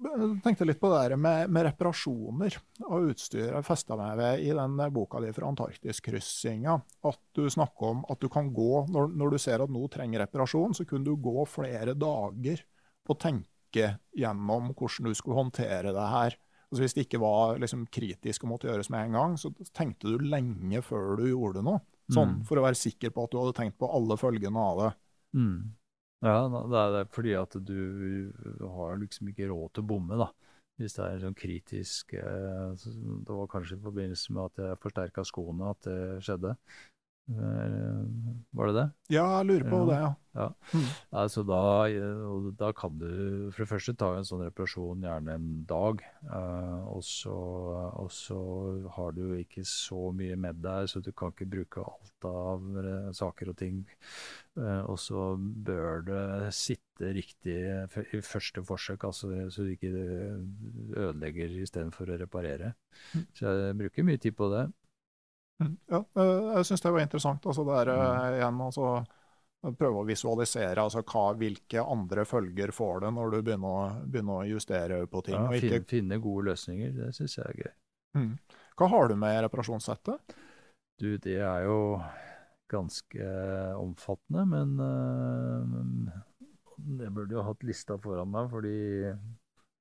Jeg 0.05 0.27
tenkte 0.43 0.65
litt 0.67 0.79
på 0.81 0.89
det 0.91 0.97
der 1.05 1.15
med, 1.19 1.49
med 1.55 1.69
reparasjoner 1.69 2.57
av 2.83 3.05
utstyr. 3.07 3.53
Jeg 3.53 3.65
festa 3.65 3.95
meg 3.95 4.17
ved 4.19 4.43
i 4.43 4.49
den 4.57 4.75
boka 4.93 5.21
di 5.23 5.31
fra 5.35 5.47
Antarktiskryssinga 5.47 6.75
at 7.07 7.21
du 7.37 7.45
snakker 7.51 7.93
om 7.93 8.01
at 8.11 8.19
du 8.19 8.27
kan 8.31 8.51
gå 8.53 8.85
når, 8.91 9.13
når, 9.15 9.35
du 9.35 9.41
ser 9.41 9.63
at 9.63 9.71
noe 9.71 9.87
trenger 9.91 10.25
reparasjon, 10.25 10.75
så 10.75 10.87
kunne 10.89 11.07
du 11.07 11.15
gå 11.15 11.45
flere 11.47 11.95
dager 11.95 12.65
og 13.07 13.19
tenke 13.21 13.93
gjennom 14.15 14.73
hvordan 14.73 15.07
du 15.07 15.15
skulle 15.15 15.39
håndtere 15.39 15.95
det 15.95 16.09
her. 16.11 16.35
Altså 16.65 16.83
Hvis 16.83 16.97
det 16.97 17.05
ikke 17.05 17.23
var 17.23 17.59
liksom, 17.61 17.87
kritisk 17.87 18.43
og 18.43 18.51
måtte 18.51 18.67
gjøres 18.67 18.91
med 18.91 19.07
en 19.07 19.17
gang, 19.19 19.39
så 19.39 19.53
tenkte 19.71 20.11
du 20.11 20.27
lenge 20.27 20.83
før 20.83 21.15
du 21.21 21.29
gjorde 21.29 21.63
noe. 21.63 21.79
Sånn, 22.11 22.41
mm. 22.41 22.45
For 22.49 22.59
å 22.59 22.65
være 22.65 22.77
sikker 22.77 23.13
på 23.15 23.25
at 23.25 23.31
du 23.31 23.39
hadde 23.39 23.55
tenkt 23.57 23.79
på 23.81 23.89
alle 23.89 24.17
følgene 24.19 24.61
av 24.61 24.81
det. 24.81 24.91
Mm. 25.39 25.59
Ja, 26.23 26.47
det 26.47 26.81
er 27.01 27.07
fordi 27.13 27.33
at 27.37 27.55
du 27.67 28.31
har 28.61 28.97
liksom 29.01 29.29
ikke 29.29 29.49
råd 29.51 29.73
til 29.75 29.83
å 29.83 29.89
bomme, 29.89 30.17
da. 30.19 30.29
Hvis 30.79 30.97
det 30.97 31.05
er 31.05 31.21
sånn 31.21 31.37
kritisk 31.39 32.09
eh, 32.19 32.73
Det 32.75 33.35
var 33.37 33.45
kanskje 33.47 33.77
i 33.77 33.83
forbindelse 33.85 34.33
med 34.35 34.49
at 34.49 34.59
jeg 34.59 34.79
forsterka 34.83 35.23
skoene 35.23 35.69
at 35.71 35.87
det 35.87 35.99
skjedde. 36.25 36.51
Eh, 37.29 38.01
var 38.51 38.67
det 38.69 38.73
det? 38.77 38.85
Ja, 39.15 39.23
jeg 39.39 39.47
lurer 39.49 39.65
på 39.69 39.79
det, 39.89 39.95
ja. 39.97 40.11
ja. 40.37 40.45
Mm. 40.75 40.83
Altså 41.21 41.43
da, 41.47 41.61
da, 42.59 42.69
kan 42.77 42.99
du 43.01 43.09
for 43.49 43.63
det 43.63 43.69
første 43.71 43.95
ta 43.97 44.11
en 44.13 44.27
sånn 44.27 44.43
reparasjon 44.45 45.07
gjerne 45.07 45.37
en 45.39 45.47
dag. 45.67 46.03
Uh, 46.29 46.85
og, 46.93 47.01
så, 47.07 47.33
og, 47.89 48.11
så, 48.13 48.37
har 48.97 49.17
du 49.17 49.23
ikke 49.39 49.65
så 49.67 50.11
mye 50.15 50.37
med 50.37 50.61
deg, 50.61 50.91
så 50.91 51.01
du 51.01 51.11
kan 51.17 51.33
ikke 51.33 51.49
bruke 51.57 51.87
alt 51.89 52.29
av 52.29 52.79
saker 53.17 53.51
og 53.51 53.59
ting. 53.59 53.83
Og 54.55 54.95
så 55.01 55.33
bør 55.35 56.05
det 56.07 56.23
sitte 56.55 57.09
riktig 57.17 57.57
i 57.59 58.21
første 58.23 58.63
forsøk, 58.63 59.03
altså, 59.09 59.33
så 59.51 59.65
du 59.65 59.73
ikke 59.73 59.91
ødelegger 60.95 61.59
istedenfor 61.65 62.13
å 62.13 62.21
reparere. 62.21 62.75
Mm. 63.11 63.27
Så 63.35 63.51
jeg 63.51 63.77
bruker 63.81 64.07
mye 64.07 64.21
tid 64.21 64.37
på 64.37 64.53
det. 64.53 64.67
Mm, 65.63 65.77
ja, 65.87 66.01
eh, 66.15 66.47
jeg 66.57 66.67
syns 66.67 66.83
det 66.83 66.91
var 66.91 67.05
interessant. 67.05 67.45
Altså 67.45 67.63
det 67.67 67.77
er, 67.81 67.91
mm. 67.91 68.01
Eh, 68.07 68.39
igjen, 68.39 68.59
altså, 68.65 68.89
prøve 69.79 70.01
å 70.01 70.07
visualisere 70.07 70.83
altså, 70.83 71.03
hva, 71.07 71.25
hvilke 71.39 71.85
andre 71.85 72.25
følger 72.27 72.73
får 72.75 73.05
det 73.05 73.13
når 73.15 73.33
du 73.33 73.39
begynner 73.39 73.79
å, 73.79 73.87
begynner 74.03 74.41
å 74.41 74.49
justere 74.49 74.99
på 75.11 75.23
ting. 75.25 75.39
Ja, 75.39 75.47
ikke... 75.55 75.71
finne, 75.71 75.89
finne, 75.93 76.21
gode 76.23 76.51
løsninger, 76.51 76.93
det 76.99 77.13
syns 77.17 77.39
jeg 77.39 77.47
er 77.47 77.63
gøy. 77.63 77.73
Mm. 78.19 78.29
Hva 78.75 78.91
har 78.91 79.09
du 79.09 79.17
med 79.19 79.39
reparasjonssettet? 79.47 80.37
Du, 80.99 81.09
det 81.23 81.39
er 81.43 81.65
jo 81.67 81.79
ganske 82.71 83.25
omfattende, 83.77 84.45
men 84.49 84.79
uh, 84.79 86.13
det 86.75 87.11
burde 87.13 87.35
jo 87.35 87.43
hatt 87.45 87.65
lista 87.67 87.97
foran 88.01 88.31
meg, 88.31 88.47
fordi 88.51 88.77
jeg 89.05 89.17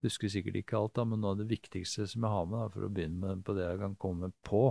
husker 0.05 0.33
sikkert 0.33 0.59
ikke 0.61 0.79
alt, 0.79 0.95
da, 0.99 1.07
men 1.09 1.23
noe 1.23 1.33
av 1.35 1.41
det 1.41 1.49
viktigste 1.51 2.07
som 2.11 2.27
jeg 2.27 2.35
har 2.35 2.51
med, 2.51 2.59
da, 2.59 2.73
for 2.75 2.87
å 2.87 2.91
begynne 2.93 3.23
med 3.23 3.45
på 3.47 3.55
det 3.57 3.65
jeg 3.65 3.81
kan 3.81 3.95
komme 4.01 4.31
på, 4.47 4.65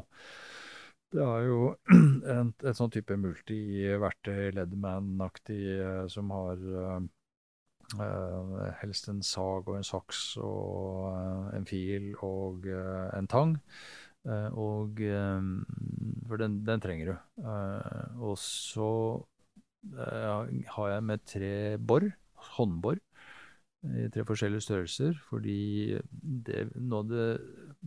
det 1.13 1.23
er 1.23 1.47
jo 1.47 1.57
en, 2.33 2.53
et 2.63 2.77
sånn 2.77 2.93
type 2.93 3.17
multi-verktøy, 3.19 4.53
Leatherman-aktig, 4.57 5.59
eh, 5.77 6.05
som 6.11 6.31
har 6.33 6.63
uh, 6.73 7.03
helst 8.79 9.09
en 9.11 9.21
sag 9.25 9.69
og 9.69 9.77
en 9.77 9.85
saks 9.85 10.23
og 10.41 11.11
uh, 11.13 11.51
en 11.53 11.67
fil 11.69 12.13
og 12.25 12.65
uh, 12.65 13.11
en 13.17 13.29
tang. 13.29 13.59
og 14.55 15.01
For 16.29 16.39
den, 16.39 16.53
den 16.63 16.79
trenger 16.79 17.09
du. 17.09 17.15
og 18.23 18.37
så 18.39 18.85
har 19.97 20.87
jeg 20.93 21.03
med 21.03 21.25
tre 21.27 21.49
bor, 21.75 22.05
håndbor 22.55 23.01
i 23.83 24.07
tre 24.15 24.23
forskjellige 24.23 24.63
størrelser. 24.63 25.19
Fordi 25.27 25.99
det, 26.47 26.69
noe 26.79 27.03
av 27.03 27.11
det 27.11 27.27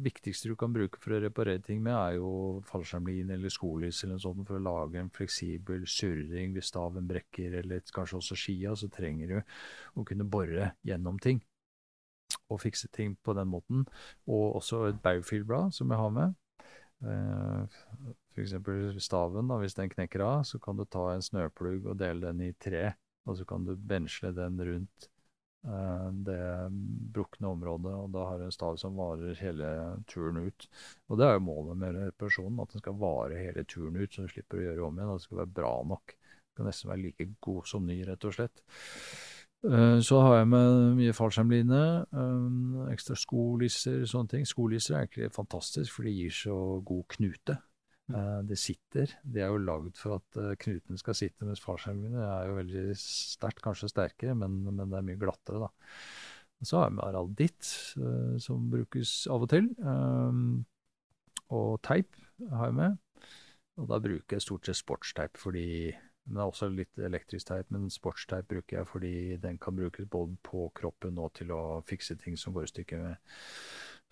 viktigste 0.03 0.51
du 0.51 0.57
kan 0.59 0.73
bruke 0.75 1.01
for 1.01 1.17
å 1.17 1.21
reparere 1.23 1.63
ting 1.65 1.83
med, 1.85 1.95
er 1.95 2.17
jo 2.19 2.31
fallskjermlin 2.69 3.33
eller 3.35 3.53
skolys 3.53 4.03
eller 4.03 4.17
noe 4.17 4.25
sånt 4.25 4.47
for 4.49 4.59
å 4.59 4.65
lage 4.65 5.01
en 5.01 5.13
fleksibel 5.15 5.87
surring 5.89 6.55
hvis 6.55 6.71
staven 6.73 7.09
brekker, 7.09 7.59
eller 7.63 7.85
kanskje 7.95 8.21
også 8.21 8.39
skia, 8.39 8.75
så 8.77 8.91
trenger 8.93 9.33
du 9.33 9.39
å 9.97 10.05
kunne 10.07 10.29
bore 10.29 10.73
gjennom 10.87 11.21
ting. 11.23 11.41
Og 12.53 12.61
fikse 12.63 12.91
ting 12.95 13.17
på 13.25 13.35
den 13.39 13.49
måten. 13.51 13.87
Og 14.29 14.59
også 14.61 14.85
et 14.91 15.01
Baufield-blad 15.03 15.75
som 15.75 15.91
jeg 15.91 16.03
har 16.03 16.13
med. 16.15 16.37
Eh, 17.07 17.81
F.eks. 18.37 18.55
staven, 19.03 19.51
da, 19.51 19.59
hvis 19.63 19.77
den 19.79 19.91
knekker 19.91 20.23
av, 20.27 20.45
så 20.47 20.61
kan 20.63 20.79
du 20.79 20.85
ta 20.85 21.09
en 21.15 21.25
snøplugg 21.25 21.89
og 21.91 21.99
dele 22.03 22.29
den 22.29 22.45
i 22.51 22.53
tre. 22.61 22.91
Og 23.27 23.39
så 23.41 23.47
kan 23.49 23.65
du 23.67 23.75
bensle 23.75 24.31
den 24.37 24.61
rundt 24.63 25.09
det 26.27 26.43
brukne 27.15 27.49
området, 27.51 27.93
og 27.93 28.11
da 28.15 28.27
har 28.29 28.39
du 28.39 28.45
en 28.47 28.55
stav 28.55 28.77
som 28.79 28.99
varer 28.99 29.39
hele 29.41 29.71
turen 30.07 30.39
ut. 30.47 30.69
Og 31.11 31.19
det 31.19 31.27
er 31.27 31.37
jo 31.37 31.47
målet 31.49 31.81
med 31.81 31.99
reparasjonen, 31.99 32.61
at 32.63 32.75
den 32.75 32.85
skal 32.85 32.99
vare 33.01 33.41
hele 33.41 33.65
turen 33.67 33.99
ut, 33.99 34.13
så 34.13 34.27
du 34.27 34.31
slipper 34.31 34.61
å 34.61 34.67
gjøre 34.69 34.87
om 34.87 35.01
igjen. 35.01 35.11
At 35.11 35.23
det 35.23 35.27
skal 35.27 35.41
være 35.43 35.57
bra 35.59 35.73
nok. 35.95 36.15
Den 36.15 36.61
kan 36.61 36.71
nesten 36.71 36.93
være 36.93 37.03
like 37.03 37.29
god 37.45 37.73
som 37.73 37.89
ny, 37.89 37.99
rett 38.07 38.29
og 38.29 38.37
slett. 38.39 38.63
Eh, 39.67 40.01
så 40.01 40.21
har 40.23 40.37
jeg 40.39 40.49
med 40.53 40.97
mye 41.01 41.15
fallskjermline, 41.17 41.83
eh, 42.13 42.93
ekstra 42.93 43.17
skolisser, 43.19 44.05
sånne 44.07 44.29
ting. 44.29 44.47
Skolisser 44.47 44.95
er 44.95 45.07
egentlig 45.07 45.33
fantastisk, 45.35 45.93
for 45.93 46.07
de 46.07 46.15
gir 46.15 46.31
så 46.31 46.57
god 46.85 47.05
knute. 47.17 47.59
Uh, 48.07 48.39
det 48.47 48.59
sitter. 48.63 49.11
Det 49.23 49.43
er 49.43 49.51
jo 49.51 49.59
lagd 49.59 49.99
for 49.99 50.21
at 50.21 50.39
uh, 50.39 50.53
knuten 50.63 51.01
skal 51.01 51.17
sitte, 51.19 51.47
mens 51.47 51.63
fallskjermene 51.63 52.23
er 52.23 52.51
jo 52.51 52.59
veldig 52.61 52.85
sterkt, 53.01 53.65
kanskje 53.65 53.91
sterkere, 53.91 54.37
men, 54.39 54.61
men, 54.69 54.85
det 54.93 55.01
er 55.01 55.09
mye 55.09 55.21
glattere, 55.21 55.67
da. 55.67 55.71
Så 56.65 56.81
har 56.81 56.95
med 56.95 57.05
aralditt, 57.05 57.67
uh, 57.99 58.37
som 58.43 58.71
brukes 58.73 59.25
av 59.33 59.49
og 59.49 59.51
til. 59.53 59.73
Og 61.57 61.69
teip 61.87 62.15
har 62.53 62.71
jeg 62.71 62.79
med. 62.79 62.97
Og 63.77 63.91
da 63.91 63.99
bruker 64.03 64.39
jeg 64.39 64.45
stort 64.45 64.67
sett 64.67 64.79
sportsteip 64.79 65.37
fordi 65.39 65.67
men 66.27 66.35
det 66.35 66.43
er 66.43 66.49
også 66.51 66.67
litt 66.75 66.99
elektrisk 67.07 67.47
teip, 67.47 67.69
men 67.71 67.85
sportsteip 67.93 68.49
bruker 68.51 68.81
jeg 68.81 68.89
fordi 68.91 69.13
den 69.39 69.61
kan 69.63 69.77
brukes 69.79 70.09
både 70.11 70.35
på 70.43 70.65
kroppen 70.75 71.21
og 71.23 71.37
til 71.39 71.53
å 71.55 71.61
fikse 71.87 72.17
ting 72.19 72.35
som 72.41 72.57
går 72.57 72.67
i 72.67 72.71
stykker 72.73 72.99
med 72.99 73.37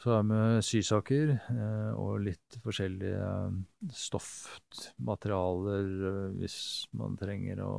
så 0.03 0.11
har 0.11 0.25
med 0.27 0.65
sysaker 0.65 1.31
eh, 1.33 1.93
og 1.97 2.25
litt 2.27 2.59
forskjellige 2.65 3.21
eh, 3.25 3.55
stoffmaterialer 3.95 5.87
eh, 6.11 6.35
hvis 6.41 6.59
man 6.99 7.17
trenger 7.21 7.63
å 7.65 7.73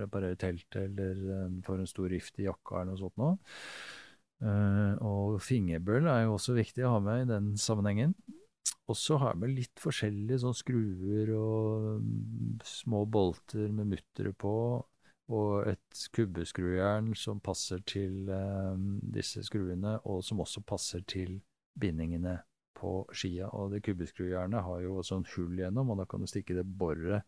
reparere 0.00 0.38
teltet 0.40 0.80
eller 0.88 1.52
får 1.66 1.82
en 1.82 1.90
stor 1.90 2.08
rift 2.10 2.40
i 2.40 2.48
jakka 2.48 2.80
eller 2.80 2.92
noe 2.94 3.02
sånt 3.02 3.20
noe. 3.20 3.36
Og 5.02 5.40
fingerbøl 5.42 6.06
er 6.06 6.20
jo 6.24 6.36
også 6.36 6.54
viktig 6.54 6.84
å 6.86 6.92
ha 6.92 7.00
med 7.02 7.24
i 7.24 7.30
den 7.32 7.46
sammenhengen. 7.58 8.12
Og 8.88 8.96
så 8.96 9.18
har 9.18 9.34
med 9.36 9.50
litt 9.50 9.82
forskjellige 9.82 10.38
sånn 10.44 10.54
skruer 10.54 11.32
og 11.34 12.04
mm, 12.04 12.60
små 12.64 13.02
bolter 13.10 13.66
med 13.74 13.90
muttere 13.90 14.30
på. 14.30 14.54
Og 15.34 15.66
et 15.68 16.04
kubbeskrujern 16.14 17.10
som 17.18 17.42
passer 17.44 17.82
til 17.82 18.30
disse 19.02 19.42
skruene, 19.44 19.98
og 20.06 20.22
som 20.24 20.40
også 20.46 20.62
passer 20.64 21.02
til 21.10 21.40
bindingene 21.80 22.38
på 22.78 23.02
skia. 23.12 23.50
Og 23.56 23.72
det 23.74 23.82
kubbeskrujernet 23.86 24.64
har 24.64 24.80
jo 24.84 24.98
også 25.00 25.20
en 25.20 25.28
hull 25.34 25.58
gjennom, 25.58 25.92
og 25.92 26.02
da 26.02 26.08
kan 26.08 26.22
du 26.22 26.30
stikke 26.30 26.56
det 26.58 26.66
boret 26.78 27.22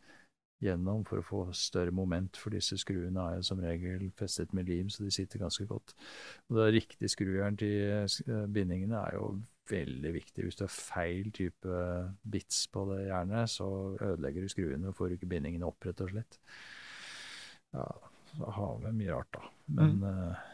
gjennom 0.60 1.06
for 1.09 1.20
å 1.20 1.24
få 1.24 1.39
større 1.56 1.93
moment, 1.97 2.36
for 2.36 2.52
disse 2.52 2.77
skruene 2.81 3.22
er 3.22 3.39
jo 3.39 3.47
som 3.48 3.62
regel 3.64 4.10
festet 4.18 4.52
med 4.56 4.68
lim, 4.68 4.90
så 4.93 5.06
de 5.06 5.12
sitter 5.14 5.40
ganske 5.40 5.64
godt. 5.68 5.94
Og 6.51 6.59
det 6.59 6.68
Riktig 6.77 7.10
skrujern 7.10 7.56
til 7.60 7.94
eh, 7.97 8.44
bindingene 8.52 9.01
er 9.01 9.16
jo 9.16 9.32
veldig 9.70 10.12
viktig. 10.14 10.44
Hvis 10.44 10.59
du 10.59 10.66
har 10.66 10.74
feil 10.74 11.31
type 11.32 11.81
bits 12.31 12.66
på 12.74 12.85
det 12.90 13.06
jernet, 13.06 13.51
så 13.51 13.70
ødelegger 13.97 14.44
du 14.44 14.52
skruene 14.52 14.90
og 14.90 14.97
får 14.98 15.16
ikke 15.16 15.31
bindingene 15.31 15.68
opp, 15.68 15.81
rett 15.86 16.05
og 16.05 16.12
slett. 16.12 16.40
Ja, 17.72 17.86
så 18.35 18.55
har 18.56 18.81
vi 18.85 18.97
mye 18.98 19.14
rart, 19.14 19.36
da. 19.36 19.52
Men 19.78 20.01
mm. 20.01 20.09
uh, 20.10 20.48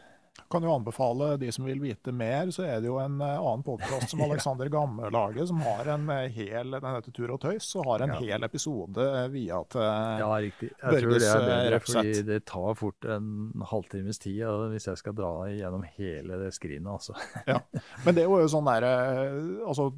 kan 0.49 0.63
jo 0.63 0.71
anbefale 0.73 1.37
de 1.37 1.51
som 1.51 1.65
vil 1.65 1.79
vite 1.81 2.11
mer, 2.15 2.51
så 2.51 2.63
er 2.63 2.81
det 2.81 2.89
jo 2.89 2.97
en 3.01 3.19
uh, 3.21 3.35
annen 3.35 3.63
podkast 3.65 4.11
som 4.13 4.21
Alexander 4.27 4.69
Gamme 4.71 5.09
lager, 5.13 5.45
som 5.49 5.61
har 5.65 5.89
en 5.95 6.09
uh, 6.09 6.25
hel 6.33 6.77
den 6.77 6.87
heter 6.87 7.15
Tur 7.15 7.33
og 7.35 7.41
tøys, 7.43 7.69
og 7.79 7.87
har 7.91 8.05
en 8.05 8.13
ja. 8.15 8.19
hel 8.23 8.47
episode 8.47 9.07
uh, 9.13 9.23
via 9.33 9.61
til 9.73 9.87
Ja, 10.21 10.29
riktig. 10.43 10.71
Jeg 10.71 11.03
tror 11.03 11.15
det 11.15 11.31
er 11.31 11.47
bedre, 11.47 11.81
fordi 11.83 12.25
det 12.27 12.41
tar 12.49 12.77
fort 12.79 13.09
en 13.17 13.65
halvtimes 13.71 14.21
tid 14.23 14.45
hvis 14.71 14.87
jeg 14.89 14.99
skal 14.99 15.15
dra 15.17 15.33
gjennom 15.51 15.83
hele 15.97 16.39
det 16.43 16.53
skrinet, 16.55 16.87
altså. 16.91 17.17
ja, 17.49 17.59
Men 18.05 18.15
det 18.17 18.23
er 18.23 18.31
jo 18.31 18.51
sånn 18.51 18.67
der 18.67 18.85
Altså, 18.87 19.89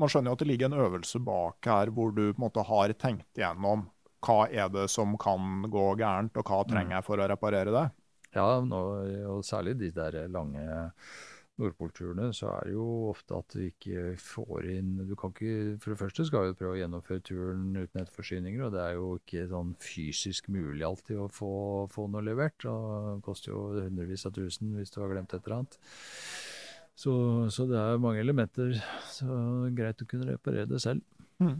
man 0.00 0.10
skjønner 0.10 0.32
jo 0.32 0.36
at 0.36 0.42
det 0.42 0.48
ligger 0.48 0.70
en 0.70 0.84
øvelse 0.86 1.20
bak 1.22 1.68
her, 1.68 1.92
hvor 1.94 2.12
du 2.14 2.24
på 2.28 2.36
en 2.36 2.44
måte 2.44 2.64
har 2.66 2.94
tenkt 2.98 3.38
igjennom 3.38 3.86
hva 4.22 4.44
er 4.50 4.70
det 4.70 4.86
som 4.90 5.16
kan 5.20 5.64
gå 5.70 5.86
gærent, 5.98 6.36
og 6.38 6.46
hva 6.46 6.62
trenger 6.68 6.92
mm. 6.92 6.96
jeg 6.96 7.06
for 7.08 7.22
å 7.22 7.28
reparere 7.30 7.74
det? 7.74 7.86
Ja, 8.32 8.46
nå, 8.64 8.80
og 9.28 9.44
særlig 9.44 9.76
de 9.80 9.90
der 9.94 10.24
lange 10.32 10.64
Nordpolturene, 11.60 12.30
så 12.32 12.48
er 12.48 12.68
det 12.68 12.74
jo 12.74 12.84
ofte 13.10 13.36
at 13.36 13.52
du 13.52 13.60
ikke 13.66 14.14
får 14.20 14.68
inn 14.72 14.94
Du 15.04 15.12
kan 15.20 15.34
ikke 15.34 15.76
For 15.82 15.92
det 15.92 15.98
første 16.00 16.24
skal 16.24 16.48
du 16.48 16.56
prøve 16.56 16.78
å 16.78 16.80
gjennomføre 16.80 17.24
turen 17.28 17.66
uten 17.76 18.00
etterforsyninger, 18.00 18.62
og 18.64 18.72
det 18.72 18.80
er 18.80 18.96
jo 18.96 19.10
ikke 19.20 19.44
sånn 19.50 19.74
fysisk 19.82 20.48
mulig 20.52 20.86
alltid 20.86 21.20
å 21.20 21.28
få, 21.32 21.52
få 21.92 22.06
noe 22.08 22.24
levert. 22.24 22.64
Og 22.70 23.18
det 23.18 23.26
koster 23.26 23.52
jo 23.52 23.66
hundrevis 23.76 24.24
av 24.28 24.34
tusen 24.38 24.72
hvis 24.78 24.94
du 24.94 25.02
har 25.02 25.12
glemt 25.12 25.36
et 25.36 25.44
eller 25.44 25.60
annet. 25.60 25.78
Så, 27.02 27.12
så, 27.52 27.66
det 27.68 27.78
er 27.78 28.00
mange 28.00 28.22
elementer. 28.24 28.74
Så 29.12 29.28
det 29.28 29.72
er 29.72 29.76
greit 29.76 30.04
å 30.04 30.08
kunne 30.08 30.32
reparere 30.32 30.70
det 30.70 30.80
selv. 30.82 31.04
Mm. 31.42 31.58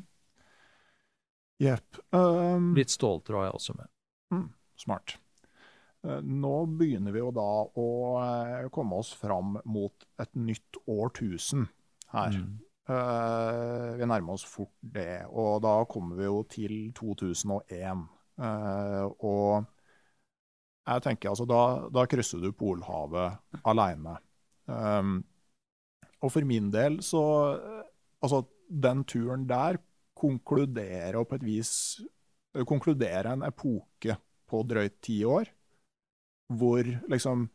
Jepp. 1.63 2.01
Um, 2.17 2.73
Litt 2.79 2.93
ståltråd 2.93 3.45
er 3.45 3.51
jeg 3.51 3.61
også 3.61 3.77
med. 3.77 3.93
Mm, 4.33 4.49
smart. 4.83 5.19
Eh, 6.03 6.21
nå 6.23 6.55
begynner 6.67 7.15
vi 7.15 7.23
jo 7.23 7.31
da 7.35 7.49
å 7.79 7.89
eh, 8.23 8.69
komme 8.75 8.99
oss 8.99 9.13
fram 9.19 9.57
mot 9.71 10.07
et 10.23 10.35
nytt 10.39 10.81
årtusen 10.91 11.69
her. 12.15 12.39
Mm. 12.39 12.61
Uh, 12.91 13.95
vi 13.95 14.07
nærmer 14.11 14.35
oss 14.35 14.43
fort 14.43 14.75
det, 14.83 15.23
og 15.31 15.61
da 15.63 15.77
kommer 15.89 16.19
vi 16.19 16.27
jo 16.27 16.41
til 16.51 16.75
2001. 16.99 18.03
Uh, 18.43 19.07
og 19.23 19.69
jeg 20.83 21.05
tenker 21.05 21.31
altså, 21.31 21.47
da, 21.47 21.61
da 21.95 22.05
krysser 22.11 22.43
du 22.43 22.51
Polhavet 22.59 23.63
aleine. 23.63 24.17
Um, 24.67 25.21
og 26.23 26.35
for 26.35 26.47
min 26.47 26.71
del 26.75 27.01
så 27.03 27.23
Altså, 28.23 28.45
den 28.71 29.01
turen 29.11 29.49
der 29.51 29.81
konkluderer 30.15 31.25
på 31.27 31.35
et 31.35 31.43
vis 31.43 31.73
Konkluderer 32.55 33.33
en 33.33 33.43
epoke 33.43 34.15
på 34.47 34.61
drøyt 34.71 35.01
ti 35.03 35.17
år 35.27 35.51
hvor 36.51 36.87
liksom 37.11 37.49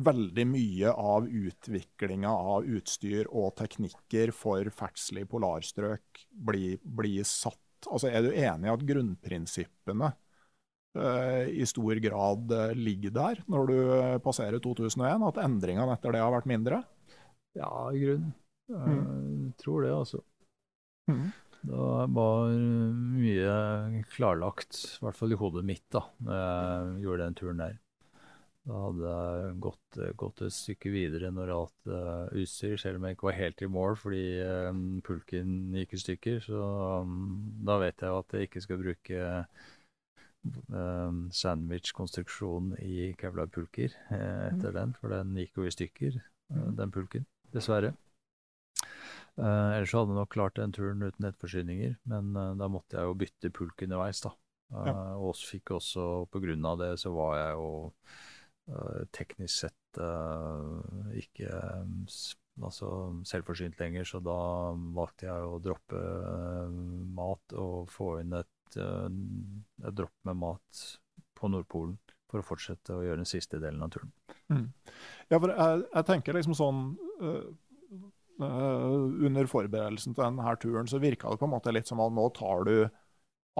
veldig 0.00 0.44
mye 0.48 0.92
av 0.92 1.26
utviklinga 1.28 2.30
av 2.30 2.66
utstyr 2.68 3.28
og 3.28 3.52
teknikker 3.60 4.32
for 4.34 4.70
ferdsel 4.74 5.22
i 5.22 5.28
polarstrøk 5.28 6.24
blir, 6.32 6.80
blir, 6.82 7.22
satt 7.28 7.58
Altså, 7.90 8.12
Er 8.14 8.22
du 8.22 8.28
enig 8.30 8.68
i 8.68 8.70
at 8.70 8.82
grunnprinsippene 8.86 10.12
uh, 10.94 11.46
i 11.50 11.64
stor 11.66 11.98
grad 11.98 12.52
uh, 12.54 12.68
ligger 12.78 13.10
der 13.16 13.40
når 13.50 13.64
du 13.66 13.74
uh, 13.74 14.18
passerer 14.22 14.62
2001? 14.62 15.24
At 15.26 15.40
endringene 15.42 15.96
etter 15.96 16.14
det 16.14 16.20
har 16.22 16.30
vært 16.30 16.46
mindre? 16.46 16.78
Ja, 17.58 17.90
i 17.90 18.04
grunnen. 18.04 18.30
Jeg 18.70 19.00
mm. 19.02 19.48
tror 19.58 19.82
det, 19.82 19.90
altså. 19.96 20.22
Mm. 21.10 21.26
Det 21.66 21.90
var 22.14 22.54
mye 22.54 24.04
klarlagt, 24.14 24.78
i 24.78 25.02
hvert 25.02 25.18
fall 25.18 25.34
i 25.34 25.42
hodet 25.42 25.66
mitt, 25.66 25.84
da 25.90 26.06
når 26.22 26.38
jeg 26.38 27.02
gjorde 27.02 27.26
den 27.26 27.40
turen 27.42 27.64
der. 27.66 27.81
Da 28.62 28.78
hadde 28.78 29.12
jeg 29.12 29.54
gått, 29.64 29.96
gått, 30.20 30.40
et 30.46 30.54
stykke 30.54 30.90
videre 30.94 31.32
når 31.34 31.50
gjaldt 31.50 31.88
uh, 31.90 32.26
utstyr, 32.38 32.76
selv 32.78 33.00
om 33.00 33.06
jeg 33.08 33.16
ikke 33.16 33.26
var 33.26 33.38
helt 33.40 33.62
i 33.64 33.68
mål 33.74 33.96
fordi 33.98 34.26
um, 34.70 34.82
pulken 35.02 35.54
gikk 35.74 35.96
i 35.96 36.02
stykker. 36.02 36.42
Så 36.44 36.58
um, 37.02 37.16
da 37.66 37.80
vet 37.82 38.04
jeg 38.04 38.20
at 38.20 38.36
jeg 38.36 38.46
ikke 38.46 38.62
skal 38.62 38.78
bruke 38.78 39.32
um, 40.70 41.24
sandwich-konstruksjon 41.34 42.76
i 42.86 43.08
kevlarpulker 43.18 43.96
uh, 44.12 44.44
etter 44.52 44.70
mm. 44.70 44.76
den, 44.78 44.94
for 45.00 45.16
den 45.16 45.34
gikk 45.42 45.58
jo 45.58 45.66
i 45.66 45.74
stykker, 45.74 46.20
uh, 46.54 46.68
den 46.78 46.94
pulken. 46.94 47.26
Dessverre. 47.50 47.90
Uh, 49.40 49.72
ellers 49.72 49.96
hadde 49.96 50.12
jeg 50.12 50.20
nok 50.20 50.30
klart 50.36 50.60
den 50.60 50.76
turen 50.76 51.02
uten 51.02 51.26
nettforsyninger, 51.26 51.96
men 52.14 52.30
da 52.60 52.70
måtte 52.70 52.94
jeg 52.94 53.10
jo 53.10 53.18
bytte 53.24 53.50
pulk 53.58 53.82
underveis, 53.88 54.22
da. 54.22 54.36
Ja. 54.86 54.94
Og 55.18 55.34
fikk 55.36 55.74
også, 55.74 56.28
på 56.30 56.40
grunn 56.44 56.62
av 56.64 56.78
det, 56.78 56.92
så 57.02 57.10
var 57.12 57.34
jeg 57.40 57.58
jo 57.58 57.72
Eh, 57.82 58.31
teknisk 59.12 59.64
sett 59.64 59.98
eh, 59.98 61.18
ikke 61.22 61.50
altså 62.60 62.88
selvforsynt 63.26 63.78
lenger, 63.80 64.04
så 64.04 64.20
da 64.22 64.38
valgte 64.96 65.28
jeg 65.28 65.48
å 65.48 65.60
droppe 65.62 65.98
uh, 65.98 66.68
mat 67.16 67.54
og 67.58 67.88
få 67.92 68.18
inn 68.20 68.34
et, 68.36 68.76
et, 68.76 69.92
dropp 69.96 70.14
med 70.28 70.40
mat 70.42 70.82
på 71.38 71.48
Nordpolen 71.48 71.96
for 72.30 72.40
å 72.40 72.46
fortsette 72.46 72.96
å 72.96 73.02
gjøre 73.04 73.22
den 73.22 73.28
siste 73.28 73.60
delen 73.60 73.82
av 73.84 73.92
turen. 73.94 74.12
Mm. 74.52 74.66
Ja, 75.32 75.38
for 75.38 75.52
jeg, 75.52 75.84
jeg, 75.86 76.06
tenker 76.10 76.36
liksom 76.36 76.56
sånn 76.58 76.82
uh, 77.24 77.46
Under 78.42 79.48
forberedelsen 79.48 80.16
til 80.16 80.24
denne 80.24 80.54
turen 80.60 80.88
så 80.90 81.00
virka 81.00 81.30
det 81.30 81.40
på 81.40 81.48
en 81.48 81.54
måte 81.54 81.72
litt 81.72 81.88
som 81.88 82.00
at 82.04 82.12
nå 82.12 82.24
tar 82.36 82.68
du 82.68 82.76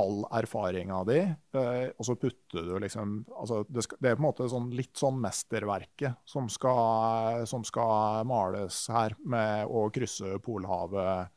all 0.00 0.22
erfaringa 0.32 1.02
di, 1.04 1.18
eh, 1.20 1.90
og 1.92 2.06
så 2.06 2.16
putter 2.16 2.64
du 2.64 2.72
liksom 2.80 3.18
altså 3.36 3.60
det, 3.68 3.84
skal, 3.84 3.98
det, 4.00 4.08
er 4.08 4.16
på 4.16 4.22
en 4.22 4.28
måte 4.28 4.48
sånn, 4.48 4.70
litt 4.72 4.96
sånn 4.96 5.18
mesterverket 5.20 6.22
som 6.28 6.48
skal, 6.52 7.44
som 7.48 7.64
skal, 7.68 8.24
males 8.28 8.86
her, 8.92 9.16
med 9.28 9.68
å 9.68 9.84
krysse 9.92 10.38
Polhavet 10.44 11.28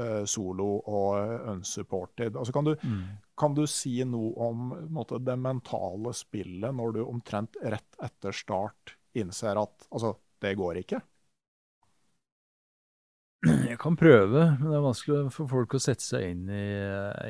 eh, 0.00 0.24
solo 0.24 0.70
og 0.80 1.50
unsupported. 1.52 2.38
Altså, 2.38 2.54
kan, 2.56 2.70
du, 2.70 2.74
mm. 2.80 3.04
kan 3.36 3.58
du 3.58 3.66
si 3.68 3.98
noe 4.08 4.32
om 4.48 4.72
måte, 4.94 5.20
det 5.20 5.36
mentale 5.36 6.14
spillet 6.16 6.80
når 6.80 6.96
du 6.96 7.04
omtrent 7.04 7.60
rett 7.60 8.00
etter 8.04 8.32
start 8.32 8.96
innser 9.18 9.60
at 9.60 9.88
altså, 9.92 10.16
det 10.40 10.56
går 10.56 10.80
ikke? 10.80 11.02
Jeg 13.68 13.78
kan 13.82 13.96
prøve, 14.00 14.44
men 14.56 14.70
det 14.70 14.76
er 14.78 14.84
vanskelig 14.84 15.32
for 15.34 15.50
folk 15.50 15.74
å 15.76 15.80
sette 15.82 16.04
seg 16.04 16.24
inn 16.30 16.48
i, 16.48 16.64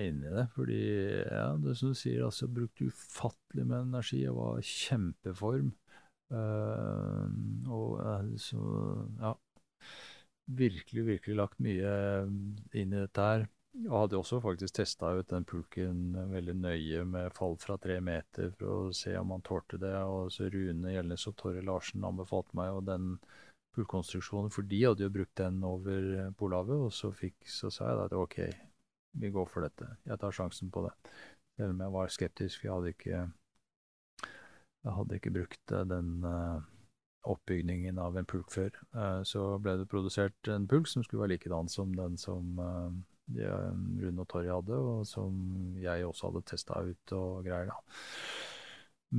inn 0.07 0.21
i 0.23 0.33
det. 0.37 0.45
Fordi, 0.55 0.81
ja, 1.25 1.49
det 1.59 1.75
som 1.81 1.91
du 1.91 1.99
sier, 1.99 2.23
altså, 2.27 2.47
jeg 2.47 2.55
brukte 2.61 2.89
ufattelig 2.93 3.65
med 3.67 3.89
energi. 3.89 4.21
Jeg 4.23 4.37
var 4.37 4.61
i 4.61 4.67
kjempeform. 4.69 5.73
Uh, 6.29 7.25
og 7.73 8.35
så, 8.37 8.61
ja 9.17 9.31
Virkelig, 10.49 11.05
virkelig 11.05 11.37
lagt 11.37 11.59
mye 11.61 11.93
inn 12.77 12.93
i 12.93 13.01
dette 13.03 13.25
her. 13.25 13.43
Jeg 13.79 13.93
hadde 13.93 14.17
også 14.17 14.39
faktisk 14.41 14.79
testa 14.79 15.11
ut 15.19 15.29
den 15.29 15.45
pulken 15.49 16.15
veldig 16.33 16.55
nøye 16.57 17.03
med 17.09 17.35
fall 17.37 17.59
fra 17.61 17.77
tre 17.81 17.99
meter 18.05 18.55
for 18.57 18.69
å 18.89 18.95
se 18.97 19.13
om 19.21 19.35
han 19.35 19.45
tålte 19.45 19.81
det. 19.83 19.93
Og 20.09 20.33
så 20.33 20.49
Rune 20.53 20.95
Gjelnes 20.95 21.27
og 21.29 21.37
Torre 21.41 21.65
Larsen 21.65 22.07
anbefalte 22.09 22.57
meg, 22.57 22.73
og 22.79 22.89
den 22.89 23.13
hullkonstruksjoner, 23.79 24.53
for 24.53 24.67
de 24.69 24.81
hadde 24.85 25.05
jo 25.05 25.13
brukt 25.13 25.35
den 25.41 25.61
over 25.67 26.07
eh, 26.19 26.31
Polhavet. 26.39 26.87
Og 26.89 26.95
så, 26.95 27.11
fikk, 27.15 27.37
så 27.49 27.71
sa 27.73 27.91
jeg 27.91 27.99
da 28.01 28.07
at 28.09 28.17
OK, 28.19 28.39
vi 29.23 29.33
går 29.35 29.51
for 29.51 29.67
dette. 29.67 29.89
Jeg 30.09 30.21
tar 30.21 30.35
sjansen 30.35 30.73
på 30.75 30.85
det. 30.87 30.95
Selv 31.59 31.75
om 31.75 31.85
jeg 31.85 31.95
var 31.97 32.15
skeptisk, 32.15 32.61
for 32.61 32.69
jeg 32.69 32.75
hadde 32.77 32.95
ikke, 32.95 33.21
jeg 34.87 34.97
hadde 34.99 35.21
ikke 35.21 35.35
brukt 35.39 35.75
eh, 35.75 35.87
den 35.91 36.11
uh, 36.27 36.59
oppbygningen 37.29 37.99
av 38.01 38.17
en 38.17 38.29
pulk 38.29 38.51
før. 38.55 38.77
Så 39.27 39.43
ble 39.61 39.75
det 39.81 39.89
produsert 39.91 40.49
en 40.49 40.69
pulk 40.71 40.87
som 40.89 41.03
skulle 41.05 41.27
være 41.27 41.35
likedan 41.35 41.67
som 41.69 41.91
den 41.93 42.15
som 42.17 42.55
Rune 43.29 44.23
og 44.23 44.29
Torje 44.31 44.55
hadde, 44.55 44.79
og 44.79 45.03
som 45.05 45.35
jeg 45.83 46.07
også 46.07 46.31
hadde 46.31 46.45
testa 46.49 46.79
ut 46.87 47.13
og 47.19 47.43
greier. 47.45 47.69
da. 47.69 47.77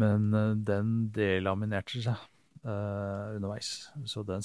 Men 0.01 0.31
den 0.65 0.95
delaminerte 1.13 2.01
seg 2.01 2.23
uh, 2.65 3.35
underveis. 3.35 3.89
Så 4.09 4.23
den 4.27 4.43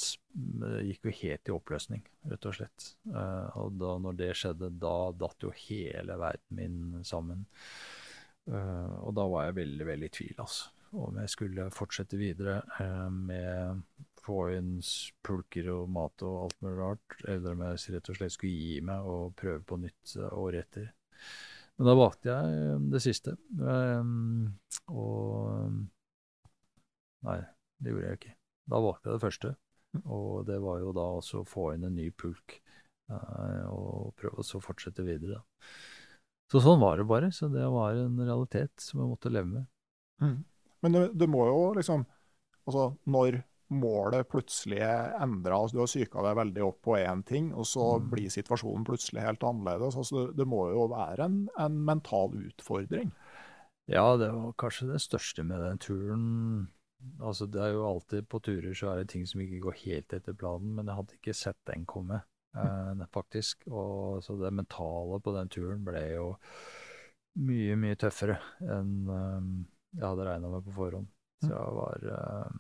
gikk 0.87 1.09
jo 1.09 1.17
helt 1.21 1.51
i 1.51 1.55
oppløsning, 1.55 2.05
rett 2.31 2.49
og 2.49 2.57
slett. 2.59 2.89
Uh, 3.11 3.49
og 3.61 3.77
da 3.81 3.97
når 4.03 4.19
det 4.21 4.31
skjedde, 4.39 4.73
da 4.83 4.97
datt 5.19 5.47
jo 5.47 5.53
hele 5.65 6.19
verden 6.21 6.61
min 6.61 7.05
sammen. 7.07 7.45
Uh, 8.49 9.05
og 9.05 9.15
da 9.17 9.29
var 9.31 9.49
jeg 9.49 9.59
veldig, 9.61 9.87
veldig 9.93 10.11
i 10.11 10.17
tvil, 10.21 10.35
altså. 10.39 10.71
Om 10.95 11.17
jeg 11.19 11.31
skulle 11.33 11.65
fortsette 11.75 12.15
videre 12.15 12.61
med 13.11 13.81
få 14.23 14.45
inn 14.55 14.77
pulker 15.27 15.67
og 15.73 15.89
mat 15.91 16.23
og 16.23 16.37
alt 16.45 16.61
mulig 16.63 16.77
rart, 16.79 17.17
eller 17.27 17.57
om 17.57 17.65
jeg 17.67 17.97
rett 17.97 18.11
og 18.13 18.21
slett 18.21 18.35
skulle 18.37 18.53
gi 18.55 18.77
meg 18.87 19.09
og 19.11 19.35
prøve 19.35 19.65
på 19.67 19.81
nytt 19.83 20.15
året 20.29 20.61
etter. 20.63 20.87
Men 21.75 21.91
da 21.91 21.97
valgte 21.99 22.31
jeg 22.31 22.79
det 22.95 23.03
siste. 23.03 23.35
Og 24.95 25.83
Nei, 27.25 27.39
det 27.85 27.93
gjorde 27.93 28.11
jeg 28.11 28.21
ikke. 28.21 28.35
Da 28.73 28.81
valgte 28.81 29.11
jeg 29.11 29.19
det 29.19 29.25
første. 29.25 29.55
Og 30.03 30.47
det 30.49 30.57
var 30.63 30.81
jo 30.83 30.95
da 30.97 31.05
også 31.21 31.43
å 31.43 31.49
få 31.49 31.69
inn 31.75 31.87
en 31.87 31.95
ny 31.95 32.09
pulk 32.19 32.57
uh, 33.13 33.69
og 33.71 34.15
prøve 34.19 34.43
å 34.43 34.63
fortsette 34.65 35.05
videre. 35.07 35.39
Da. 35.39 35.71
Så 36.51 36.63
sånn 36.65 36.83
var 36.83 36.99
det 36.99 37.07
bare. 37.11 37.31
Så 37.35 37.49
det 37.53 37.65
var 37.71 37.97
en 37.99 38.19
realitet 38.21 38.75
som 38.83 39.03
jeg 39.03 39.13
måtte 39.13 39.33
leve 39.33 39.51
med. 39.53 39.67
Mm. 40.23 40.39
Men 40.85 40.97
det, 40.97 41.09
det, 41.21 41.31
må 41.31 41.49
jo 41.49 41.65
liksom 41.79 42.07
Altså, 42.65 42.95
når 43.13 43.43
målet 43.77 44.25
plutselig 44.33 44.79
endra, 44.81 45.59
altså 45.59 45.77
du 45.77 45.81
har 45.83 45.89
psyka 45.91 46.23
deg 46.25 46.39
veldig 46.39 46.63
opp 46.65 46.79
på 46.87 46.95
én 46.97 47.21
ting, 47.29 47.51
og 47.53 47.67
så 47.69 47.99
mm. 47.99 48.07
blir 48.09 48.33
situasjonen 48.33 48.87
plutselig 48.89 49.21
helt 49.21 49.45
annerledes. 49.45 49.99
Altså, 50.01 50.23
det, 50.23 50.39
det 50.39 50.47
må 50.49 50.63
jo 50.73 50.87
være 50.89 51.27
en, 51.27 51.35
en 51.61 51.77
mental 51.85 52.33
utfordring? 52.41 53.11
Ja, 53.93 54.15
det 54.17 54.31
var 54.33 54.57
kanskje 54.63 54.95
det 54.95 55.03
største 55.05 55.45
med 55.45 55.61
den 55.61 55.83
turen 55.85 56.25
Altså, 57.21 57.47
det 57.51 57.61
er 57.63 57.75
jo 57.75 57.87
alltid 57.89 58.29
på 58.31 58.41
turer 58.45 58.75
så 58.77 58.93
er 58.93 59.03
det 59.03 59.11
ting 59.13 59.27
som 59.29 59.43
ikke 59.45 59.63
går 59.67 59.81
helt 59.83 60.17
etter 60.17 60.37
planen, 60.39 60.75
men 60.77 60.89
jeg 60.89 60.99
hadde 61.01 61.19
ikke 61.19 61.37
sett 61.37 61.61
den 61.71 61.85
komme, 61.89 62.23
eh, 62.57 63.05
faktisk. 63.15 63.67
Og, 63.71 64.23
så 64.25 64.37
det 64.41 64.53
mentale 64.55 65.21
på 65.21 65.35
den 65.37 65.53
turen 65.53 65.85
ble 65.87 66.05
jo 66.15 66.29
mye, 67.45 67.77
mye 67.81 67.99
tøffere 67.99 68.39
enn 68.63 68.95
eh, 69.11 69.49
jeg 69.95 70.07
hadde 70.09 70.29
regna 70.29 70.51
med 70.51 70.65
på 70.67 70.75
forhånd. 70.75 71.11
Så 71.45 71.51
det 71.51 71.75
var 71.77 72.07
eh, 72.19 72.55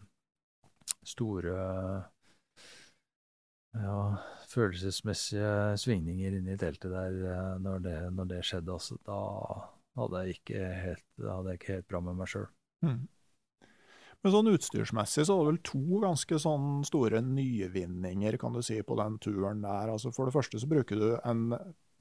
store 1.08 1.54
ja, 3.74 3.98
følelsesmessige 4.50 5.78
svingninger 5.82 6.36
inne 6.38 6.54
i 6.54 6.60
teltet 6.60 6.92
der 6.94 7.16
eh, 7.32 7.54
når 7.64 7.82
det, 7.86 7.96
når 8.14 8.30
det 8.34 8.42
skjedde. 8.46 8.76
Altså, 8.76 8.98
da 9.06 9.18
hadde 9.98 10.22
jeg 10.22 10.38
ikke 10.38 10.68
helt, 10.84 11.08
hadde 11.22 11.50
jeg 11.50 11.60
ikke 11.60 11.72
helt 11.78 11.90
bra 11.90 12.02
med 12.06 12.20
meg 12.20 12.30
sjøl. 12.30 12.46
Mm. 12.84 13.02
Men 14.24 14.32
sånn 14.32 14.48
utstyrsmessig 14.54 15.26
så 15.28 15.36
var 15.36 15.44
det 15.44 15.50
vel 15.52 15.64
to 15.68 15.98
ganske 16.00 16.38
sånn 16.40 16.68
store 16.88 17.20
nyvinninger 17.20 18.38
kan 18.40 18.54
du 18.56 18.62
si, 18.64 18.78
på 18.80 18.96
den 18.96 19.18
turen 19.20 19.60
der. 19.60 19.90
Altså 19.92 20.14
For 20.16 20.24
det 20.24 20.32
første 20.32 20.60
så 20.62 20.68
bruker 20.70 21.00
du 21.00 21.10
en 21.20 21.50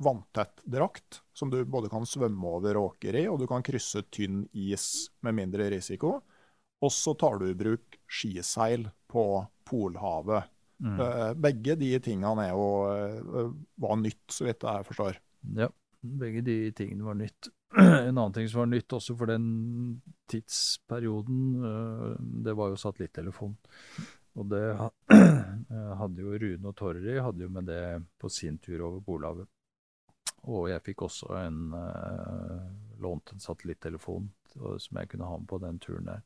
vanntett 0.03 0.63
drakt 0.63 1.19
som 1.35 1.51
du 1.51 1.59
både 1.67 1.91
kan 1.91 2.07
svømme 2.07 2.55
over 2.57 2.79
åker 2.79 3.17
i, 3.19 3.25
og 3.27 3.41
du 3.41 3.47
kan 3.51 3.65
krysse 3.65 4.05
tynn 4.07 4.45
is 4.55 5.09
med 5.25 5.35
mindre 5.41 5.67
risiko. 5.75 6.21
Og 6.83 6.91
så 6.95 7.11
tar 7.19 7.39
du 7.39 7.49
i 7.49 7.57
bruk 7.59 7.99
skiseil 8.07 8.87
på 9.11 9.25
Polhavet. 9.67 10.47
Mm. 10.83 10.99
Eh, 10.99 11.33
begge 11.39 11.75
de 11.79 11.91
tingene 12.03 12.47
er 12.47 12.55
jo, 12.55 12.65
eh, 12.91 13.51
var 13.83 13.99
nytt, 13.99 14.25
så 14.31 14.47
vidt 14.47 14.63
jeg 14.67 14.87
forstår. 14.87 15.19
Ja, 15.59 15.69
begge 16.03 16.43
de 16.43 16.57
tingene 16.75 17.07
var 17.07 17.19
nytt. 17.19 17.51
En 18.07 18.17
annen 18.17 18.33
ting 18.33 18.49
som 18.49 18.63
var 18.63 18.69
nytt 18.69 18.93
også 18.93 19.15
for 19.17 19.31
den 19.31 19.45
tidsperioden, 20.29 21.39
øh, 21.65 22.11
det 22.45 22.53
var 22.57 22.69
jo 22.69 22.77
satellittelefon. 22.77 23.55
Og 24.37 24.49
det 24.49 24.63
hadde 26.01 26.21
jo 26.21 26.37
Rune 26.43 26.69
og 26.69 26.77
Torry 26.77 27.17
hadde 27.17 27.45
jo 27.45 27.49
med 27.53 27.69
det 27.69 27.83
på 28.21 28.29
sin 28.29 28.59
tur 28.61 28.85
over 28.85 29.01
Polhavet. 29.05 29.49
Og 30.51 30.67
jeg 30.69 30.83
fikk 30.83 31.05
også 31.05 31.29
en 31.39 31.59
uh, 31.71 32.63
lånt 33.01 33.31
en 33.31 33.43
satellittelefon 33.43 34.27
som 34.53 34.99
jeg 34.99 35.09
kunne 35.09 35.25
ha 35.25 35.37
med 35.39 35.47
på 35.49 35.57
den 35.63 35.79
turen 35.81 36.09
der. 36.09 36.19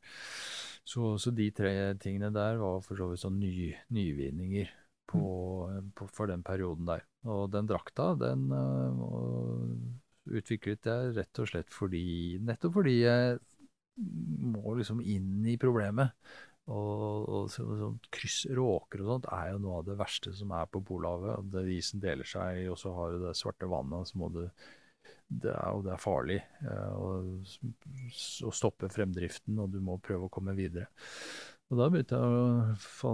Så, 0.87 1.13
så 1.21 1.31
de 1.31 1.45
tre 1.55 1.71
tingene 2.01 2.31
der 2.33 2.57
var 2.59 2.81
for 2.83 2.99
så 2.99 3.07
vidt 3.11 3.21
sånn 3.21 3.37
ny, 3.39 3.69
nyvinninger 3.93 4.71
på, 5.07 5.21
mm. 5.69 5.93
på, 5.95 6.09
for 6.11 6.31
den 6.31 6.43
perioden 6.47 6.89
der. 6.89 7.05
Og 7.29 7.47
den 7.53 7.69
drakta, 7.69 8.09
den 8.19 8.49
uh, 8.51 9.69
utviklet 10.35 10.89
jeg 10.89 11.13
rett 11.17 11.41
og 11.41 11.49
slett 11.49 11.71
fordi 11.73 12.03
Nettopp 12.43 12.77
fordi 12.79 12.97
jeg 13.01 13.37
må 13.97 14.75
liksom 14.77 14.99
inn 15.01 15.45
i 15.49 15.57
problemet. 15.61 16.13
Og, 16.67 17.27
og 17.31 17.45
så, 17.51 17.63
så, 17.79 17.91
kryss, 18.11 18.41
råker 18.51 19.01
og 19.03 19.11
sånt 19.11 19.29
er 19.31 19.53
jo 19.53 19.61
noe 19.63 19.77
av 19.79 19.85
det 19.87 19.95
verste 19.99 20.33
som 20.35 20.51
er 20.57 20.67
på 20.71 20.81
Polhavet. 20.85 21.47
Det 21.53 21.63
isen 21.77 22.03
deler 22.03 22.27
seg, 22.27 22.65
og 22.73 22.75
så 22.81 22.91
har 22.97 23.13
du 23.13 23.23
det 23.23 23.37
svarte 23.39 23.69
vannet, 23.71 24.09
så 24.09 24.19
må 24.19 24.29
du 24.35 24.43
det 25.27 25.51
er, 25.51 25.75
og 25.75 25.83
det 25.83 25.91
er 25.91 25.99
farlig 25.99 26.37
å 26.71 28.51
stoppe 28.55 28.87
fremdriften, 28.91 29.57
og 29.59 29.71
du 29.73 29.81
må 29.83 29.97
prøve 30.03 30.27
å 30.27 30.31
komme 30.31 30.55
videre. 30.55 30.87
Og 31.67 31.79
da 31.81 31.89
begynte 31.91 32.15
jeg 32.15 33.07
å 33.09 33.13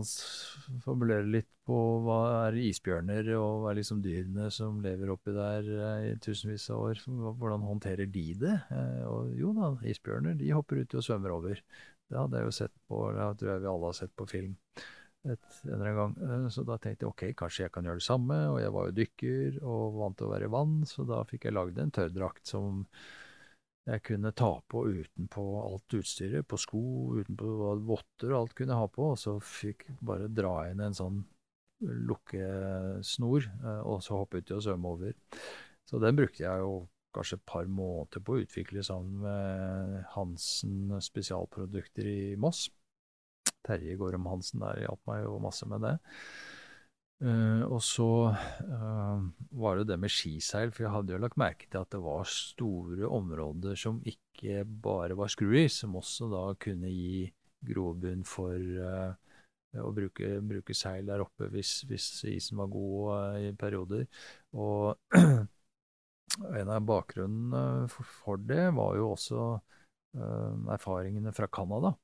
fabulere 0.83 1.25
litt 1.25 1.49
på 1.65 1.77
hva 2.05 2.19
er 2.43 2.57
isbjørner, 2.61 3.31
og 3.39 3.63
hva 3.63 3.71
er 3.71 3.79
liksom 3.79 4.03
dyrene 4.03 4.49
som 4.53 4.77
lever 4.83 5.09
oppi 5.09 5.33
der 5.33 5.69
eh, 5.73 6.09
i 6.11 6.13
tusenvis 6.21 6.67
av 6.73 6.83
år. 6.91 7.01
Hvordan 7.07 7.65
håndterer 7.65 8.09
de 8.13 8.25
det? 8.43 8.57
Eh, 8.75 8.99
og 9.09 9.31
jo 9.39 9.55
da, 9.57 9.71
isbjørner 9.89 10.37
de 10.37 10.51
hopper 10.53 10.83
uti 10.83 10.99
og 10.99 11.07
svømmer 11.07 11.33
over. 11.33 11.63
Det 12.11 12.19
hadde 12.19 12.41
jeg 12.41 12.49
jo 12.49 12.57
sett 12.59 12.75
på, 12.85 13.07
det 13.15 13.29
tror 13.39 13.53
jeg 13.55 13.63
vi 13.63 13.71
alle 13.71 13.89
har 13.89 13.97
sett 13.97 14.13
på 14.19 14.29
film 14.29 14.53
et, 15.23 15.49
en 15.63 15.73
eller 15.73 15.89
annen 15.89 15.99
gang. 16.03 16.15
Eh, 16.29 16.47
så 16.53 16.67
da 16.67 16.77
tenkte 16.77 17.07
jeg 17.07 17.13
ok, 17.13 17.25
kanskje 17.39 17.65
jeg 17.65 17.73
kan 17.73 17.89
gjøre 17.89 18.03
det 18.03 18.07
samme. 18.07 18.39
Og 18.53 18.61
jeg 18.61 18.75
var 18.75 18.89
jo 18.89 18.97
dykker 19.01 19.59
og 19.63 19.99
vant 20.01 20.19
til 20.19 20.29
å 20.29 20.33
være 20.35 20.49
i 20.49 20.55
vann, 20.59 20.79
så 20.89 21.07
da 21.09 21.23
fikk 21.29 21.49
jeg 21.49 21.57
lagd 21.57 21.81
en 21.81 21.95
tørrdrakt 21.95 22.53
som 22.53 22.83
jeg 23.83 24.03
kunne 24.07 24.31
ta 24.31 24.51
på 24.71 24.85
utenpå 24.87 25.43
alt 25.59 25.95
utstyret, 25.97 26.47
på 26.47 26.59
sko, 26.59 26.83
utenpå 27.19 27.73
votter 27.83 28.31
og 28.31 28.37
alt 28.39 28.55
kunne 28.55 28.75
jeg 28.75 28.83
ha 28.85 28.89
på, 28.91 29.09
og 29.11 29.19
så 29.19 29.35
fikk 29.43 29.89
bare 30.05 30.31
dra 30.31 30.55
inn 30.69 30.83
en 30.85 30.95
sånn 30.95 31.19
lukkesnor, 31.83 33.49
eh, 33.49 33.81
og 33.83 33.99
så 34.05 34.21
hoppe 34.21 34.39
uti 34.39 34.55
og 34.55 34.63
svømme 34.63 34.93
over. 34.95 35.17
Så 35.83 35.99
den 35.99 36.15
brukte 36.15 36.45
jeg 36.45 36.63
jo 36.63 36.85
kanskje 37.13 37.37
et 37.37 37.45
par 37.49 37.67
måneder 37.69 38.23
på 38.23 38.37
å 38.37 38.45
utvikle 38.45 38.85
sammen 38.85 39.19
med 39.25 39.99
Hansen 40.15 40.95
spesialprodukter 41.03 42.07
i 42.09 42.21
Moss. 42.39 42.69
Terje 43.67 43.97
Gorm 43.99 44.25
Hansen 44.31 44.63
der 44.63 44.85
hjalp 44.85 45.03
meg 45.09 45.25
jo 45.27 45.37
masse 45.43 45.67
med 45.69 45.83
det. 45.85 45.97
Uh, 47.23 47.63
og 47.71 47.79
så 47.79 48.05
uh, 48.35 49.19
var 49.55 49.77
det 49.79 49.85
det 49.93 49.95
med 50.01 50.11
skiseil, 50.11 50.73
for 50.75 50.83
jeg 50.83 50.91
hadde 50.91 51.13
jo 51.13 51.21
lagt 51.23 51.39
merke 51.39 51.69
til 51.71 51.79
at 51.79 51.93
det 51.93 52.01
var 52.03 52.27
store 52.27 53.07
områder 53.07 53.79
som 53.79 54.01
ikke 54.03 54.65
bare 54.83 55.15
var 55.15 55.31
skruis, 55.31 55.77
som 55.79 55.95
også 55.95 56.27
da 56.33 56.41
kunne 56.59 56.91
gi 56.91 57.29
grobunn 57.63 58.25
for 58.27 58.59
uh, 58.59 59.15
å 59.79 59.93
bruke, 59.95 60.33
bruke, 60.43 60.75
seil 60.75 61.07
der 61.07 61.23
oppe 61.23 61.47
hvis, 61.53 61.77
hvis 61.87 62.09
isen 62.33 62.59
var 62.59 62.67
god 62.73 63.39
i 63.39 63.53
perioder. 63.55 64.03
Og 64.59 65.15
en 66.59 66.75
av 66.75 66.83
bakgrunnene 66.83 67.87
for, 67.89 68.41
det 68.51 68.67
var 68.75 68.99
jo 68.99 69.13
også 69.15 69.47
erfaringene 70.75 71.31
fra 71.33 71.47
Canada. 71.49 71.95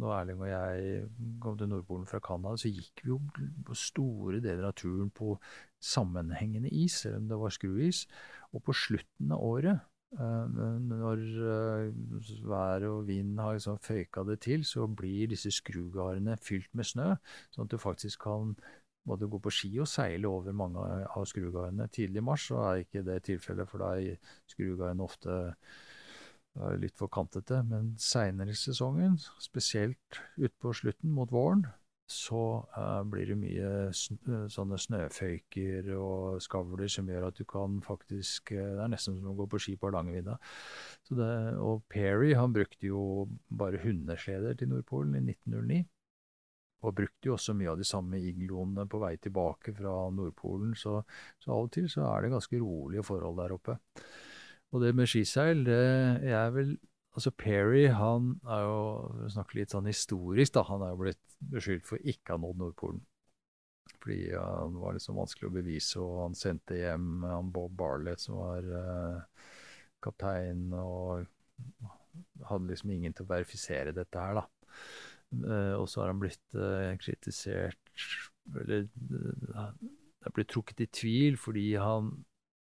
Når 0.00 0.12
Erling 0.16 0.42
og 0.42 0.50
jeg 0.50 1.08
kom 1.42 1.58
til 1.58 1.70
Nordpolen 1.70 2.06
fra 2.10 2.18
Canada, 2.24 2.58
så 2.58 2.70
gikk 2.72 3.04
vi 3.04 3.12
jo 3.12 3.76
store 3.78 4.40
deler 4.42 4.66
av 4.68 4.74
turen 4.78 5.10
på 5.14 5.36
sammenhengende 5.78 6.72
is, 6.74 6.98
selv 7.04 7.20
om 7.20 7.28
det 7.30 7.38
var 7.38 7.54
skruis. 7.54 8.04
Og 8.54 8.64
på 8.66 8.74
slutten 8.74 9.34
av 9.34 9.44
året, 9.46 9.84
eh, 10.18 10.58
når 10.88 11.22
eh, 11.54 12.40
vær 12.50 12.88
og 12.90 13.06
vind 13.10 13.38
har 13.38 13.54
liksom 13.54 13.78
føyka 13.86 14.26
det 14.26 14.40
til, 14.48 14.66
så 14.66 14.88
blir 14.90 15.30
disse 15.30 15.54
skrugardene 15.54 16.38
fylt 16.42 16.74
med 16.74 16.90
snø, 16.90 17.12
sånn 17.54 17.68
at 17.68 17.76
du 17.76 17.78
faktisk 17.78 18.26
kan 18.26 18.56
både 19.04 19.28
gå 19.28 19.38
på 19.44 19.52
ski 19.52 19.70
og 19.82 19.88
seile 19.90 20.30
over 20.30 20.56
mange 20.56 20.82
av 21.04 21.26
skrugardene. 21.28 21.86
Tidlig 21.92 22.22
i 22.22 22.24
mars 22.24 22.48
så 22.48 22.62
er 22.64 22.84
ikke 22.84 23.04
det 23.06 23.20
tilfellet, 23.28 23.68
for 23.68 23.84
da 23.84 23.94
er 24.00 24.38
skrugardene 24.50 25.04
ofte 25.04 25.40
det 26.54 26.66
er 26.68 26.82
litt 26.84 26.98
for 26.98 27.10
kantete, 27.10 27.62
men 27.66 27.94
seinere 27.98 28.54
i 28.54 28.58
sesongen, 28.58 29.16
spesielt 29.42 30.20
utpå 30.38 30.74
slutten 30.78 31.10
mot 31.14 31.32
våren, 31.34 31.64
så 32.10 32.40
uh, 32.76 33.00
blir 33.08 33.30
det 33.30 33.36
mye 33.40 33.68
sn 33.96 34.18
eh, 34.28 34.42
sånne 34.52 34.76
snøføyker 34.76 35.86
og 35.96 36.42
skavler 36.44 36.90
som 36.92 37.08
gjør 37.08 37.30
at 37.30 37.38
du 37.38 37.46
kan 37.48 37.78
faktisk 37.84 38.52
uh, 38.52 38.60
Det 38.76 38.82
er 38.84 38.92
nesten 38.92 39.16
som 39.16 39.30
å 39.32 39.38
gå 39.38 39.46
på 39.48 39.60
ski 39.64 39.78
på 39.80 39.88
Hardangervidda. 39.88 40.36
Og 41.64 41.86
Perry 41.88 42.34
han 42.36 42.52
brukte 42.52 42.90
jo 42.90 43.24
bare 43.48 43.80
hundesleder 43.80 44.60
til 44.60 44.68
Nordpolen 44.74 45.16
i 45.16 45.24
1909. 45.32 45.80
Og 46.84 46.96
brukte 47.00 47.30
jo 47.30 47.38
også 47.38 47.56
mye 47.56 47.72
av 47.72 47.80
de 47.80 47.88
samme 47.88 48.20
igloene 48.20 48.84
på 48.84 49.00
vei 49.00 49.14
tilbake 49.16 49.72
fra 49.72 49.96
Nordpolen, 50.12 50.76
så, 50.76 50.98
så 51.40 51.56
av 51.56 51.70
og 51.70 51.72
til 51.72 51.88
så 51.88 52.04
er 52.10 52.26
det 52.26 52.34
ganske 52.36 52.60
rolige 52.60 53.06
forhold 53.08 53.40
der 53.40 53.56
oppe. 53.56 53.78
Og 54.74 54.82
det 54.82 54.90
med 54.98 55.06
skiseil, 55.06 55.62
det 55.66 55.78
er 56.34 56.50
vel 56.54 56.74
Altså 57.14 57.30
Perry 57.30 57.84
han 57.94 58.32
er 58.50 58.64
jo, 58.64 58.78
for 59.36 59.54
litt 59.54 59.70
sånn 59.70 59.86
historisk, 59.86 60.56
da, 60.56 60.64
han 60.66 60.82
er 60.82 60.94
jo 60.94 61.02
blitt 61.04 61.36
beskyldt 61.52 61.86
for 61.86 62.02
ikke 62.02 62.34
å 62.34 62.34
ha 62.34 62.42
nådd 62.42 62.58
Nordpolen. 62.58 63.04
Fordi 64.02 64.18
han 64.34 64.74
var 64.82 64.96
liksom 64.96 65.20
vanskelig 65.20 65.46
å 65.46 65.54
bevise, 65.54 66.02
og 66.02 66.24
han 66.24 66.34
sendte 66.34 66.80
hjem 66.80 67.22
han 67.22 67.52
Bob 67.54 67.76
Barlett, 67.78 68.24
som 68.24 68.40
var 68.40 68.66
uh, 68.66 69.46
kaptein, 70.02 70.66
og 70.74 71.22
hadde 72.50 72.72
liksom 72.72 72.90
ingen 72.96 73.14
til 73.14 73.28
å 73.28 73.30
verifisere 73.30 73.94
dette 73.94 74.26
her, 74.26 74.42
da. 74.42 74.46
Uh, 75.38 75.74
og 75.78 75.86
så 75.90 76.02
har 76.02 76.10
han 76.10 76.22
blitt 76.22 76.58
uh, 76.58 76.92
kritisert 77.00 78.02
Eller 78.60 78.84
det 78.86 79.62
er 80.28 80.34
blitt 80.34 80.50
trukket 80.52 80.84
i 80.84 80.86
tvil 80.94 81.38
fordi 81.40 81.64
han 81.80 82.12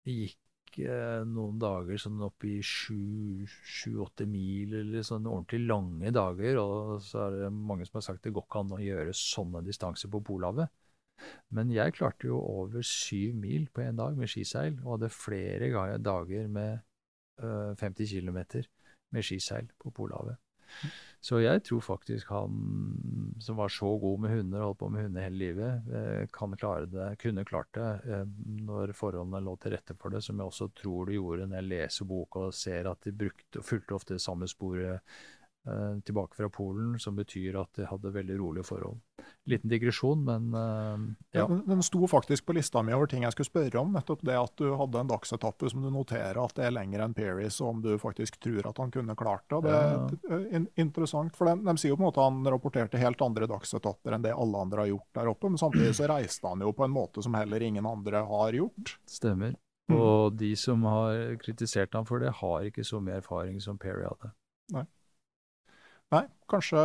gikk 0.07 0.39
noen 0.77 1.59
dager 1.61 1.97
sånn 2.01 2.21
opp 2.25 2.43
i 2.45 2.61
sju-åtte 2.61 4.25
mil, 4.29 4.73
eller 4.81 5.01
sånn 5.05 5.25
ordentlig 5.25 5.67
lange 5.67 6.11
dager. 6.13 6.57
Og 6.61 7.01
så 7.01 7.23
er 7.25 7.31
det 7.37 7.51
mange 7.53 7.85
som 7.87 7.97
har 7.97 8.05
sagt 8.09 8.23
det 8.23 8.33
går 8.35 8.45
ikke 8.45 8.61
an 8.65 8.75
å 8.77 8.81
gjøre 8.83 9.13
sånne 9.17 9.63
distanser 9.65 10.09
på 10.13 10.21
Polhavet. 10.27 10.69
Men 11.49 11.71
jeg 11.73 11.95
klarte 11.97 12.27
jo 12.29 12.37
over 12.37 12.81
syv 12.85 13.35
mil 13.41 13.69
på 13.73 13.81
én 13.81 13.97
dag 13.97 14.17
med 14.17 14.29
skiseil, 14.29 14.77
og 14.83 14.97
hadde 14.97 15.09
flere 15.13 15.97
dager 15.97 16.47
med 16.47 16.83
50 17.37 18.05
km 18.05 18.39
med 19.13 19.21
skiseil 19.25 19.67
på 19.81 19.89
Polhavet. 19.93 20.37
Så 21.27 21.39
jeg 21.41 21.63
tror 21.65 21.81
faktisk 21.81 22.29
han 22.29 22.57
som 23.41 23.57
var 23.57 23.71
så 23.73 23.89
god 23.99 24.21
med 24.23 24.35
hunder, 24.35 24.63
holdt 24.63 24.79
på 24.79 24.89
med 24.93 25.07
hunder 25.07 25.25
hele 25.25 25.39
livet, 25.41 25.89
eh, 25.91 26.27
kan 26.33 26.53
klare 26.59 26.85
det, 26.91 27.07
kunne 27.21 27.45
klart 27.47 27.71
det 27.75 27.87
eh, 28.05 28.27
når 28.67 28.93
forholdene 28.97 29.41
lå 29.43 29.55
til 29.61 29.73
rette 29.73 29.97
for 29.99 30.13
det, 30.13 30.21
som 30.23 30.37
jeg 30.39 30.51
også 30.51 30.69
tror 30.77 31.09
det 31.09 31.17
gjorde 31.17 31.49
når 31.49 31.59
jeg 31.59 31.69
leser 31.71 32.09
boka 32.09 32.45
og 32.47 32.55
ser 32.55 32.91
at 32.91 33.01
de 33.07 33.15
brukte 33.17 33.61
og 33.61 33.67
fulgte 33.67 33.97
ofte 33.97 34.17
det 34.17 34.23
samme 34.23 34.49
sporet 34.51 35.17
tilbake 36.05 36.37
fra 36.37 36.49
Polen, 36.49 36.95
som 36.99 37.15
betyr 37.17 37.57
at 37.59 37.73
de 37.75 37.87
hadde 37.89 38.13
veldig 38.13 38.37
rolige 38.39 38.67
forhold. 38.67 38.99
Liten 39.47 39.71
digresjon, 39.71 40.23
men 40.27 40.53
uh, 40.53 40.99
ja. 41.31 41.47
Den, 41.47 41.63
Den 41.67 41.83
sto 41.83 42.07
faktisk 42.07 42.45
på 42.45 42.55
lista 42.57 42.81
mi 42.83 42.93
over 42.95 43.07
ting 43.07 43.23
jeg 43.23 43.35
skulle 43.35 43.49
spørre 43.49 43.81
om. 43.81 43.93
Nettopp 43.95 44.23
det 44.27 44.37
at 44.39 44.53
du 44.59 44.71
hadde 44.79 45.01
en 45.01 45.11
dagsetappe 45.11 45.71
som 45.71 45.83
du 45.83 45.89
noterer 45.93 46.39
at 46.41 46.55
det 46.57 46.67
er 46.67 46.75
lenger 46.75 47.03
enn 47.05 47.15
Peris, 47.17 47.59
og 47.63 47.75
om 47.75 47.83
du 47.83 47.93
faktisk 48.01 48.39
tror 48.43 48.69
at 48.71 48.81
han 48.83 48.91
kunne 48.93 49.15
klart 49.19 49.47
det. 49.51 49.61
Det 49.67 49.75
er 49.75 50.49
ja. 50.53 50.63
interessant, 50.79 51.35
for 51.37 51.49
de, 51.49 51.57
de, 51.67 51.77
sier 51.79 51.93
jo 51.93 51.99
på 51.99 52.05
en 52.05 52.09
måte 52.09 52.23
at 52.23 52.31
han 52.31 52.51
rapporterte 52.55 53.01
helt 53.01 53.23
andre 53.23 53.49
dagsetapper 53.49 54.17
enn 54.17 54.27
det 54.27 54.35
alle 54.35 54.65
andre 54.67 54.85
har 54.85 54.91
gjort 54.93 55.21
der 55.21 55.31
oppe, 55.31 55.51
men 55.51 55.61
samtidig 55.61 55.95
så 55.97 56.09
reiste 56.11 56.51
han 56.51 56.63
jo 56.63 56.73
på 56.75 56.87
en 56.87 56.95
måte 56.95 57.23
som 57.25 57.37
heller 57.37 57.63
ingen 57.63 57.87
andre 57.87 58.25
har 58.27 58.59
gjort. 58.59 58.97
Stemmer. 59.09 59.55
Mm. 59.87 59.95
Og 59.95 60.35
de 60.35 60.51
som 60.59 60.83
har 60.83 61.37
kritisert 61.39 61.95
ham 61.95 62.05
for 62.07 62.19
det, 62.19 62.33
har 62.41 62.67
ikke 62.67 62.83
så 62.83 62.99
mye 63.03 63.21
erfaring 63.21 63.61
som 63.63 63.79
Perry 63.79 64.03
hadde. 64.03 64.33
Nei. 64.75 64.83
Nei, 66.15 66.23
kanskje, 66.47 66.79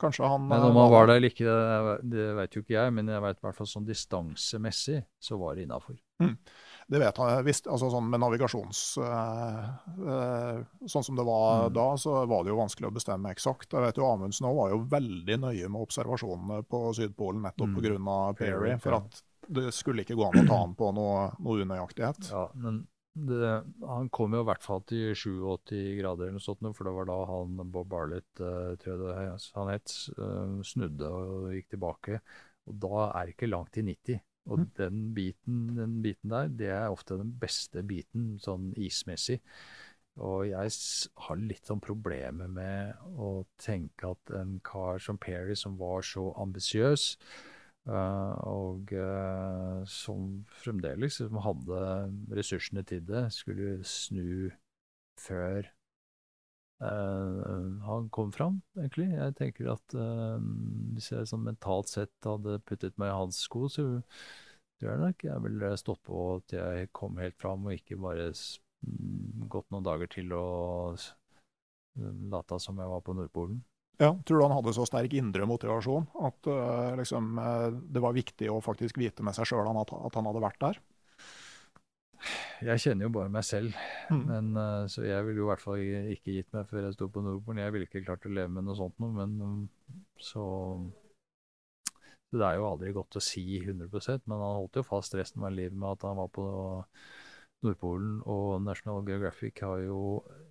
kanskje 0.00 0.28
han 0.28 0.42
Men 0.48 0.66
om 0.66 0.76
han 0.76 0.90
var 0.92 1.06
der 1.08 1.16
eller 1.16 1.32
ikke, 1.32 1.48
det, 1.48 1.94
det 2.12 2.26
vet 2.36 2.56
jo 2.56 2.62
ikke 2.64 2.76
jeg. 2.76 2.92
Men 2.96 3.08
jeg 3.08 3.24
vet 3.24 3.40
i 3.40 3.46
hvert 3.46 3.58
fall 3.58 3.70
sånn 3.70 3.88
distansemessig 3.88 5.00
så 5.22 5.38
var 5.40 5.56
det 5.56 5.64
innafor. 5.64 5.96
Mm. 6.20 6.34
Det 6.86 7.00
vet 7.00 7.20
han. 7.22 7.38
Visst, 7.46 7.68
altså 7.72 7.88
sånn 7.92 8.10
med 8.12 8.20
navigasjons... 8.20 8.82
Uh, 9.00 9.70
uh, 10.04 10.60
sånn 10.84 11.06
som 11.06 11.16
det 11.16 11.24
var 11.24 11.70
mm. 11.70 11.76
da, 11.78 11.86
så 12.00 12.20
var 12.28 12.44
det 12.44 12.52
jo 12.52 12.60
vanskelig 12.60 12.90
å 12.90 12.96
bestemme 13.00 13.32
eksakt. 13.32 13.72
Jeg 13.72 13.86
vet 13.86 14.00
jo 14.00 14.10
Amundsen 14.10 14.50
var 14.52 14.74
jo 14.74 14.82
veldig 14.92 15.38
nøye 15.46 15.70
med 15.70 15.86
observasjonene 15.86 16.60
på 16.68 16.86
Sydpolen 16.98 17.46
nettopp 17.48 17.72
mm. 17.72 17.78
pga. 17.80 18.18
Perry. 18.36 18.74
For 18.82 19.00
at 19.00 19.24
det 19.54 19.70
skulle 19.76 20.04
ikke 20.04 20.16
gå 20.16 20.28
an 20.28 20.44
å 20.44 20.48
ta 20.48 20.58
han 20.60 20.76
på 20.76 20.90
noe, 20.96 21.30
noe 21.44 21.64
unøyaktighet. 21.64 22.28
Ja, 22.32 22.48
men 22.60 22.84
det, 23.14 23.50
han 23.86 24.08
kom 24.14 24.34
jo 24.34 24.42
i 24.42 24.48
hvert 24.48 24.64
fall 24.64 24.82
til 24.90 25.14
87 25.14 25.74
grader, 26.00 26.28
eller 26.28 26.38
noe 26.38 26.42
sånt, 26.42 26.64
for 26.74 26.88
det 26.88 26.94
var 26.96 27.08
da 27.10 27.18
han 27.30 27.60
Bob 27.70 27.88
Barlett, 27.92 28.26
tror 28.34 28.82
jeg 28.84 29.02
det, 29.04 29.36
han 29.54 29.70
het, 29.70 29.94
uh, 30.18 30.58
snudde 30.66 31.10
og 31.10 31.48
gikk 31.54 31.70
tilbake. 31.76 32.20
Og 32.68 32.78
da 32.82 33.08
er 33.10 33.26
det 33.28 33.36
ikke 33.36 33.50
langt 33.52 33.74
til 33.76 33.86
90. 33.86 34.20
Og 34.44 34.60
mm. 34.60 34.68
den, 34.76 35.00
biten, 35.16 35.64
den 35.78 35.96
biten 36.04 36.34
der, 36.34 36.52
det 36.52 36.70
er 36.74 36.92
ofte 36.92 37.16
den 37.20 37.32
beste 37.40 37.84
biten, 37.86 38.34
sånn 38.42 38.72
ismessig. 38.76 39.38
Og 40.22 40.44
jeg 40.46 40.74
har 41.26 41.40
litt 41.40 41.66
sånn 41.66 41.82
problemer 41.82 42.50
med 42.50 43.00
å 43.18 43.44
tenke 43.58 44.12
at 44.14 44.34
en 44.38 44.58
kar 44.64 45.00
som 45.02 45.18
Perry, 45.18 45.56
som 45.58 45.78
var 45.80 46.04
så 46.06 46.28
ambisiøs, 46.44 47.14
og 47.84 48.92
uh, 48.96 49.84
som 49.84 50.44
fremdeles 50.62 51.18
som 51.20 51.40
hadde 51.44 51.80
ressursene 52.32 52.84
til 52.88 53.02
det, 53.04 53.26
skulle 53.36 53.82
snu 53.84 54.48
før 55.20 55.68
uh, 56.80 57.82
han 57.84 58.08
kom 58.14 58.32
fram, 58.32 58.62
egentlig. 58.78 59.10
Jeg 59.12 59.36
tenker 59.40 59.74
at 59.74 59.98
hvis 60.94 61.10
jeg 61.12 61.28
sånn 61.28 61.44
mentalt 61.50 61.92
sett 61.92 62.14
hadde 62.24 62.62
puttet 62.64 62.96
meg 63.00 63.12
i 63.12 63.18
hans 63.18 63.42
sko, 63.44 63.68
så 63.68 63.86
tror 64.80 64.90
jeg 64.90 65.02
nok 65.04 65.26
jeg 65.28 65.44
ville 65.44 65.74
stått 65.80 66.02
på 66.08 66.24
til 66.48 66.64
jeg 66.64 66.94
kom 66.96 67.20
helt 67.20 67.36
fram, 67.40 67.68
og 67.68 67.76
ikke 67.76 68.00
bare 68.00 68.32
gått 69.52 69.70
noen 69.72 69.84
dager 69.86 70.10
til 70.12 70.32
og 70.36 71.04
lata 72.32 72.58
som 72.58 72.80
jeg 72.80 72.90
var 72.90 73.04
på 73.04 73.14
Nordpolen. 73.16 73.62
Ja, 73.96 74.10
Tror 74.26 74.38
du 74.38 74.44
han 74.44 74.56
hadde 74.56 74.74
så 74.74 74.86
sterk 74.88 75.12
indre 75.14 75.46
motivasjon 75.46 76.08
at 76.26 76.48
uh, 76.50 76.96
liksom, 76.98 77.36
uh, 77.38 77.68
det 77.70 78.02
var 78.02 78.16
viktig 78.16 78.50
å 78.50 78.58
faktisk 78.64 78.98
vite 78.98 79.22
med 79.26 79.36
seg 79.36 79.46
sjøl 79.52 79.70
at, 79.70 79.94
at, 79.94 80.18
han 80.18 80.28
hadde 80.30 80.42
vært 80.42 80.60
der? 80.64 80.80
Jeg 82.64 82.80
kjenner 82.80 83.06
jo 83.06 83.12
bare 83.14 83.30
meg 83.30 83.44
selv, 83.46 83.76
mm. 84.10 84.24
men, 84.26 84.50
uh, 84.58 84.88
så 84.90 85.04
jeg 85.06 85.26
ville 85.28 85.42
jo 85.42 85.46
i 85.46 85.52
hvert 85.52 85.62
fall 85.62 85.84
ikke 86.16 86.34
gitt 86.40 86.50
meg 86.56 86.66
før 86.70 86.88
jeg 86.88 86.96
sto 86.96 87.10
på 87.12 87.22
Nordpolen. 87.22 87.62
Jeg 87.62 87.74
ville 87.76 87.88
ikke 87.88 88.04
klart 88.06 88.26
å 88.26 88.34
leve 88.34 88.50
med 88.56 88.66
noe 88.66 88.78
sånt 88.78 88.98
noe, 89.04 89.14
men 89.14 89.36
um, 89.44 89.58
så, 90.18 90.44
så 91.92 92.40
Det 92.40 92.48
er 92.48 92.58
jo 92.58 92.70
aldri 92.72 92.94
godt 92.96 93.20
å 93.20 93.22
si 93.22 93.44
100% 93.60 94.26
men 94.26 94.40
han 94.40 94.58
holdt 94.58 94.80
jo 94.80 94.88
fast 94.88 95.14
resten 95.14 95.44
av 95.44 95.54
livet 95.54 95.76
med 95.76 95.92
at 95.92 96.08
han 96.08 96.18
var 96.18 96.32
på 96.34 96.48
Nordpolen 97.64 98.18
og 98.28 98.62
National 98.62 99.04
Geographic 99.06 99.60
har 99.64 99.80
jo 99.86 99.98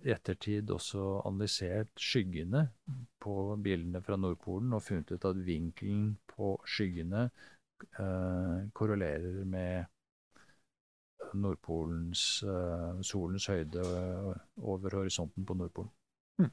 i 0.04 0.12
ettertid 0.14 0.70
også 0.74 1.22
analysert 1.28 1.92
skyggene 2.00 2.66
på 3.22 3.54
bildene 3.62 4.02
fra 4.04 4.18
Nordpolen 4.20 4.74
og 4.74 4.82
funnet 4.84 5.14
ut 5.14 5.26
at 5.30 5.42
vinkelen 5.46 6.14
på 6.34 6.54
skyggene 6.68 7.28
eh, 7.28 8.56
korrelerer 8.74 9.44
med 9.46 9.90
Nordpolens 11.34 12.42
eh, 12.46 13.00
solens 13.06 13.48
høyde 13.50 13.84
over 14.62 14.98
horisonten 14.98 15.46
på 15.46 15.56
Nordpolen. 15.58 15.90
Hmm. 16.38 16.52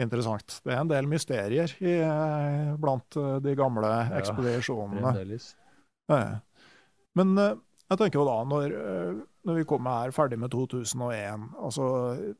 Interessant. 0.00 0.60
Det 0.64 0.72
er 0.72 0.80
en 0.84 0.92
del 0.92 1.08
mysterier 1.10 1.74
i, 1.80 1.98
eh, 2.04 2.72
blant 2.80 3.18
eh, 3.20 3.36
de 3.44 3.56
gamle 3.58 3.92
ekspedisjonene. 4.20 5.14
Ja, 6.12 6.24
Men 7.18 7.38
eh, 7.38 7.54
jeg 7.90 8.00
tenker 8.00 8.20
jo 8.20 8.26
da, 8.28 8.36
når 8.48 8.76
når 9.44 9.60
vi 9.60 9.66
kommer 9.68 10.04
her 10.04 10.14
ferdig 10.16 10.38
med 10.40 10.52
2001 10.54 11.50
altså 11.60 11.86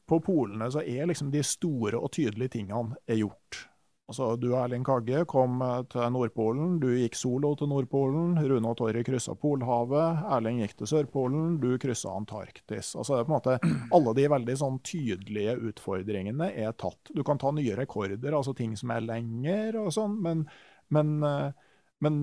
På 0.08 0.20
polene 0.24 0.70
så 0.72 0.80
er 0.80 1.08
liksom 1.10 1.30
de 1.34 1.42
store 1.44 2.00
og 2.00 2.12
tydelige 2.16 2.56
tingene 2.56 2.96
er 3.06 3.20
gjort. 3.20 3.66
Altså, 4.08 4.34
Du 4.36 4.50
Erling 4.52 4.84
Kagge 4.84 5.22
kom 5.28 5.62
eh, 5.64 5.82
til 5.88 6.10
Nordpolen, 6.12 6.78
du 6.80 6.90
gikk 6.92 7.16
solo 7.16 7.54
til 7.56 7.70
Nordpolen. 7.70 8.34
Rune 8.36 8.68
og 8.68 8.76
Torry 8.76 9.00
kryssa 9.04 9.32
Polhavet, 9.40 10.24
Erling 10.36 10.60
gikk 10.60 10.74
til 10.80 10.90
Sørpolen, 10.90 11.54
du 11.62 11.70
kryssa 11.80 12.12
Antarktis. 12.12 12.92
Altså 12.98 13.16
det 13.16 13.22
er 13.22 13.28
på 13.28 13.32
en 13.32 13.38
måte 13.38 13.58
Alle 13.96 14.14
de 14.18 14.26
veldig 14.34 14.56
sånn 14.60 14.80
tydelige 14.84 15.56
utfordringene 15.70 16.50
er 16.52 16.76
tatt. 16.76 17.14
Du 17.16 17.22
kan 17.24 17.40
ta 17.40 17.52
nye 17.56 17.78
rekorder, 17.80 18.36
altså 18.36 18.52
ting 18.56 18.76
som 18.76 18.92
er 18.92 19.06
lenger 19.08 19.80
og 19.80 19.92
sånn, 19.96 20.20
men, 20.24 20.44
men, 20.92 21.16
eh, 21.24 21.72
men 22.02 22.16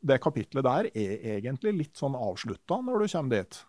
det 0.00 0.20
kapitlet 0.22 0.64
der 0.64 0.90
er 0.92 1.16
egentlig 1.38 1.74
litt 1.76 1.98
sånn 1.98 2.16
avslutta 2.16 2.80
når 2.84 3.02
du 3.04 3.12
kommer 3.12 3.40
dit. 3.40 3.60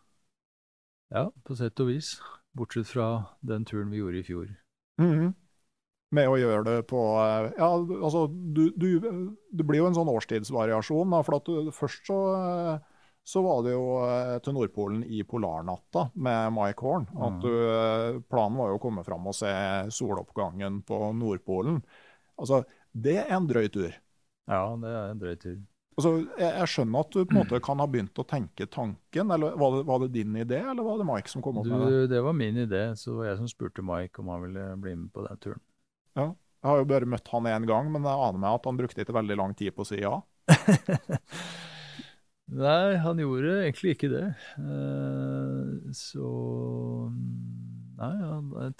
Ja, 1.09 1.29
på 1.45 1.57
sett 1.57 1.79
og 1.81 1.89
vis. 1.89 2.17
Bortsett 2.57 2.89
fra 2.89 3.09
den 3.45 3.65
turen 3.65 3.89
vi 3.93 4.01
gjorde 4.01 4.19
i 4.21 4.25
fjor. 4.25 4.49
Mm 5.01 5.13
-hmm. 5.13 5.33
Med 6.11 6.29
å 6.29 6.37
gjøre 6.37 6.63
det 6.65 6.87
på 6.89 6.99
eh, 7.21 7.51
Ja, 7.57 7.69
altså, 7.77 8.27
du, 8.27 8.71
du, 8.75 8.87
det 9.51 9.65
blir 9.65 9.83
jo 9.83 9.89
en 9.89 9.97
sånn 9.97 10.09
årstidsvariasjon. 10.09 11.09
Da, 11.09 11.21
for 11.23 11.37
at 11.37 11.45
du, 11.45 11.71
først 11.71 12.09
så, 12.09 12.17
eh, 12.35 12.79
så 13.23 13.43
var 13.45 13.63
det 13.63 13.75
jo 13.75 13.85
eh, 14.07 14.39
til 14.41 14.53
Nordpolen 14.53 15.03
i 15.05 15.23
polarnatta 15.23 16.09
med 16.15 16.53
Mike 16.53 16.81
Horn. 16.81 17.07
At 17.13 17.37
mm. 17.37 17.41
du, 17.41 18.21
planen 18.29 18.57
var 18.57 18.69
jo 18.69 18.79
å 18.79 18.83
komme 18.83 19.03
fram 19.03 19.27
og 19.29 19.37
se 19.37 19.53
soloppgangen 19.89 20.81
på 20.81 21.13
Nordpolen. 21.13 21.83
Altså, 22.37 22.63
det 22.91 23.17
er 23.27 23.35
en 23.37 23.47
drøy 23.47 23.69
tur. 23.69 23.93
Ja, 24.49 24.63
det 24.81 24.89
er 24.89 25.11
en 25.13 25.21
drøy 25.21 25.35
tur. 25.39 25.59
Altså, 25.99 26.11
jeg, 26.39 26.47
jeg, 26.47 26.67
skjønner 26.71 27.03
at 27.03 27.11
du 27.11 27.17
på 27.27 27.33
en 27.33 27.37
måte 27.41 27.59
kan 27.63 27.81
ha 27.83 27.85
begynt 27.91 28.19
å 28.21 28.23
tenke 28.27 28.69
tanken. 28.71 29.33
eller 29.35 29.57
Var 29.59 29.73
det, 29.75 29.79
var 29.89 30.03
det 30.03 30.11
din 30.15 30.37
idé, 30.39 30.61
eller 30.63 30.85
var 30.85 31.01
det 31.01 31.07
Mike 31.09 31.31
som 31.31 31.43
kom 31.43 31.59
opp 31.59 31.67
du, 31.67 31.73
med 31.73 31.81
det? 31.91 32.05
Det 32.13 32.21
var 32.23 32.37
min 32.39 32.59
idé, 32.63 32.83
så 32.95 33.11
det 33.11 33.17
var 33.17 33.27
jeg 33.27 33.39
som 33.41 33.49
spurte 33.51 33.83
Mike 33.83 34.23
om 34.23 34.31
han 34.31 34.45
ville 34.47 34.67
bli 34.79 34.93
med 34.95 35.09
på 35.11 35.25
den 35.27 35.41
turen. 35.43 35.63
Ja, 36.15 36.29
Jeg 36.63 36.69
har 36.69 36.79
jo 36.79 36.87
bare 36.91 37.07
møtt 37.07 37.27
han 37.33 37.49
én 37.51 37.67
gang, 37.67 37.91
men 37.91 38.07
jeg 38.07 38.23
aner 38.29 38.39
meg 38.39 38.55
at 38.61 38.69
han 38.71 38.79
brukte 38.79 39.03
ikke 39.03 39.17
veldig 39.19 39.37
lang 39.41 39.55
tid 39.59 39.75
på 39.75 39.83
å 39.83 39.89
si 39.89 39.99
ja. 39.99 40.15
Nei, 42.49 42.95
han 43.03 43.19
gjorde 43.21 43.59
egentlig 43.65 43.93
ikke 43.93 44.09
det. 44.09 44.25
Uh, 44.57 45.91
så 45.93 46.31
Nei, 47.99 48.13
han, 48.23 48.51
jeg 48.55 48.75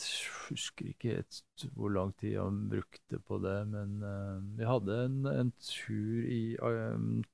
husker 0.48 0.94
ikke 0.94 1.18
helt 1.18 1.66
hvor 1.76 1.92
lang 1.92 2.14
tid 2.20 2.38
han 2.40 2.62
brukte 2.72 3.20
på 3.28 3.40
det, 3.44 3.58
men 3.68 3.98
uh, 4.00 4.38
vi 4.56 4.68
hadde 4.68 4.96
en, 5.10 5.18
en 5.28 5.52
tur 5.60 6.30
i 6.32 6.44
uh, 6.64 7.26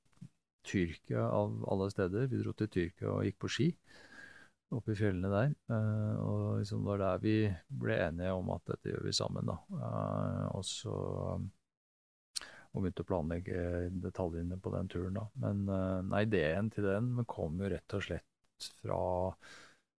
Tyrkia 0.66 1.28
av 1.30 1.60
alle 1.70 1.86
steder. 1.92 2.26
Vi 2.32 2.40
dro 2.42 2.54
til 2.58 2.70
Tyrkia 2.74 3.12
og 3.12 3.22
gikk 3.28 3.38
på 3.44 3.52
ski. 3.54 3.68
oppe 4.74 4.92
i 4.92 4.98
fjellene 4.98 5.30
der. 5.30 5.52
Uh, 5.70 6.16
og 6.24 6.40
liksom 6.58 6.82
var 6.88 6.98
der 6.98 7.22
vi 7.22 7.36
ble 7.70 8.00
enige 8.08 8.32
om 8.34 8.50
at 8.56 8.64
dette 8.72 8.90
gjør 8.90 9.06
vi 9.06 9.14
sammen. 9.14 9.46
da. 9.46 9.60
Uh, 9.70 10.56
og 10.58 10.66
så 10.66 10.96
og 12.76 12.82
begynte 12.82 13.06
å 13.06 13.08
planlegge 13.08 13.60
detaljene 14.04 14.58
på 14.60 14.72
den 14.74 14.90
turen. 14.92 15.14
da. 15.16 15.28
Men 15.46 15.62
uh, 15.70 16.02
nei, 16.04 16.26
ideen 16.26 16.68
til 16.74 16.90
den 16.90 17.14
kom 17.30 17.62
jo 17.62 17.70
rett 17.72 17.96
og 17.96 18.04
slett 18.04 18.68
fra 18.82 18.98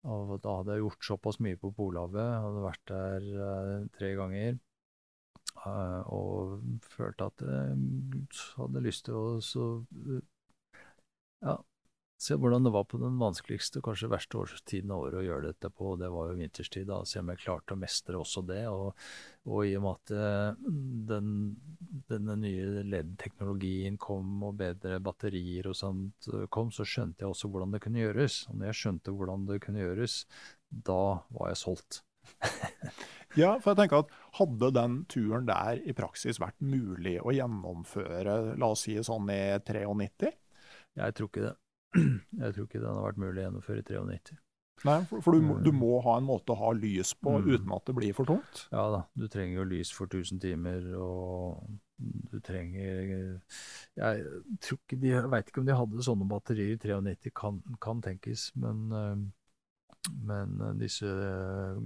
og 0.06 0.36
Da 0.42 0.56
hadde 0.58 0.76
jeg 0.76 0.84
gjort 0.84 1.08
såpass 1.10 1.40
mye 1.42 1.58
på 1.60 1.72
Polhavet, 1.74 2.30
hadde 2.44 2.64
vært 2.64 2.92
der 2.92 3.88
tre 3.98 4.14
ganger. 4.18 4.58
og 5.66 6.60
følte 6.82 7.30
at 7.30 7.42
jeg 7.42 7.78
hadde 8.58 8.82
lyst 8.84 9.06
til 9.08 9.16
å 9.18 9.40
så, 9.42 9.64
ja, 11.42 11.56
se 12.18 12.36
hvordan 12.40 12.64
det 12.64 12.72
var 12.72 12.86
på 12.88 12.98
den 13.00 13.18
vanskeligste, 13.20 13.82
kanskje 13.84 14.08
verste 14.08 14.38
årstiden 14.40 14.92
av 14.94 15.02
året 15.04 15.18
å 15.20 15.24
gjøre 15.26 15.50
dette 15.50 15.68
på. 15.68 15.90
og 15.92 15.98
Det 16.00 16.08
var 16.12 16.30
jo 16.30 16.38
vinterstid. 16.38 16.86
da, 16.88 17.02
Se 17.04 17.20
om 17.20 17.28
jeg 17.32 17.42
klarte 17.42 17.76
å 17.76 17.80
mestre 17.80 18.16
også 18.16 18.42
det. 18.48 18.62
Og, 18.72 18.94
og 19.52 19.66
i 19.68 19.74
og 19.76 19.84
med 19.84 19.98
at 19.98 20.14
eh, 20.16 20.62
den, 21.10 21.28
denne 22.08 22.38
nye 22.40 22.84
LED-teknologien 22.88 23.98
kom, 24.00 24.30
og 24.48 24.56
bedre 24.62 24.96
batterier 25.04 25.68
og 25.68 25.76
sånt 25.76 26.30
kom, 26.48 26.72
så 26.72 26.88
skjønte 26.88 27.24
jeg 27.24 27.34
også 27.34 27.52
hvordan 27.52 27.76
det 27.76 27.82
kunne 27.84 28.00
gjøres. 28.00 28.46
Og 28.48 28.56
når 28.56 28.72
jeg 28.72 28.80
skjønte 28.80 29.16
hvordan 29.18 29.44
det 29.50 29.60
kunne 29.66 29.84
gjøres, 29.84 30.22
da 30.70 31.02
var 31.36 31.52
jeg 31.52 31.60
solgt. 31.66 32.00
ja, 33.42 33.52
for 33.60 33.70
jeg 33.72 33.82
tenker 33.84 34.02
at 34.02 34.16
Hadde 34.36 34.68
den 34.74 34.96
turen 35.08 35.46
der 35.48 35.78
i 35.80 35.94
praksis 35.96 36.40
vært 36.42 36.58
mulig 36.60 37.14
å 37.22 37.32
gjennomføre, 37.32 38.56
la 38.60 38.72
oss 38.72 38.82
si 38.84 38.96
sånn 39.00 39.30
i 39.32 39.38
93? 39.64 40.32
Jeg 40.96 41.16
tror 41.16 41.30
ikke 41.30 41.44
det. 41.46 41.54
Jeg 42.42 42.56
tror 42.56 42.66
ikke 42.66 42.82
den 42.82 42.90
har 42.92 43.06
vært 43.06 43.22
mulig 43.22 43.40
å 43.40 43.46
gjennomføre 43.46 43.84
i 43.84 43.86
93. 43.86 44.40
Nei, 44.84 44.98
for, 45.08 45.22
for 45.24 45.32
du, 45.32 45.54
du, 45.64 45.70
må, 45.72 45.94
ha 46.04 46.18
en 46.20 46.26
måte 46.28 46.52
å 46.52 46.58
ha 46.60 46.70
lys 46.76 47.14
på 47.16 47.38
mm. 47.38 47.46
uten 47.48 47.72
at 47.72 47.86
det 47.88 47.94
blir 47.96 48.16
for 48.16 48.28
tungt? 48.28 48.66
Ja 48.74 48.84
da, 48.92 49.00
du 49.16 49.24
trenger 49.32 49.62
jo 49.62 49.68
lys 49.70 49.92
for 49.94 50.10
1000 50.10 50.42
timer, 50.42 50.90
og 51.00 51.64
du 51.96 52.36
trenger 52.44 53.38
Jeg 53.96 54.26
tror 54.60 54.80
ikke 54.82 54.98
de, 55.00 55.14
jeg 55.14 55.32
veit 55.32 55.48
ikke 55.48 55.62
om 55.62 55.70
de 55.70 55.78
hadde 55.80 56.04
sånne 56.04 56.28
batterier 56.28 56.74
i 56.76 56.80
93, 56.82 57.32
kan, 57.40 57.62
kan 57.80 58.04
tenkes, 58.04 58.50
men, 58.60 58.84
eh, 59.00 60.12
men 60.28 60.60
disse 60.82 61.08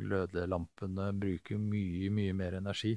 glødelampene 0.03 1.13
bruker 1.21 1.63
mye, 1.63 2.11
mye 2.11 2.35
mer 2.43 2.59
energi 2.59 2.97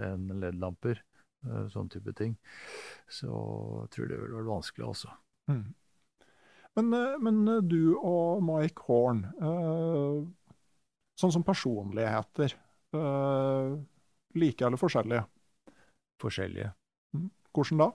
enn 0.00 0.30
LED-lamper, 0.40 1.04
eh, 1.44 1.66
sånn 1.70 1.92
type 1.92 2.16
ting. 2.16 2.38
Så 3.12 3.28
jeg 3.28 3.92
tror 3.92 4.08
det 4.08 4.22
ville 4.22 4.40
vært 4.40 4.54
vanskelig, 4.54 4.88
altså. 4.88 5.12
Mm. 5.52 5.66
Men, 6.76 6.92
eh, 6.92 7.18
men, 7.20 7.48
eh, 7.48 7.62
du 7.62 7.96
og 8.02 8.42
Mike 8.42 8.82
Horn, 8.88 9.24
eh, 9.24 10.22
sånn 11.20 11.32
som 11.32 11.46
personligheter, 11.46 12.56
like 14.34 14.62
eller 14.62 14.78
forskjellige? 14.78 15.24
Forskjellige. 16.22 16.72
Mm. 17.14 17.30
Hvordan 17.54 17.80
da? 17.80 17.90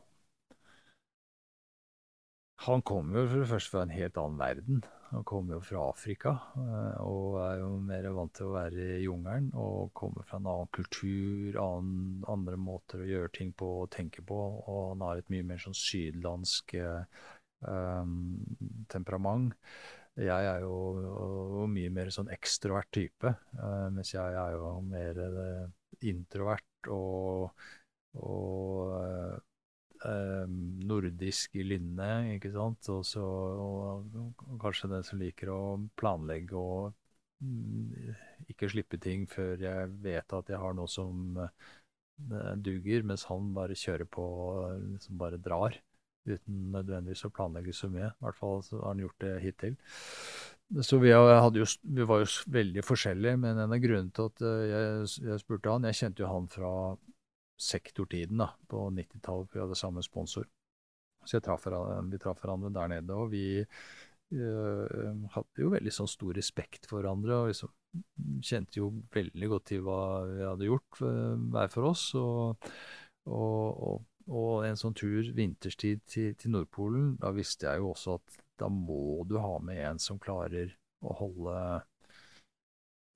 Han 2.65 2.81
kommer 2.83 3.21
jo 3.21 3.27
for 3.29 3.39
det 3.39 3.47
første 3.47 3.71
fra 3.71 3.83
en 3.85 3.93
helt 3.95 4.17
annen 4.19 4.39
verden. 4.39 4.81
Han 5.09 5.23
kommer 5.23 5.55
jo 5.55 5.61
fra 5.63 5.85
Afrika 5.89 6.33
og 6.99 7.39
er 7.41 7.61
jo 7.61 7.69
mer 7.79 8.09
vant 8.13 8.33
til 8.35 8.49
å 8.49 8.57
være 8.57 8.89
i 8.97 9.05
jungelen. 9.05 9.47
Og 9.55 9.93
kommer 9.95 10.27
fra 10.27 10.37
en 10.37 10.49
annen 10.51 10.67
kultur, 10.75 11.55
annen, 11.63 12.25
andre 12.27 12.59
måter 12.59 12.99
å 12.99 13.07
gjøre 13.07 13.31
ting 13.39 13.53
på 13.55 13.71
og 13.85 13.89
tenke 13.95 14.21
på. 14.21 14.39
Og 14.67 14.81
han 14.91 15.07
har 15.07 15.23
et 15.23 15.31
mye 15.31 15.47
mer 15.47 15.63
sånn 15.63 15.79
sydlandsk 15.79 16.75
temperament. 18.89 19.55
Jeg 20.19 20.47
er 20.51 20.63
jo, 20.65 21.65
mye 21.71 21.91
mer 21.93 22.09
sånn 22.11 22.31
ekstrovert 22.33 22.89
type, 22.91 23.31
uh, 23.59 23.87
mens 23.93 24.11
jeg 24.11 24.35
er 24.35 24.55
jo 24.57 24.71
mer 24.83 25.19
uh, 25.23 25.67
introvert 26.09 26.89
og, 26.91 27.61
og 28.19 28.91
uh, 30.03 30.43
nordisk 30.89 31.55
i 31.59 31.65
lynne, 31.67 32.11
ikke 32.35 32.51
sant. 32.55 32.91
Også, 32.91 33.23
og, 33.23 34.09
og, 34.25 34.45
kanskje 34.61 34.91
den 34.95 35.07
som 35.07 35.23
liker 35.23 35.53
å 35.55 35.61
planlegge 35.99 36.59
og 36.59 36.91
mm, 37.39 38.15
ikke 38.51 38.71
slippe 38.73 38.99
ting 38.99 39.27
før 39.29 39.61
jeg 39.63 39.91
vet 40.03 40.39
at 40.39 40.51
jeg 40.51 40.59
har 40.59 40.75
noe 40.75 40.91
som 40.91 41.39
duger, 42.59 43.05
mens 43.07 43.23
han 43.29 43.53
bare 43.55 43.77
kjører 43.79 44.09
på 44.11 44.23
og 44.25 44.81
liksom 44.97 45.15
bare 45.21 45.39
drar 45.39 45.77
uten 46.37 46.69
nødvendigvis 46.75 47.25
å 47.27 47.33
planlegge 47.33 47.73
så 47.75 47.89
mye. 47.91 48.11
I 48.11 48.25
hvert 48.25 48.39
fall 48.39 48.61
har 48.71 48.87
han 48.87 49.03
gjort 49.03 49.25
det 49.25 49.33
hittil. 49.43 49.77
Så 50.85 50.99
vi, 51.01 51.09
jo, 51.09 51.65
vi, 51.81 52.05
var 52.05 52.21
jo 52.21 52.27
veldig 52.53 52.83
forskjellige, 52.85 53.39
men 53.41 53.57
en 53.57 53.73
av 53.73 53.81
grunnene 53.81 54.13
til 54.13 54.29
at 54.29 54.43
eh, 54.45 54.65
jeg, 54.69 55.07
jeg, 55.25 55.41
spurte 55.41 55.73
han 55.73 55.87
Jeg 55.89 55.97
kjente 55.97 56.21
jo 56.21 56.29
han 56.29 56.45
fra 56.51 56.73
sektortiden 57.59 58.43
da, 58.43 58.51
på 58.69 58.85
90-tallet, 58.93 59.49
vi 59.55 59.63
hadde 59.63 59.79
samme 59.79 60.03
sponsor. 60.05 60.45
Så 61.27 61.41
traf, 61.43 61.65
vi 61.65 62.21
traff 62.21 62.39
hverandre 62.43 62.69
der 62.71 62.93
nede, 62.93 63.17
og 63.17 63.33
vi 63.33 63.59
øh, 63.59 65.25
hadde 65.33 65.65
jo 65.65 65.73
veldig 65.73 65.91
sånn 65.93 66.07
stor 66.09 66.37
respekt 66.37 66.87
for 66.87 67.01
hverandre. 67.01 67.41
og 67.41 67.51
liksom 67.51 67.73
kjente 68.45 68.79
jo 68.79 68.91
veldig 69.13 69.49
godt 69.49 69.67
til 69.71 69.83
hva 69.85 69.99
vi 70.29 70.45
hadde 70.45 70.69
gjort 70.69 71.01
uh, 71.01 71.35
hver 71.53 71.71
for 71.73 71.89
oss. 71.89 72.05
og, 72.19 72.69
og, 73.25 73.83
og 73.89 74.18
og 74.29 74.65
en 74.67 74.77
sånn 74.77 74.95
tur 74.97 75.31
vinterstid 75.35 76.03
til, 76.09 76.33
til, 76.37 76.53
Nordpolen, 76.53 77.15
da 77.21 77.31
visste 77.33 77.69
jeg 77.69 77.81
jo 77.81 77.93
også 77.93 78.17
at 78.19 78.37
da 78.61 78.69
må 78.69 79.23
du 79.25 79.37
ha 79.41 79.55
med 79.63 79.79
en 79.87 80.01
som 80.03 80.19
klarer 80.21 80.75
å 81.01 81.15
holde 81.21 81.55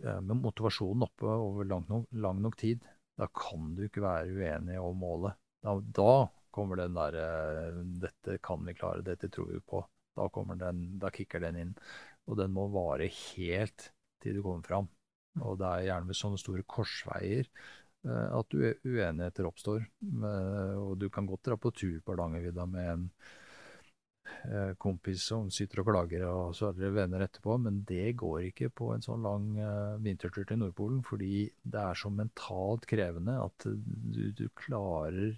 eh, 0.03 0.21
med 0.23 0.39
motivasjonen 0.39 1.05
oppe 1.05 1.29
over 1.29 1.67
lang 1.69 1.85
nok, 1.89 2.07
lang 2.23 2.39
nok, 2.41 2.57
tid. 2.59 2.85
Da 3.19 3.27
kan 3.29 3.73
du 3.77 3.83
ikke 3.85 4.05
være 4.05 4.31
uenig 4.33 4.79
om 4.81 4.97
målet. 5.03 5.37
Da, 5.63 5.75
da 5.99 6.15
kommer 6.55 6.79
den 6.79 6.95
derre 6.97 7.27
eh, 7.67 7.83
'Dette 8.05 8.39
kan 8.41 8.63
vi 8.65 8.77
klare, 8.77 9.05
dette 9.05 9.29
tror 9.29 9.51
vi 9.51 9.59
på'. 9.59 9.83
Da, 10.17 10.29
den, 10.65 10.83
da 11.01 11.11
kicker 11.13 11.43
den 11.43 11.59
inn. 11.59 11.77
Og 12.29 12.39
den 12.39 12.53
må 12.55 12.69
vare 12.71 13.09
helt 13.11 13.91
til 14.23 14.37
du 14.37 14.43
kommer 14.45 14.65
fram. 14.65 14.89
Og 15.41 15.57
det 15.59 15.67
er 15.67 15.87
gjerne 15.89 16.09
ved 16.09 16.17
sånne 16.17 16.39
store 16.39 16.63
korsveier 16.69 17.49
at 18.03 18.55
uenigheter 18.57 19.47
oppstår. 19.47 19.85
Og 20.79 20.97
du 20.99 21.09
kan 21.13 21.27
godt 21.29 21.47
dra 21.47 21.57
på 21.59 21.71
tur 21.71 22.01
på 22.03 22.13
Hardangervidda 22.13 22.65
med 22.67 22.89
en 22.91 23.05
eh, 24.49 24.73
kompis 24.81 25.23
som 25.29 25.47
sitter 25.53 25.83
og 25.83 25.87
klager, 25.91 26.25
og 26.27 26.55
så 26.57 26.69
er 26.69 26.77
dere 26.79 26.97
venner 26.97 27.23
etterpå, 27.23 27.55
men 27.63 27.81
det 27.87 28.17
går 28.19 28.49
ikke 28.49 28.73
på 28.75 28.91
en 28.95 29.05
sånn 29.05 29.23
lang 29.23 29.49
vintertur 30.03 30.43
til 30.49 30.59
Nordpolen, 30.59 30.99
fordi 31.07 31.47
det 31.63 31.83
er 31.83 31.99
så 31.99 32.11
mentalt 32.11 32.87
krevende 32.91 33.39
at 33.45 33.67
du, 33.67 34.23
du 34.35 34.47
klarer 34.65 35.37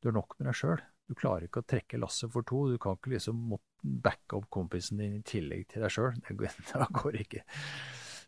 Du 0.00 0.10
har 0.10 0.16
nok 0.16 0.38
med 0.38 0.48
deg 0.48 0.60
sjøl. 0.60 0.84
Du 1.06 1.14
klarer 1.14 1.46
ikke 1.46 1.62
å 1.62 1.66
trekke 1.70 2.00
lasset 2.02 2.32
for 2.34 2.46
to. 2.46 2.64
Du 2.72 2.80
kan 2.82 2.96
ikke 2.98 3.12
liksom 3.14 3.54
backe 4.02 4.38
opp 4.38 4.48
kompisen 4.50 4.98
din 5.00 5.20
i 5.20 5.22
tillegg 5.26 5.68
til 5.70 5.84
deg 5.84 5.94
sjøl. 5.94 6.18
Det, 6.26 6.50
det 6.72 6.88
går 6.98 7.20
ikke. 7.22 7.44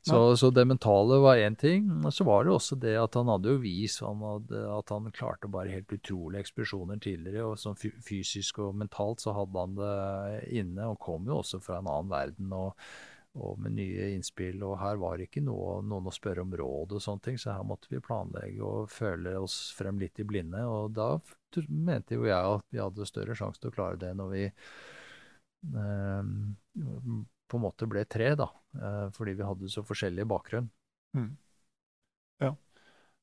Så, 0.06 0.36
så, 0.36 0.50
det 0.54 0.64
mentale 0.64 1.18
var 1.20 1.36
én 1.36 1.56
ting. 1.58 1.88
Og 2.06 2.14
så 2.14 2.24
var 2.24 2.44
det 2.46 2.54
også 2.54 2.78
det 2.80 2.94
at 2.96 3.18
han 3.18 3.28
hadde 3.28 3.52
jo 3.52 3.60
vist 3.60 4.00
han 4.04 4.22
hadde, 4.24 4.62
at 4.78 4.94
han 4.94 5.10
klarte 5.12 5.50
bare 5.52 5.74
helt 5.74 5.92
utrolige 5.92 6.46
eksplosjoner 6.46 7.02
tidligere. 7.02 7.44
Og 7.50 7.60
sånn 7.60 7.76
fysisk 7.76 8.62
og 8.64 8.78
mentalt 8.78 9.24
så 9.24 9.34
hadde 9.36 9.66
han 9.66 9.76
det 9.78 10.40
inne, 10.62 10.88
og 10.92 11.00
kom 11.02 11.28
jo 11.28 11.40
også 11.42 11.60
fra 11.64 11.82
en 11.82 11.90
annen 11.90 12.12
verden. 12.14 12.52
og, 12.56 12.90
og 13.38 13.58
med 13.62 13.76
nye 13.76 14.08
innspill, 14.16 14.62
og 14.66 14.78
her 14.80 14.96
var 14.98 15.18
det 15.18 15.28
ikke 15.28 15.44
noe, 15.46 15.78
noen 15.86 16.08
å 16.10 16.14
spørre 16.14 16.42
om 16.42 16.54
råd 16.58 16.94
og 16.96 17.02
sånne 17.04 17.24
ting, 17.26 17.36
så 17.38 17.54
her 17.54 17.66
måtte 17.68 17.90
vi 17.92 18.00
planlegge 18.02 18.64
og 18.64 18.90
føle 18.90 19.36
oss 19.38 19.58
frem 19.76 20.00
litt 20.00 20.18
i 20.18 20.26
blinde. 20.26 20.64
Og 20.66 20.94
da 20.96 21.10
mente 21.68 22.18
jo 22.18 22.26
jeg 22.26 22.56
at 22.56 22.64
vi 22.72 22.82
hadde 22.82 23.06
større 23.08 23.36
sjanse 23.38 23.62
til 23.62 23.70
å 23.70 23.76
klare 23.76 24.00
det 24.00 24.14
når 24.18 24.32
vi 24.32 24.44
eh, 24.48 26.22
på 27.48 27.60
en 27.60 27.64
måte 27.64 27.88
ble 27.90 28.04
tre, 28.10 28.32
da. 28.38 28.48
Eh, 28.78 29.10
fordi 29.14 29.34
vi 29.34 29.46
hadde 29.46 29.70
så 29.72 29.84
forskjellig 29.86 30.26
bakgrunn. 30.28 30.68
Mm. 31.16 31.30
Ja. 32.44 32.52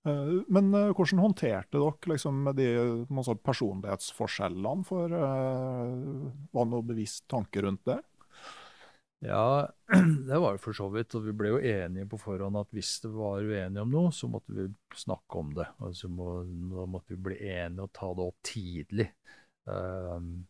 Eh, 0.08 0.34
men 0.48 0.74
eh, 0.74 0.92
hvordan 0.92 1.24
håndterte 1.24 1.80
dere 1.80 2.12
liksom, 2.12 2.44
de 2.58 3.38
personlighetsforskjellene? 3.46 4.88
For 4.88 5.16
Var 5.16 6.68
det 6.68 6.74
noe 6.74 6.90
bevisst 6.92 7.26
tanke 7.32 7.64
rundt 7.66 7.86
det? 7.88 8.02
Ja, 9.26 9.72
det 10.28 10.38
var 10.38 10.58
jo 10.58 10.62
for 10.62 10.78
så 10.78 10.90
vidt. 10.94 11.16
Og 11.18 11.30
vi 11.30 11.36
ble 11.38 11.54
jo 11.56 11.62
enige 11.62 12.10
på 12.12 12.20
forhånd 12.22 12.60
at 12.60 12.74
hvis 12.76 12.98
det 13.06 13.14
var 13.16 13.46
uenige 13.46 13.86
om 13.86 13.94
noe, 13.94 14.12
så 14.14 14.30
måtte 14.30 14.54
vi 14.54 14.68
snakke 14.96 15.40
om 15.40 15.56
det. 15.56 15.70
Altså 15.82 16.12
må, 16.12 16.42
måtte 16.86 17.16
vi 17.16 17.22
bli 17.30 17.40
enige 17.56 17.88
og 17.88 17.96
ta 17.96 18.12
det 18.12 18.28
opp 18.28 18.44
tidlig. 18.46 19.08
Um, 19.66 20.44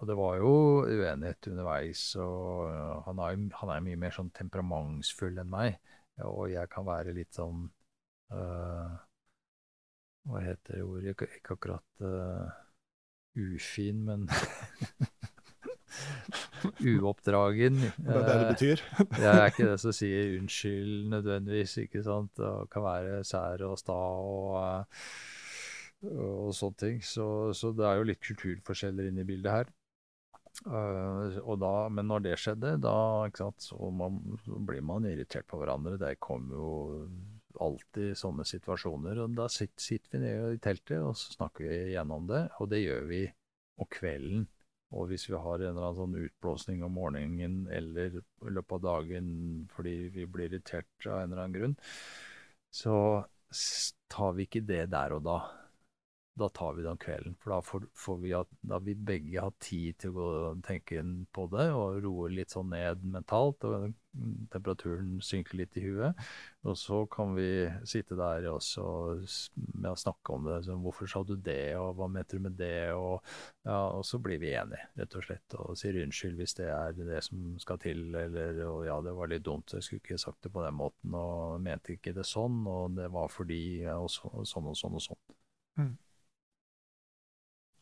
og 0.00 0.08
det 0.08 0.16
var 0.16 0.38
jo 0.40 0.52
uenighet 0.88 1.50
underveis. 1.50 2.02
og 2.16 2.70
han 3.04 3.20
er, 3.20 3.36
han 3.60 3.72
er, 3.74 3.84
mye 3.84 4.00
mer 4.00 4.14
sånn 4.16 4.32
temperamentsfull 4.36 5.36
enn 5.42 5.52
meg. 5.52 5.76
Og 6.24 6.50
jeg 6.52 6.68
kan 6.72 6.86
være 6.88 7.14
litt 7.16 7.36
sånn 7.36 7.66
uh, 8.32 8.96
Hva 10.28 10.42
heter 10.44 10.76
det 10.80 10.84
ordet? 10.84 11.14
Ikke, 11.14 11.28
ikke 11.36 11.56
akkurat 11.56 12.04
uh, 12.04 12.48
ufin, 13.40 14.04
men 14.08 14.26
uoppdragen. 16.80 17.76
Det 18.06 18.14
er 18.14 18.24
det 18.26 18.38
det 18.40 18.48
betyr. 18.54 18.84
jeg 19.24 19.32
er 19.32 19.50
ikke 19.52 19.68
det 19.68 19.80
som 19.82 19.96
sier 19.96 20.38
unnskyld 20.38 21.10
nødvendigvis, 21.12 21.76
ikke 21.84 22.04
sant. 22.06 22.32
Det 22.36 22.70
kan 22.72 22.86
være 22.86 23.20
sær 23.24 23.64
og 23.68 23.76
sta 23.80 23.98
og, 23.98 24.96
og 26.08 26.54
sånne 26.56 26.80
ting. 26.84 27.04
Så, 27.04 27.52
så, 27.56 27.72
det 27.76 27.86
er 27.88 28.00
jo 28.00 28.08
litt 28.12 28.24
kulturforskjeller 28.24 29.10
inne 29.10 29.24
i 29.24 29.28
bildet 29.28 29.52
her. 29.58 29.72
Uh, 30.66 31.56
da, 31.56 31.74
men 31.88 32.08
når 32.10 32.24
det 32.26 32.38
skjedde, 32.42 32.74
da 32.84 32.94
sant, 33.38 33.62
så, 33.64 33.78
man, 33.94 34.18
blir 34.44 34.82
man 34.84 35.06
irritert 35.08 35.48
på 35.48 35.60
hverandre. 35.60 35.96
Det 36.00 36.18
kommer 36.22 36.58
jo 36.58 36.72
alltid 37.60 38.16
sånne 38.18 38.46
situasjoner. 38.48 39.22
og 39.24 39.36
Da 39.38 39.48
sitter, 39.52 39.82
sitter 39.82 40.16
vi 40.18 40.24
nede 40.24 40.54
i 40.54 40.62
teltet 40.62 41.00
og 41.00 41.16
så 41.18 41.34
snakker 41.36 41.66
vi 41.66 41.78
gjennom 41.94 42.28
det, 42.30 42.46
og 42.60 42.70
det 42.72 42.82
gjør 42.84 43.06
vi 43.10 43.22
om 43.80 43.88
kvelden. 43.90 44.48
Og 44.90 45.06
hvis 45.10 45.28
vi 45.30 45.38
har 45.38 45.62
en 45.62 45.68
eller 45.70 45.86
annen 45.86 46.00
sånn 46.00 46.18
utblåsning 46.18 46.80
om 46.82 46.96
morgenen 46.98 47.60
eller 47.70 48.16
i 48.18 48.54
løpet 48.56 48.74
av 48.80 48.86
dagen 48.88 49.28
fordi 49.70 49.94
vi 50.10 50.26
blir 50.26 50.50
irritert 50.50 51.06
av 51.06 51.20
en 51.20 51.30
eller 51.30 51.44
annen 51.44 51.58
grunn, 51.58 51.76
så 52.74 52.96
tar 54.10 54.34
vi 54.34 54.48
ikke 54.48 54.66
det 54.66 54.88
der 54.90 55.14
og 55.14 55.22
da 55.26 55.38
da 56.40 56.48
tar 56.56 56.76
vi 56.76 56.84
det 56.84 56.90
om 56.92 57.00
kvelden. 57.00 57.36
For 57.40 57.54
da 57.54 57.60
får, 57.64 57.86
får 58.04 58.20
vi, 58.24 58.34
da 58.72 58.78
vi 58.84 58.94
begge 58.94 59.44
ha 59.44 59.50
tid 59.62 59.98
til 60.00 60.12
å 60.12 60.16
gå 60.18 60.28
og 60.50 60.62
tenke 60.66 61.02
på 61.36 61.46
det 61.52 61.70
og 61.76 62.00
roe 62.04 62.30
litt 62.32 62.54
sånn 62.54 62.72
ned 62.72 63.04
mentalt. 63.16 63.66
Og 63.68 63.92
temperaturen 64.50 65.20
synker 65.22 65.58
litt 65.60 65.76
i 65.78 65.84
huet. 65.84 66.18
Og 66.66 66.76
så 66.78 67.04
kan 67.10 67.34
vi 67.36 67.68
sitte 67.88 68.18
der 68.18 68.48
også 68.50 68.84
med 69.54 69.90
å 69.92 69.98
snakke 69.98 70.34
om 70.34 70.48
det. 70.48 70.58
Så 70.66 70.76
hvorfor 70.82 71.10
sa 71.10 71.22
du 71.26 71.36
det, 71.36 71.76
og 71.78 71.94
hva 71.98 72.08
mente 72.10 72.36
du 72.36 72.44
med 72.44 72.58
det? 72.58 72.90
Og, 72.96 73.20
ja, 73.66 73.78
og 73.94 74.04
så 74.06 74.20
blir 74.22 74.40
vi 74.42 74.52
enige, 74.58 74.90
rett 75.00 75.16
og 75.16 75.26
slett. 75.26 75.58
Og 75.62 75.78
sier 75.78 76.00
unnskyld 76.02 76.40
hvis 76.40 76.56
det 76.58 76.68
er 76.74 76.98
det 76.98 77.22
som 77.26 77.54
skal 77.62 77.80
til. 77.82 78.06
Eller 78.24 78.62
og 78.66 78.84
ja, 78.88 78.98
det 79.04 79.16
var 79.16 79.32
litt 79.32 79.46
dumt, 79.46 79.76
jeg 79.76 79.86
skulle 79.86 80.04
ikke 80.04 80.20
sagt 80.20 80.42
det 80.44 80.54
på 80.54 80.64
den 80.66 80.78
måten. 80.80 81.16
Og 81.16 81.60
mente 81.64 81.96
ikke 81.96 82.14
det 82.16 82.26
sånn, 82.28 82.62
og 82.68 82.98
det 82.98 83.10
var 83.14 83.32
fordi 83.32 83.62
og 83.94 84.10
så, 84.12 84.32
sånn 84.48 84.70
og 84.72 84.78
sånn 84.78 84.98
og 84.98 85.06
sånn. 85.10 85.22
Mm. 85.80 85.92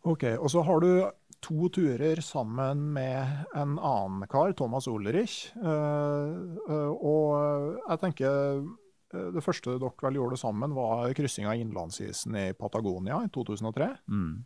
Ok, 0.07 0.25
Og 0.39 0.51
så 0.51 0.63
har 0.63 0.81
du 0.81 1.11
to 1.41 1.69
turer 1.75 2.21
sammen 2.25 2.93
med 2.95 3.27
en 3.55 3.79
annen 3.79 4.27
kar, 4.31 4.53
Thomas 4.59 4.87
Olerich. 4.91 5.53
Uh, 5.57 6.93
og 6.95 7.79
jeg 7.89 7.99
tenker 8.03 8.63
det 9.09 9.41
første 9.41 9.79
dere 9.81 10.05
vel 10.05 10.19
gjorde 10.19 10.37
sammen, 10.37 10.75
var 10.77 11.09
kryssing 11.17 11.47
av 11.49 11.57
innlandsisen 11.57 12.37
i 12.37 12.53
Patagonia 12.59 13.23
i 13.25 13.31
2003. 13.33 13.89
Mm. 14.13 14.45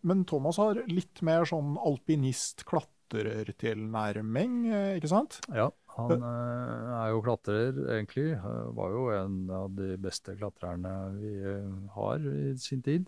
Men 0.00 0.24
Thomas 0.28 0.56
har 0.62 0.74
litt 0.88 1.22
mer 1.26 1.44
sånn 1.48 1.76
alpinist-klatrertilnærming, 1.76 4.52
ikke 4.96 5.08
sant? 5.10 5.40
Ja, 5.52 5.70
han 5.96 6.22
er 6.24 7.10
jo 7.12 7.22
klatrer, 7.24 7.72
egentlig. 7.96 8.28
Var 8.78 8.88
jo 8.94 9.02
en 9.16 9.50
av 9.52 9.70
de 9.76 9.96
beste 10.00 10.36
klatrerne 10.38 10.92
vi 11.18 11.34
har 11.96 12.18
i 12.30 12.56
sin 12.60 12.82
tid. 12.86 13.04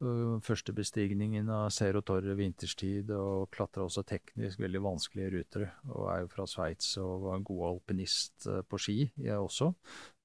Første 0.00 0.72
bestigningen 0.72 1.50
av 1.52 1.66
Zero 1.76 2.00
Torre 2.00 2.32
vinterstid, 2.32 3.10
og 3.12 3.50
klatra 3.52 3.84
også 3.84 4.00
teknisk 4.08 4.62
veldig 4.62 4.80
vanskelige 4.86 5.32
ruter. 5.34 5.66
Og 5.92 6.06
er 6.08 6.22
jo 6.22 6.30
fra 6.32 6.46
Sveits 6.48 6.94
og 7.02 7.26
var 7.26 7.36
en 7.36 7.44
god 7.44 7.66
alpinist 7.68 8.46
eh, 8.48 8.62
på 8.64 8.80
ski, 8.80 8.96
jeg 9.20 9.36
også, 9.36 9.68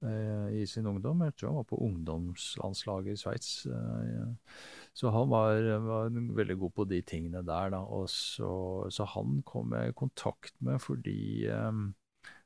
eh, 0.07 0.61
i 0.61 0.63
sin 0.71 0.87
ungdom. 0.87 1.25
Jeg 1.27 1.35
tror 1.35 1.51
han 1.51 1.59
var 1.59 1.67
på 1.73 1.81
ungdomslandslaget 1.89 3.17
i 3.17 3.19
Sveits. 3.19 3.51
Så 4.95 5.11
han 5.11 5.29
var, 5.35 5.59
var, 5.89 6.23
veldig 6.39 6.59
god 6.63 6.75
på 6.79 6.87
de 6.87 7.01
tingene 7.03 7.43
der, 7.43 7.75
da. 7.75 7.83
Og 7.83 8.07
så, 8.13 8.55
så 8.87 9.11
han 9.11 9.41
kom 9.43 9.75
jeg 9.75 9.91
i 9.91 9.99
kontakt 9.99 10.55
med 10.63 10.79
fordi 10.79 11.49
um, 11.51 11.89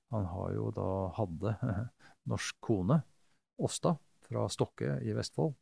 han 0.10 0.26
har 0.34 0.58
jo 0.58 0.74
da 0.74 0.92
hadde 1.22 1.58
norsk 2.34 2.58
kone, 2.66 3.04
Åsta, 3.62 4.00
fra 4.26 4.50
Stokke 4.50 4.98
i 5.06 5.14
Vestfold. 5.14 5.54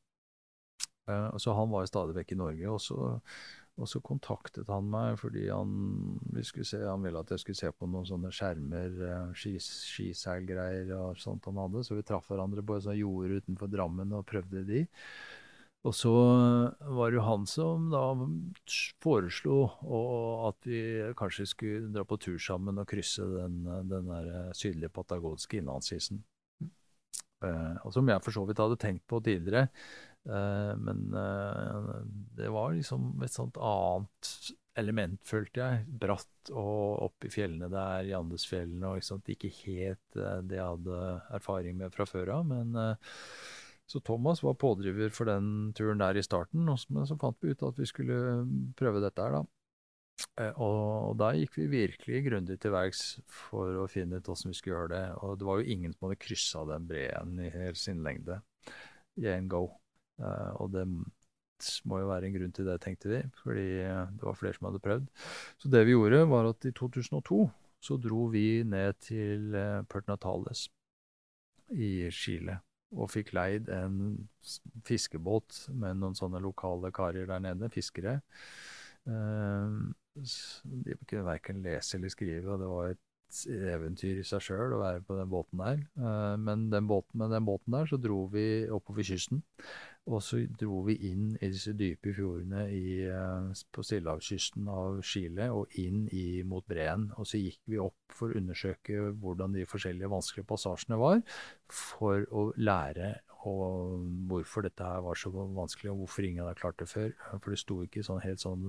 Uh, 1.07 1.37
så 1.37 1.55
han 1.55 1.71
var 1.71 1.87
stadig 1.87 2.17
vekk 2.17 2.35
i 2.35 2.39
Norge. 2.41 2.73
Og 2.73 2.81
så, 2.83 3.07
og 3.77 3.89
så, 3.89 4.01
kontaktet 4.03 4.69
han 4.73 4.89
meg 4.91 5.19
fordi 5.21 5.47
han, 5.47 5.71
se, 6.41 6.81
han, 6.81 7.03
ville 7.05 7.23
at 7.23 7.33
jeg 7.33 7.43
skulle 7.43 7.61
se 7.61 7.71
på 7.71 7.89
noen 7.89 8.07
sånne 8.09 8.33
skjermer, 8.35 9.01
uh, 9.07 9.33
skiseilgreier 9.37 10.93
og 10.99 11.19
sånt 11.21 11.47
han 11.49 11.63
hadde. 11.63 11.85
Så 11.87 11.97
vi 11.97 12.05
traff 12.07 12.29
hverandre 12.31 12.65
på 12.65 12.77
et 12.77 12.87
sånt 12.87 12.99
jorde 12.99 13.41
utenfor 13.41 13.71
Drammen 13.71 14.15
og 14.17 14.27
prøvde 14.29 14.65
de. 14.67 14.85
Og 15.87 15.93
så 15.95 16.11
var 16.11 17.11
det 17.13 17.19
jo 17.19 17.23
han 17.23 17.45
som 17.47 17.85
da 17.93 18.01
foreslo 18.99 19.59
at 20.49 20.65
vi 20.67 20.81
kanskje 21.15 21.45
skulle 21.47 21.91
dra 21.93 22.03
på 22.03 22.17
tur 22.19 22.41
sammen 22.41 22.81
og 22.81 22.89
krysse 22.89 23.23
den, 23.23 23.61
den 23.87 24.09
der 24.09 24.49
sydlige 24.57 24.91
patagonske 24.91 25.61
innlandsisen. 25.61 26.25
Uh, 27.37 27.77
og 27.85 27.93
som 27.93 28.07
jeg 28.09 28.23
for 28.25 28.33
så 28.33 28.43
vidt 28.49 28.59
hadde 28.61 28.79
tenkt 28.81 29.03
på 29.09 29.19
tidligere. 29.21 29.67
Uh, 30.27 30.73
men 30.81 31.03
uh, 31.13 31.99
det 32.37 32.49
var 32.51 32.73
liksom 32.75 33.13
et 33.23 33.33
sånt 33.33 33.59
annet 33.61 34.31
element, 34.77 35.21
følte 35.25 35.63
jeg. 35.63 35.85
Bratt 36.01 36.51
og 36.53 37.05
opp 37.07 37.27
i 37.27 37.31
fjellene 37.33 37.69
der, 37.71 38.09
i 38.09 38.15
Andesfjellene, 38.17 38.91
og 38.91 38.99
liksom, 38.99 39.23
ikke 39.25 39.49
helt 39.63 40.19
det 40.45 40.59
jeg 40.59 40.67
hadde 40.67 40.99
erfaring 41.33 41.79
med 41.79 41.95
fra 41.95 42.05
før 42.05 42.35
av. 42.35 42.45
Men 42.51 42.77
så 43.89 44.03
Thomas 44.05 44.43
var 44.45 44.59
pådriver 44.61 45.09
for 45.15 45.25
den 45.31 45.71
turen 45.73 46.03
der 46.03 46.19
i 46.19 46.23
starten, 46.25 46.67
men 46.67 47.09
så 47.09 47.17
fant 47.17 47.41
vi 47.41 47.55
ut 47.55 47.65
at 47.65 47.81
vi 47.81 47.89
skulle 47.89 48.19
prøve 48.77 49.01
dette 49.01 49.25
her, 49.25 49.39
da. 49.39 49.43
Eh, 50.41 50.53
og, 50.61 51.13
da 51.19 51.31
gikk 51.37 51.57
vi 51.59 51.67
virkelig 51.71 52.23
grundig 52.25 52.57
til 52.61 52.73
verks 52.73 53.03
for 53.29 53.83
å 53.83 53.87
finne 53.91 54.19
ut 54.19 54.29
hvordan 54.29 54.53
vi 54.53 54.57
skulle 54.59 54.75
gjøre 54.75 54.93
det. 54.93 55.05
Og 55.21 55.37
det 55.39 55.49
var 55.49 55.61
jo 55.61 55.75
ingen 55.75 55.93
som 55.93 56.07
hadde 56.07 56.21
kryssa 56.23 56.63
den 56.71 56.87
breen 56.89 57.41
i 57.43 57.51
hel 57.53 57.77
sin 57.79 58.01
lengde 58.05 58.41
i 59.21 59.29
en 59.33 59.49
go. 59.51 59.67
Uh, 60.17 60.53
og 60.63 60.73
det 60.73 60.85
må 61.89 62.01
jo 62.01 62.09
være 62.09 62.27
en 62.27 62.35
grunn 62.35 62.53
til 62.53 62.67
det, 62.69 62.77
tenkte 62.83 63.09
vi, 63.09 63.21
fordi 63.41 63.67
det 63.81 64.21
var 64.21 64.37
flere 64.37 64.53
som 64.53 64.67
hadde 64.69 64.81
prøvd. 64.83 65.07
Så 65.57 65.71
det 65.73 65.85
vi 65.87 65.95
gjorde, 65.95 66.27
var 66.29 66.49
at 66.51 66.67
i 66.69 66.73
2002 66.77 67.39
så 67.87 67.97
dro 68.01 68.27
vi 68.33 68.63
ned 68.65 68.97
til 69.05 69.53
uh, 69.55 69.83
Pert 69.89 70.09
Natales 70.09 70.67
i 71.73 72.09
Chile. 72.13 72.59
Og 72.95 73.09
fikk 73.11 73.33
leid 73.35 73.67
en 73.73 74.27
fiskebåt 74.87 75.65
med 75.75 75.97
noen 75.99 76.15
sånne 76.15 76.39
lokale 76.39 76.91
karer 76.95 77.27
der 77.27 77.41
nede, 77.43 77.67
fiskere. 77.73 78.21
De 79.03 80.95
kunne 81.03 81.25
verken 81.27 81.59
lese 81.65 81.97
eller 81.97 82.13
skrive, 82.13 82.47
og 82.53 82.61
det 82.61 82.69
var 82.71 82.93
et 82.93 83.03
eventyr 83.51 84.21
i 84.21 84.25
seg 84.27 84.43
sjøl 84.43 84.75
å 84.77 84.81
være 84.81 85.03
på 85.05 85.17
den 85.17 85.29
båten 85.31 85.61
der. 85.61 85.83
Eh, 85.99 86.35
men 86.41 86.67
den 86.71 86.87
båten, 86.89 87.19
med 87.21 87.33
den 87.35 87.47
båten 87.47 87.75
der 87.75 87.89
så 87.89 87.99
dro 88.01 88.25
vi 88.31 88.67
oppover 88.71 89.07
kysten. 89.07 89.43
Og 90.07 90.21
så 90.23 90.39
dro 90.59 90.79
vi 90.87 90.95
inn 91.09 91.33
i 91.41 91.49
disse 91.51 91.73
dype 91.75 92.13
fjordene 92.15 92.63
i, 92.71 93.03
eh, 93.11 93.63
på 93.75 93.83
stillehavskysten 93.83 94.67
av 94.71 95.01
Chile 95.03 95.49
og 95.51 95.73
inn 95.81 96.05
i, 96.15 96.43
mot 96.47 96.65
breen. 96.67 97.09
Og 97.17 97.27
så 97.27 97.41
gikk 97.41 97.59
vi 97.67 97.81
opp 97.83 98.15
for 98.15 98.31
å 98.31 98.39
undersøke 98.39 99.11
hvordan 99.19 99.57
de 99.57 99.67
forskjellige 99.67 100.11
vanskelige 100.13 100.47
passasjene 100.47 100.99
var, 101.01 101.23
for 101.67 102.23
å 102.31 102.51
lære 102.55 103.17
hvorfor 104.27 104.65
dette 104.65 104.83
her 104.83 105.03
var 105.05 105.15
så 105.15 105.29
vanskelig, 105.31 105.91
og 105.91 106.01
hvorfor 106.03 106.25
ingen 106.27 106.43
hadde 106.43 106.59
klart 106.59 106.79
det 106.81 106.89
før. 106.91 107.13
For 107.37 107.53
det 107.53 107.59
sto 107.61 107.77
ikke 107.83 108.03
sånn 108.03 108.23
helt 108.23 108.43
sånn 108.43 108.65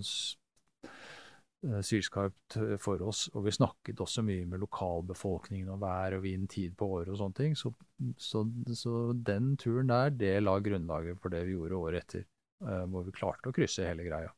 sylskarpt 1.62 2.56
eh, 2.56 2.76
for 2.80 3.02
oss. 3.06 3.26
Og 3.34 3.46
vi 3.46 3.54
snakket 3.54 4.00
også 4.02 4.24
mye 4.26 4.46
med 4.48 4.62
lokalbefolkningen 4.62 5.70
om 5.74 5.80
vær 5.82 6.18
og 6.18 6.24
vind, 6.26 6.48
tid 6.50 6.76
på 6.78 6.90
året 6.98 7.12
og 7.12 7.20
sånne 7.20 7.38
ting. 7.38 7.56
Så, 7.58 7.72
så, 8.16 8.44
så, 8.74 9.12
den 9.12 9.56
turen 9.60 9.90
der, 9.90 10.14
det 10.14 10.36
la 10.42 10.58
grunnlaget 10.62 11.20
for 11.22 11.34
det 11.34 11.44
vi 11.48 11.56
gjorde 11.56 11.82
året 11.82 12.04
etter. 12.04 12.28
Uh, 12.58 12.82
hvor 12.90 13.04
vi 13.06 13.14
klarte 13.14 13.50
å 13.50 13.54
krysse 13.54 13.86
hele 13.86 14.02
greia. 14.02 14.32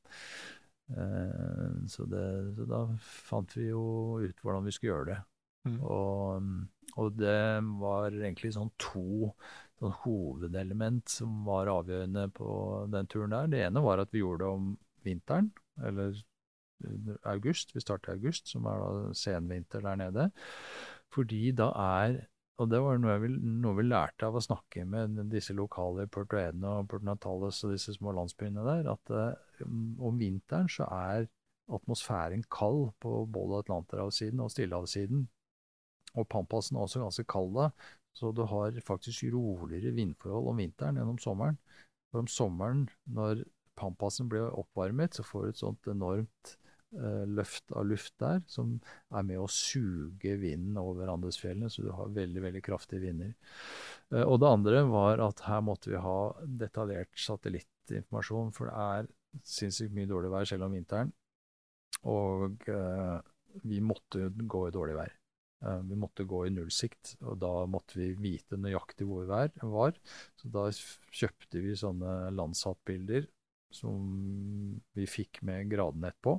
Så, 1.86 2.02
det, 2.10 2.22
så, 2.56 2.64
da 2.66 2.80
fant 3.00 3.52
vi 3.54 3.68
jo 3.68 4.18
ut 4.18 4.40
hvordan 4.42 4.64
vi 4.66 4.72
skulle 4.74 4.90
gjøre 4.90 5.08
det. 5.12 5.18
Mm. 5.70 5.76
Og, 5.86 6.48
og, 6.96 7.12
det 7.14 7.44
var 7.78 8.10
egentlig 8.10 8.50
sånn 8.56 8.72
to 8.80 9.30
sånn 9.78 9.94
hovedelement 10.02 11.08
som 11.08 11.44
var 11.46 11.70
avgjørende 11.70 12.26
på 12.34 12.50
den 12.92 13.08
turen 13.12 13.36
der. 13.36 13.52
Det 13.52 13.62
ene 13.68 13.84
var 13.84 14.02
at 14.02 14.10
vi 14.12 14.24
gjorde 14.24 14.42
det 14.42 14.50
om 14.50 14.66
vinteren, 15.06 15.52
eller 15.86 16.18
august. 17.28 17.74
Vi 17.74 17.82
starter 17.82 18.12
i 18.12 18.18
august, 18.18 18.50
som 18.52 18.66
er 18.68 18.82
da 18.82 19.14
senvinter 19.16 19.84
der 19.84 19.98
nede. 20.00 20.30
Fordi 21.14 21.50
da 21.56 21.70
er 21.76 22.20
og 22.60 22.68
det 22.68 22.80
var 22.84 22.98
noe, 23.00 23.14
vi, 23.22 23.30
noe 23.62 23.76
vi 23.78 23.86
lærte 23.86 24.26
av 24.28 24.34
å 24.36 24.42
snakke 24.44 24.82
med 24.84 25.16
disse 25.32 25.54
lokale 25.56 26.04
Puerto 26.12 26.36
Edno 26.36 26.74
og 26.82 26.90
Puerto 26.90 27.08
Natales 27.08 27.62
og 27.64 27.72
disse 27.72 27.94
små 27.96 28.12
landsbyene 28.18 28.64
der, 28.66 28.90
at 28.92 29.12
uh, 29.16 29.62
om 30.04 30.18
vinteren 30.20 30.68
så 30.68 30.84
er 30.92 31.24
atmosfæren 31.72 32.44
kald 32.52 32.90
på 33.00 33.14
både 33.32 33.62
Atlanterhavssiden 33.62 34.42
og 34.44 34.52
Stillehavssiden. 34.52 35.24
Og 36.20 36.28
Pampasen 36.28 36.76
er 36.76 36.84
også 36.84 37.00
ganske 37.00 37.24
kald 37.32 37.54
da, 37.56 37.70
så 38.12 38.32
du 38.36 38.42
har 38.50 38.76
faktisk 38.84 39.30
roligere 39.32 39.94
vindforhold 39.96 40.52
om 40.52 40.60
vinteren 40.60 41.00
enn 41.00 41.14
om 41.14 41.20
sommeren. 41.22 41.56
For 42.10 42.20
om 42.20 42.28
sommeren, 42.28 42.88
når 43.06 43.46
Pampasen 43.78 44.28
blir 44.28 44.50
oppvarmet, 44.50 45.16
så 45.16 45.24
får 45.24 45.46
du 45.46 45.54
et 45.54 45.62
sånt 45.62 45.88
enormt 45.88 46.56
løft 46.90 47.70
av 47.76 47.84
luft 47.86 48.16
der, 48.18 48.40
som 48.50 48.72
er 49.14 49.26
med 49.26 49.38
å 49.38 49.46
suge 49.50 50.32
vinden 50.40 50.78
over 50.80 51.12
Andesfjellene, 51.12 51.70
så 51.70 51.84
du 51.84 51.92
har 51.94 52.10
veldig, 52.16 52.42
veldig 52.48 52.62
kraftige 52.66 53.04
vinder. 53.04 53.34
Eh, 54.14 54.24
og 54.24 54.40
det 54.42 54.50
andre 54.50 54.82
var 54.90 55.22
at 55.24 55.44
her 55.46 55.62
måtte 55.64 55.92
vi 55.92 56.02
ha 56.02 56.18
detaljert 56.62 57.14
satellittinformasjon, 57.26 58.52
for 58.56 58.70
det 58.70 58.86
er 58.86 59.10
sinnssykt 59.46 59.94
mye 59.94 60.10
dårlig 60.10 60.32
vær 60.34 60.50
selv 60.50 60.66
om 60.66 60.76
vinteren. 60.76 61.14
Og 62.10 62.68
eh, 62.70 63.16
vi 63.66 63.80
måtte 63.84 64.30
gå 64.30 64.66
i 64.68 64.74
dårlig 64.74 64.96
vær. 64.98 65.16
Eh, 65.66 65.82
vi 65.90 65.98
måtte 66.00 66.26
gå 66.28 66.44
i 66.46 66.54
nullsikt, 66.54 67.16
og 67.22 67.38
da 67.42 67.52
måtte 67.70 68.00
vi 68.00 68.12
vite 68.18 68.58
nøyaktig 68.58 69.08
hvor 69.08 69.26
vi 69.26 69.42
var. 69.74 70.00
Så 70.40 70.50
da 70.52 70.66
kjøpte 70.70 71.62
vi 71.62 71.76
sånne 71.78 72.32
Landsat-bilder 72.34 73.28
som 73.74 74.80
vi 74.96 75.06
fikk 75.08 75.42
med 75.46 75.70
gradenett 75.70 76.18
på. 76.22 76.36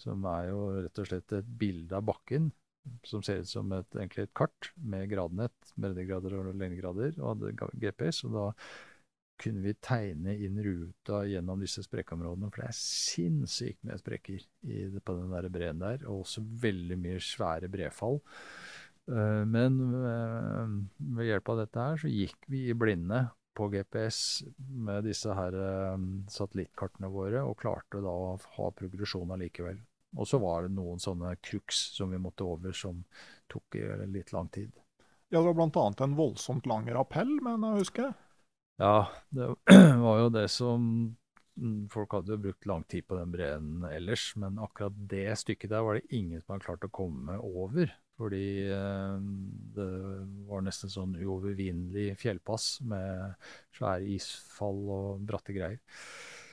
Som 0.00 0.24
er 0.30 0.50
jo 0.50 0.64
rett 0.80 1.02
og 1.02 1.10
slett 1.10 1.36
et 1.38 1.54
bilde 1.60 1.96
av 1.96 2.06
bakken 2.08 2.50
som 3.04 3.22
ser 3.22 3.42
ut 3.42 3.48
som 3.48 3.72
et, 3.76 3.88
egentlig 3.96 4.26
et 4.26 4.36
kart 4.36 4.70
med 4.76 5.08
gradenett, 5.10 5.74
breddegrader 5.80 6.36
og 6.38 6.54
lengdegrader, 6.54 7.18
og 7.20 7.44
hadde 7.44 7.68
GPS. 7.82 8.24
og 8.24 8.36
da 8.36 8.46
kunne 9.40 9.62
vi 9.64 9.72
tegne 9.80 10.34
inn 10.36 10.58
ruta 10.60 11.22
gjennom 11.28 11.62
disse 11.62 11.84
sprekkområdene. 11.86 12.50
For 12.52 12.62
det 12.62 12.68
er 12.68 12.76
sinnssykt 12.76 13.86
med 13.88 14.02
sprekker 14.02 14.36
i, 14.36 14.82
på 15.00 15.16
den 15.16 15.32
der 15.32 15.48
breen 15.52 15.80
der, 15.80 16.04
og 16.06 16.26
også 16.26 16.44
veldig 16.64 16.98
mye 17.00 17.22
svære 17.24 17.70
brefall. 17.72 18.20
Uh, 19.10 19.42
men 19.48 19.80
uh, 19.96 20.76
ved 21.16 21.30
hjelp 21.30 21.48
av 21.50 21.62
dette 21.62 21.86
her 21.86 22.02
så 22.02 22.10
gikk 22.12 22.44
vi 22.52 22.66
i 22.68 22.76
blinde 22.76 23.24
på 23.56 23.68
GPS 23.72 24.42
med 24.58 25.04
disse 25.08 25.34
her 25.34 25.56
uh, 25.56 25.96
satellittkartene 26.30 27.10
våre, 27.12 27.44
og 27.44 27.58
klarte 27.60 28.02
da 28.04 28.12
å 28.12 28.36
ha 28.56 28.70
progresjon 28.76 29.34
allikevel. 29.36 29.80
Og 30.18 30.26
så 30.26 30.40
var 30.42 30.64
det 30.66 30.74
noen 30.74 30.98
sånne 31.02 31.36
crux 31.44 31.84
som 31.94 32.10
vi 32.10 32.18
måtte 32.18 32.46
over, 32.46 32.74
som 32.74 33.04
tok 33.50 33.76
litt 34.10 34.32
lang 34.34 34.48
tid. 34.50 34.72
Ja, 35.30 35.38
det 35.38 35.52
var 35.52 35.70
bl.a. 35.70 35.86
en 36.04 36.16
voldsomt 36.18 36.66
lang 36.66 36.88
rappell, 36.90 37.30
men 37.46 37.62
jeg 37.62 37.84
husker. 37.84 38.14
Ja, 38.80 39.06
det 39.30 39.46
var 40.04 40.22
jo 40.24 40.28
det 40.32 40.46
som 40.50 40.84
mm, 41.60 41.88
Folk 41.92 42.16
hadde 42.16 42.34
jo 42.34 42.44
brukt 42.46 42.66
lang 42.66 42.82
tid 42.88 43.06
på 43.06 43.18
den 43.18 43.30
breen 43.34 43.84
ellers, 43.86 44.32
men 44.40 44.58
akkurat 44.58 44.96
det 45.10 45.28
stykket 45.38 45.70
der 45.70 45.84
var 45.86 45.98
det 45.98 46.16
ingen 46.16 46.40
som 46.40 46.56
hadde 46.56 46.66
klart 46.66 46.86
å 46.88 46.92
komme 46.98 47.36
over. 47.38 47.92
Fordi 48.20 48.68
eh, 48.68 49.14
det 49.76 49.88
var 50.50 50.64
nesten 50.66 50.92
sånn 50.92 51.14
uovervinnelig 51.16 52.18
fjellpass 52.20 52.66
med 52.84 53.38
svære 53.76 54.10
isfall 54.16 54.82
og 54.92 55.22
bratte 55.24 55.56
greier. 55.56 55.80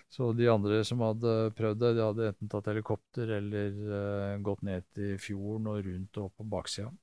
Så 0.07 0.29
de 0.31 0.47
andre 0.47 0.79
som 0.87 1.03
hadde 1.03 1.33
prøvd 1.57 1.81
det, 1.81 1.89
de 1.97 2.05
hadde 2.05 2.29
enten 2.29 2.51
tatt 2.51 2.69
helikopter 2.71 3.33
eller 3.41 3.73
uh, 3.91 4.37
gått 4.39 4.63
ned 4.63 4.85
til 4.95 5.17
fjorden 5.19 5.67
og 5.67 5.81
rundt 5.83 6.19
og 6.23 6.31
på 6.31 6.45
baksida. 6.47 6.93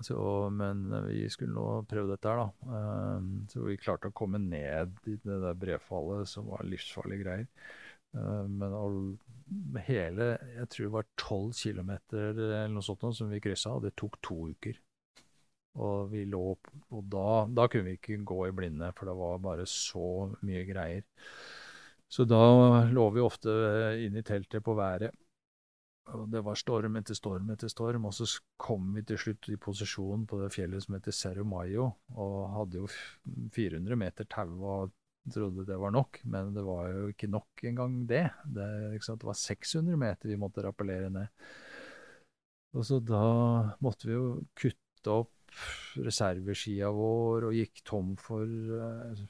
Så, 0.00 0.16
men 0.48 0.86
vi 1.04 1.26
skulle 1.28 1.52
nå 1.52 1.84
prøve 1.86 2.14
dette 2.14 2.30
her, 2.32 2.40
da. 2.40 2.78
Så 3.52 3.66
vi 3.66 3.76
klarte 3.76 4.08
å 4.08 4.16
komme 4.16 4.40
ned 4.40 4.96
i 5.04 5.18
det 5.20 5.36
der 5.42 5.58
brefallet, 5.60 6.24
som 6.32 6.48
var 6.48 6.64
livsfarlige 6.66 7.20
greier. 7.20 7.44
Men 8.48 8.72
all, 8.72 8.96
hele 9.86 10.30
Jeg 10.56 10.68
tror 10.70 10.86
det 10.86 10.94
var 10.94 11.10
tolv 11.20 11.52
kilometer 11.58 12.32
eller 12.32 12.72
noe 12.72 12.84
sånt 12.84 13.04
som 13.16 13.30
vi 13.30 13.42
kryssa, 13.44 13.74
og 13.76 13.86
det 13.86 13.94
tok 13.96 14.18
to 14.22 14.38
uker. 14.54 14.80
Og 15.74 16.12
vi 16.12 16.22
lå 16.30 16.44
Og 16.94 17.02
da, 17.10 17.44
da 17.50 17.66
kunne 17.68 17.88
vi 17.90 17.98
ikke 17.98 18.20
gå 18.22 18.46
i 18.48 18.54
blinde, 18.54 18.92
for 18.96 19.10
det 19.10 19.16
var 19.18 19.42
bare 19.42 19.66
så 19.66 20.30
mye 20.46 20.64
greier. 20.68 21.02
Så 22.08 22.24
da 22.28 22.84
lå 22.86 23.08
vi 23.10 23.24
ofte 23.24 23.50
inn 24.04 24.16
i 24.16 24.22
teltet 24.22 24.62
på 24.62 24.76
været 24.78 25.10
og 26.12 26.26
det 26.32 26.42
var 26.44 26.58
storm 26.58 26.98
etter 27.00 27.16
storm 27.16 27.48
etter 27.54 27.70
storm, 27.72 28.04
og 28.08 28.14
så 28.16 28.26
kom 28.60 28.90
vi 28.96 29.04
til 29.08 29.20
slutt 29.20 29.48
i 29.48 29.56
posisjon 29.60 30.26
på 30.28 30.40
det 30.42 30.50
fjellet 30.52 30.84
som 30.84 30.98
heter 30.98 31.16
Cerro 31.16 31.46
Mayo, 31.48 31.86
og 32.12 32.34
hadde 32.58 32.82
jo 32.82 32.90
400 33.54 33.96
meter 33.96 34.28
tau 34.28 34.52
og 34.60 34.92
trodde 35.32 35.64
det 35.68 35.76
var 35.80 35.94
nok, 35.94 36.20
men 36.28 36.52
det 36.56 36.64
var 36.66 36.90
jo 36.92 37.06
ikke 37.12 37.30
nok 37.32 37.64
engang 37.70 38.00
det. 38.08 38.26
Det, 38.44 38.66
det 38.92 39.24
var 39.24 39.38
600 39.40 39.96
meter 40.00 40.32
vi 40.32 40.40
måtte 40.40 40.64
rappellere 40.66 41.12
ned. 41.12 41.46
Og 42.74 42.84
så 42.86 42.98
da 43.00 43.24
måtte 43.84 44.10
vi 44.10 44.16
jo 44.16 44.28
kutte 44.58 45.14
opp 45.14 45.32
reserveskia 46.02 46.88
vår 46.90 47.48
og 47.48 47.56
gikk 47.56 47.82
tom 47.86 48.14
for 48.18 48.44
uh, 48.44 49.24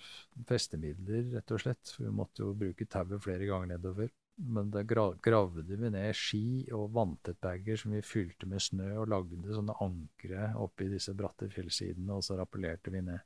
festemidler, 0.48 1.28
rett 1.36 1.52
og 1.52 1.60
slett. 1.60 1.94
For 1.96 2.06
vi 2.06 2.14
måtte 2.22 2.44
jo 2.44 2.54
bruke 2.58 2.88
tauet 2.88 3.22
flere 3.24 3.48
ganger 3.48 3.74
nedover. 3.74 4.12
Men 4.36 4.70
da 4.74 4.82
gravde 4.82 5.62
vi 5.68 5.90
ned 5.94 6.16
ski 6.18 6.64
og 6.74 6.88
vanntettbager 6.96 7.78
som 7.78 7.92
vi 7.94 8.02
fylte 8.02 8.48
med 8.50 8.62
snø, 8.64 8.88
og 9.04 9.12
lagde 9.12 9.54
sånne 9.54 9.76
ankre 9.84 10.48
oppi 10.58 10.88
disse 10.90 11.14
bratte 11.14 11.46
fjellsidene, 11.52 12.16
og 12.16 12.24
så 12.26 12.40
rappellerte 12.40 12.90
vi 12.90 13.04
ned. 13.04 13.22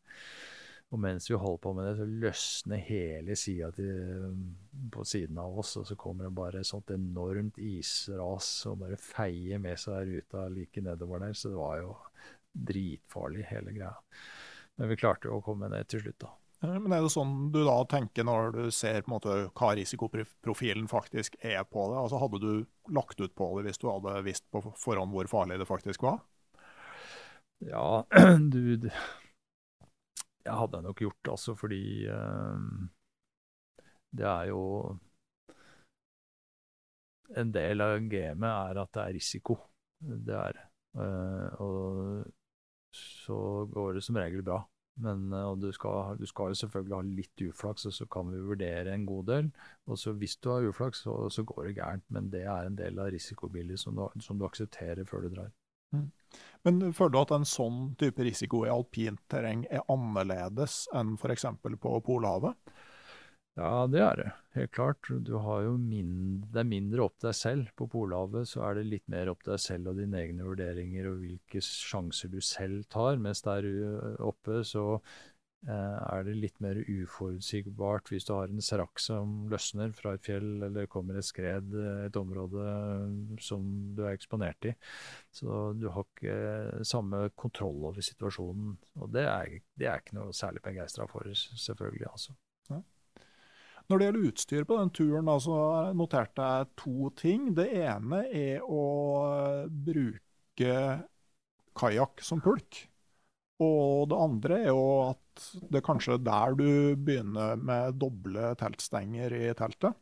Og 0.89 1.01
mens 1.05 1.27
vi 1.28 1.36
holder 1.36 1.60
på 1.60 1.73
med 1.77 1.85
det, 1.85 1.94
så 1.98 2.06
løsner 2.09 2.85
hele 2.86 3.35
sida 3.36 3.69
på 4.93 5.05
siden 5.05 5.40
av 5.43 5.59
oss, 5.60 5.74
og 5.77 5.85
så 5.89 5.97
kommer 6.01 6.24
det 6.24 6.36
bare 6.39 6.62
et 6.62 6.69
sånt 6.69 6.89
enormt 6.94 7.60
isras 7.60 8.48
og 8.70 8.81
bare 8.86 8.97
feier 8.97 9.60
med 9.60 9.77
seg 9.81 10.09
ruta 10.09 10.47
like 10.48 10.81
nedover 10.85 11.20
der. 11.27 11.36
Så 11.36 11.52
det 11.52 11.60
var 11.60 11.82
jo 11.82 11.93
dritfarlig, 12.73 13.44
hele 13.51 13.74
greia. 13.77 13.93
Men 14.81 14.89
vi 14.89 14.97
klarte 14.97 15.28
jo 15.28 15.39
å 15.39 15.44
komme 15.44 15.69
ned 15.69 15.90
til 15.93 16.06
slutt, 16.06 16.23
da. 16.24 16.32
Men 16.60 16.90
er 16.90 17.05
det 17.05 17.12
sånn 17.15 17.52
du 17.55 17.60
da 17.62 17.77
tenker 17.86 18.27
når 18.27 18.48
du 18.56 18.65
ser 18.74 19.05
på 19.05 19.12
en 19.12 19.15
måte 19.15 19.35
hva 19.52 19.69
risikoprofilen 19.78 20.89
faktisk 20.90 21.36
er 21.39 21.60
på 21.69 21.85
det? 21.93 22.01
Altså 22.01 22.19
Hadde 22.19 22.40
du 22.43 22.65
lagt 22.97 23.20
ut 23.20 23.35
på 23.39 23.52
det 23.59 23.69
hvis 23.69 23.78
du 23.78 23.86
hadde 23.93 24.16
visst 24.27 24.48
på 24.51 24.65
forhånd 24.74 25.15
hvor 25.15 25.31
farlig 25.31 25.60
det 25.60 25.69
faktisk 25.69 26.02
var? 26.09 26.19
Ja, 27.62 28.02
du 28.55 28.90
Jeg 30.49 30.57
hadde 30.57 30.81
jeg 30.81 30.87
nok 30.89 31.03
gjort 31.05 31.31
altså, 31.35 31.55
fordi 31.59 31.83
uh, 32.09 32.57
det 34.16 34.27
er 34.27 34.49
jo 34.49 34.62
En 37.37 37.53
del 37.53 37.85
av 37.85 37.99
gamet 38.09 38.49
er 38.49 38.79
at 38.81 38.93
det 38.97 39.03
er 39.03 39.15
risiko. 39.19 39.59
Det 40.01 40.33
er 40.33 40.55
det. 40.57 40.62
Uh, 40.97 41.61
og 41.61 42.31
så 42.97 43.66
går 43.69 43.99
det 43.99 44.03
som 44.07 44.16
regel 44.16 44.43
bra. 44.43 44.62
Men 44.99 45.33
eh, 45.33 45.57
du 45.57 45.70
skal, 45.73 46.16
du, 46.19 46.27
skal, 46.27 46.53
jo 46.53 46.59
selvfølgelig 46.62 46.97
ha 46.97 47.03
litt 47.07 47.43
uflaks, 47.49 47.87
og 47.87 47.95
så 47.95 48.07
kan 48.11 48.33
vi 48.33 48.43
vurdere 48.43 48.95
en 48.95 49.07
god 49.07 49.29
del. 49.31 49.51
Og 49.87 49.99
så 49.99 50.15
hvis 50.19 50.37
du 50.43 50.51
har 50.51 50.66
uflaks, 50.66 51.05
så, 51.07 51.15
så 51.31 51.45
går 51.47 51.69
det 51.69 51.77
gærent. 51.79 52.05
Men 52.15 52.31
det 52.33 52.43
er 52.45 52.66
en 52.66 52.79
del 52.79 52.99
av 52.99 53.12
risikobildet 53.15 53.81
som, 53.81 54.01
som, 54.20 54.39
du 54.39 54.47
aksepterer 54.49 55.05
før 55.09 55.27
du 55.27 55.35
drar. 55.37 55.53
Mm. 55.95 56.09
Men 56.66 56.93
føler 56.97 57.14
du 57.14 57.20
at 57.22 57.35
en 57.36 57.48
sånn 57.48 57.80
type 58.01 58.24
risiko 58.26 58.64
i 58.66 58.72
alpint 58.72 59.20
terreng 59.30 59.64
er 59.70 59.86
annerledes 59.93 60.86
enn 60.97 61.14
f.eks. 61.18 61.47
på 61.62 61.98
Polhavet? 62.06 62.59
Ja, 63.59 63.89
det 63.90 64.02
er 64.05 64.20
det. 64.20 64.28
Helt 64.55 64.70
klart. 64.74 65.09
Mindre, 65.10 66.51
det 66.55 66.60
er 66.62 66.68
mindre 66.68 67.06
opp 67.09 67.16
deg 67.24 67.35
selv. 67.35 67.72
På 67.78 67.89
Polhavet 67.90 68.47
så 68.47 68.62
er 68.68 68.78
det 68.78 68.85
litt 68.86 69.06
mer 69.10 69.32
opp 69.32 69.43
deg 69.47 69.59
selv 69.62 69.90
og 69.90 69.98
dine 69.98 70.20
egne 70.20 70.47
vurderinger 70.47 71.09
og 71.10 71.24
hvilke 71.24 71.62
sjanser 71.64 72.30
du 72.30 72.39
selv 72.44 72.86
tar. 72.93 73.18
Mens 73.18 73.43
der 73.47 73.66
oppe 74.22 74.62
så 74.66 75.01
er 75.66 76.22
det 76.24 76.36
litt 76.39 76.60
mer 76.62 76.78
uforutsigbart 76.86 78.12
hvis 78.12 78.28
du 78.28 78.32
har 78.36 78.52
en 78.52 78.62
serak 78.62 79.01
som 79.02 79.48
løsner 79.51 79.90
fra 79.97 80.14
et 80.14 80.24
fjell, 80.24 80.62
eller 80.68 80.86
kommer 80.90 81.18
et 81.18 81.26
skred, 81.26 81.74
et 82.06 82.18
område 82.20 82.66
som 83.43 83.64
du 83.97 84.05
er 84.05 84.14
eksponert 84.14 84.70
i. 84.70 84.74
Så 85.35 85.72
du 85.74 85.89
har 85.90 86.06
ikke 86.06 86.85
samme 86.86 87.26
kontroll 87.35 87.90
over 87.90 88.05
situasjonen. 88.05 88.76
Og 89.02 89.10
det 89.14 89.26
er, 89.26 89.59
det 89.74 89.90
er 89.90 90.05
ikke 90.05 90.20
noe 90.20 90.36
særlig 90.36 90.62
begeistra 90.64 91.09
for, 91.10 91.26
selvfølgelig. 91.35 92.06
altså. 92.12 92.39
Når 93.89 93.98
det 93.98 94.06
gjelder 94.06 94.28
utstyr 94.28 94.64
på 94.68 94.76
den 94.76 94.90
turen, 94.93 95.28
så 95.40 95.59
noterte 95.97 96.44
jeg 96.44 96.68
to 96.76 97.09
ting. 97.16 97.47
Det 97.56 97.70
ene 97.72 98.20
er 98.28 98.60
å 98.60 98.82
bruke 99.72 100.74
kajakk 101.78 102.20
som 102.24 102.43
pulk. 102.44 102.82
Og 103.64 104.09
det 104.10 104.18
andre 104.22 104.60
er 104.62 104.68
jo 104.70 104.85
at 105.09 105.48
det 105.70 105.80
er 105.80 105.86
kanskje 105.86 106.18
der 106.22 106.55
du 106.59 106.68
begynner 106.94 107.59
med 107.59 107.98
doble 107.98 108.52
teltstenger 108.59 109.35
i 109.35 109.48
teltet. 109.59 109.98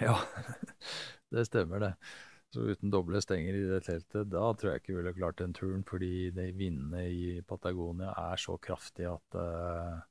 Ja, 0.00 0.18
det 1.32 1.46
stemmer 1.48 1.82
det. 1.82 1.94
Så 2.52 2.66
uten 2.68 2.92
doble 2.92 3.20
stenger 3.24 3.56
i 3.56 3.64
det 3.64 3.80
teltet, 3.86 4.28
da 4.28 4.50
tror 4.52 4.74
jeg 4.74 4.82
ikke 4.82 4.92
vi 4.92 4.98
ville 4.98 5.14
klart 5.16 5.38
den 5.40 5.54
turen. 5.56 5.84
Fordi 5.88 6.28
de 6.36 6.50
vindene 6.56 7.06
i 7.08 7.40
Patagonia 7.48 8.12
er 8.12 8.40
så 8.40 8.58
kraftige 8.60 9.14
at 9.14 9.40
uh, 9.40 10.02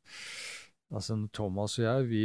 Altså, 0.91 1.15
Thomas 1.31 1.77
og 1.79 1.85
jeg 1.85 2.07
vi 2.09 2.23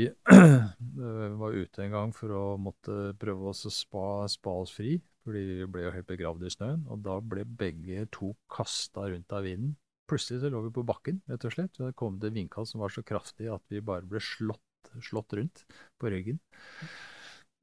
var 1.41 1.55
ute 1.55 1.85
en 1.85 1.93
gang 1.93 2.15
for 2.15 2.33
å 2.35 2.45
måtte 2.59 3.13
prøve 3.21 3.53
oss 3.53 3.63
å 3.69 3.71
spa, 3.71 4.07
spa 4.27 4.57
oss 4.65 4.73
fri, 4.75 4.97
fordi 5.23 5.43
vi 5.61 5.69
ble 5.71 5.85
jo 5.85 5.93
helt 5.95 6.09
begravd 6.09 6.43
i 6.49 6.51
snøen. 6.51 6.83
Og 6.91 7.05
da 7.05 7.21
ble 7.23 7.45
begge 7.47 8.09
to 8.17 8.33
kasta 8.51 9.07
rundt 9.13 9.37
av 9.37 9.47
vinden. 9.47 9.77
Plutselig 10.07 10.43
så 10.43 10.53
lå 10.53 10.63
vi 10.69 10.71
på 10.75 10.87
bakken, 10.87 11.21
rett 11.27 11.45
og 11.49 11.55
slett. 11.55 11.75
Det 11.81 11.97
kom 11.99 12.21
det 12.23 12.31
vindkast 12.37 12.75
som 12.75 12.83
var 12.85 12.95
så 12.95 13.03
kraftig 13.07 13.51
at 13.51 13.65
vi 13.73 13.83
bare 13.85 14.07
ble 14.07 14.23
slått, 14.23 14.93
slått 15.03 15.35
rundt 15.35 15.65
på 15.99 16.11
ryggen. 16.13 16.41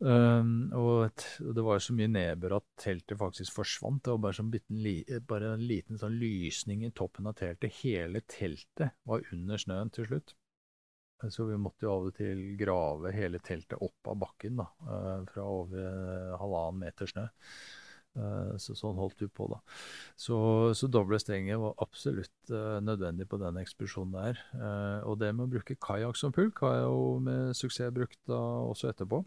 Um, 0.03 0.68
og, 0.76 1.06
et, 1.06 1.24
og, 1.45 1.53
det 1.56 1.64
var 1.64 1.80
så 1.80 1.94
mye 1.95 2.11
nedbør 2.11 2.57
at 2.57 2.65
teltet 2.84 3.20
faktisk 3.20 3.56
forsvant. 3.56 4.02
Det 4.03 4.11
var 4.11 4.24
bare, 4.26 4.38
sånn 4.40 4.52
biten, 4.52 4.82
bare 5.30 5.53
en 5.56 5.64
liten 5.64 5.99
sånn 6.02 6.18
lysning 6.20 6.84
i 6.84 6.91
toppen 6.91 7.30
av 7.30 7.38
teltet. 7.40 7.78
Hele 7.84 8.24
teltet 8.28 8.98
var 9.07 9.24
under 9.32 9.61
snøen 9.61 9.94
til 9.95 10.10
slutt. 10.10 10.36
Så 11.32 11.45
vi 11.48 11.56
måtte 11.56 11.86
jo 11.86 11.94
av 11.94 12.10
og 12.10 12.18
til 12.18 12.41
grave 12.60 13.14
hele 13.15 13.40
teltet 13.40 13.80
opp 13.80 14.11
av 14.11 14.20
bakken 14.26 14.60
da, 14.60 14.68
uh, 14.90 15.24
fra 15.30 15.48
over 15.48 16.36
halvannen 16.41 16.84
meter 16.84 17.07
snø. 17.07 17.30
Uh, 18.14 18.53
så 18.61 18.76
sånn 18.77 18.99
holdt 18.99 19.23
vi 19.23 19.27
på, 19.27 19.48
da. 19.49 19.57
Så, 20.19 20.38
så 20.77 20.90
doble 20.91 21.18
strenger 21.22 21.61
var 21.61 21.80
absolutt 21.81 22.53
uh, 22.53 22.77
nødvendig 22.84 23.26
på 23.30 23.40
den 23.41 23.57
ekspedisjonen 23.64 24.14
der. 24.14 24.44
og 25.10 25.18
det 25.22 25.31
med 25.34 25.48
å 25.48 25.53
bruke 25.56 25.80
kajakk 25.81 26.19
som 26.19 26.34
pulk 26.35 26.61
har 26.65 26.77
jeg 26.77 26.90
jo 26.90 27.07
med 27.26 27.57
suksess 27.57 27.94
brukt 27.95 28.19
da 28.30 28.41
også 28.69 28.91
etterpå. 28.94 29.23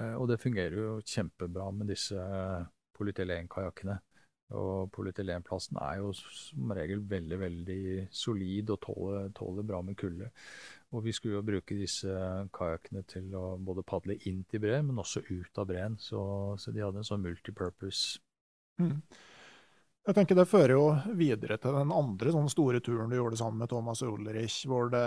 Eh, 0.00 0.14
og 0.16 0.28
det 0.30 0.40
fungerer 0.40 0.76
jo 0.78 1.00
kjempebra 1.04 1.70
med 1.74 1.92
disse 1.92 2.28
polyetelen-kajakkene. 2.96 3.98
Og 4.58 4.88
polyetylenplasten 4.90 5.78
er 5.78 6.00
jo 6.00 6.10
som 6.16 6.72
regel 6.74 7.04
veldig 7.06 7.36
veldig 7.38 7.82
solid 8.10 8.72
og 8.74 8.80
tåler, 8.82 9.28
tåler 9.36 9.66
bra 9.66 9.78
med 9.86 9.98
kulde. 10.00 10.32
Og 10.90 11.04
vi 11.04 11.12
skulle 11.14 11.38
jo 11.38 11.46
bruke 11.46 11.76
disse 11.78 12.10
kajakkene 12.54 13.04
til 13.06 13.28
å 13.38 13.54
både 13.62 13.84
padle 13.86 14.16
inn 14.26 14.42
til 14.50 14.62
breen, 14.64 14.88
men 14.88 14.98
også 14.98 15.22
ut 15.28 15.60
av 15.62 15.68
breen. 15.70 15.98
Så, 16.02 16.22
så, 16.58 16.72
de 16.74 16.82
hadde 16.82 17.02
en 17.02 17.06
sånn 17.06 17.22
multipurpose. 17.22 18.18
Mm. 18.82 18.96
Jeg 20.08 20.16
tenker 20.16 20.38
Det 20.38 20.46
fører 20.48 20.72
jo 20.74 20.84
videre 21.14 21.58
til 21.60 21.76
den 21.76 21.92
andre 21.92 22.32
sånn 22.32 22.48
store 22.50 22.80
turen 22.82 23.12
du 23.12 23.18
gjorde 23.18 23.38
sammen 23.38 23.60
med 23.60 23.70
Thomas 23.70 24.00
Ulrich, 24.02 24.62
hvor 24.66 24.88
det, 24.90 25.02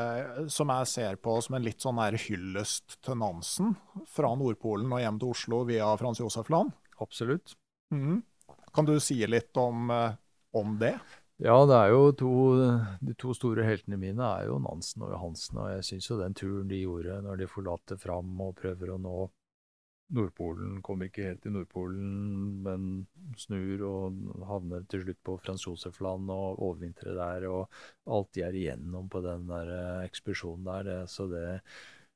som 0.53 0.69
jeg 0.71 0.91
ser 0.91 1.17
på 1.19 1.33
som 1.41 1.57
en 1.57 1.65
litt 1.65 1.83
sånn 1.83 1.99
hyllest 1.99 2.99
til 3.03 3.17
Nansen. 3.19 3.73
Fra 4.13 4.31
Nordpolen 4.37 4.93
og 4.93 5.01
hjem 5.01 5.19
til 5.19 5.33
Oslo 5.33 5.63
via 5.67 5.89
Frans 5.99 6.21
Josef 6.21 6.53
Land. 6.53 6.71
Absolutt. 7.03 7.57
Mm. 7.91 8.21
Kan 8.73 8.87
du 8.87 8.95
si 9.01 9.17
litt 9.27 9.57
om, 9.57 9.89
eh, 9.91 10.15
om, 10.53 10.77
det? 10.79 10.95
Ja, 11.41 11.55
det 11.65 11.75
er 11.75 11.89
jo 11.89 12.11
to, 12.13 12.33
de 13.01 13.13
to 13.19 13.33
store 13.33 13.65
heltene 13.65 13.97
mine 13.97 14.25
er 14.37 14.49
jo 14.51 14.59
Nansen 14.61 15.01
og 15.05 15.15
Johansen. 15.15 15.57
Og 15.63 15.71
jeg 15.73 15.87
syns 15.87 16.09
jo 16.11 16.19
den 16.19 16.35
turen 16.37 16.69
de 16.69 16.83
gjorde 16.83 17.21
når 17.25 17.41
de 17.41 17.49
forlater 17.49 17.99
Fram 17.99 18.35
og 18.43 18.59
prøver 18.61 18.93
å 18.93 18.99
nå 19.01 19.15
Nordpolen 20.13 20.81
kommer 20.85 21.07
ikke 21.09 21.25
helt 21.25 21.41
til 21.41 21.55
Nordpolen, 21.55 22.09
men 22.61 22.83
snur 23.39 23.81
og 23.87 24.17
havner 24.45 24.83
til 24.91 25.01
slutt 25.05 25.19
på 25.25 25.37
Frans 25.41 25.63
Josef-land 25.65 26.29
og 26.29 26.59
overvintrer 26.67 27.17
der. 27.17 27.47
Og 27.49 28.13
alt 28.17 28.29
de 28.35 28.43
er 28.45 28.57
igjennom 28.59 29.09
på 29.09 29.23
den 29.25 29.47
der 29.49 29.71
eh, 29.73 30.05
ekspedisjonen 30.05 30.67
der, 30.67 30.89
det, 30.89 30.99
så 31.09 31.25
det 31.31 31.47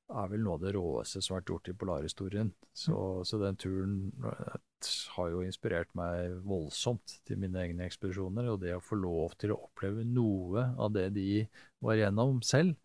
er 0.08 0.30
vel 0.32 0.44
noe 0.44 0.56
av 0.56 0.64
det 0.64 0.74
råeste 0.76 1.22
som 1.22 1.36
har 1.36 1.42
vært 1.42 1.52
gjort 1.52 1.70
i 1.72 1.76
polarhistorien. 1.82 2.52
Så, 2.72 2.94
mm. 2.96 3.26
så 3.28 3.40
den 3.42 3.60
turen 3.60 3.98
eh, 4.24 4.60
har 5.18 5.34
jo 5.34 5.42
inspirert 5.44 5.92
meg 5.98 6.38
voldsomt 6.48 7.18
til 7.28 7.42
mine 7.42 7.60
egne 7.66 7.88
ekspedisjoner. 7.90 8.48
Og 8.54 8.62
det 8.64 8.76
å 8.78 8.84
få 8.84 9.00
lov 9.02 9.36
til 9.42 9.54
å 9.56 9.60
oppleve 9.68 10.06
noe 10.08 10.70
av 10.78 10.94
det 10.96 11.10
de 11.18 11.44
var 11.84 12.00
igjennom 12.00 12.40
selv, 12.46 12.78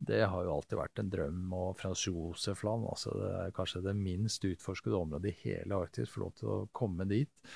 det 0.00 0.22
har 0.24 0.46
jo 0.46 0.54
alltid 0.54 0.78
vært 0.80 1.02
en 1.02 1.12
drøm. 1.12 1.42
Og 1.52 1.76
Frans 1.80 2.06
Josef-land, 2.08 2.88
altså 2.88 3.12
det 3.18 3.30
er 3.42 3.54
kanskje 3.56 3.84
det 3.84 3.96
minst 3.98 4.46
utforskede 4.48 4.96
området 4.96 5.34
i 5.34 5.38
hele 5.44 5.82
Arktis. 5.84 6.08
Få 6.14 6.24
lov 6.24 6.34
til 6.40 6.52
å 6.54 6.58
komme 6.76 7.04
dit 7.10 7.52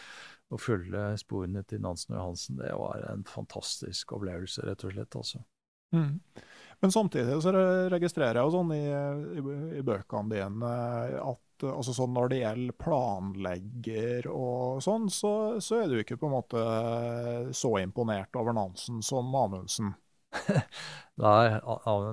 og 0.53 0.61
følge 0.61 1.07
sporene 1.19 1.65
til 1.67 1.81
Nansen 1.83 2.15
og 2.15 2.21
Johansen, 2.21 2.59
det 2.61 2.75
var 2.77 3.01
en 3.09 3.25
fantastisk 3.27 4.13
opplevelse, 4.15 4.63
rett 4.69 4.85
og 4.87 4.93
slett. 4.93 5.17
altså. 5.17 5.41
Mm. 5.97 6.21
Men 6.85 6.93
samtidig 6.93 7.39
så 7.41 7.51
registrerer 7.89 8.37
jeg 8.37 8.45
jo 8.45 8.53
sånn 8.53 8.73
i, 8.77 8.83
i, 8.85 9.43
i 9.81 9.85
bøkene 9.87 10.29
dine 10.35 10.73
at 11.17 11.65
altså 11.65 11.95
sånn 11.97 12.13
når 12.13 12.29
det 12.29 12.41
gjelder 12.43 12.77
planlegger 12.83 14.29
og 14.29 14.83
sånn, 14.85 15.07
så, 15.09 15.31
så, 15.65 15.79
er 15.81 15.89
du 15.89 16.03
ikke 16.03 16.19
på 16.21 16.29
en 16.29 16.35
måte 16.35 16.65
så 17.57 17.71
imponert 17.81 18.37
over 18.37 18.53
Nansen 18.53 19.01
som 19.07 19.33
Amundsen. 19.41 19.95
Nei, 21.25 21.57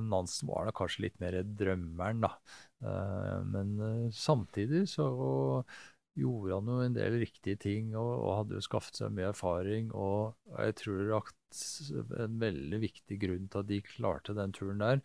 Nansen 0.07 0.47
var 0.53 0.69
da 0.69 0.75
kanskje 0.77 1.09
litt 1.09 1.19
mer 1.19 1.41
drømmeren, 1.43 2.23
da. 2.23 2.31
Eh, 2.87 3.37
men 3.51 3.75
eh, 3.89 4.07
samtidig 4.15 4.85
så 4.93 5.09
gjorde 6.17 6.57
han 6.57 6.71
jo 6.71 6.79
en 6.83 6.95
del 6.95 7.19
riktige 7.21 7.59
ting 7.61 7.93
og, 7.95 8.11
og 8.19 8.33
hadde 8.41 8.57
jo 8.57 8.65
skaffet 8.65 8.99
seg 8.99 9.13
mye 9.15 9.29
erfaring. 9.31 9.91
Og 9.95 10.33
jeg 10.57 10.77
tror 10.81 11.13
at 11.21 11.61
en 12.23 12.39
veldig 12.41 12.79
viktig 12.81 13.19
grunn 13.21 13.47
til 13.51 13.63
at 13.63 13.69
de 13.69 13.79
klarte 13.85 14.35
den 14.37 14.55
turen 14.55 14.83
der, 14.83 15.01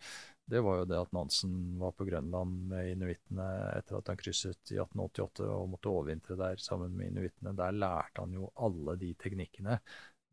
det 0.47 0.61
var 0.63 0.79
jo 0.79 0.87
det 0.87 0.99
at 0.99 1.11
Nansen 1.15 1.55
var 1.79 1.91
på 1.91 2.05
Grønland 2.07 2.69
med 2.71 2.93
inuittene 2.93 3.47
etter 3.75 3.97
at 3.97 4.11
han 4.11 4.19
krysset 4.19 4.71
i 4.71 4.77
1888 4.79 5.47
og 5.51 5.65
måtte 5.73 5.91
overvintre 5.91 6.37
der 6.39 6.61
sammen 6.63 6.95
med 6.95 7.11
inuittene. 7.11 7.51
Der 7.57 7.75
lærte 7.75 8.23
han 8.23 8.35
jo 8.37 8.47
alle 8.63 8.95
de 9.01 9.11
teknikkene 9.19 9.75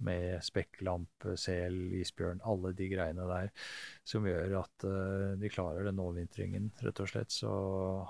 med 0.05 0.43
spekklamp, 0.45 1.27
sel, 1.39 1.77
isbjørn, 2.01 2.43
alle 2.45 2.73
de 2.77 2.89
greiene 2.91 3.27
der 3.29 3.51
som 4.07 4.27
gjør 4.27 4.57
at 4.61 4.87
uh, 4.89 5.35
de 5.41 5.51
klarer 5.53 5.87
den 5.89 6.01
overvintringen, 6.03 6.71
rett 6.85 7.03
og 7.05 7.11
slett. 7.11 7.33
Så 7.33 7.51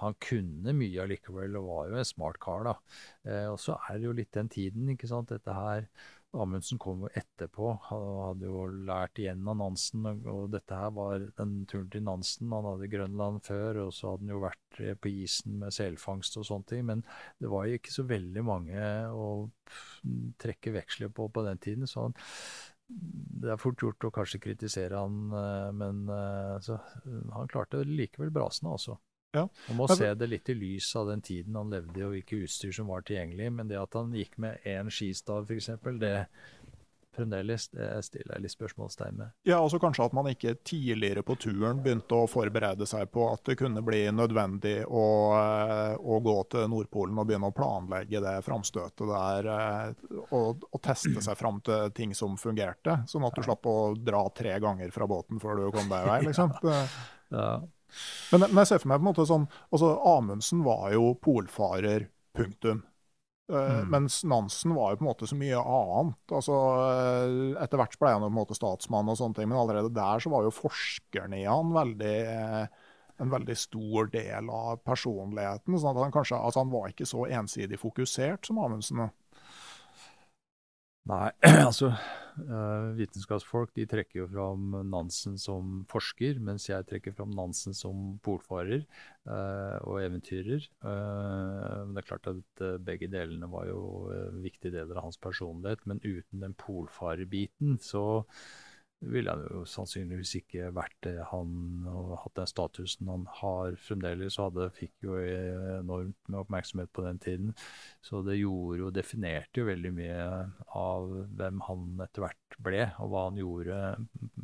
han 0.01 0.17
kunne 0.25 0.75
mye 0.77 1.05
allikevel, 1.05 1.59
og 1.61 1.69
var 1.69 1.93
jo 1.93 2.01
en 2.01 2.09
smart 2.09 2.41
kar, 2.43 2.67
da. 2.71 2.75
Uh, 3.29 3.49
og 3.53 3.59
så 3.63 3.79
er 3.89 4.01
det 4.01 4.09
jo 4.09 4.17
litt 4.17 4.33
den 4.35 4.51
tiden, 4.53 4.89
ikke 4.95 5.11
sant. 5.11 5.31
Dette 5.35 5.55
her 5.55 5.89
Amundsen 6.43 6.81
kom 6.83 7.05
jo 7.05 7.11
etterpå. 7.15 7.71
Han 7.89 8.05
hadde 8.21 8.49
jo 8.49 8.65
lært 8.89 9.21
igjen 9.23 9.47
av 9.51 9.59
Nansen. 9.61 10.07
Og 10.31 10.49
dette 10.53 10.79
her 10.79 10.93
var 10.97 11.25
den 11.39 11.55
turen 11.71 11.89
til 11.93 12.05
Nansen. 12.07 12.53
Han 12.55 12.69
hadde 12.73 12.91
Grønland 12.93 13.41
før, 13.47 13.85
og 13.87 13.95
så 13.95 14.13
hadde 14.13 14.27
han 14.27 14.35
jo 14.35 14.43
vært 14.45 14.83
på 15.01 15.15
isen 15.23 15.59
med 15.63 15.75
selfangst 15.75 16.39
og 16.41 16.49
sånne 16.51 16.71
ting. 16.71 16.85
Men 16.91 17.07
det 17.43 17.51
var 17.53 17.69
jo 17.69 17.79
ikke 17.79 17.95
så 17.95 18.07
veldig 18.11 18.45
mange 18.47 18.85
å 19.15 19.31
trekke 20.43 20.75
veksler 20.75 21.13
på 21.15 21.31
på 21.35 21.47
den 21.47 21.61
tiden. 21.63 21.91
så 21.91 22.09
han 22.09 22.19
det 22.85 23.49
er 23.49 23.57
fort 23.57 23.81
gjort 23.81 24.05
å 24.05 24.11
kanskje 24.13 24.43
kritisere 24.45 24.99
han, 25.01 25.15
eh, 25.33 25.71
men 25.73 26.03
så, 26.63 26.77
han 27.33 27.49
klarte 27.49 27.81
likevel 27.89 28.29
brasene, 28.35 28.75
altså. 28.77 28.99
Ja. 29.35 29.47
Man 29.69 29.81
må 29.83 29.89
se 29.91 30.13
det 30.15 30.31
litt 30.31 30.51
i 30.53 30.59
lys 30.59 30.91
av 30.97 31.11
den 31.11 31.25
tiden 31.25 31.57
han 31.59 31.73
levde 31.75 31.99
i, 32.01 32.05
og 32.07 32.15
hvilke 32.15 32.43
utstyr 32.47 32.75
som 32.75 32.91
var 32.93 33.07
tilgjengelig. 33.07 33.51
Men 33.59 33.71
det 33.71 33.81
at 33.81 33.99
han 33.99 34.15
gikk 34.15 34.39
med 34.43 34.63
én 34.69 34.93
skistav, 34.93 35.49
f.eks., 35.49 35.73
det 36.01 36.17
fremdeles 37.15 37.69
det 37.69 37.89
stiller 38.05 38.37
jeg 38.37 38.45
litt 38.45 38.55
spørsmålstegn 38.55 39.19
med. 39.19 39.33
Ja, 39.47 39.59
altså 39.61 39.79
Kanskje 39.83 40.07
at 40.09 40.15
man 40.17 40.29
ikke 40.31 40.55
tidligere 40.67 41.25
på 41.27 41.37
turen 41.41 41.83
begynte 41.85 42.19
å 42.19 42.29
forberede 42.31 42.87
seg 42.89 43.11
på 43.15 43.29
at 43.33 43.45
det 43.49 43.57
kunne 43.61 43.83
bli 43.87 44.03
nødvendig 44.15 44.77
å, 44.87 45.07
eh, 45.39 45.95
å 45.95 46.21
gå 46.25 46.37
til 46.55 46.69
Nordpolen 46.73 47.19
og 47.21 47.29
begynne 47.29 47.51
å 47.51 47.57
planlegge 47.57 48.23
det 48.25 48.35
framstøtet 48.47 49.07
der. 49.11 49.51
Eh, 49.55 50.25
og, 50.31 50.67
og, 50.71 50.81
teste 50.85 51.23
seg 51.25 51.39
fram 51.39 51.61
til 51.65 51.93
ting 51.97 52.15
som 52.17 52.37
fungerte, 52.41 53.01
sånn 53.11 53.25
at 53.25 53.37
du 53.37 53.47
slapp 53.47 53.67
å 53.71 53.95
dra 53.97 54.27
tre 54.37 54.59
ganger 54.61 54.91
fra 54.95 55.09
båten 55.09 55.41
før 55.43 55.63
du 55.63 55.71
kom 55.75 55.89
deg 55.91 56.05
i 56.05 56.11
vei. 56.11 56.21
liksom. 56.29 56.53
ja. 57.33 57.49
Men, 58.33 58.47
men, 58.49 58.59
jeg 58.63 58.73
ser 58.73 58.83
for 58.83 58.91
meg 58.91 59.01
på 59.01 59.07
en 59.07 59.11
måte 59.13 59.29
sånn 59.29 59.47
altså 59.71 59.93
Amundsen 60.15 60.65
var 60.67 60.91
jo 60.95 61.13
polfarer, 61.23 62.09
punktum. 62.35 62.83
Uh, 63.53 63.83
mm. 63.85 63.91
Mens 63.93 64.23
Nansen 64.25 64.73
var 64.75 64.93
jo 64.93 64.99
på 64.99 65.05
en 65.05 65.11
måte 65.11 65.29
så 65.29 65.37
mye 65.37 65.61
annet. 65.61 66.17
altså 66.33 66.55
uh, 66.81 67.61
Etter 67.61 67.81
hvert 67.81 67.99
ble 68.01 68.15
han 68.15 68.25
jo 68.25 68.31
på 68.31 68.33
en 68.33 68.41
måte 68.41 68.57
statsmann, 68.57 69.11
og 69.13 69.21
sånne 69.21 69.37
ting, 69.37 69.51
men 69.51 69.61
allerede 69.61 69.93
der 69.95 70.25
så 70.25 70.33
var 70.33 70.47
jo 70.47 70.55
forskerne 70.55 71.43
i 71.43 71.45
han 71.45 71.75
veldig, 71.77 72.15
uh, 72.25 72.95
en 73.21 73.35
veldig 73.35 73.57
stor 73.61 74.09
del 74.15 74.49
av 74.49 74.81
personligheten. 74.89 75.77
sånn 75.77 75.93
at 75.93 76.07
Han 76.07 76.17
kanskje, 76.17 76.41
altså 76.41 76.65
han 76.65 76.73
var 76.73 76.89
ikke 76.91 77.09
så 77.09 77.29
ensidig 77.29 77.79
fokusert 77.83 78.49
som 78.49 78.63
Amundsen. 78.65 79.05
Nei, 81.05 81.29
altså 81.69 81.91
uh, 81.93 82.87
Vitenskapsfolk 82.97 83.75
de 83.77 83.85
trekker 83.89 84.23
jo 84.23 84.29
fram 84.31 84.73
Nansen 84.89 85.37
som 85.41 85.83
forsker, 85.91 86.39
mens 86.41 86.71
jeg 86.71 86.87
trekker 86.89 87.13
fram 87.17 87.35
Nansen 87.37 87.77
som 87.77 88.15
polfarer 88.25 88.87
uh, 89.29 89.77
og 89.85 90.01
eventyrer. 90.01 90.65
Uh, 90.81 91.85
det 91.93 92.01
er 92.01 92.09
klart 92.09 92.31
at 92.33 92.65
begge 92.87 93.11
delene 93.13 93.51
var 93.53 93.69
jo 93.69 93.83
viktige 94.41 94.73
deler 94.79 94.97
av 94.97 95.11
hans 95.11 95.21
personlighet, 95.21 95.85
men 95.85 96.01
uten 96.07 96.41
den 96.47 96.57
polfarerbiten 96.65 97.77
så 97.85 98.25
ville 99.13 99.33
han 99.33 99.45
jo 99.51 99.63
sannsynligvis 99.69 100.35
ikke 100.41 100.71
vært 100.75 100.97
det 101.07 101.17
han 101.31 101.85
og 101.91 102.15
hatt 102.23 102.37
den 102.41 102.51
statusen 102.51 103.11
han 103.11 103.27
har 103.41 103.79
fremdeles. 103.81 104.39
og 104.39 104.51
hadde, 104.51 104.71
fikk 104.79 105.07
jo 105.07 105.19
enormt 105.21 106.19
med 106.29 106.41
oppmerksomhet 106.43 106.93
på 106.95 107.05
den 107.07 107.21
tiden. 107.23 107.55
Så 108.05 108.23
det 108.27 108.39
gjorde 108.41 108.81
jo, 108.83 108.93
definerte 108.95 109.63
jo 109.63 109.69
veldig 109.69 109.95
mye 109.97 110.27
av 110.79 111.09
hvem 111.39 111.63
han 111.69 112.05
etter 112.07 112.27
hvert 112.27 112.59
ble, 112.65 112.85
og 113.03 113.13
hva 113.13 113.29
han 113.29 113.41
gjorde 113.41 113.81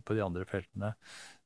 på 0.07 0.17
de 0.19 0.25
andre 0.25 0.49
feltene. 0.49 0.95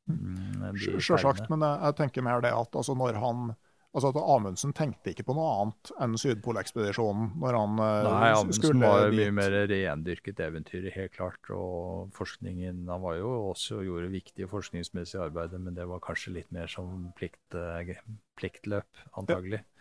Mm, 0.05 0.74
Sjølsagt, 0.77 1.47
men 1.49 1.65
jeg, 1.65 1.81
jeg, 1.81 1.97
tenker 2.01 2.24
mer 2.27 2.43
det 2.45 2.53
at 2.53 2.77
altså 2.77 2.97
når 2.99 3.16
han 3.23 3.55
Altså 3.95 4.11
at 4.11 4.16
Amundsen 4.19 4.73
tenkte 4.75 5.12
ikke 5.12 5.23
på 5.29 5.37
noe 5.39 5.51
annet 5.55 5.91
enn 6.03 6.16
Sydpolekspedisjonen 6.19 7.29
når 7.39 7.59
han 7.61 7.83
eh, 7.85 8.07
Nei, 8.09 8.31
Amundsen 8.35 8.81
var 8.83 9.05
dit. 9.07 9.21
mye 9.21 9.35
mer 9.37 9.55
rendyrket 9.71 10.41
eventyr, 10.43 10.89
helt 10.97 11.15
klart. 11.15 11.51
Og 11.55 12.11
forskningen 12.16 12.89
Han 12.91 13.05
var 13.05 13.21
jo 13.21 13.31
også 13.53 13.85
gjorde 13.87 14.11
viktige 14.11 14.51
forskningsmessige 14.51 15.29
arbeider, 15.29 15.62
men 15.62 15.79
det 15.79 15.87
var 15.87 16.03
kanskje 16.03 16.35
litt 16.41 16.51
mer 16.55 16.66
som 16.73 17.12
plikt, 17.15 17.39
eh, 17.55 17.95
pliktløp, 18.41 19.05
antagelig. 19.21 19.62
Ja, 19.62 19.74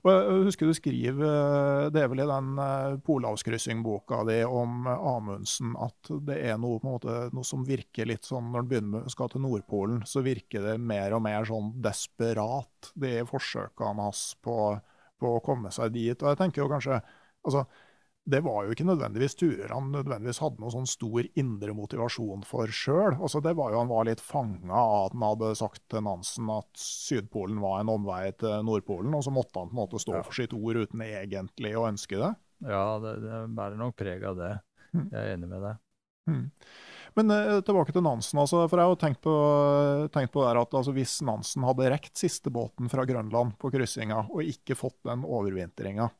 og 0.00 0.08
jeg 0.08 0.44
husker 0.46 0.68
du 0.68 0.74
skriver, 0.76 1.20
eh, 1.28 1.88
det 1.92 2.02
er 2.02 2.08
vel 2.08 2.22
i 2.24 2.28
den 2.28 2.54
eh, 2.64 2.96
Polhavskryssing-boka 3.04 4.22
di 4.28 4.38
om 4.48 4.88
Amundsen, 4.88 5.74
at 5.80 6.10
det 6.26 6.38
er 6.50 6.56
noe, 6.60 6.80
måte, 6.84 7.28
noe, 7.36 7.44
som 7.46 7.66
virker 7.68 8.08
litt 8.08 8.24
sånn 8.28 8.48
når 8.50 8.64
en 8.64 8.70
begynner 8.70 8.94
med, 8.94 9.12
skal 9.12 9.30
til 9.32 9.44
Nordpolen, 9.44 10.00
så 10.08 10.24
virker 10.24 10.64
det 10.64 10.78
mer 10.80 11.16
og 11.16 11.24
mer 11.26 11.44
sånn 11.48 11.74
desperat, 11.84 12.92
de 12.96 13.20
forsøkene 13.28 14.08
hans 14.08 14.24
på, 14.40 14.56
på 15.20 15.36
å 15.36 15.44
komme 15.44 15.72
seg 15.74 15.92
dit. 15.94 16.16
Og 16.16 16.32
jeg 16.32 16.40
tenker 16.40 16.64
jo 16.64 16.72
kanskje 16.72 17.02
altså 17.44 17.66
det 18.28 18.40
var 18.44 18.66
jo 18.66 18.74
ikke 18.74 18.84
nødvendigvis 18.84 19.34
turer 19.40 19.72
han 19.72 19.88
nødvendigvis 19.94 20.42
hadde 20.42 20.60
noen 20.60 20.74
sånn 20.74 20.90
stor 20.90 21.26
indre 21.40 21.72
motivasjon 21.74 22.44
for 22.46 22.70
sjøl. 22.74 23.16
Altså, 23.16 23.40
det 23.44 23.54
var 23.58 23.72
jo 23.72 23.80
han 23.80 23.90
var 23.90 24.06
litt 24.06 24.22
fanga 24.22 24.76
av 24.76 25.06
at 25.06 25.16
han 25.16 25.24
hadde 25.24 25.52
sagt 25.58 25.82
til 25.90 26.04
Nansen 26.06 26.52
at 26.52 26.70
Sydpolen 26.78 27.62
var 27.64 27.80
en 27.80 27.92
omvei 27.96 28.26
til 28.38 28.60
Nordpolen, 28.66 29.16
og 29.16 29.24
så 29.26 29.32
måtte 29.34 29.62
han 29.62 29.72
på 29.72 29.76
en 29.76 29.82
måte 29.82 30.02
stå 30.02 30.18
ja. 30.18 30.22
for 30.26 30.36
sitt 30.36 30.54
ord 30.56 30.82
uten 30.84 31.04
egentlig 31.06 31.74
å 31.78 31.88
ønske 31.88 32.20
det. 32.20 32.32
Ja, 32.68 32.84
det, 33.02 33.16
det 33.24 33.42
bærer 33.56 33.80
nok 33.80 33.96
preg 33.98 34.24
av 34.28 34.38
det. 34.38 34.54
Mm. 34.92 35.06
Jeg 35.06 35.20
er 35.20 35.34
enig 35.34 35.50
med 35.50 35.64
deg. 35.64 35.84
Mm. 36.30 36.46
Men 37.18 37.34
eh, 37.34 37.58
tilbake 37.66 37.94
til 37.94 38.04
Nansen. 38.04 38.38
Altså, 38.38 38.62
for 38.68 38.78
Jeg 38.78 38.86
har 38.86 38.94
jo 38.94 39.00
tenkt 39.00 39.22
på, 39.24 39.34
tenkt 40.14 40.32
på 40.34 40.44
at 40.46 40.76
altså, 40.76 40.92
Hvis 40.94 41.16
Nansen 41.26 41.64
hadde 41.66 41.90
rekt 41.90 42.20
siste 42.20 42.52
båten 42.54 42.90
fra 42.92 43.06
Grønland 43.08 43.56
på 43.58 43.72
kryssinga, 43.72 44.26
og 44.28 44.46
ikke 44.46 44.78
fått 44.78 45.00
den 45.08 45.24
overvintringa, 45.26 46.10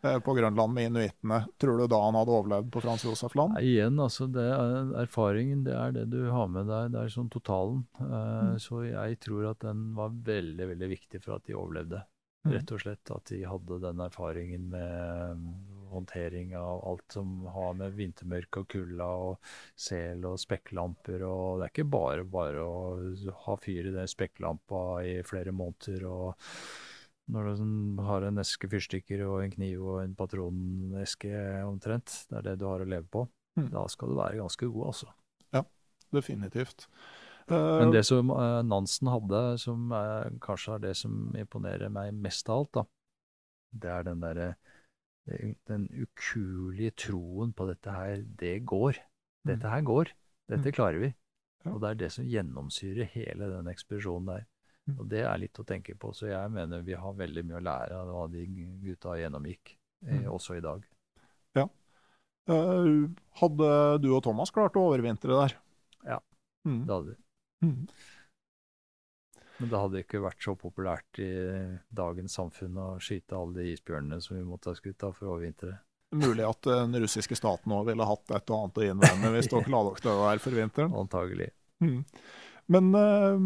på 0.00 0.34
Grønland 0.34 0.74
med 0.74 0.90
inuittene. 0.90 1.40
Tror 1.58 1.80
du 1.80 1.86
da 1.90 1.98
han 2.04 2.18
hadde 2.18 2.34
overlevd 2.34 2.68
på 2.74 2.82
Frans 2.84 3.04
Josef 3.06 3.34
Land? 3.38 3.56
Ja, 3.58 3.64
igjen, 3.66 3.98
altså, 4.02 4.28
er, 4.30 4.92
Erfaringen 5.02 5.64
det 5.66 5.74
er 5.74 5.96
det 5.96 6.04
du 6.12 6.20
har 6.30 6.50
med 6.52 6.70
deg. 6.70 6.92
Det 6.94 7.00
er 7.02 7.14
sånn 7.14 7.32
totalen. 7.32 7.82
Uh, 7.98 8.52
mm. 8.52 8.60
Så 8.62 8.84
jeg 8.86 9.18
tror 9.24 9.50
at 9.50 9.64
den 9.66 9.90
var 9.98 10.14
veldig 10.14 10.70
veldig 10.74 10.92
viktig 10.94 11.22
for 11.24 11.38
at 11.38 11.48
de 11.48 11.58
overlevde. 11.58 12.04
Mm. 12.46 12.52
Rett 12.54 12.72
og 12.72 12.82
slett 12.84 13.10
at 13.10 13.32
de 13.32 13.40
hadde 13.50 13.80
den 13.82 14.00
erfaringen 14.04 14.68
med 14.70 15.32
um, 15.34 15.48
håndtering 15.90 16.54
av 16.56 16.84
alt 16.86 17.16
som 17.16 17.46
har 17.50 17.74
med 17.80 17.96
vintermørke 17.98 18.62
og 18.62 18.68
kulda 18.70 19.08
og 19.24 19.50
sel 19.74 20.22
og 20.28 20.38
spekklamper 20.40 21.24
og 21.26 21.58
Det 21.58 21.66
er 21.66 21.72
ikke 21.72 21.90
bare 21.90 22.26
bare 22.28 22.62
å 22.62 23.32
ha 23.46 23.56
fyr 23.60 23.90
i 23.90 23.96
den 23.96 24.10
spekklampa 24.10 24.84
i 25.08 25.18
flere 25.26 25.52
måneder. 25.56 26.06
og 26.06 26.46
når 27.28 27.48
du 27.48 27.52
sånn 27.60 28.02
har 28.06 28.24
en 28.24 28.40
eske 28.42 28.70
fyrstikker 28.72 29.24
og 29.26 29.42
en 29.44 29.52
kniv 29.52 29.84
og 29.84 30.02
en 30.02 30.14
patroneske 30.18 31.32
omtrent, 31.68 32.22
det 32.30 32.40
er 32.40 32.46
det 32.50 32.58
du 32.60 32.66
har 32.70 32.84
å 32.84 32.88
leve 32.88 33.08
på, 33.12 33.24
mm. 33.60 33.70
da 33.74 33.84
skal 33.92 34.12
du 34.12 34.18
være 34.18 34.40
ganske 34.40 34.68
god, 34.68 34.84
altså. 34.92 35.10
Ja, 35.54 35.64
definitivt. 36.16 36.88
Men 37.48 37.94
det 37.94 38.02
som 38.04 38.28
uh, 38.28 38.60
Nansen 38.60 39.08
hadde, 39.08 39.42
som 39.60 39.92
er, 39.96 40.34
kanskje 40.44 40.74
er 40.74 40.82
det 40.82 40.94
som 41.00 41.30
imponerer 41.38 41.88
meg 41.92 42.16
mest 42.16 42.50
av 42.52 42.62
alt, 42.62 42.72
da, 42.76 42.84
det 43.84 43.92
er 43.94 44.08
den 44.10 44.24
derre 44.24 44.50
den 45.68 45.88
ukuelige 45.92 46.94
troen 47.04 47.52
på 47.52 47.66
dette 47.68 47.92
her, 47.92 48.22
det 48.40 48.62
går. 48.64 48.96
Dette 49.44 49.66
mm. 49.66 49.72
her 49.72 49.82
går. 49.84 50.12
Dette 50.48 50.70
mm. 50.70 50.74
klarer 50.76 51.02
vi. 51.02 51.10
Og 51.68 51.80
det 51.82 51.90
er 51.90 51.98
det 52.00 52.10
som 52.14 52.28
gjennomsyrer 52.28 53.10
hele 53.12 53.50
den 53.52 53.68
ekspedisjonen 53.68 54.30
der. 54.30 54.46
Og 54.96 55.08
Det 55.10 55.24
er 55.26 55.40
litt 55.40 55.58
å 55.60 55.66
tenke 55.68 55.96
på. 56.00 56.12
Så 56.16 56.30
jeg 56.30 56.52
mener 56.54 56.84
vi 56.86 56.96
har 56.96 57.16
veldig 57.16 57.44
mye 57.48 57.60
å 57.60 57.64
lære 57.66 57.98
av 57.98 58.12
hva 58.12 58.26
de 58.32 58.44
gutta 58.84 59.16
gjennomgikk, 59.20 59.74
eh, 60.06 60.20
mm. 60.20 60.28
også 60.32 60.58
i 60.58 60.64
dag. 60.64 60.84
Ja. 61.58 61.66
Uh, 62.48 63.08
hadde 63.42 63.72
du 64.00 64.12
og 64.14 64.22
Thomas 64.24 64.54
klart 64.54 64.78
å 64.80 64.86
overvintre 64.88 65.34
der? 65.34 65.58
Ja, 66.06 66.22
mm. 66.64 66.86
det 66.86 66.94
hadde 66.94 67.10
vi. 67.10 67.18
Mm. 67.66 67.82
Men 69.58 69.72
det 69.72 69.82
hadde 69.82 70.00
ikke 70.04 70.22
vært 70.22 70.44
så 70.44 70.54
populært 70.54 71.18
i 71.20 71.32
dagens 71.90 72.38
samfunn 72.38 72.78
å 72.78 72.88
skyte 73.02 73.36
alle 73.36 73.58
de 73.58 73.72
isbjørnene 73.74 74.20
som 74.22 74.38
vi 74.38 74.46
måtte 74.46 74.70
ha 74.70 74.78
skutt 74.78 75.02
for 75.10 75.26
å 75.26 75.34
overvintre. 75.34 75.74
Mulig 76.14 76.44
at 76.46 76.64
den 76.64 76.94
russiske 77.02 77.36
staten 77.36 77.72
òg 77.74 77.90
ville 77.90 78.06
hatt 78.08 78.30
et 78.32 78.52
og 78.54 78.62
annet 78.62 78.78
å 78.78 78.84
innvende 78.86 79.32
hvis 79.34 79.50
dere 79.52 79.72
la 79.74 79.82
dere 79.88 80.04
til 80.04 80.20
der 80.22 80.44
for 80.44 80.56
vinteren? 80.62 80.94
Antagelig. 80.96 81.50
Mm. 81.84 81.98
Men 82.72 82.94
uh, 82.94 83.42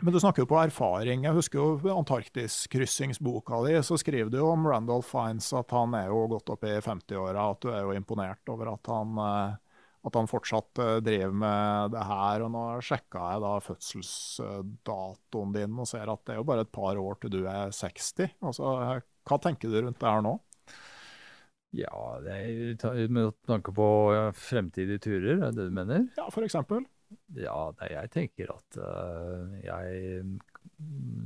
men 0.00 0.12
du 0.12 0.20
snakker 0.20 0.44
jo 0.44 0.48
på 0.50 0.58
erfaring. 0.60 1.24
Jeg 1.24 1.36
husker 1.36 1.60
jo 1.60 1.92
Antarktiskryssingsboka 1.96 3.62
di, 3.64 3.76
så 3.86 3.96
skriver 4.00 4.28
du 4.32 4.40
jo 4.42 4.50
om 4.52 4.66
Randolph 4.68 5.08
Fiends 5.08 5.48
at 5.56 5.72
han 5.72 5.94
er 5.96 6.10
jo 6.10 6.26
godt 6.34 6.52
opp 6.52 6.66
i 6.68 6.74
50-åra, 6.84 7.46
at 7.54 7.62
du 7.64 7.70
er 7.72 7.86
jo 7.86 7.94
imponert 7.96 8.52
over 8.52 8.74
at 8.74 8.90
han, 8.92 9.14
eh, 9.24 9.78
at 10.06 10.18
han 10.20 10.28
fortsatt 10.28 10.82
eh, 10.84 10.96
driver 11.06 11.38
med 11.44 11.94
det 11.96 12.02
her. 12.10 12.44
Og 12.44 12.52
nå 12.52 12.64
sjekka 12.84 13.30
jeg 13.32 13.44
da 13.46 13.52
fødselsdatoen 13.70 15.56
din 15.56 15.80
og 15.80 15.88
ser 15.88 16.12
at 16.12 16.26
det 16.26 16.36
er 16.36 16.42
jo 16.42 16.48
bare 16.50 16.66
et 16.66 16.74
par 16.76 17.00
år 17.00 17.22
til 17.22 17.32
du 17.38 17.40
er 17.48 17.72
60. 17.72 18.36
Altså, 18.44 18.74
hva 19.26 19.40
tenker 19.42 19.72
du 19.72 19.80
rundt 19.80 20.02
det 20.02 20.12
her 20.12 20.26
nå? 20.28 20.36
Ja, 21.76 21.96
det 22.24 22.36
er 22.36 23.08
med 23.12 23.32
tanke 23.48 23.72
på 23.74 23.86
fremtidige 24.38 25.00
turer, 25.08 25.40
er 25.40 25.50
det 25.50 25.56
det 25.58 25.66
du 25.72 25.74
mener? 25.76 26.06
Ja, 26.16 26.28
for 26.32 26.44
eksempel. 26.46 26.84
Ja, 27.36 27.70
nei, 27.78 27.88
jeg 27.92 28.10
tenker 28.14 28.50
at 28.54 28.76
uh, 28.82 29.50
jeg 29.62 30.24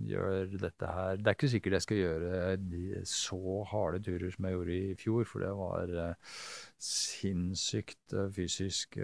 gjør 0.07 0.51
dette 0.61 0.87
her 0.87 1.19
Det 1.19 1.31
er 1.31 1.37
ikke 1.37 1.49
sikkert 1.51 1.77
jeg 1.79 1.85
skal 1.85 1.99
gjøre 1.99 2.41
de 2.61 3.01
så 3.09 3.39
harde 3.71 4.03
turer 4.05 4.31
som 4.35 4.47
jeg 4.47 4.55
gjorde 4.55 4.75
i 4.77 4.97
fjor, 5.01 5.25
for 5.29 5.45
det 5.45 5.51
var 5.57 5.93
uh, 5.95 6.35
sinnssykt 6.85 8.15
uh, 8.17 8.27
fysisk 8.35 8.99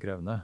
krevende. 0.00 0.36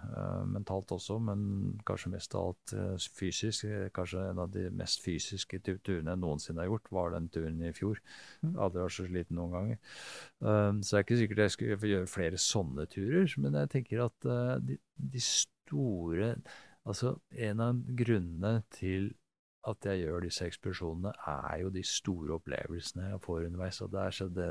mentalt 0.52 0.92
også, 0.92 1.18
men 1.24 1.44
kanskje 1.88 2.12
mest 2.14 2.34
av 2.36 2.50
alt 2.50 2.74
fysisk. 3.16 3.68
Kanskje 3.96 4.26
en 4.30 4.42
av 4.44 4.50
de 4.52 4.66
mest 4.74 5.04
fysiske 5.04 5.60
turene 5.64 6.12
jeg 6.12 6.20
noensinne 6.20 6.64
har 6.64 6.70
gjort, 6.70 6.92
var 6.92 7.14
den 7.14 7.28
turen 7.32 7.60
i 7.64 7.72
fjor. 7.76 8.00
Mm. 8.44 8.56
Aldri 8.56 8.84
vært 8.84 8.96
så 8.96 9.06
sliten 9.08 9.40
noen 9.40 9.56
ganger. 9.56 9.80
så 10.40 10.90
det 10.90 10.98
er 10.98 11.06
ikke 11.06 11.20
sikkert 11.22 11.44
jeg 11.44 11.56
skal 11.56 11.88
gjøre 11.92 12.10
flere 12.10 12.40
sånne 12.40 12.88
turer, 12.92 13.34
men 13.40 13.58
jeg 13.62 13.72
tenker 13.76 14.04
at 14.08 14.30
de, 14.66 14.78
de 14.96 15.24
store 15.70 16.34
Altså, 16.88 17.10
en 17.36 17.60
av 17.60 17.80
grunnene 17.92 18.62
til 18.72 19.10
at 19.68 19.84
jeg 19.84 20.00
gjør 20.00 20.24
disse 20.24 20.46
ekspedisjonene, 20.48 21.12
er 21.28 21.58
jo 21.60 21.72
de 21.74 21.82
store 21.84 22.38
opplevelsene 22.38 23.10
jeg 23.10 23.22
får 23.26 23.46
underveis. 23.50 23.80
og 23.84 23.90
det 23.92 24.00
er 24.00 24.16
så 24.16 24.28
det 24.32 24.50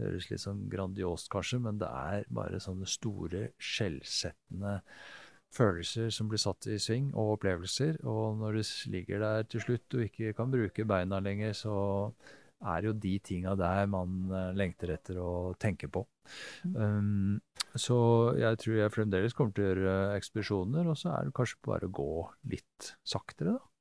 høres 0.00 0.30
litt 0.30 0.42
sånn 0.42 0.62
grandiost, 0.72 1.28
kanskje, 1.32 1.60
men 1.62 1.80
det 1.82 1.90
er 1.90 2.24
bare 2.32 2.60
sånne 2.62 2.88
store, 2.88 3.50
skjellsettende 3.60 4.78
følelser 5.52 6.08
som 6.16 6.30
blir 6.32 6.40
satt 6.40 6.66
i 6.72 6.78
sving, 6.80 7.10
og 7.12 7.36
opplevelser. 7.36 8.00
Og 8.08 8.40
når 8.40 8.58
du 8.58 8.62
ligger 8.94 9.20
der 9.20 9.48
til 9.52 9.66
slutt 9.66 9.98
og 9.98 10.06
ikke 10.06 10.32
kan 10.38 10.52
bruke 10.52 10.88
beina 10.88 11.20
lenger, 11.20 11.52
så 11.52 11.74
er 12.62 12.88
jo 12.88 12.94
de 12.96 13.16
tinga 13.24 13.54
der 13.58 13.88
man 13.90 14.22
eh, 14.30 14.52
lengter 14.58 14.94
etter 14.94 15.18
å 15.22 15.32
tenke 15.60 15.90
på. 15.92 16.04
Mm. 16.68 16.76
Um, 16.76 17.66
så 17.74 17.98
jeg 18.38 18.60
tror 18.60 18.78
jeg 18.78 18.94
fremdeles 18.94 19.36
kommer 19.36 19.56
til 19.56 19.64
å 19.64 19.70
gjøre 19.72 19.98
ekspedisjoner, 20.18 20.88
og 20.92 20.98
så 21.00 21.14
er 21.16 21.28
det 21.28 21.36
kanskje 21.36 21.60
bare 21.66 21.88
å 21.88 21.94
gå 22.00 22.10
litt 22.52 22.94
saktere, 23.08 23.58
da. 23.58 23.72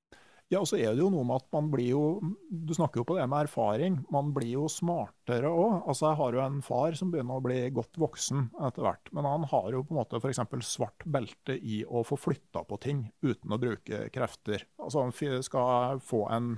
Ja, 0.51 0.59
og 0.59 0.67
så 0.67 0.75
er 0.75 0.91
det 0.91 0.99
jo 0.99 1.07
noe 1.13 1.23
med 1.23 1.39
at 1.39 1.47
man 1.55 1.69
blir 1.71 1.93
jo 1.93 2.03
Du 2.51 2.73
snakker 2.75 2.99
jo 3.01 3.05
på 3.07 3.15
det 3.15 3.23
med 3.31 3.45
erfaring. 3.47 4.01
Man 4.11 4.33
blir 4.35 4.57
jo 4.57 4.65
smartere 4.71 5.47
òg. 5.47 5.77
Altså, 5.87 6.09
jeg 6.09 6.19
har 6.19 6.35
jo 6.35 6.41
en 6.43 6.57
far 6.65 6.97
som 6.99 7.13
begynner 7.13 7.39
å 7.39 7.45
bli 7.45 7.59
godt 7.71 7.95
voksen 8.01 8.49
etter 8.67 8.83
hvert. 8.83 9.11
Men 9.15 9.29
han 9.29 9.47
har 9.47 9.69
jo 9.71 9.85
på 9.87 9.95
en 9.95 10.01
måte 10.01 10.19
f.eks. 10.19 10.43
svart 10.67 11.07
belte 11.07 11.55
i 11.55 11.81
å 11.87 12.03
få 12.03 12.19
flytta 12.19 12.65
på 12.67 12.81
ting 12.83 13.05
uten 13.23 13.55
å 13.55 13.61
bruke 13.61 14.03
krefter. 14.11 14.67
Altså 14.75 15.05
han 15.05 15.15
skal 15.47 16.03
få 16.03 16.25
en 16.35 16.57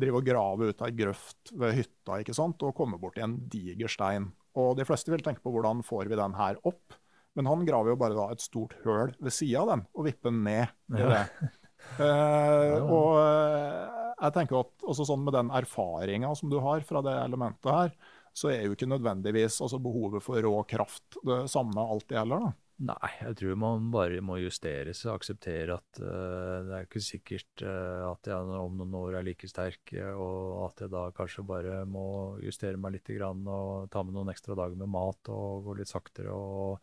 drive 0.00 0.20
og 0.20 0.26
grave 0.26 0.70
ut 0.70 0.84
ei 0.86 0.92
grøft 0.96 1.52
ved 1.54 1.76
hytta 1.78 2.20
ikke 2.22 2.36
sant? 2.36 2.62
og 2.62 2.76
komme 2.76 3.00
borti 3.00 3.24
en 3.24 3.38
diger 3.50 3.90
stein. 3.90 4.30
Og 4.58 4.76
De 4.78 4.86
fleste 4.86 5.10
vil 5.12 5.24
tenke 5.24 5.42
på 5.44 5.52
hvordan 5.54 5.82
får 5.86 6.10
vi 6.10 6.20
den 6.20 6.36
her 6.38 6.60
opp, 6.66 6.96
men 7.34 7.50
han 7.50 7.66
graver 7.66 7.94
jo 7.94 7.98
bare 7.98 8.16
da 8.16 8.28
et 8.30 8.44
stort 8.44 8.76
høl 8.84 9.14
ved 9.18 9.34
sida 9.34 9.64
av 9.64 9.72
den 9.72 9.84
og 9.94 10.06
vipper 10.06 10.30
den 10.30 10.42
ned 10.46 10.98
i 10.98 11.12
det. 11.12 11.26
Eh, 12.00 12.78
og 12.80 13.18
eh, 13.20 14.04
jeg 14.16 14.32
tenker 14.32 14.56
at 14.62 14.86
også 14.88 15.04
sånn 15.04 15.20
Med 15.26 15.34
den 15.36 15.50
erfaringa 15.52 16.30
som 16.32 16.48
du 16.48 16.56
har 16.64 16.80
fra 16.88 17.02
det 17.04 17.12
elementet 17.26 17.68
her, 17.68 17.90
så 18.32 18.48
er 18.50 18.64
jo 18.64 18.72
ikke 18.72 18.88
nødvendigvis 18.88 19.60
altså 19.60 19.76
behovet 19.84 20.24
for 20.24 20.40
rå 20.40 20.62
kraft 20.70 21.18
det 21.28 21.42
samme 21.52 21.84
alltid 21.84 22.16
heller. 22.22 22.46
da. 22.46 22.63
Nei, 22.82 23.10
jeg 23.20 23.36
tror 23.38 23.58
man 23.62 23.84
bare 23.94 24.18
må 24.24 24.40
justere 24.40 24.90
seg 24.98 25.12
og 25.12 25.20
akseptere 25.20 25.76
at 25.76 26.00
uh, 26.02 26.64
det 26.66 26.72
er 26.74 26.86
ikke 26.88 27.02
sikkert 27.06 27.62
uh, 27.62 28.08
at 28.08 28.26
jeg 28.26 28.56
om 28.58 28.80
noen 28.80 28.96
år 28.98 29.20
er 29.20 29.26
like 29.28 29.46
sterk, 29.46 29.92
og 30.18 30.64
at 30.64 30.82
jeg 30.82 30.90
da 30.90 31.04
kanskje 31.14 31.44
bare 31.46 31.76
må 31.86 32.06
justere 32.42 32.80
meg 32.80 32.96
litt 32.96 33.12
grann, 33.14 33.44
og 33.46 33.86
ta 33.94 34.02
med 34.02 34.18
noen 34.18 34.32
ekstra 34.34 34.58
dager 34.58 34.74
med 34.80 34.90
mat 34.90 35.30
og 35.30 35.68
gå 35.68 35.76
litt 35.78 35.92
saktere 35.92 36.34
og 36.34 36.82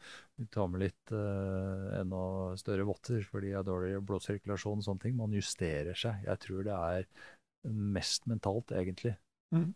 ta 0.56 0.64
med 0.72 0.86
litt 0.86 1.12
uh, 1.12 1.92
enda 2.00 2.24
større 2.62 2.88
votter 2.88 3.28
fordi 3.28 3.52
jeg 3.52 3.60
har 3.60 3.68
dårlig 3.68 4.00
blodsirkulasjon 4.08 4.80
og 4.80 4.88
sånne 4.88 5.10
ting. 5.10 5.20
Man 5.20 5.36
justerer 5.36 5.98
seg. 5.98 6.24
Jeg 6.24 6.44
tror 6.48 6.64
det 6.72 6.80
er 6.80 7.12
mest 8.00 8.32
mentalt, 8.32 8.72
egentlig. 8.72 9.18
Mm. 9.52 9.74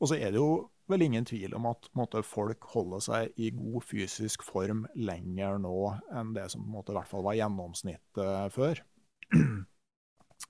Og 0.00 0.10
så 0.10 0.18
er 0.18 0.34
det 0.34 0.42
jo 0.42 0.66
vel 0.92 1.04
ingen 1.06 1.26
tvil 1.28 1.54
om 1.56 1.68
at 1.70 1.88
måte, 1.98 2.22
folk 2.26 2.66
holder 2.74 3.04
seg 3.04 3.40
i 3.40 3.50
god 3.56 3.86
fysisk 3.86 4.44
form 4.46 4.84
lenger 4.98 5.60
nå 5.62 5.76
enn 6.16 6.34
det 6.36 6.48
som 6.52 6.66
måte, 6.66 6.92
i 6.92 6.98
hvert 6.98 7.10
fall 7.10 7.26
var 7.26 7.38
gjennomsnittet 7.38 8.56
før. 8.56 8.82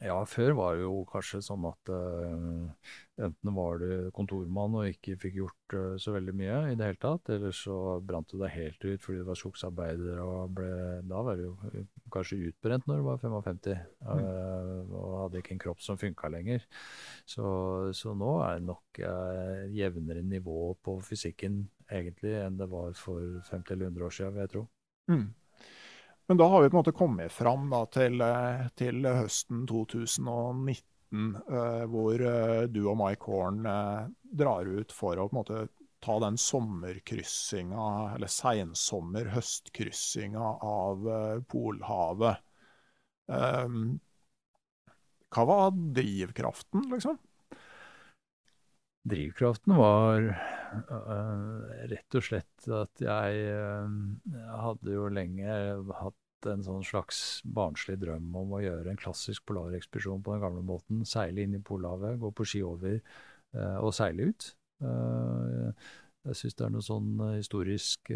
Ja, 0.00 0.16
før 0.24 0.54
var 0.56 0.78
det 0.78 0.86
jo 0.86 1.02
kanskje 1.10 1.42
sånn 1.44 1.66
at 1.68 1.90
uh, 1.92 2.92
enten 3.20 3.52
var 3.52 3.82
du 3.82 4.08
kontormann 4.16 4.78
og 4.80 4.88
ikke 4.88 5.18
fikk 5.20 5.34
gjort 5.36 5.74
uh, 5.76 5.98
så 6.00 6.14
veldig 6.14 6.32
mye 6.38 6.54
i 6.70 6.78
det 6.78 6.86
hele 6.88 7.00
tatt, 7.02 7.28
eller 7.34 7.52
så 7.52 7.98
brant 8.00 8.32
du 8.32 8.38
deg 8.40 8.54
helt 8.54 8.86
ut 8.86 9.04
fordi 9.04 9.20
du 9.20 9.26
var 9.28 9.36
skogsarbeider 9.36 10.22
og 10.24 10.54
ble 10.56 10.70
Da 11.10 11.20
var 11.26 11.36
du 11.36 11.50
jo 11.50 11.84
kanskje 12.14 12.40
utbrent 12.48 12.88
når 12.88 13.02
du 13.02 13.06
var 13.10 13.20
55 13.26 13.60
uh, 13.76 13.82
mm. 14.08 14.94
og 15.02 15.18
hadde 15.26 15.42
ikke 15.42 15.54
en 15.58 15.62
kropp 15.66 15.84
som 15.84 16.00
funka 16.00 16.32
lenger. 16.32 16.64
Så, 17.28 17.44
så, 17.92 18.16
nå 18.16 18.38
er 18.46 18.56
det 18.56 18.70
nok 18.70 19.02
jevnere 19.76 20.24
nivå 20.24 20.78
på 20.80 20.96
fysikken 21.04 21.66
egentlig 21.92 22.38
enn 22.40 22.56
det 22.56 22.72
var 22.72 22.96
for 22.96 23.20
50 23.52 23.76
eller 23.76 23.92
100 23.92 24.08
år 24.08 24.16
siden, 24.16 24.32
vil 24.38 24.46
jeg 24.46 24.54
tro. 24.56 24.64
Mm. 25.12 25.28
Men 26.30 26.36
da 26.36 26.46
har 26.46 26.62
vi 26.62 26.70
på 26.70 26.76
en 26.76 26.78
måte 26.78 26.92
kommet 26.92 27.32
fram 27.32 27.70
da, 27.72 27.86
til, 27.90 28.20
eh, 28.22 28.68
til, 28.78 29.02
høsten 29.02 29.64
2019, 29.66 31.34
uh, 31.50 31.82
hvor 31.90 32.22
uh, 32.22 32.70
du 32.70 32.86
og 32.86 32.94
Mike 33.00 33.26
Horn 33.26 33.66
drar 34.38 34.62
ut 34.70 34.94
for 34.94 35.18
å 35.18 35.26
på 35.26 35.34
en 35.34 35.40
måte 35.40 35.66
ta 35.98 36.22
den 36.22 36.38
sommerkryssinga, 36.38 38.14
eller 38.14 38.30
seinsommer-høstkryssinga 38.30 40.46
av 40.70 41.02
Polhavet. 41.50 42.38
Um, 43.26 43.98
hva 45.34 45.42
var 45.50 45.74
drivkraften, 45.98 46.86
liksom? 46.94 47.18
Drivkraften 49.08 49.76
var 49.78 50.26
uh, 50.28 51.60
rett 51.88 52.16
og 52.18 52.24
slett 52.24 52.66
at 52.76 53.00
jeg 53.00 53.46
uh, 53.48 53.86
hadde 54.60 54.92
jo 54.92 55.06
lenge 55.08 55.54
hatt 56.02 56.48
en 56.50 56.64
sånn 56.64 56.84
slags 56.84 57.40
barnslig 57.44 57.98
drøm 58.00 58.28
om 58.36 58.52
å 58.56 58.62
gjøre 58.64 58.92
en 58.92 59.00
klassisk 59.00 59.46
polarekspedisjon 59.48 60.22
på 60.24 60.36
den 60.36 60.44
gamle 60.44 60.64
måten. 60.64 61.02
Seile 61.08 61.44
inn 61.44 61.56
i 61.56 61.64
Polhavet, 61.64 62.20
gå 62.20 62.32
på 62.32 62.46
ski 62.48 62.62
over 62.64 63.00
uh, 63.00 63.78
og 63.80 63.92
seile 63.96 64.30
ut. 64.30 64.52
jeg 64.80 66.36
syns 66.36 66.56
det 66.56 66.64
er 66.64 66.72
noe 66.72 66.84
sånn 66.84 67.20
historisk 67.34 68.08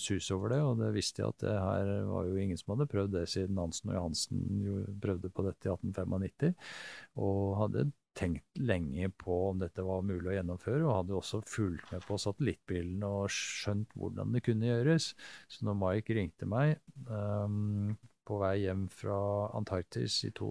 sus 0.00 0.26
over 0.32 0.52
det, 0.52 0.58
og 0.64 0.80
det 0.80 0.90
visste 0.92 1.22
jeg 1.22 1.32
at 1.32 1.44
det 1.44 1.54
her 1.56 1.92
var 2.08 2.28
jo 2.28 2.36
ingen 2.40 2.60
som 2.60 2.74
hadde 2.74 2.88
prøvd 2.92 3.14
det 3.16 3.22
siden 3.32 3.60
Hansen 3.60 3.92
og 3.92 3.96
Johansen 3.96 4.42
prøvde 5.00 5.32
på 5.32 5.44
dette 5.46 5.68
i 5.68 5.72
1895. 5.72 6.52
Og 7.24 7.56
hadde 7.60 7.86
tenkt 8.18 8.60
lenge 8.60 9.08
på 9.20 9.36
om 9.48 9.60
dette 9.62 9.84
var 9.86 10.04
mulig 10.04 10.30
å 10.30 10.36
gjennomføre, 10.36 10.84
og 10.84 10.96
hadde 10.98 11.16
også 11.16 11.42
fulgt 11.48 11.92
med 11.94 12.04
på 12.06 12.18
satellittbildene 12.20 13.08
og 13.08 13.32
skjønt 13.32 13.92
hvordan 13.98 14.34
det 14.36 14.44
kunne 14.46 14.68
gjøres. 14.68 15.12
Så 15.48 15.66
når 15.68 15.78
Mike 15.80 16.16
ringte 16.18 16.48
meg 16.48 16.76
um, 17.08 17.94
på 18.28 18.38
vei 18.42 18.54
hjem 18.66 18.86
fra 18.92 19.18
Antarktis 19.58 20.20
i, 20.28 20.32
to, 20.36 20.50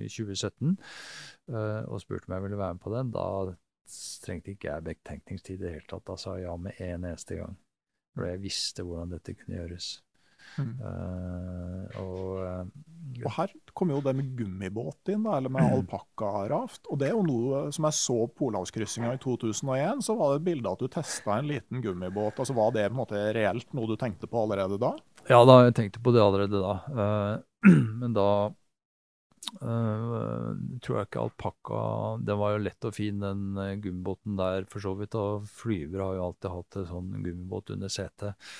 i 0.00 0.08
2017 0.08 0.74
uh, 0.74 1.82
og 1.86 2.00
spurte 2.02 2.30
om 2.30 2.36
jeg 2.36 2.46
ville 2.48 2.60
være 2.60 2.78
med 2.78 2.84
på 2.84 2.94
den, 2.96 3.12
da 3.14 3.26
trengte 4.24 4.54
ikke 4.54 4.70
jeg 4.70 4.86
betenkningstid 4.86 5.58
i 5.58 5.64
det 5.64 5.74
hele 5.76 5.90
tatt. 5.90 6.06
Da 6.08 6.16
sa 6.20 6.38
jeg 6.38 6.48
ja 6.48 6.56
med 6.56 6.78
en 6.78 7.10
eneste 7.10 7.40
gang. 7.40 7.58
når 8.18 8.26
jeg 8.26 8.40
visste 8.42 8.82
hvordan 8.82 9.12
dette 9.12 9.36
kunne 9.38 9.60
gjøres. 9.60 10.00
Mm. 10.60 10.72
Uh, 10.82 12.00
og, 12.02 12.24
uh, 12.42 13.24
og, 13.24 13.30
her 13.36 13.52
kommer 13.76 13.96
jo 13.96 14.04
det 14.04 14.14
med 14.18 14.32
gummibåt 14.38 15.12
inn, 15.12 15.24
da, 15.24 15.36
eller 15.38 15.52
med 15.52 15.66
mm. 15.66 15.74
alpakkaraft. 15.78 16.82
Og 16.90 17.00
det 17.00 17.10
er 17.10 17.16
jo 17.16 17.26
noe 17.26 17.62
som 17.74 17.88
jeg 17.88 17.98
så 18.00 18.18
Polhavskryssinga 18.40 19.14
i 19.16 19.22
2001, 19.22 20.04
så 20.06 20.16
var 20.18 20.34
det 20.34 20.40
et 20.40 20.48
bilde 20.50 20.74
at 20.74 20.84
du 20.84 20.90
testa 20.92 21.38
en 21.38 21.50
liten 21.50 21.84
gummibåt. 21.84 22.38
altså 22.38 22.56
Var 22.56 22.76
det 22.76 22.88
på 22.88 22.94
en 22.94 23.02
måte 23.02 23.26
reelt 23.36 23.76
noe 23.76 23.90
du 23.90 23.96
tenkte 24.00 24.30
på 24.30 24.44
allerede 24.44 24.80
da? 24.80 24.94
Ja, 25.28 25.42
da, 25.46 25.60
jeg 25.66 25.76
tenkte 25.78 26.02
på 26.02 26.14
det 26.16 26.24
allerede 26.24 26.62
da. 26.62 26.74
Uh, 26.88 27.70
men 28.00 28.16
da 28.16 28.30
Uh, 29.60 30.52
tror 30.84 30.98
jeg 30.98 31.08
ikke 31.08 31.22
alpakka 31.24 31.78
Den 32.22 32.38
var 32.38 32.52
jo 32.52 32.60
lett 32.62 32.86
og 32.86 32.92
fin, 32.94 33.22
den 33.22 33.56
uh, 33.58 33.72
gummibåten 33.82 34.36
der, 34.38 34.66
for 34.70 34.84
så 34.84 34.92
vidt. 34.98 35.16
Og 35.18 35.48
flyvere 35.48 36.06
har 36.06 36.18
jo 36.18 36.26
alltid 36.28 36.54
hatt 36.54 36.78
en 36.80 36.88
sånn 36.90 37.10
gummibåt 37.24 37.72
under 37.74 37.92
setet. 37.92 38.50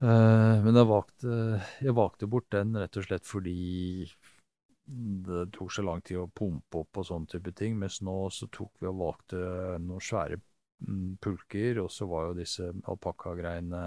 Uh, 0.00 0.56
men 0.64 0.76
jeg 0.78 0.88
valgte, 0.88 1.32
jeg 1.84 1.96
valgte, 1.96 2.28
bort 2.32 2.48
den 2.54 2.76
rett 2.80 2.96
og 2.96 3.04
slett 3.04 3.26
fordi 3.28 4.06
det 4.90 5.42
tok 5.54 5.70
så 5.70 5.84
lang 5.84 6.00
tid 6.02 6.18
å 6.18 6.30
pumpe 6.34 6.80
opp 6.80 7.00
og 7.02 7.06
sånne 7.06 7.30
type 7.30 7.52
ting. 7.56 7.76
Mens 7.78 8.00
nå 8.06 8.16
så 8.34 8.48
tok 8.52 8.72
vi 8.80 8.88
og 8.90 8.98
valgte 9.02 9.42
noen 9.84 10.02
svære 10.02 10.40
mm, 10.40 11.20
pulker, 11.22 11.82
og 11.84 11.92
så 11.92 12.08
var 12.10 12.30
jo 12.30 12.38
disse 12.40 12.72
alpakkagreiene 12.90 13.84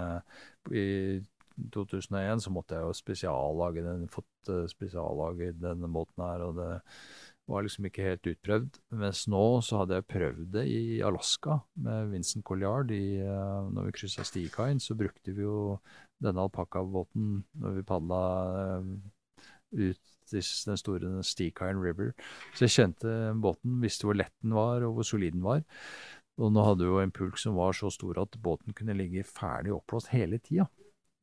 I 0.72 0.86
2001 1.74 2.46
så 2.46 2.54
måtte 2.54 2.78
jeg 2.78 2.86
jo 2.86 2.96
spesiallage 2.96 3.84
den, 3.84 4.08
fått 4.10 4.50
uh, 4.50 4.64
spesiallaget 4.70 5.60
denne 5.62 5.90
måten 5.90 6.24
her, 6.24 6.46
og 6.46 6.58
det 6.58 6.72
var 7.50 7.64
liksom 7.64 7.86
ikke 7.88 8.06
helt 8.06 8.26
utprøvd. 8.30 8.78
Mens 8.96 9.26
nå 9.28 9.42
så 9.64 9.82
hadde 9.82 9.98
jeg 9.98 10.08
prøvd 10.08 10.46
det 10.54 10.64
i 10.70 11.02
Alaska 11.04 11.58
med 11.84 12.14
Vincent 12.14 12.44
Colliard. 12.48 12.90
I, 12.94 13.20
uh, 13.20 13.68
når 13.74 13.90
vi 13.90 13.96
kryssa 13.98 14.24
Stikain, 14.24 14.80
så 14.80 14.96
brukte 14.98 15.34
vi 15.36 15.44
jo 15.44 15.76
denne 16.22 16.44
alpakkabåten 16.46 17.44
når 17.60 17.78
vi 17.78 17.86
padla 17.88 18.20
ut 19.74 20.14
ut 20.32 20.64
den 20.66 20.78
store 20.78 21.22
Steakine 21.22 21.80
River. 21.80 22.12
Så 22.54 22.66
jeg 22.66 22.74
kjente 22.74 23.34
båten, 23.40 23.80
visste 23.82 24.08
hvor 24.08 24.16
lett 24.16 24.34
den 24.42 24.54
var 24.56 24.84
og 24.86 24.98
hvor 24.98 25.08
solid 25.08 25.36
den 25.36 25.44
var. 25.44 25.64
Og 26.40 26.50
nå 26.52 26.64
hadde 26.66 26.84
vi 26.84 26.90
jo 26.90 27.02
en 27.02 27.14
pulk 27.14 27.38
som 27.38 27.58
var 27.58 27.76
så 27.76 27.90
stor 27.94 28.18
at 28.22 28.38
båten 28.42 28.74
kunne 28.74 28.96
ligge 28.96 29.24
ferdig 29.26 29.74
oppblåst 29.74 30.10
hele 30.14 30.40
tida. 30.42 30.66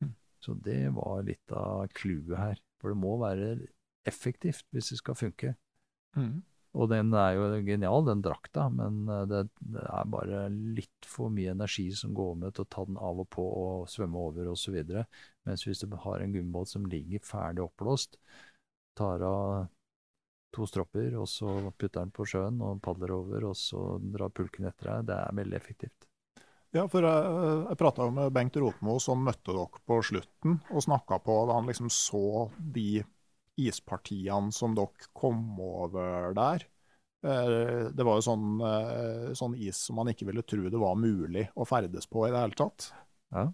Mm. 0.00 0.14
Så 0.40 0.54
det 0.54 0.94
var 0.96 1.26
litt 1.26 1.52
av 1.52 1.88
clouet 1.96 2.38
her. 2.38 2.62
For 2.80 2.92
det 2.92 3.00
må 3.02 3.18
være 3.20 3.52
effektivt 4.08 4.64
hvis 4.72 4.94
det 4.94 5.02
skal 5.02 5.18
funke. 5.18 5.54
Mm. 6.16 6.40
Og 6.72 6.88
den 6.88 7.12
er 7.12 7.34
jo 7.36 7.48
genial, 7.66 8.06
den 8.06 8.22
drakta, 8.24 8.68
men 8.72 9.02
eh, 9.04 9.26
det, 9.28 9.42
det, 9.60 9.82
er 9.84 10.08
bare 10.08 10.46
litt 10.50 11.08
for 11.08 11.32
mye 11.32 11.52
energi 11.52 11.90
som 11.96 12.14
går 12.16 12.38
med 12.40 12.56
til 12.56 12.64
å 12.64 12.70
ta 12.72 12.86
den 12.88 12.96
av 12.96 13.20
og 13.20 13.28
på 13.34 13.44
og 13.44 13.90
svømme 13.92 14.22
over 14.30 14.48
osv. 14.54 14.78
Mens 15.48 15.66
hvis 15.66 15.84
du 15.84 15.92
har 16.06 16.22
en 16.22 16.32
gummibåt 16.32 16.72
som 16.72 16.88
ligger 16.88 17.24
ferdig 17.26 17.64
oppblåst, 17.66 18.16
tar 18.96 19.24
av 19.26 19.68
to 20.52 20.68
stropper, 20.68 21.12
og 21.20 21.28
så 21.28 21.58
putter 21.70 22.00
den 22.00 22.12
på 22.12 22.26
sjøen 22.28 22.60
og 22.64 22.80
padler 22.84 23.14
over, 23.16 23.50
og 23.50 23.56
så 23.56 23.98
drar 24.00 24.32
pulken 24.32 24.68
etter 24.68 24.90
deg, 24.90 25.06
det 25.12 25.18
er 25.18 25.38
veldig 25.42 25.58
effektivt. 25.58 26.08
Ja, 26.72 26.86
for 26.88 27.04
jeg, 27.04 27.32
jeg 27.68 27.78
prata 27.80 28.08
med 28.08 28.32
Bengt 28.32 28.56
Rotmo, 28.56 28.96
som 29.00 29.24
møtte 29.24 29.52
dere 29.52 29.80
på 29.88 29.98
slutten, 30.08 30.60
og 30.72 30.84
snakka 30.84 31.20
på 31.24 31.42
da 31.48 31.58
han 31.58 31.68
liksom 31.68 31.92
så 31.92 32.48
de 32.56 33.02
ispartiene 33.60 34.52
som 34.54 34.76
dere 34.76 35.10
kom 35.16 35.42
over 35.60 36.32
der. 36.36 36.66
Eh, 37.22 37.88
det 37.94 38.06
var 38.06 38.18
jo 38.18 38.26
sånn, 38.26 38.46
eh, 38.66 39.32
sånn, 39.38 39.56
is 39.56 39.78
som 39.86 40.00
man 40.00 40.10
ikke 40.10 40.26
ville 40.26 40.42
tro 40.42 40.66
det 40.66 40.80
var 40.80 40.98
mulig 40.98 41.46
å 41.54 41.66
ferdes 41.68 42.08
på 42.10 42.26
i 42.26 42.32
det 42.34 42.40
hele 42.42 42.58
tatt. 42.58 42.90
Ja. 43.30 43.48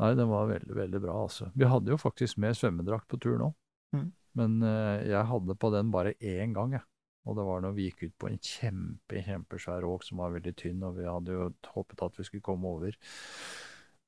Nei, 0.00 0.12
den 0.14 0.30
var 0.30 0.48
veldig, 0.48 0.74
veldig 0.78 1.00
bra, 1.02 1.22
altså. 1.26 1.50
Vi 1.54 1.68
hadde 1.68 1.92
jo 1.92 2.00
faktisk 2.00 2.38
med 2.42 2.56
svømmedrakt 2.56 3.08
på 3.10 3.18
tur 3.20 3.36
nå. 3.40 3.50
Mm. 3.96 4.10
Men 4.38 4.60
uh, 4.62 5.00
jeg 5.02 5.26
hadde 5.30 5.56
på 5.58 5.70
den 5.74 5.90
bare 5.90 6.14
én 6.20 6.54
gang, 6.54 6.76
jeg. 6.76 6.84
Og 7.26 7.34
det 7.34 7.46
var 7.48 7.62
når 7.64 7.72
vi 7.74 7.88
gikk 7.88 8.04
ut 8.06 8.16
på 8.22 8.28
en 8.30 8.38
kjempe, 8.38 9.22
kjempesvær 9.26 9.86
åk 9.88 10.04
som 10.06 10.22
var 10.22 10.34
veldig 10.36 10.52
tynn, 10.60 10.84
og 10.86 11.00
vi 11.00 11.08
hadde 11.08 11.34
jo 11.34 11.48
håpet 11.74 12.04
at 12.06 12.20
vi 12.20 12.26
skulle 12.28 12.46
komme 12.46 12.70
over. 12.70 12.94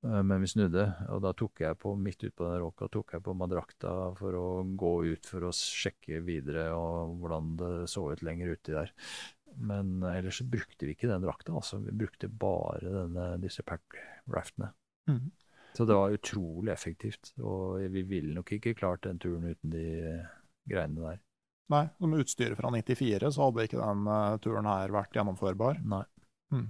Eh, 0.06 0.22
men 0.22 0.44
vi 0.44 0.50
snudde, 0.50 0.84
og 1.10 1.22
da 1.24 1.32
tok 1.36 1.64
jeg 1.64 1.78
på 1.80 1.94
midt 1.98 2.22
ut 2.26 2.34
på 2.36 2.46
den 2.46 2.60
råka 2.62 2.90
tok 2.92 3.16
jeg 3.16 3.24
på 3.24 3.34
meg 3.38 3.50
drakta 3.52 3.94
for 4.18 4.38
å 4.38 4.46
gå 4.78 4.92
ut 5.14 5.26
for 5.30 5.48
å 5.48 5.54
sjekke 5.54 6.22
videre 6.26 6.70
og 6.76 7.18
hvordan 7.18 7.56
det 7.58 7.72
så 7.90 8.06
ut 8.12 8.22
lenger 8.26 8.54
uti 8.54 8.76
der. 8.76 8.94
Men 9.58 9.98
ellers 10.06 10.38
så 10.38 10.46
brukte 10.46 10.86
vi 10.86 10.94
ikke 10.94 11.10
den 11.10 11.24
drakta, 11.24 11.54
altså. 11.56 11.80
Vi 11.82 11.94
brukte 11.96 12.28
bare 12.30 12.92
denne, 12.92 13.30
disse 13.42 13.64
pack-raftene. 13.66 14.70
Mm. 15.10 15.30
Så 15.74 15.86
det 15.88 15.96
var 15.98 16.14
utrolig 16.14 16.70
effektivt. 16.72 17.32
Og 17.42 17.80
vi 17.90 18.04
ville 18.06 18.36
nok 18.36 18.52
ikke 18.54 18.76
klart 18.78 19.02
den 19.06 19.18
turen 19.18 19.48
uten 19.50 19.72
de 19.72 19.86
greiene 20.68 21.02
der. 21.02 21.18
Nei, 21.72 21.84
med 22.00 22.22
utstyret 22.22 22.56
fra 22.56 22.70
94 22.72 23.32
så 23.34 23.48
hadde 23.48 23.66
ikke 23.66 23.80
den 23.80 24.06
uh, 24.08 24.38
turen 24.40 24.68
her 24.68 24.94
vært 24.94 25.18
gjennomførbar. 25.18 25.82
Nei. 25.84 26.04
Mm. 26.54 26.68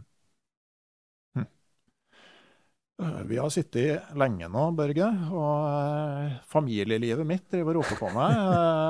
Eh, 3.03 3.23
vi 3.25 3.39
har 3.39 3.51
sittet 3.51 4.11
lenge 4.19 4.49
nå, 4.51 4.63
Børge, 4.75 5.07
og 5.31 5.67
eh, 5.71 6.39
familielivet 6.51 7.27
mitt 7.27 7.45
driver 7.53 7.79
og 7.79 7.85
roper 7.85 8.01
på 8.01 8.11
meg. 8.17 8.39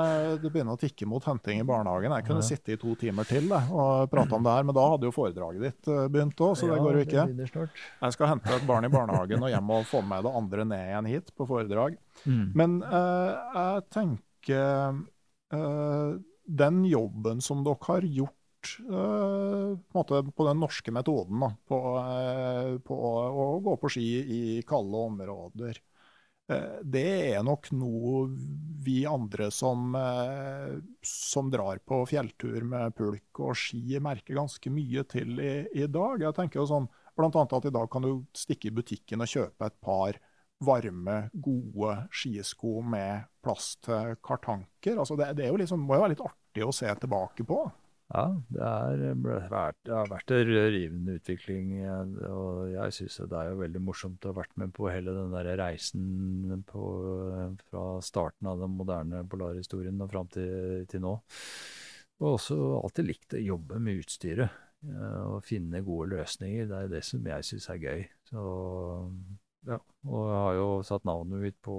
Eh, 0.09 0.35
det 0.41 0.49
begynner 0.51 0.75
å 0.75 0.79
tikke 0.79 1.05
mot 1.09 1.23
henting 1.25 1.61
i 1.61 1.65
barnehagen. 1.67 2.13
Jeg 2.17 2.25
kunne 2.27 2.41
ja. 2.43 2.47
sitte 2.47 2.73
i 2.73 2.77
to 2.79 2.93
timer 2.99 3.27
til 3.27 3.47
og 3.51 4.09
prate 4.11 4.35
om 4.35 4.45
det 4.45 4.53
her, 4.53 4.65
men 4.67 4.75
da 4.75 4.85
hadde 4.91 5.07
jo 5.07 5.13
foredraget 5.13 5.63
ditt 5.63 5.89
begynt 6.11 6.41
òg, 6.45 6.55
så 6.57 6.69
det 6.69 6.79
går 6.81 6.97
jo 6.97 7.03
ikke. 7.05 7.25
Jeg 7.47 8.15
skal 8.15 8.31
hente 8.31 8.55
et 8.55 8.65
barn 8.69 8.87
i 8.87 8.91
barnehagen 8.93 9.45
og 9.45 9.51
hjem 9.53 9.73
og 9.75 9.87
få 9.89 10.01
med 10.05 10.25
det 10.25 10.33
andre 10.41 10.65
ned 10.71 10.91
igjen 10.91 11.09
hit 11.13 11.31
på 11.37 11.47
foredrag. 11.49 11.97
Mm. 12.25 12.43
Men 12.61 12.77
uh, 12.83 13.31
jeg 13.55 13.85
tenker 13.95 14.99
uh, 15.55 16.11
den 16.61 16.83
jobben 16.89 17.43
som 17.45 17.63
dere 17.65 17.89
har 17.89 18.07
gjort 18.19 18.38
uh, 18.89 19.77
på, 19.91 20.03
på, 20.07 20.47
den 20.47 20.59
norske 20.61 20.93
metoden. 20.95 21.45
På, 21.69 21.79
på, 22.85 22.97
å 23.43 23.47
gå 23.65 23.77
på 23.81 23.93
ski 23.95 24.07
i 24.39 24.41
kalde 24.67 25.05
områder. 25.09 25.81
Eh, 26.49 26.79
det 26.81 27.09
er 27.35 27.43
nok 27.45 27.69
noe 27.77 28.23
vi 28.81 29.03
andre 29.05 29.51
som, 29.53 29.93
eh, 29.95 30.79
som, 31.05 31.49
drar 31.53 31.81
på 31.85 32.01
fjelltur 32.09 32.65
med 32.65 32.95
pulk 32.97 33.41
og 33.43 33.57
ski, 33.57 33.99
merker 34.01 34.39
ganske 34.39 34.71
mye 34.73 35.03
til 35.09 35.37
i, 35.43 35.53
i 35.77 35.85
dag. 35.85 36.25
Jeg 36.25 36.37
tenker 36.37 36.63
jo 36.63 36.69
sånn, 36.69 36.89
Blant 37.19 37.35
annet 37.35 37.51
at 37.51 37.65
i 37.67 37.71
dag 37.75 37.89
kan 37.91 38.05
du 38.05 38.11
stikke 38.31 38.69
i 38.69 38.71
butikken 38.71 39.19
og 39.19 39.27
kjøpe 39.27 39.67
et 39.67 39.73
par 39.83 40.15
varme, 40.63 41.17
gode 41.35 41.97
skisko 42.15 42.77
med 42.79 43.25
plass 43.43 43.73
til 43.83 44.13
kartanker. 44.23 44.95
Altså 44.95 45.17
det, 45.19 45.33
det 45.35 45.49
liksom, 45.59 45.83
må 45.83 45.97
jo 45.97 46.05
være 46.05 46.13
litt 46.13 46.23
artig 46.23 46.63
å 46.63 46.71
se 46.71 46.87
tilbake 47.01 47.43
på. 47.43 47.59
Ja, 48.09 48.23
det, 48.49 48.61
er, 48.65 49.01
det 49.85 49.93
har 49.93 50.07
vært 50.09 50.31
en 50.33 50.47
rivende 50.73 51.17
utvikling. 51.19 51.75
Og 52.25 52.71
jeg 52.73 52.95
syns 52.95 53.19
det 53.21 53.37
er 53.37 53.51
jo 53.51 53.59
veldig 53.59 53.81
morsomt 53.85 54.25
å 54.25 54.31
ha 54.31 54.39
vært 54.39 54.55
med 54.57 54.73
på 54.73 54.87
hele 54.89 55.13
den 55.13 55.35
der 55.35 55.51
reisen 55.61 56.63
på, 56.69 56.85
fra 57.69 57.83
starten 58.05 58.49
av 58.49 58.63
den 58.63 58.73
moderne 58.79 59.21
polarhistorien 59.29 60.01
og 60.01 60.09
fram 60.09 60.31
til, 60.33 60.87
til, 60.89 61.05
nå. 61.05 61.19
Og 62.19 62.31
også 62.31 62.57
alltid 62.79 63.11
likt 63.11 63.37
å 63.37 63.43
jobbe 63.45 63.77
med 63.83 64.01
utstyret. 64.01 64.57
Og 65.27 65.43
finne 65.45 65.83
gode 65.85 66.15
løsninger. 66.15 66.65
Det 66.65 66.81
er 66.81 66.91
det 66.95 67.03
som 67.05 67.29
jeg 67.29 67.45
syns 67.45 67.69
er 67.69 67.83
gøy. 67.83 68.03
Så 68.31 68.41
ja, 69.67 69.75
og 70.07 70.19
jeg 70.29 70.39
har 70.39 70.53
jo 70.55 70.67
satt 70.87 71.03
navnet 71.07 71.41
mitt 71.43 71.57
på 71.65 71.75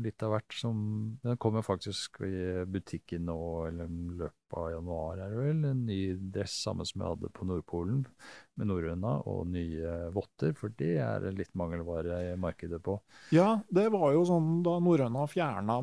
litt 0.00 0.22
av 0.24 0.32
hvert 0.32 0.54
som 0.56 0.78
Den 1.20 1.36
kommer 1.40 1.64
faktisk 1.66 2.22
i 2.24 2.64
butikken 2.64 3.26
nå, 3.28 3.40
eller 3.68 3.90
i 3.92 4.14
løpet 4.22 4.56
av 4.56 4.70
januar, 4.72 5.20
er 5.20 5.34
det 5.34 5.42
vel. 5.42 5.58
En 5.68 5.82
ny 5.84 5.98
dress 6.32 6.54
samme 6.64 6.86
som 6.88 7.02
jeg 7.02 7.12
hadde 7.12 7.30
på 7.36 7.44
Nordpolen, 7.50 8.00
med 8.56 8.70
norrøna, 8.70 9.18
og 9.28 9.50
nye 9.52 9.98
votter. 10.14 10.54
For 10.56 10.72
det 10.80 10.94
er 11.04 11.28
litt 11.36 11.52
mangelvare 11.58 12.22
i 12.30 12.32
markedet 12.40 12.80
på. 12.84 12.96
Ja, 13.36 13.58
det 13.68 13.90
var 13.92 14.14
jo 14.16 14.24
sånn 14.30 14.62
da 14.64 14.78
norrøna 14.80 15.26
fjerna 15.28 15.76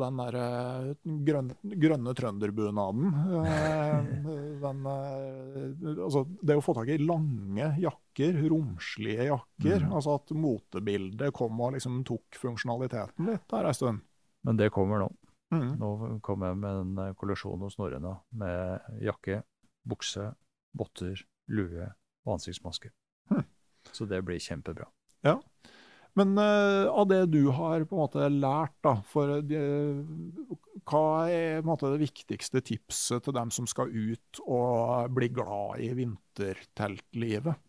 den 0.00 0.22
derre 0.22 0.46
eh, 0.46 1.12
grønne, 1.28 1.60
grønne 1.84 2.16
trønderbunaden. 2.16 3.12
Eh, 3.44 4.10
den, 4.64 4.82
eh, 4.94 5.94
altså, 5.98 6.24
det 6.40 6.56
å 6.56 6.64
få 6.64 6.78
tak 6.80 6.96
i 6.96 7.00
lange 7.04 7.74
jakker, 7.76 8.05
romslige 8.24 9.28
jakker. 9.28 9.84
Mm. 9.84 9.92
altså 9.92 10.16
at 10.18 10.32
motebildet 10.36 11.32
kom 11.36 11.60
og 11.60 11.76
liksom 11.76 12.02
tok 12.06 12.38
funksjonaliteten 12.40 13.30
litt 13.30 13.46
der 13.52 13.68
ei 13.68 13.76
stund. 13.76 14.04
Men 14.46 14.60
det 14.60 14.72
kommer 14.74 15.02
nå. 15.02 15.10
Mm. 15.54 15.76
Nå 15.78 15.90
kommer 16.26 16.50
jeg 16.50 16.60
med 16.62 16.82
en 16.82 17.16
kollisjon 17.18 17.62
hos 17.62 17.78
Norrøna 17.78 18.16
med 18.38 19.02
jakke, 19.04 19.40
bukse, 19.86 20.32
botter, 20.76 21.22
lue 21.52 21.90
og 22.26 22.36
ansiktsmaske. 22.38 22.90
Mm. 23.30 23.44
Så 23.94 24.06
det 24.10 24.22
blir 24.26 24.42
kjempebra. 24.42 24.88
Ja. 25.26 25.38
Men 26.16 26.32
uh, 26.40 26.88
av 26.96 27.10
det 27.10 27.20
du 27.28 27.50
har 27.52 27.84
på 27.84 27.96
en 27.96 28.00
måte 28.00 28.28
lært, 28.32 28.74
da, 28.84 28.94
for 29.04 29.42
de, 29.44 29.60
hva 30.88 31.28
er 31.28 31.66
måte, 31.66 31.90
det 31.92 32.00
viktigste 32.06 32.62
tipset 32.64 33.26
til 33.26 33.36
dem 33.36 33.52
som 33.52 33.68
skal 33.68 33.92
ut 33.92 34.40
og 34.46 35.12
bli 35.16 35.28
glad 35.36 35.84
i 35.84 35.90
vinterteltlivet? 35.98 37.60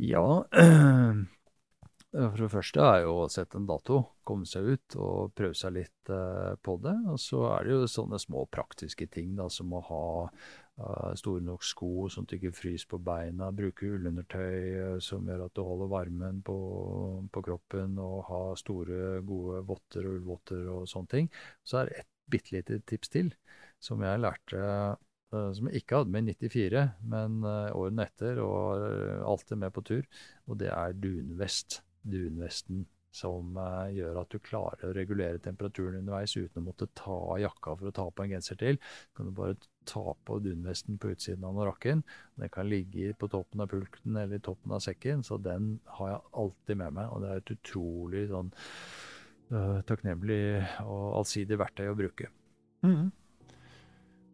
Ja, 0.00 0.44
for 2.12 2.40
det 2.40 2.48
første 2.48 2.84
er 2.88 3.02
jo 3.04 3.16
å 3.20 3.28
sette 3.28 3.58
en 3.60 3.66
dato, 3.68 3.98
komme 4.24 4.48
seg 4.48 4.70
ut 4.72 4.96
og 4.96 5.34
prøve 5.36 5.56
seg 5.58 5.74
litt 5.76 6.12
uh, 6.12 6.56
på 6.64 6.78
det. 6.80 6.94
Og 7.12 7.18
så 7.20 7.42
er 7.50 7.66
det 7.66 7.74
jo 7.74 7.90
sånne 7.90 8.20
små 8.22 8.46
praktiske 8.48 9.10
ting 9.12 9.34
da, 9.36 9.50
som 9.52 9.74
å 9.76 9.82
ha 9.90 10.06
uh, 10.24 11.10
store 11.20 11.44
nok 11.44 11.66
sko 11.68 12.08
sånn 12.08 12.24
at 12.24 12.32
du 12.32 12.38
ikke 12.38 12.54
fryser 12.62 12.88
på 12.94 13.02
beina, 13.10 13.50
bruke 13.52 13.92
ullundertøy 13.92 14.56
uh, 14.94 14.96
som 15.04 15.28
gjør 15.28 15.44
at 15.50 15.58
du 15.58 15.62
holder 15.68 15.92
varmen 15.92 16.40
på, 16.48 16.56
på, 17.28 17.44
kroppen, 17.50 18.00
og 18.00 18.24
ha 18.30 18.42
store, 18.56 19.20
gode 19.20 19.60
votter 19.68 20.08
og 20.08 20.16
ullvotter 20.16 20.72
og 20.78 20.88
sånne 20.88 21.12
ting. 21.12 21.30
Så 21.60 21.82
er 21.82 21.92
det 21.92 22.00
et 22.00 22.10
bitte 22.30 22.56
lite 22.56 22.80
tips 22.88 23.12
til 23.12 23.34
som 23.84 24.00
jeg 24.06 24.24
lærte 24.24 24.64
Eh, 24.64 24.96
som 25.30 25.68
jeg 25.68 25.82
ikke 25.82 26.00
hadde 26.00 26.12
med 26.14 26.30
i 26.30 26.34
94, 26.34 26.86
men 27.12 27.42
uh, 27.46 27.70
årene 27.78 28.06
etter, 28.08 28.40
og 28.42 28.82
uh, 28.82 29.26
alltid 29.30 29.60
med 29.62 29.74
på 29.76 29.84
tur. 29.86 30.08
Og 30.50 30.58
det 30.62 30.72
er 30.74 30.96
dunvest. 30.96 31.82
Dunvesten 32.00 32.86
som 33.12 33.56
gjør 33.90 34.20
at 34.20 34.30
du 34.30 34.38
klarer 34.38 34.86
å 34.86 34.94
regulere 34.94 35.40
temperaturen 35.42 35.98
underveis 35.98 36.36
uten 36.36 36.60
å 36.60 36.68
måtte 36.68 36.86
ta 36.94 37.10
av 37.10 37.40
jakka 37.42 37.74
for 37.74 37.90
å 37.90 37.92
ta 37.96 38.04
på 38.06 38.22
en 38.22 38.34
genser 38.36 38.58
til. 38.60 38.78
Du 38.78 39.18
kan 39.18 39.26
du 39.26 39.34
bare 39.34 39.56
ta 39.90 40.14
på 40.14 40.36
dunvesten 40.44 41.00
på 41.02 41.10
utsiden 41.10 41.44
av 41.48 41.56
norakken. 41.58 42.04
Den 42.38 42.52
kan 42.54 42.70
ligge 42.70 43.10
på 43.18 43.28
toppen 43.32 43.64
av 43.64 43.72
pulten 43.72 44.14
eller 44.14 44.38
i 44.38 44.44
toppen 44.46 44.76
av 44.78 44.84
sekken, 44.86 45.26
så 45.26 45.40
den 45.42 45.72
har 45.98 46.12
jeg 46.12 46.22
alltid 46.44 46.80
med 46.84 46.96
meg. 47.00 47.10
Og 47.10 47.24
det 47.24 47.32
er 47.32 47.42
et 47.42 47.54
utrolig 47.56 48.24
sånn 48.30 48.54
takknemlig 49.90 50.42
og 50.86 51.06
allsidig 51.18 51.58
verktøy 51.58 51.88
å 51.90 51.98
bruke. 51.98 52.30
Mm. 52.86 53.10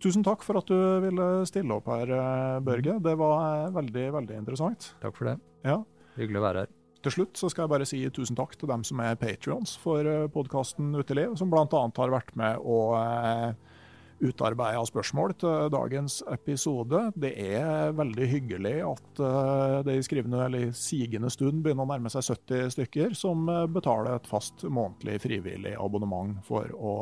Tusen 0.06 0.22
takk 0.22 0.44
for 0.46 0.60
at 0.60 0.68
du 0.70 0.78
ville 1.02 1.24
stille 1.50 1.74
opp 1.74 1.88
her, 1.90 2.06
eh, 2.14 2.58
Børge. 2.62 2.92
Det 3.02 3.14
var 3.18 3.40
eh, 3.42 3.72
veldig, 3.74 4.04
veldig 4.14 4.36
interessant. 4.38 4.92
Takk 5.02 5.16
for 5.18 5.32
det. 5.32 5.40
Ja. 5.66 5.80
Hyggelig 6.14 6.38
å 6.38 6.44
være 6.44 6.62
her. 6.62 6.74
Til 7.02 7.14
slutt 7.16 7.40
så 7.40 7.50
skal 7.50 7.64
jeg 7.64 7.72
bare 7.72 7.88
si 7.90 7.98
tusen 8.14 8.38
takk 8.38 8.54
til 8.54 8.70
dem 8.70 8.84
som 8.86 9.02
er 9.02 9.18
patrions 9.18 9.74
for 9.82 10.06
eh, 10.06 10.28
podkasten 10.30 10.94
Uteliv, 10.94 11.34
som 11.40 11.50
bl.a. 11.50 11.66
har 11.66 12.14
vært 12.14 12.30
med 12.38 12.62
å 12.62 12.78
utarbeide 14.22 14.86
spørsmål 14.88 15.34
til 15.42 15.74
dagens 15.74 16.22
episode. 16.30 17.02
Det 17.18 17.34
er 17.42 17.90
veldig 17.98 18.30
hyggelig 18.30 18.76
at 18.86 19.22
det 19.84 19.98
i 19.98 20.06
skrivende 20.06 20.46
eller 20.46 20.70
sigende 20.72 21.28
stund 21.34 21.66
begynner 21.66 21.84
å 21.84 21.90
nærme 21.90 22.14
seg 22.14 22.30
70 22.30 22.72
stykker 22.78 23.18
som 23.18 23.44
betaler 23.74 24.14
et 24.14 24.30
fast 24.30 24.64
månedlig 24.64 25.18
frivillig 25.26 25.74
abonnement 25.76 26.38
for 26.46 26.70
å 26.78 26.94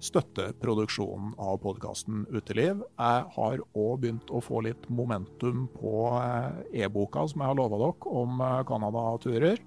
støtte 0.00 0.50
produksjonen 0.60 1.34
av 1.40 1.58
podkasten 1.62 2.24
Uteliv. 2.32 2.80
Jeg 2.98 3.26
har 3.36 3.62
òg 3.76 4.00
begynt 4.02 4.32
å 4.32 4.40
få 4.44 4.62
litt 4.66 4.88
momentum 4.88 5.66
på 5.76 6.08
eh, 6.16 6.84
e-boka 6.84 7.26
som 7.28 7.44
jeg 7.44 7.52
har 7.52 7.58
lova 7.60 7.80
dere 7.82 8.16
om 8.22 8.42
eh, 8.44 8.56
Canada-turer. 8.68 9.62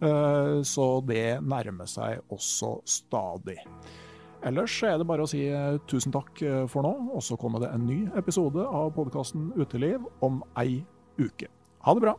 Eh, 0.00 0.56
så 0.66 0.88
det 1.06 1.38
nærmer 1.44 1.90
seg 1.90 2.24
også 2.32 2.78
stadig. 2.88 3.58
Ellers 4.46 4.74
er 4.86 4.98
det 5.00 5.08
bare 5.08 5.24
å 5.24 5.30
si 5.30 5.42
tusen 5.90 6.12
takk 6.14 6.38
for 6.70 6.86
nå, 6.86 6.92
og 7.16 7.24
så 7.24 7.38
kommer 7.40 7.64
det 7.64 7.72
en 7.72 7.86
ny 7.88 8.02
episode 8.20 8.62
av 8.62 8.92
podkasten 8.94 9.48
Uteliv 9.58 10.04
om 10.22 10.42
ei 10.60 10.84
uke. 11.18 11.50
Ha 11.82 11.96
det 11.96 12.04
bra! 12.04 12.18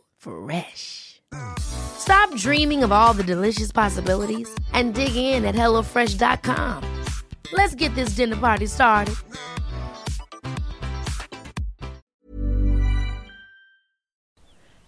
Fresh. 0.21 1.19
Stop 1.57 2.35
dreaming 2.35 2.83
of 2.83 2.91
all 2.91 3.13
the 3.13 3.23
delicious 3.23 3.71
possibilities 3.71 4.47
and 4.73 4.93
dig 4.93 5.15
in 5.15 5.45
at 5.45 5.55
HelloFresh.com. 5.55 6.83
Let's 7.53 7.73
get 7.75 7.95
this 7.95 8.15
dinner 8.15 8.35
party 8.35 8.67
started. 8.67 9.15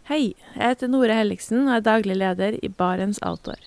Hei, 0.03 0.35
jeg 0.53 0.67
heter 0.67 0.91
Nore 0.91 1.15
Helligsen 1.17 1.63
og 1.65 1.79
er 1.79 1.85
daglig 1.87 2.19
leder 2.19 2.59
i 2.61 2.69
Barents 2.69 3.17
Outdoor. 3.25 3.57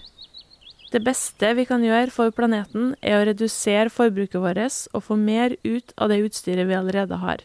Det 0.93 1.03
beste 1.03 1.51
vi 1.59 1.65
kan 1.67 1.83
gjøre 1.83 2.15
for 2.15 2.31
planeten, 2.31 2.95
er 3.03 3.19
å 3.19 3.27
redusere 3.27 3.91
forbruket 3.91 4.39
vårt 4.39 4.79
og 4.95 5.03
få 5.09 5.19
mer 5.19 5.59
ut 5.67 5.97
av 5.99 6.15
det 6.15 6.23
utstyret 6.29 6.71
vi 6.71 6.79
allerede 6.79 7.19
har. 7.25 7.43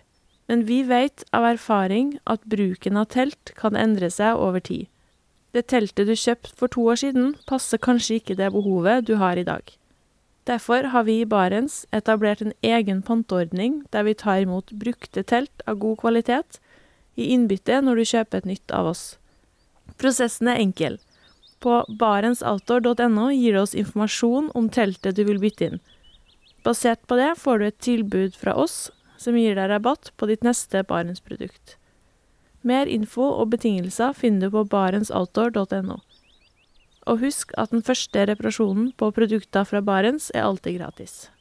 Men 0.52 0.66
vi 0.68 0.82
vet 0.84 1.24
av 1.32 1.46
erfaring 1.48 2.18
at 2.28 2.42
bruken 2.44 2.98
av 3.00 3.06
telt 3.14 3.54
kan 3.56 3.78
endre 3.80 4.10
seg 4.12 4.36
over 4.36 4.60
tid. 4.60 4.90
Det 5.56 5.70
teltet 5.72 6.10
du 6.10 6.12
kjøpte 6.12 6.52
for 6.60 6.72
to 6.74 6.84
år 6.92 7.00
siden, 7.00 7.30
passer 7.48 7.80
kanskje 7.80 8.18
ikke 8.20 8.36
det 8.36 8.50
behovet 8.52 9.08
du 9.08 9.14
har 9.22 9.40
i 9.40 9.48
dag. 9.48 9.64
Derfor 10.44 10.90
har 10.92 11.08
vi 11.08 11.22
i 11.22 11.30
Barents 11.36 11.86
etablert 11.96 12.44
en 12.44 12.52
egen 12.68 13.00
panteordning 13.00 13.80
der 13.96 14.04
vi 14.04 14.18
tar 14.18 14.44
imot 14.44 14.76
brukte 14.76 15.24
telt 15.24 15.64
av 15.64 15.80
god 15.80 16.02
kvalitet 16.04 16.60
i 17.16 17.32
innbytte 17.32 17.80
når 17.86 18.02
du 18.02 18.12
kjøper 18.12 18.44
et 18.44 18.52
nytt 18.52 18.76
av 18.76 18.92
oss. 18.92 19.08
Prosessen 20.04 20.52
er 20.52 20.60
enkel. 20.60 21.00
På 21.64 21.86
barentsoutdoor.no 21.88 23.32
gir 23.32 23.56
det 23.56 23.64
oss 23.64 23.78
informasjon 23.78 24.52
om 24.52 24.68
teltet 24.68 25.16
du 25.16 25.24
vil 25.28 25.40
bytte 25.40 25.72
inn. 25.72 25.84
Basert 26.68 27.08
på 27.08 27.16
det 27.24 27.38
får 27.40 27.60
du 27.60 27.72
et 27.72 27.86
tilbud 27.88 28.36
fra 28.36 28.60
oss 28.60 28.90
som 29.22 29.38
gir 29.38 29.56
deg 29.58 29.70
rabatt 29.70 30.12
på 30.18 30.30
ditt 30.30 30.46
neste 30.46 30.82
Barentsprodukt. 30.90 31.78
Mer 32.66 32.90
info 32.90 33.26
og 33.42 33.52
betingelser 33.54 34.14
finner 34.18 34.50
du 34.50 34.58
på 34.58 34.66
barentsoutdoor.no. 34.74 36.00
Og 37.10 37.22
husk 37.24 37.54
at 37.58 37.74
den 37.74 37.86
første 37.86 38.26
reparasjonen 38.30 38.92
på 38.98 39.10
produkter 39.16 39.66
fra 39.66 39.82
Barents 39.82 40.30
er 40.36 40.46
alltid 40.46 40.78
gratis. 40.78 41.32